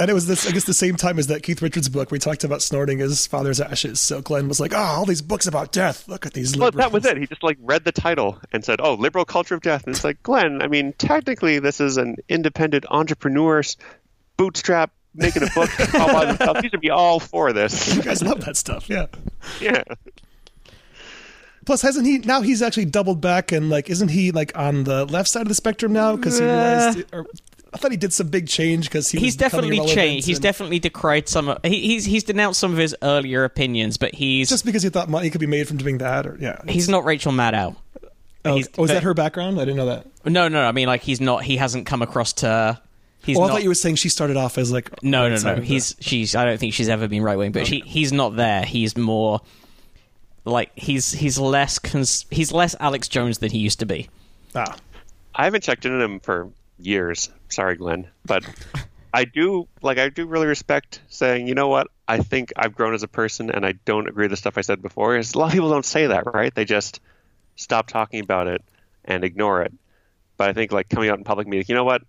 And 0.00 0.08
it 0.08 0.14
was 0.14 0.28
this, 0.28 0.46
I 0.46 0.52
guess, 0.52 0.62
the 0.62 0.72
same 0.74 0.94
time 0.94 1.18
as 1.18 1.26
that 1.26 1.42
Keith 1.42 1.60
Richards 1.60 1.88
book. 1.88 2.12
We 2.12 2.20
talked 2.20 2.44
about 2.44 2.62
snorting 2.62 2.98
his 2.98 3.26
father's 3.26 3.60
ashes. 3.60 3.98
So 3.98 4.20
Glenn 4.22 4.46
was 4.46 4.60
like, 4.60 4.72
"Oh, 4.72 4.76
all 4.78 5.04
these 5.04 5.22
books 5.22 5.48
about 5.48 5.72
death. 5.72 6.06
Look 6.06 6.24
at 6.24 6.34
these." 6.34 6.56
well, 6.56 6.70
that 6.70 6.92
was 6.92 7.04
it. 7.04 7.16
He 7.16 7.26
just 7.26 7.42
like 7.42 7.58
read 7.60 7.84
the 7.84 7.90
title 7.90 8.38
and 8.52 8.64
said, 8.64 8.80
"Oh, 8.80 8.94
liberal 8.94 9.24
culture 9.24 9.56
of 9.56 9.60
death." 9.62 9.84
And 9.86 9.96
it's 9.96 10.04
like, 10.04 10.22
Glenn, 10.22 10.62
I 10.62 10.68
mean, 10.68 10.92
technically, 10.98 11.58
this 11.58 11.80
is 11.80 11.96
an 11.96 12.14
independent 12.28 12.86
entrepreneur, 12.90 13.58
s- 13.58 13.76
bootstrap 14.36 14.92
making 15.16 15.42
a 15.42 15.46
book 15.52 15.68
all 15.94 16.12
by 16.12 16.26
themselves. 16.26 16.62
You 16.62 16.68
should 16.68 16.80
be 16.80 16.90
all 16.90 17.18
for 17.18 17.52
this. 17.52 17.96
You 17.96 18.02
guys 18.02 18.22
love 18.22 18.44
that 18.44 18.56
stuff, 18.56 18.88
yeah. 18.88 19.06
Yeah. 19.60 19.82
Plus, 21.68 21.82
hasn't 21.82 22.06
he 22.06 22.16
now? 22.16 22.40
He's 22.40 22.62
actually 22.62 22.86
doubled 22.86 23.20
back 23.20 23.52
and 23.52 23.68
like, 23.68 23.90
isn't 23.90 24.08
he 24.08 24.32
like 24.32 24.56
on 24.56 24.84
the 24.84 25.04
left 25.04 25.28
side 25.28 25.42
of 25.42 25.48
the 25.48 25.54
spectrum 25.54 25.92
now? 25.92 26.16
Because 26.16 26.38
he 26.38 26.44
realized, 26.46 27.04
or, 27.12 27.26
I 27.74 27.76
thought 27.76 27.90
he 27.90 27.98
did 27.98 28.14
some 28.14 28.28
big 28.28 28.48
change 28.48 28.86
because 28.88 29.10
he 29.10 29.18
He's 29.18 29.36
definitely 29.36 29.84
changed. 29.86 30.26
He's 30.26 30.38
and- 30.38 30.42
definitely 30.44 30.78
decried 30.78 31.28
some. 31.28 31.50
Of, 31.50 31.58
he, 31.62 31.78
he's 31.80 32.06
he's 32.06 32.24
denounced 32.24 32.58
some 32.58 32.72
of 32.72 32.78
his 32.78 32.96
earlier 33.02 33.44
opinions, 33.44 33.98
but 33.98 34.14
he's 34.14 34.48
just 34.48 34.64
because 34.64 34.82
he 34.82 34.88
thought 34.88 35.10
money 35.10 35.28
could 35.28 35.42
be 35.42 35.46
made 35.46 35.68
from 35.68 35.76
doing 35.76 35.98
that, 35.98 36.26
or 36.26 36.38
yeah. 36.40 36.58
he's 36.66 36.88
not 36.88 37.04
Rachel 37.04 37.32
Maddow. 37.32 37.76
Oh, 38.46 38.54
he's- 38.54 38.68
oh, 38.78 38.84
is 38.84 38.88
but- 38.88 38.94
that 38.94 39.02
her 39.02 39.12
background? 39.12 39.60
I 39.60 39.66
didn't 39.66 39.76
know 39.76 39.86
that. 39.86 40.06
No, 40.24 40.48
no, 40.48 40.62
no. 40.62 40.66
I 40.66 40.72
mean, 40.72 40.86
like 40.86 41.02
he's 41.02 41.20
not. 41.20 41.44
He 41.44 41.58
hasn't 41.58 41.84
come 41.84 42.00
across 42.00 42.32
to. 42.32 42.80
He's 43.22 43.36
Oh, 43.36 43.42
I 43.42 43.48
not. 43.48 43.52
thought 43.52 43.62
you 43.62 43.68
were 43.68 43.74
saying 43.74 43.96
she 43.96 44.08
started 44.08 44.38
off 44.38 44.56
as 44.56 44.72
like 44.72 45.02
no, 45.02 45.28
no, 45.28 45.36
no. 45.36 45.56
He's 45.60 45.96
she's. 46.00 46.34
I 46.34 46.46
don't 46.46 46.56
think 46.56 46.72
she's 46.72 46.88
ever 46.88 47.08
been 47.08 47.22
right 47.22 47.36
wing, 47.36 47.52
but 47.52 47.66
she, 47.66 47.80
he's 47.80 48.10
not 48.10 48.36
there. 48.36 48.64
He's 48.64 48.96
more 48.96 49.42
like 50.44 50.70
he's 50.76 51.12
he's 51.12 51.38
less 51.38 51.78
cons- 51.78 52.26
he's 52.30 52.52
less 52.52 52.74
Alex 52.80 53.08
Jones 53.08 53.38
than 53.38 53.50
he 53.50 53.58
used 53.58 53.80
to 53.80 53.86
be. 53.86 54.08
ah. 54.54 54.76
I 55.34 55.44
haven't 55.44 55.62
checked 55.62 55.84
into 55.86 56.02
him 56.02 56.18
for 56.18 56.50
years. 56.80 57.30
Sorry, 57.48 57.76
Glenn, 57.76 58.08
but 58.24 58.44
I 59.14 59.24
do 59.24 59.68
like 59.82 59.98
I 59.98 60.08
do 60.08 60.26
really 60.26 60.48
respect 60.48 61.00
saying, 61.08 61.46
you 61.46 61.54
know 61.54 61.68
what? 61.68 61.88
I 62.08 62.18
think 62.18 62.52
I've 62.56 62.74
grown 62.74 62.92
as 62.94 63.02
a 63.04 63.08
person, 63.08 63.50
and 63.50 63.64
I 63.64 63.72
don't 63.84 64.08
agree 64.08 64.24
with 64.24 64.32
the 64.32 64.36
stuff 64.36 64.58
I 64.58 64.62
said 64.62 64.82
before. 64.82 65.16
Is 65.16 65.34
a 65.34 65.38
lot 65.38 65.46
of 65.46 65.52
people 65.52 65.70
don't 65.70 65.84
say 65.84 66.08
that, 66.08 66.32
right? 66.32 66.52
They 66.52 66.64
just 66.64 67.00
stop 67.56 67.86
talking 67.86 68.20
about 68.20 68.48
it 68.48 68.62
and 69.04 69.24
ignore 69.24 69.62
it. 69.62 69.72
But 70.36 70.50
I 70.50 70.52
think 70.54 70.72
like 70.72 70.88
coming 70.88 71.08
out 71.08 71.18
in 71.18 71.24
public 71.24 71.46
meeting, 71.46 71.66
you 71.68 71.74
know 71.74 71.84
what? 71.84 72.02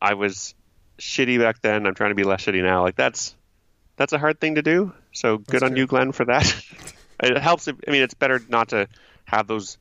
I 0.00 0.14
was 0.14 0.54
shitty 0.98 1.38
back 1.38 1.62
then. 1.62 1.86
I'm 1.86 1.94
trying 1.94 2.10
to 2.10 2.14
be 2.14 2.24
less 2.24 2.44
shitty 2.44 2.62
now. 2.62 2.82
Like 2.82 2.96
that's 2.96 3.34
that's 3.96 4.12
a 4.12 4.18
hard 4.18 4.40
thing 4.40 4.56
to 4.56 4.62
do. 4.62 4.92
So 5.12 5.38
good 5.38 5.62
on 5.62 5.70
true. 5.70 5.78
you, 5.80 5.86
Glenn, 5.86 6.12
for 6.12 6.26
that. 6.26 6.54
it 7.22 7.36
helps. 7.38 7.68
If, 7.68 7.76
I 7.86 7.90
mean, 7.90 8.02
it's 8.02 8.14
better 8.14 8.40
not 8.48 8.68
to 8.70 8.88
have 9.24 9.46
those 9.46 9.78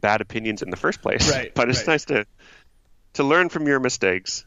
bad 0.00 0.20
opinions 0.20 0.62
in 0.62 0.70
the 0.70 0.76
first 0.76 1.02
place. 1.02 1.30
Right, 1.30 1.52
But 1.54 1.68
it's 1.68 1.80
right. 1.80 1.88
nice 1.88 2.04
to 2.06 2.26
to 3.14 3.24
learn 3.24 3.48
from 3.48 3.66
your 3.66 3.80
mistakes. 3.80 4.44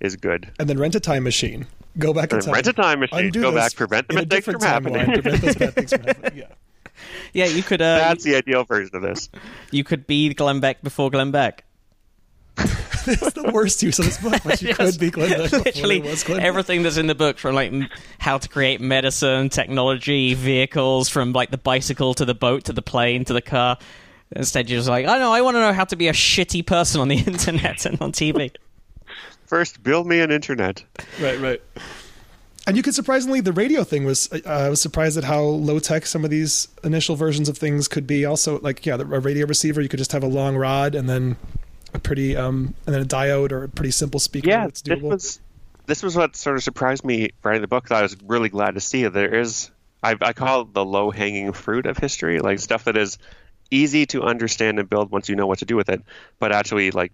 Is 0.00 0.16
good. 0.16 0.50
And 0.58 0.68
then 0.68 0.76
rent 0.78 0.94
a 0.96 1.00
time 1.00 1.22
machine. 1.22 1.66
Go 1.96 2.12
back 2.12 2.30
in 2.32 2.36
And 2.38 2.44
time. 2.44 2.54
rent 2.54 2.66
a 2.66 2.72
time 2.72 3.00
machine. 3.00 3.18
Undo 3.26 3.40
Go 3.40 3.50
this 3.52 3.62
back. 3.72 3.76
Prevent 3.76 4.08
the 4.08 4.14
mistakes 4.14 4.44
from 4.44 4.60
happening. 4.60 5.06
Prevent 5.22 5.40
those 5.40 5.54
bad 5.56 5.74
things 5.74 5.92
from 5.92 6.02
happening. 6.02 6.32
Yeah. 6.36 6.46
Yeah, 7.32 7.46
you 7.46 7.62
could. 7.62 7.80
Uh, 7.80 7.96
That's 7.98 8.22
the 8.24 8.36
ideal 8.36 8.64
version 8.64 8.94
of 8.94 9.02
this. 9.02 9.28
you 9.70 9.82
could 9.84 10.06
be 10.06 10.32
Glenn 10.34 10.60
Beck 10.60 10.82
before 10.82 11.10
Glenn 11.10 11.30
Beck. 11.30 11.64
It's 13.22 13.32
the 13.32 13.50
worst 13.52 13.82
use 13.82 13.98
of 13.98 14.04
this 14.06 14.18
book, 14.18 14.40
but 14.44 14.60
you 14.62 14.68
Yes. 14.76 14.76
could 14.76 14.98
be 15.00 15.10
Glenn 15.10 15.30
Beck 15.30 15.50
before 15.50 15.58
Literally 15.60 16.00
was 16.00 16.24
Glenn 16.24 16.38
Beck. 16.38 16.46
everything 16.46 16.82
that's 16.82 16.96
in 16.96 17.06
the 17.06 17.14
book, 17.14 17.38
from 17.38 17.54
like 17.54 17.72
how 18.18 18.38
to 18.38 18.48
create 18.48 18.80
medicine, 18.80 19.48
technology, 19.48 20.34
vehicles, 20.34 21.08
from 21.08 21.32
like 21.32 21.50
the 21.50 21.58
bicycle 21.58 22.14
to 22.14 22.24
the 22.24 22.34
boat 22.34 22.64
to 22.64 22.72
the 22.72 22.82
plane 22.82 23.24
to 23.26 23.32
the 23.32 23.42
car. 23.42 23.78
Instead, 24.36 24.68
you're 24.70 24.78
just 24.78 24.88
like, 24.88 25.06
oh 25.06 25.18
no, 25.18 25.32
I 25.32 25.42
want 25.42 25.54
to 25.56 25.60
know 25.60 25.72
how 25.72 25.84
to 25.84 25.96
be 25.96 26.08
a 26.08 26.12
shitty 26.12 26.66
person 26.66 27.00
on 27.00 27.08
the 27.08 27.16
internet 27.26 27.84
and 27.86 28.00
on 28.00 28.12
TV. 28.12 28.50
First, 29.46 29.82
build 29.82 30.06
me 30.06 30.20
an 30.20 30.30
internet. 30.30 30.82
Right, 31.20 31.38
right. 31.38 31.62
And 32.66 32.78
you 32.78 32.82
could 32.82 32.94
surprisingly, 32.94 33.42
the 33.42 33.52
radio 33.52 33.84
thing 33.84 34.04
was. 34.06 34.32
Uh, 34.32 34.40
I 34.46 34.68
was 34.70 34.80
surprised 34.80 35.18
at 35.18 35.24
how 35.24 35.42
low 35.42 35.78
tech 35.78 36.06
some 36.06 36.24
of 36.24 36.30
these 36.30 36.68
initial 36.82 37.14
versions 37.14 37.48
of 37.50 37.58
things 37.58 37.86
could 37.88 38.06
be. 38.06 38.24
Also, 38.24 38.58
like 38.60 38.86
yeah, 38.86 38.96
the, 38.96 39.04
a 39.04 39.20
radio 39.20 39.46
receiver, 39.46 39.82
you 39.82 39.88
could 39.90 39.98
just 39.98 40.12
have 40.12 40.22
a 40.24 40.26
long 40.28 40.56
rod 40.56 40.94
and 40.94 41.06
then 41.08 41.36
a 41.94 41.98
pretty 41.98 42.36
um 42.36 42.74
and 42.86 42.94
then 42.94 43.02
a 43.02 43.06
diode 43.06 43.52
or 43.52 43.64
a 43.64 43.68
pretty 43.68 43.92
simple 43.92 44.20
speaker. 44.20 44.48
yeah, 44.48 44.64
that's 44.66 44.82
this 44.82 45.00
was 45.00 45.40
this 45.86 46.02
was 46.02 46.16
what 46.16 46.36
sort 46.36 46.56
of 46.56 46.62
surprised 46.62 47.04
me 47.04 47.30
writing 47.42 47.62
the 47.62 47.68
book. 47.68 47.88
That 47.88 47.98
I 47.98 48.02
was 48.02 48.16
really 48.24 48.48
glad 48.48 48.74
to 48.74 48.80
see. 48.80 49.06
There 49.06 49.34
is, 49.34 49.70
I, 50.02 50.16
I 50.20 50.32
call 50.32 50.62
it 50.62 50.72
the 50.72 50.84
low 50.84 51.10
hanging 51.10 51.52
fruit 51.52 51.86
of 51.86 51.98
history, 51.98 52.40
like 52.40 52.58
stuff 52.58 52.84
that 52.84 52.96
is 52.96 53.18
easy 53.70 54.06
to 54.06 54.22
understand 54.22 54.78
and 54.78 54.88
build 54.88 55.10
once 55.10 55.28
you 55.28 55.36
know 55.36 55.46
what 55.46 55.58
to 55.58 55.64
do 55.64 55.76
with 55.76 55.88
it, 55.88 56.02
but 56.38 56.52
actually 56.52 56.90
like 56.90 57.12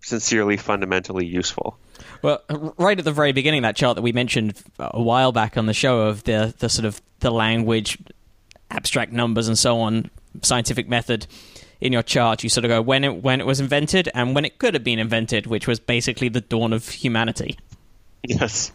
sincerely 0.00 0.56
fundamentally 0.56 1.26
useful. 1.26 1.78
Well, 2.22 2.42
right 2.78 2.98
at 2.98 3.04
the 3.04 3.12
very 3.12 3.32
beginning, 3.32 3.62
that 3.62 3.76
chart 3.76 3.96
that 3.96 4.02
we 4.02 4.12
mentioned 4.12 4.62
a 4.78 5.02
while 5.02 5.32
back 5.32 5.56
on 5.56 5.66
the 5.66 5.74
show 5.74 6.02
of 6.02 6.24
the 6.24 6.54
the 6.58 6.68
sort 6.68 6.86
of 6.86 7.02
the 7.20 7.30
language, 7.30 7.98
abstract 8.70 9.12
numbers, 9.12 9.48
and 9.48 9.58
so 9.58 9.80
on, 9.80 10.10
scientific 10.42 10.88
method. 10.88 11.26
In 11.80 11.92
your 11.92 12.02
chart, 12.02 12.42
you 12.42 12.48
sort 12.48 12.64
of 12.64 12.70
go 12.70 12.82
when 12.82 13.04
it 13.04 13.22
when 13.22 13.40
it 13.40 13.46
was 13.46 13.60
invented 13.60 14.08
and 14.14 14.34
when 14.34 14.44
it 14.44 14.58
could 14.58 14.74
have 14.74 14.82
been 14.82 14.98
invented, 14.98 15.46
which 15.46 15.68
was 15.68 15.78
basically 15.78 16.28
the 16.28 16.40
dawn 16.40 16.72
of 16.72 16.88
humanity. 16.88 17.56
Yes. 18.24 18.72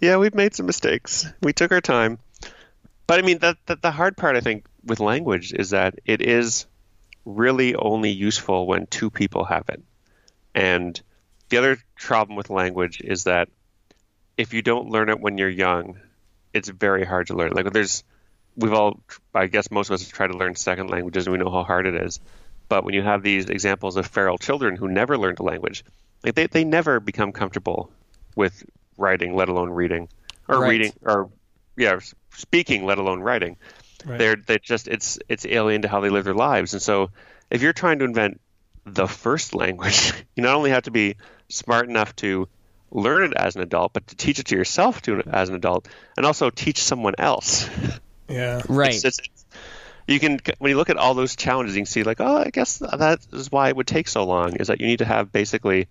Yeah, 0.00 0.18
we've 0.18 0.34
made 0.34 0.54
some 0.54 0.66
mistakes. 0.66 1.26
We 1.40 1.52
took 1.52 1.72
our 1.72 1.80
time. 1.80 2.18
But 3.06 3.18
I 3.18 3.22
mean, 3.22 3.38
that, 3.38 3.56
the 3.66 3.90
hard 3.90 4.16
part, 4.16 4.36
I 4.36 4.40
think, 4.40 4.66
with 4.84 5.00
language 5.00 5.52
is 5.52 5.70
that 5.70 5.98
it 6.04 6.22
is 6.22 6.66
really 7.24 7.74
only 7.74 8.10
useful 8.10 8.66
when 8.66 8.86
two 8.86 9.10
people 9.10 9.44
have 9.44 9.68
it. 9.68 9.82
And 10.54 11.00
the 11.48 11.58
other 11.58 11.78
problem 11.98 12.36
with 12.36 12.50
language 12.50 13.00
is 13.02 13.24
that 13.24 13.48
if 14.36 14.54
you 14.54 14.62
don't 14.62 14.90
learn 14.90 15.08
it 15.08 15.20
when 15.20 15.38
you're 15.38 15.48
young, 15.48 16.00
it's 16.52 16.68
very 16.68 17.04
hard 17.04 17.28
to 17.28 17.34
learn. 17.34 17.52
Like 17.52 17.72
there's, 17.72 18.04
we've 18.56 18.72
all, 18.72 19.00
I 19.34 19.46
guess 19.46 19.70
most 19.70 19.90
of 19.90 19.94
us 19.94 20.06
try 20.08 20.26
to 20.26 20.36
learn 20.36 20.54
second 20.54 20.88
languages, 20.90 21.26
and 21.26 21.32
we 21.32 21.38
know 21.38 21.50
how 21.50 21.62
hard 21.64 21.86
it 21.86 21.94
is. 21.94 22.20
But 22.68 22.84
when 22.84 22.94
you 22.94 23.02
have 23.02 23.22
these 23.22 23.50
examples 23.50 23.96
of 23.96 24.06
feral 24.06 24.38
children 24.38 24.76
who 24.76 24.88
never 24.88 25.18
learned 25.18 25.40
a 25.40 25.42
language, 25.42 25.84
like 26.24 26.34
they, 26.34 26.46
they 26.46 26.64
never 26.64 27.00
become 27.00 27.32
comfortable 27.32 27.90
with 28.36 28.64
writing, 28.96 29.34
let 29.34 29.48
alone 29.48 29.70
reading, 29.70 30.08
or 30.48 30.60
Right. 30.60 30.70
reading, 30.70 30.92
or 31.02 31.30
yeah, 31.76 31.98
speaking, 32.34 32.84
let 32.84 32.98
alone 32.98 33.20
writing. 33.20 33.56
Right. 34.04 34.18
They're 34.18 34.36
they 34.36 34.58
just 34.58 34.88
it's 34.88 35.18
it's 35.28 35.46
alien 35.46 35.82
to 35.82 35.88
how 35.88 36.00
they 36.00 36.10
live 36.10 36.24
their 36.24 36.34
lives. 36.34 36.72
And 36.72 36.82
so, 36.82 37.10
if 37.50 37.62
you're 37.62 37.72
trying 37.72 38.00
to 38.00 38.04
invent 38.04 38.40
the 38.84 39.06
first 39.06 39.54
language, 39.54 40.12
you 40.36 40.42
not 40.42 40.56
only 40.56 40.70
have 40.70 40.84
to 40.84 40.90
be 40.90 41.16
smart 41.48 41.88
enough 41.88 42.16
to 42.16 42.48
learn 42.90 43.22
it 43.24 43.32
as 43.34 43.56
an 43.56 43.62
adult, 43.62 43.92
but 43.92 44.06
to 44.08 44.16
teach 44.16 44.38
it 44.38 44.46
to 44.46 44.56
yourself 44.56 45.02
to 45.02 45.22
as 45.30 45.48
an 45.48 45.54
adult, 45.54 45.88
and 46.16 46.26
also 46.26 46.50
teach 46.50 46.82
someone 46.82 47.14
else. 47.18 47.68
yeah. 48.28 48.62
Right. 48.68 48.94
It's, 48.94 49.04
it's, 49.04 49.20
you 50.06 50.18
can 50.18 50.40
when 50.58 50.70
you 50.70 50.76
look 50.76 50.90
at 50.90 50.96
all 50.96 51.14
those 51.14 51.36
challenges, 51.36 51.76
you 51.76 51.80
can 51.80 51.86
see 51.86 52.02
like, 52.02 52.20
oh, 52.20 52.38
I 52.38 52.50
guess 52.50 52.78
that 52.78 53.20
is 53.32 53.52
why 53.52 53.68
it 53.68 53.76
would 53.76 53.86
take 53.86 54.08
so 54.08 54.24
long. 54.24 54.56
Is 54.56 54.68
that 54.68 54.80
you 54.80 54.86
need 54.86 54.98
to 54.98 55.04
have 55.04 55.32
basically, 55.32 55.88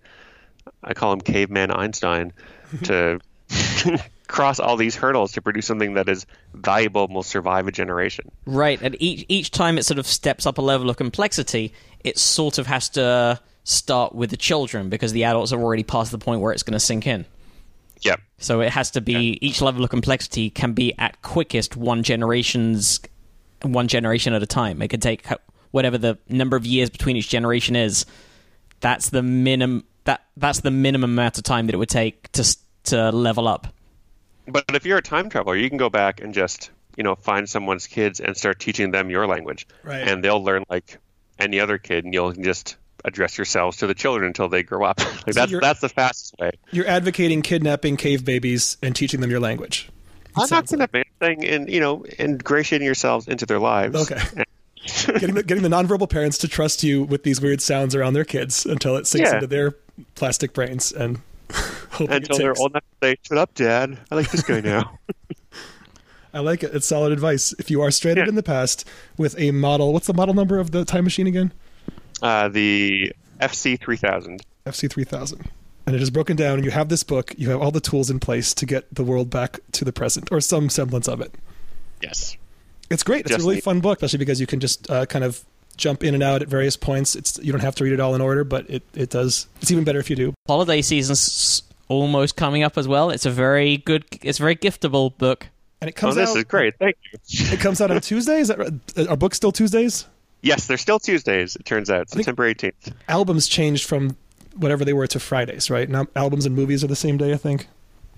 I 0.82 0.94
call 0.94 1.12
him 1.12 1.20
caveman 1.20 1.70
Einstein, 1.70 2.32
to 2.84 3.20
cross 4.28 4.60
all 4.60 4.76
these 4.76 4.96
hurdles 4.96 5.32
to 5.32 5.42
produce 5.42 5.66
something 5.66 5.94
that 5.94 6.08
is 6.08 6.26
valuable 6.54 7.04
and 7.04 7.14
will 7.14 7.22
survive 7.22 7.68
a 7.68 7.72
generation. 7.72 8.30
Right, 8.46 8.80
and 8.82 8.96
each 9.00 9.24
each 9.28 9.50
time 9.50 9.78
it 9.78 9.84
sort 9.84 9.98
of 9.98 10.06
steps 10.06 10.46
up 10.46 10.58
a 10.58 10.62
level 10.62 10.90
of 10.90 10.96
complexity, 10.96 11.72
it 12.04 12.18
sort 12.18 12.58
of 12.58 12.66
has 12.66 12.88
to 12.90 13.40
start 13.64 14.14
with 14.14 14.30
the 14.30 14.36
children 14.36 14.88
because 14.88 15.12
the 15.12 15.24
adults 15.24 15.52
have 15.52 15.60
already 15.60 15.84
passed 15.84 16.10
the 16.10 16.18
point 16.18 16.40
where 16.40 16.52
it's 16.52 16.62
going 16.62 16.72
to 16.72 16.80
sink 16.80 17.06
in. 17.06 17.24
Yep. 18.02 18.20
So 18.38 18.60
it 18.60 18.70
has 18.70 18.90
to 18.92 19.00
be 19.00 19.38
each 19.40 19.60
level 19.62 19.84
of 19.84 19.90
complexity 19.90 20.50
can 20.50 20.72
be 20.72 20.92
at 20.98 21.22
quickest 21.22 21.76
one 21.76 22.02
generation's 22.02 23.00
one 23.62 23.86
generation 23.88 24.34
at 24.34 24.42
a 24.42 24.46
time. 24.46 24.82
It 24.82 24.88
could 24.88 25.02
take 25.02 25.24
whatever 25.70 25.96
the 25.98 26.18
number 26.28 26.56
of 26.56 26.66
years 26.66 26.90
between 26.90 27.16
each 27.16 27.28
generation 27.28 27.76
is. 27.76 28.04
That's 28.80 29.10
the 29.10 29.22
minimum. 29.22 29.84
That 30.04 30.24
that's 30.36 30.60
the 30.60 30.72
minimum 30.72 31.12
amount 31.12 31.38
of 31.38 31.44
time 31.44 31.66
that 31.66 31.74
it 31.74 31.78
would 31.78 31.88
take 31.88 32.30
to 32.32 32.56
to 32.84 33.10
level 33.12 33.46
up. 33.46 33.68
But 34.48 34.64
if 34.74 34.84
you're 34.84 34.98
a 34.98 35.02
time 35.02 35.28
traveler, 35.30 35.54
you 35.54 35.68
can 35.68 35.78
go 35.78 35.88
back 35.88 36.20
and 36.20 36.34
just 36.34 36.70
you 36.96 37.04
know 37.04 37.14
find 37.14 37.48
someone's 37.48 37.86
kids 37.86 38.18
and 38.18 38.36
start 38.36 38.58
teaching 38.58 38.90
them 38.90 39.08
your 39.10 39.28
language, 39.28 39.68
Right. 39.84 40.08
and 40.08 40.24
they'll 40.24 40.42
learn 40.42 40.64
like 40.68 40.98
any 41.38 41.60
other 41.60 41.78
kid, 41.78 42.04
and 42.04 42.12
you'll 42.12 42.32
just 42.32 42.76
address 43.04 43.36
yourselves 43.38 43.78
to 43.78 43.86
the 43.86 43.94
children 43.94 44.26
until 44.26 44.48
they 44.48 44.62
grow 44.62 44.84
up. 44.84 44.98
like 45.26 45.34
that's 45.34 45.52
that's 45.60 45.80
the 45.80 45.88
fastest 45.88 46.34
way. 46.38 46.52
You're 46.70 46.86
advocating 46.86 47.42
kidnapping 47.42 47.96
cave 47.96 48.24
babies 48.24 48.76
and 48.82 48.94
teaching 48.94 49.20
them 49.20 49.30
your 49.30 49.40
language. 49.40 49.88
I'm 50.36 50.48
not 50.50 50.66
going 50.66 50.86
to 50.88 51.04
saying 51.20 51.44
and 51.44 51.68
you 51.68 51.80
know 51.80 52.04
ingratiating 52.18 52.86
yourselves 52.86 53.28
into 53.28 53.44
their 53.46 53.58
lives. 53.58 54.10
Okay. 54.10 54.44
getting 55.18 55.34
the, 55.34 55.42
getting 55.42 55.62
the 55.62 55.68
nonverbal 55.68 56.08
parents 56.08 56.38
to 56.38 56.48
trust 56.48 56.82
you 56.82 57.02
with 57.04 57.22
these 57.22 57.40
weird 57.40 57.60
sounds 57.60 57.94
around 57.94 58.14
their 58.14 58.24
kids 58.24 58.64
until 58.66 58.96
it 58.96 59.06
sinks 59.06 59.28
Yeah. 59.30 59.36
into 59.36 59.46
their 59.46 59.72
plastic 60.14 60.52
brains 60.54 60.90
and 60.92 61.20
Until 61.98 62.38
they're 62.38 62.58
old 62.58 62.70
enough 62.72 62.82
to 63.02 63.06
say, 63.08 63.16
"Shut 63.22 63.36
up, 63.36 63.52
Dad. 63.54 63.98
I 64.10 64.14
like 64.14 64.30
this 64.30 64.42
guy 64.42 64.60
now." 64.60 64.98
I 66.34 66.40
like 66.40 66.62
it. 66.62 66.74
It's 66.74 66.86
solid 66.86 67.12
advice. 67.12 67.52
If 67.58 67.70
you 67.70 67.82
are 67.82 67.90
stranded 67.90 68.24
Yeah. 68.24 68.30
in 68.30 68.34
the 68.36 68.42
past 68.42 68.88
with 69.18 69.38
a 69.38 69.50
model, 69.50 69.92
what's 69.92 70.06
the 70.06 70.14
model 70.14 70.32
number 70.34 70.58
of 70.58 70.70
the 70.70 70.86
time 70.86 71.04
machine 71.04 71.26
again? 71.26 71.52
Uh, 72.22 72.48
the 72.48 73.12
FC 73.40 73.78
three 73.80 73.96
thousand. 73.96 74.42
FC 74.66 74.90
three 74.90 75.04
thousand. 75.04 75.50
And 75.86 75.96
it 75.96 76.00
is 76.02 76.10
broken 76.10 76.36
down, 76.36 76.54
and 76.54 76.64
you 76.64 76.70
have 76.70 76.88
this 76.88 77.02
book. 77.02 77.34
You 77.36 77.50
have 77.50 77.60
all 77.60 77.72
the 77.72 77.80
tools 77.80 78.08
in 78.08 78.20
place 78.20 78.54
to 78.54 78.64
get 78.66 78.92
the 78.94 79.02
world 79.02 79.30
back 79.30 79.58
to 79.72 79.84
the 79.84 79.92
present, 79.92 80.30
or 80.30 80.40
some 80.40 80.70
semblance 80.70 81.08
of 81.08 81.20
it. 81.20 81.34
Yes. 82.00 82.36
It's 82.88 83.02
great. 83.02 83.22
It's 83.22 83.30
Just 83.30 83.40
a 83.40 83.42
really 83.42 83.56
neat. 83.56 83.64
fun 83.64 83.80
book, 83.80 83.98
especially 83.98 84.18
because 84.18 84.40
you 84.40 84.46
can 84.46 84.60
just 84.60 84.88
uh, 84.90 85.06
kind 85.06 85.24
of 85.24 85.44
jump 85.76 86.04
in 86.04 86.14
and 86.14 86.22
out 86.22 86.40
at 86.42 86.48
various 86.48 86.76
points. 86.76 87.16
It's 87.16 87.38
you 87.42 87.50
don't 87.50 87.62
have 87.62 87.74
to 87.76 87.84
read 87.84 87.92
it 87.94 88.00
all 88.00 88.14
in 88.14 88.20
order, 88.20 88.44
but 88.44 88.68
it, 88.70 88.82
it 88.94 89.10
does. 89.10 89.48
It's 89.60 89.70
even 89.72 89.82
better 89.82 89.98
if 89.98 90.08
you 90.08 90.14
do. 90.16 90.34
Holiday 90.46 90.82
season's 90.82 91.62
almost 91.88 92.36
coming 92.36 92.62
up 92.62 92.78
as 92.78 92.86
well. 92.86 93.10
It's 93.10 93.26
a 93.26 93.30
very 93.30 93.78
good. 93.78 94.04
It's 94.22 94.38
a 94.38 94.42
very 94.42 94.54
giftable 94.56 95.16
book. 95.18 95.48
And 95.80 95.88
it 95.88 95.94
Oh, 95.96 96.00
comes 96.00 96.14
this 96.14 96.30
out. 96.30 96.36
is 96.36 96.44
great. 96.44 96.74
Thank 96.78 96.96
you. 97.26 97.46
It 97.52 97.58
comes 97.58 97.80
out 97.80 97.90
on 97.90 98.00
Tuesday. 98.02 98.38
Is 98.38 98.48
that? 98.48 99.08
Are 99.08 99.16
books 99.16 99.36
still 99.38 99.50
Tuesdays? 99.52 100.06
Yes, 100.42 100.66
they're 100.66 100.76
still 100.76 100.98
Tuesdays. 100.98 101.56
It 101.56 101.64
turns 101.64 101.88
out 101.90 102.10
September 102.10 102.44
eighteenth. 102.44 102.92
Albums 103.08 103.46
changed 103.48 103.86
from 103.88 104.16
whatever 104.56 104.84
they 104.84 104.92
were 104.92 105.06
to 105.06 105.20
Fridays, 105.20 105.70
right? 105.70 105.88
Now 105.88 106.06
albums 106.16 106.44
and 106.46 106.54
movies 106.54 106.82
are 106.84 106.88
the 106.88 106.96
same 106.96 107.16
day, 107.16 107.32
I 107.32 107.36
think. 107.36 107.68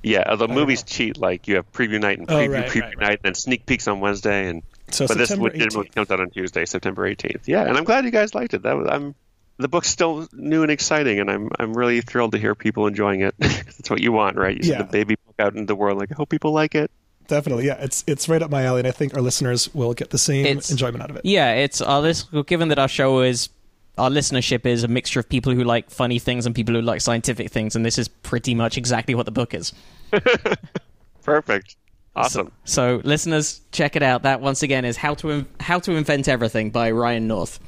Yeah, 0.03 0.25
although 0.29 0.49
movies 0.49 0.83
cheat. 0.83 1.17
Like 1.19 1.47
you 1.49 1.57
have 1.57 1.71
preview 1.73 2.01
night 2.01 2.19
and 2.19 2.31
Oh, 2.31 2.35
preview 2.35 2.53
right, 2.53 2.67
preview 2.71 2.81
right, 2.83 2.97
right. 2.97 2.99
night, 3.01 3.11
and 3.11 3.23
then 3.23 3.35
sneak 3.35 3.67
peeks 3.67 3.87
on 3.89 4.01
Wednesday, 4.01 4.49
and 4.49 4.63
So 4.91 5.07
but 5.07 5.17
this 5.19 5.29
September 5.29 5.51
legitimately 5.51 5.89
18th. 5.91 5.95
comes 5.95 6.11
out 6.11 6.21
on 6.21 6.31
Tuesday, 6.31 6.65
September 6.65 7.07
eighteenth. 7.07 7.47
Yeah, 7.49 7.65
and 7.65 7.77
I'm 7.77 7.85
glad 7.85 8.05
you 8.05 8.11
guys 8.11 8.35
liked 8.35 8.55
it. 8.55 8.63
That 8.63 8.77
was, 8.77 8.89
I'm 8.91 9.15
the 9.59 9.69
book's 9.69 9.89
still 9.89 10.27
new 10.33 10.63
and 10.63 10.71
exciting, 10.71 11.21
and 11.21 11.31
I'm 11.31 11.51
I'm 11.59 11.75
really 11.75 12.01
thrilled 12.01 12.33
to 12.33 12.39
hear 12.39 12.55
people 12.55 12.87
enjoying 12.87 13.21
it. 13.21 13.35
That's 13.39 13.89
what 13.91 14.01
you 14.01 14.13
want, 14.13 14.37
right? 14.37 14.55
You 14.57 14.71
Yeah. 14.71 14.79
send 14.79 14.89
the 14.89 14.93
baby 14.93 15.17
book 15.27 15.35
out 15.39 15.53
into 15.55 15.67
the 15.67 15.77
world. 15.77 15.99
Like 15.99 16.11
I 16.13 16.15
hope 16.17 16.29
people 16.31 16.53
like 16.53 16.75
it. 16.75 16.91
Definitely, 17.27 17.67
yeah. 17.67 17.77
It's 17.81 18.05
it's 18.07 18.29
right 18.29 18.43
up 18.43 18.51
my 18.51 18.65
alley, 18.65 18.81
and 18.81 18.89
I 18.89 18.91
think 18.91 19.15
our 19.15 19.23
listeners 19.23 19.73
will 19.75 19.95
get 19.95 20.11
the 20.11 20.19
same 20.19 20.45
It's- 20.47 20.71
enjoyment 20.71 21.03
out 21.03 21.11
of 21.11 21.17
it. 21.17 21.25
Yeah, 21.25 21.53
it's 21.55 21.81
uh, 21.81 21.87
our 21.87 22.01
list. 22.03 22.29
Given 22.47 22.69
that 22.69 22.79
our 22.79 22.89
show 22.89 23.21
is 23.21 23.49
our 23.97 24.11
listenership 24.11 24.67
is 24.67 24.85
a 24.85 24.89
mixture 24.89 25.21
of 25.21 25.29
people 25.29 25.55
who 25.55 25.65
like 25.65 25.89
funny 25.91 26.19
things 26.19 26.45
and 26.47 26.55
people 26.55 26.75
who 26.75 26.83
like 26.83 27.01
scientific 27.01 27.51
things, 27.51 27.75
and 27.77 27.85
this 27.87 27.97
is 27.99 28.09
pretty 28.09 28.55
much 28.55 28.77
exactly 28.77 29.15
what 29.15 29.25
the 29.25 29.33
book 29.33 29.55
is. 29.55 29.73
Perfect. 31.23 31.77
Awesome. 32.17 32.53
So, 32.65 33.01
listeners, 33.05 33.61
check 33.73 33.97
it 33.97 34.03
out. 34.03 34.23
That 34.23 34.41
once 34.41 34.63
again 34.63 34.85
is 34.85 34.97
how 34.97 35.15
to 35.15 35.31
In- 35.31 35.47
how 35.61 35.79
to 35.81 35.93
invent 35.93 36.29
everything 36.29 36.71
by 36.71 36.91
Ryan 36.91 37.27
North. 37.27 37.59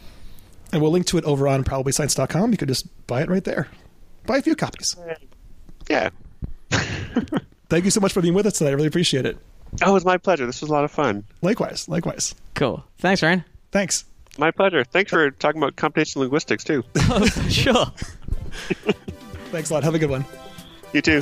And 0.73 0.83
we'll 0.83 0.91
link 0.91 1.07
to 1.07 1.19
it 1.19 1.25
over 1.25 1.49
on 1.49 1.65
probablyscience.com. 1.65 2.51
You 2.53 2.59
could 2.59 2.69
just 2.69 2.87
buy 3.07 3.23
it 3.23 3.29
right 3.31 3.43
there. 3.45 3.69
buy 4.27 4.37
a 4.39 4.43
few 4.43 4.55
copies. 4.57 4.97
Yeah. 5.89 6.11
Thank 7.69 7.85
you 7.85 7.91
so 7.91 8.01
much 8.01 8.13
for 8.13 8.21
being 8.23 8.35
with 8.35 8.47
us 8.47 8.59
tonight. 8.59 8.71
I 8.71 8.75
really 8.75 8.87
appreciate 8.89 9.27
it. 9.27 9.39
Oh, 9.83 9.91
it 9.91 9.95
was 9.95 10.05
my 10.05 10.17
pleasure. 10.17 10.47
This 10.47 10.61
was 10.61 10.71
a 10.71 10.73
lot 10.73 10.85
of 10.85 10.91
fun. 10.91 11.25
Likewise, 11.43 11.89
likewise. 11.89 12.35
Cool. 12.55 12.85
Thanks, 12.99 13.23
Ryan. 13.23 13.45
Thanks. 13.73 14.05
My 14.39 14.51
pleasure. 14.51 14.85
Thanks 14.85 15.11
for 15.11 15.31
talking 15.33 15.61
about 15.63 15.77
computational 15.77 16.17
linguistics 16.19 16.63
too. 16.65 16.85
Oh, 17.09 17.25
sure. 17.49 17.87
Thanks 19.51 19.71
a 19.71 19.75
lot. 19.75 19.85
Have 19.85 19.95
a 19.95 19.99
good 19.99 20.11
one. 20.11 20.25
You 20.93 21.03
too. 21.03 21.21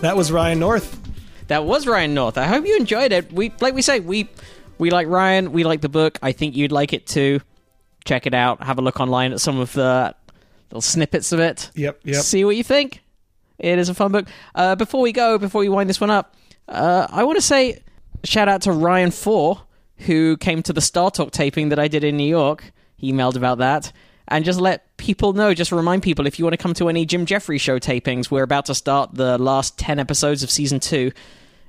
That 0.00 0.16
was 0.16 0.32
Ryan 0.32 0.58
North. 0.58 0.98
That 1.48 1.64
was 1.64 1.86
Ryan 1.86 2.14
North. 2.14 2.38
I 2.38 2.46
hope 2.46 2.66
you 2.66 2.76
enjoyed 2.76 3.12
it. 3.12 3.32
We 3.32 3.52
like 3.60 3.74
we 3.74 3.82
say, 3.82 4.00
we 4.00 4.28
we 4.78 4.90
like 4.90 5.08
Ryan, 5.08 5.52
we 5.52 5.64
like 5.64 5.80
the 5.82 5.88
book. 5.88 6.18
I 6.22 6.32
think 6.32 6.56
you'd 6.56 6.72
like 6.72 6.92
it 6.92 7.06
too. 7.06 7.40
Check 8.04 8.26
it 8.26 8.32
out. 8.32 8.62
Have 8.62 8.78
a 8.78 8.82
look 8.82 8.98
online 9.00 9.32
at 9.32 9.40
some 9.40 9.58
of 9.58 9.72
the 9.74 10.14
little 10.70 10.80
snippets 10.80 11.32
of 11.32 11.40
it. 11.40 11.70
Yep, 11.74 12.00
yep. 12.04 12.22
See 12.22 12.44
what 12.44 12.56
you 12.56 12.64
think. 12.64 13.02
It 13.58 13.78
is 13.78 13.88
a 13.88 13.94
fun 13.94 14.12
book. 14.12 14.26
Uh, 14.54 14.74
before 14.76 15.02
we 15.02 15.12
go, 15.12 15.38
before 15.38 15.60
we 15.60 15.68
wind 15.68 15.88
this 15.88 16.00
one 16.00 16.10
up, 16.10 16.34
uh, 16.68 17.06
I 17.10 17.24
want 17.24 17.36
to 17.36 17.42
say 17.42 17.82
shout 18.24 18.48
out 18.48 18.62
to 18.62 18.72
Ryan 18.72 19.10
Four, 19.10 19.62
who 19.98 20.36
came 20.36 20.62
to 20.62 20.72
the 20.72 20.80
Star 20.80 21.10
Talk 21.10 21.30
taping 21.32 21.68
that 21.70 21.78
I 21.78 21.88
did 21.88 22.04
in 22.04 22.16
New 22.16 22.28
York. 22.28 22.72
He 22.96 23.12
emailed 23.12 23.36
about 23.36 23.58
that. 23.58 23.92
And 24.28 24.44
just 24.44 24.60
let 24.60 24.96
people 24.96 25.32
know, 25.32 25.54
just 25.54 25.72
remind 25.72 26.04
people 26.04 26.26
if 26.26 26.38
you 26.38 26.44
want 26.44 26.52
to 26.52 26.62
come 26.62 26.74
to 26.74 26.88
any 26.88 27.04
Jim 27.04 27.26
Jefferies 27.26 27.60
show 27.60 27.80
tapings, 27.80 28.30
we're 28.30 28.44
about 28.44 28.66
to 28.66 28.76
start 28.76 29.14
the 29.14 29.36
last 29.38 29.76
10 29.76 29.98
episodes 29.98 30.44
of 30.44 30.50
season 30.50 30.78
two. 30.78 31.10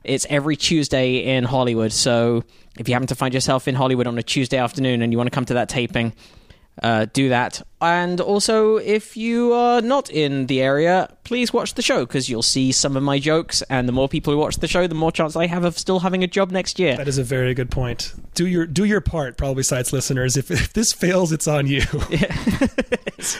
It's 0.03 0.27
every 0.29 0.55
Tuesday 0.55 1.35
in 1.35 1.43
Hollywood. 1.43 1.91
So 1.91 2.43
if 2.77 2.87
you 2.87 2.93
happen 2.93 3.07
to 3.07 3.15
find 3.15 3.33
yourself 3.33 3.67
in 3.67 3.73
Hollywood 3.73 4.05
on 4.05 4.17
a 4.19 4.23
Tuesday 4.23 4.57
afternoon 4.57 5.01
and 5.01 5.11
you 5.11 5.17
want 5.17 5.27
to 5.27 5.33
come 5.33 5.45
to 5.45 5.55
that 5.55 5.69
taping, 5.69 6.13
uh, 6.83 7.07
do 7.11 7.29
that. 7.29 7.63
And 7.81 8.21
also, 8.21 8.77
if 8.77 9.17
you 9.17 9.53
are 9.53 9.81
not 9.81 10.09
in 10.11 10.45
the 10.45 10.61
area, 10.61 11.09
please 11.23 11.51
watch 11.51 11.73
the 11.73 11.81
show 11.81 12.05
because 12.05 12.29
you'll 12.29 12.43
see 12.43 12.71
some 12.71 12.95
of 12.95 13.01
my 13.03 13.17
jokes. 13.17 13.63
And 13.63 13.87
the 13.87 13.91
more 13.91 14.07
people 14.07 14.31
who 14.33 14.39
watch 14.39 14.57
the 14.57 14.67
show, 14.67 14.85
the 14.85 14.93
more 14.95 15.11
chance 15.11 15.35
I 15.35 15.47
have 15.47 15.63
of 15.63 15.77
still 15.79 15.99
having 15.99 16.23
a 16.23 16.27
job 16.27 16.51
next 16.51 16.77
year. 16.77 16.95
That 16.95 17.07
is 17.07 17.17
a 17.17 17.23
very 17.23 17.53
good 17.55 17.71
point. 17.71 18.13
Do 18.35 18.45
your 18.47 18.65
do 18.65 18.85
your 18.85 19.01
part, 19.01 19.35
probably 19.37 19.63
science 19.63 19.91
listeners. 19.91 20.37
If, 20.37 20.51
if 20.51 20.73
this 20.73 20.93
fails, 20.93 21.31
it's 21.31 21.47
on 21.47 21.67
you. 21.67 21.81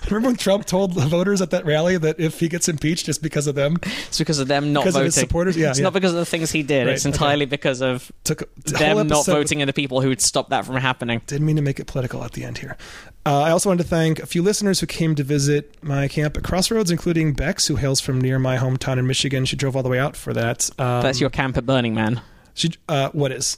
Remember 0.09 0.29
when 0.29 0.35
Trump 0.35 0.65
told 0.65 0.93
the 0.93 1.01
voters 1.01 1.41
at 1.41 1.51
that 1.51 1.65
rally 1.65 1.97
that 1.97 2.19
if 2.19 2.39
he 2.39 2.49
gets 2.49 2.67
impeached, 2.67 3.09
it's 3.09 3.17
because 3.17 3.47
of 3.47 3.55
them? 3.55 3.77
It's 4.07 4.17
because 4.19 4.39
of 4.39 4.47
them 4.47 4.73
not 4.73 4.81
Because 4.81 4.95
of 4.95 4.99
voting. 4.99 5.05
his 5.05 5.15
supporters? 5.15 5.57
Yeah, 5.57 5.69
it's 5.69 5.79
yeah. 5.79 5.83
not 5.83 5.93
because 5.93 6.11
of 6.13 6.19
the 6.19 6.25
things 6.25 6.51
he 6.51 6.63
did. 6.63 6.87
Right, 6.87 6.95
it's 6.95 7.05
okay. 7.05 7.13
entirely 7.13 7.45
because 7.45 7.81
of 7.81 8.11
Took 8.23 8.53
them 8.65 9.07
not 9.07 9.25
voting 9.25 9.61
and 9.61 9.69
the 9.69 9.73
people 9.73 10.01
who 10.01 10.09
would 10.09 10.21
stop 10.21 10.49
that 10.49 10.65
from 10.65 10.75
happening. 10.75 11.21
Didn't 11.27 11.45
mean 11.45 11.55
to 11.55 11.61
make 11.61 11.79
it 11.79 11.87
political 11.87 12.23
at 12.23 12.33
the 12.33 12.43
end 12.43 12.57
here. 12.59 12.77
Uh, 13.25 13.41
I 13.41 13.51
also 13.51 13.69
wanted 13.69 13.83
to 13.83 13.89
thank 13.89 14.19
few 14.31 14.41
listeners 14.41 14.79
who 14.79 14.85
came 14.87 15.13
to 15.15 15.23
visit 15.23 15.75
my 15.83 16.07
camp 16.07 16.37
at 16.37 16.43
Crossroads, 16.43 16.89
including 16.89 17.33
Bex, 17.33 17.67
who 17.67 17.75
hails 17.75 17.99
from 17.99 18.19
near 18.21 18.39
my 18.39 18.57
hometown 18.57 18.97
in 18.97 19.05
Michigan. 19.05 19.43
She 19.45 19.57
drove 19.57 19.75
all 19.75 19.83
the 19.83 19.89
way 19.89 19.99
out 19.99 20.15
for 20.15 20.33
that. 20.33 20.69
Um, 20.79 21.01
That's 21.03 21.19
your 21.19 21.29
camp 21.29 21.57
at 21.57 21.65
Burning 21.65 21.93
Man. 21.93 22.21
She, 22.53 22.71
uh, 22.87 23.09
what 23.09 23.31
is? 23.33 23.57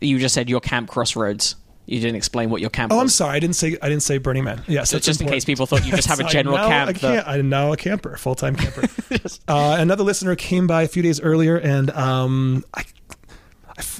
You 0.00 0.18
just 0.18 0.34
said 0.34 0.50
your 0.50 0.60
camp 0.60 0.88
Crossroads. 0.90 1.54
You 1.86 2.00
didn't 2.00 2.16
explain 2.16 2.50
what 2.50 2.60
your 2.60 2.70
camp 2.70 2.92
Oh, 2.92 3.00
I'm 3.00 3.08
sorry. 3.08 3.36
I 3.36 3.40
didn't 3.40 3.56
say 3.56 3.76
I 3.82 3.88
didn't 3.88 4.02
say 4.04 4.18
Burning 4.18 4.44
Man. 4.44 4.62
Yes, 4.68 4.90
So 4.90 4.98
just 4.98 5.20
in 5.20 5.28
case 5.28 5.44
people 5.44 5.66
thought 5.66 5.84
you 5.84 5.90
just 5.92 6.08
have 6.08 6.20
a 6.20 6.24
general 6.28 6.56
I'm 6.56 6.62
now 6.62 6.68
camp. 6.68 6.90
A 6.90 6.92
that- 6.94 7.00
camp 7.00 7.28
I'm 7.28 7.48
now 7.48 7.72
a 7.72 7.76
camper, 7.76 8.16
full 8.16 8.34
time 8.34 8.54
camper. 8.56 8.82
uh, 9.48 9.76
another 9.78 10.04
listener 10.04 10.34
came 10.36 10.66
by 10.66 10.82
a 10.82 10.88
few 10.88 11.02
days 11.02 11.20
earlier, 11.20 11.56
and 11.56 11.90
um, 11.90 12.64
I, 12.74 12.84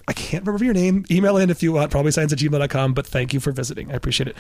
I, 0.09 0.13
can't 0.13 0.45
remember 0.47 0.65
your 0.65 0.75
name. 0.75 1.05
Email 1.11 1.37
in 1.37 1.51
if 1.51 1.63
you 1.63 1.73
want, 1.73 1.91
probably 1.91 2.11
science 2.13 2.33
at 2.33 2.39
gmail.com, 2.39 2.95
but 2.95 3.07
thank 3.07 3.33
you 3.33 3.41
for 3.41 3.53
visiting. 3.53 3.91
I 3.91 3.95
appreciate 3.95 4.29
it. 4.29 4.37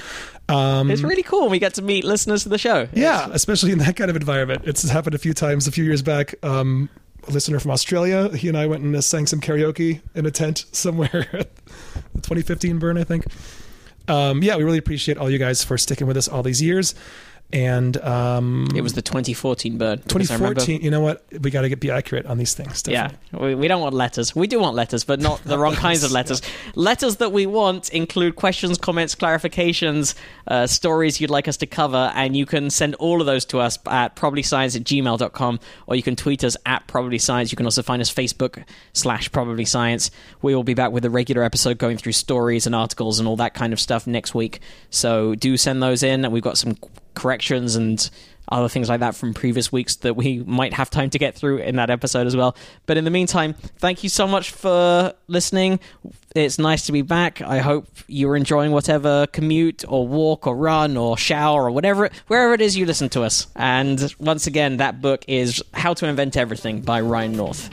Um, 0.49 0.91
It's 0.91 1.03
really 1.03 1.23
cool. 1.23 1.49
We 1.49 1.59
get 1.59 1.75
to 1.75 1.83
meet 1.83 2.05
listeners 2.05 2.43
to 2.45 2.49
the 2.49 2.59
show. 2.59 2.89
yeah, 2.93 3.29
especially 3.33 3.73
in 3.73 3.79
that 3.79 3.97
kind 3.97 4.11
of 4.11 4.17
environment. 4.17 4.63
It's 4.65 4.89
happened 4.89 5.15
a 5.15 5.19
few 5.19 5.35
times. 5.35 5.67
A 5.67 5.73
few 5.73 5.85
years 5.85 6.03
back, 6.03 6.35
um, 6.45 6.89
a 7.29 7.31
listener 7.31 7.61
from 7.61 7.71
Australia, 7.71 8.29
he 8.37 8.49
and 8.49 8.57
I 8.57 8.67
went 8.67 8.83
and 8.83 8.95
uh, 8.97 9.01
sang 9.01 9.27
some 9.27 9.41
karaoke 9.41 10.01
in 10.15 10.27
a 10.27 10.31
tent 10.31 10.65
somewhere 10.73 11.29
at 11.33 11.55
the 12.15 12.21
2015 12.23 12.79
burn, 12.79 12.99
I 12.99 13.05
think. 13.05 13.27
Um, 14.09 14.43
yeah, 14.43 14.57
we 14.57 14.65
really 14.65 14.79
appreciate 14.79 15.17
all 15.17 15.31
you 15.31 15.39
guys 15.39 15.63
for 15.63 15.79
sticking 15.79 16.07
with 16.09 16.17
us 16.17 16.27
all 16.27 16.43
these 16.43 16.61
years. 16.61 16.95
And 17.53 17.99
um, 17.99 18.69
It 18.75 18.81
was 18.81 18.95
the 18.95 19.03
2014 19.03 19.77
burn. 19.77 20.01
because 20.07 20.31
I 20.31 20.35
remember- 20.35 20.55
2014. 20.61 20.81
You 20.83 20.91
know 20.91 21.03
what? 21.03 21.23
We 21.41 21.51
got 21.51 21.63
to 21.63 21.69
get 21.69 21.81
be 21.81 21.91
accurate 21.91 22.25
on 22.27 22.39
these 22.39 22.55
things. 22.55 22.83
Yeah, 22.87 23.11
we, 23.31 23.55
we 23.55 23.69
don't 23.69 23.83
want 23.83 23.95
letters. 23.95 24.35
We 24.35 24.47
do 24.47 24.59
want 24.59 24.75
letters, 24.75 25.05
but 25.05 25.21
not 25.21 25.43
the 25.45 25.59
wrong 25.59 25.75
kinds 25.87 26.03
of 26.03 26.13
letters. 26.13 26.41
Letters 26.75 27.17
that 27.17 27.31
we 27.31 27.45
want 27.47 27.91
include 27.91 28.37
questions, 28.37 28.79
comments, 28.79 29.15
clarifications, 29.15 30.15
uh, 30.49 30.67
stories 30.67 31.21
you'd 31.21 31.29
like 31.31 31.47
us 31.47 31.59
to 31.59 31.67
cover, 31.67 32.11
and 32.15 32.35
you 32.37 32.47
can 32.47 32.71
send 32.71 32.95
all 32.97 33.21
of 33.21 33.27
those 33.27 33.45
to 33.47 33.59
us 33.61 33.79
at 33.87 34.17
probablyscience 34.17 34.75
at 34.75 34.85
gmail.com, 34.85 35.61
or 35.87 35.95
you 35.97 36.03
can 36.03 36.17
tweet 36.17 36.45
us 36.45 36.57
at 36.65 36.87
probablyscience. 36.89 37.53
You 37.53 37.57
can 37.57 37.67
also 37.67 37.83
find 37.83 38.01
us 38.01 38.13
Facebook 38.13 38.65
slash 38.95 39.31
probablyscience. 39.31 40.11
We 40.41 40.55
will 40.55 40.65
be 40.65 40.75
back 40.75 40.93
with 40.93 41.05
a 41.05 41.11
regular 41.11 41.43
episode 41.43 41.77
going 41.77 41.99
through 41.99 42.13
stories 42.13 42.67
and 42.67 42.75
articles 42.75 43.19
and 43.19 43.29
all 43.29 43.37
that 43.37 43.53
kind 43.53 43.73
of 43.75 43.81
stuff 43.81 44.07
next 44.07 44.35
week. 44.35 44.61
So 44.89 45.35
do 45.35 45.57
send 45.59 45.83
those 45.83 46.03
in, 46.03 46.25
and 46.25 46.33
we've 46.33 46.43
got 46.43 46.57
some 46.57 46.77
corrections 47.15 47.77
and 47.77 48.11
other 48.49 48.69
things 48.69 48.89
like 48.89 49.01
that 49.01 49.15
from 49.15 49.33
previous 49.33 49.73
weeks 49.73 49.97
that 49.97 50.15
we 50.15 50.41
might 50.41 50.75
have 50.75 50.91
time 50.91 51.09
to 51.11 51.19
get 51.19 51.35
through 51.35 51.59
in 51.59 51.77
that 51.77 51.91
episode 51.91 52.27
as 52.27 52.37
well. 52.37 52.57
But 52.87 52.97
in 52.97 53.05
the 53.05 53.11
meantime, 53.11 53.55
thank 53.79 54.03
you 54.03 54.09
so 54.09 54.27
much 54.27 54.51
for 54.51 55.15
listening. 55.29 55.81
It's 56.35 56.59
nice 56.59 56.87
to 56.87 56.93
be 56.93 57.03
back. 57.03 57.41
I 57.41 57.59
hope 57.59 57.89
you're 58.09 58.37
enjoying 58.37 58.73
whatever 58.73 59.27
commute 59.29 59.85
or 59.89 60.07
walk 60.07 60.47
or 60.47 60.57
run 60.57 60.97
or 60.97 61.17
shower 61.17 61.65
or 61.65 61.71
whatever, 61.71 62.11
wherever 62.27 62.53
it 62.53 62.61
is 62.61 62.77
you 62.77 62.85
listen 62.85 63.09
to 63.11 63.23
us. 63.23 63.47
And 63.57 64.15
once 64.19 64.47
again, 64.47 64.79
that 64.79 65.01
book 65.01 65.25
is 65.29 65.63
How 65.73 65.95
to 65.95 66.07
Invent 66.07 66.37
Everything 66.37 66.81
by 66.81 67.01
Ryan 67.01 67.33
North. 67.33 67.71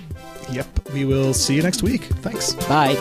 Yep. 0.52 0.90
We 0.94 1.06
will 1.06 1.34
see 1.34 1.56
you 1.56 1.62
next 1.62 1.84
week. 1.84 2.04
Thanks. 2.04 2.54
Bye. 2.54 2.96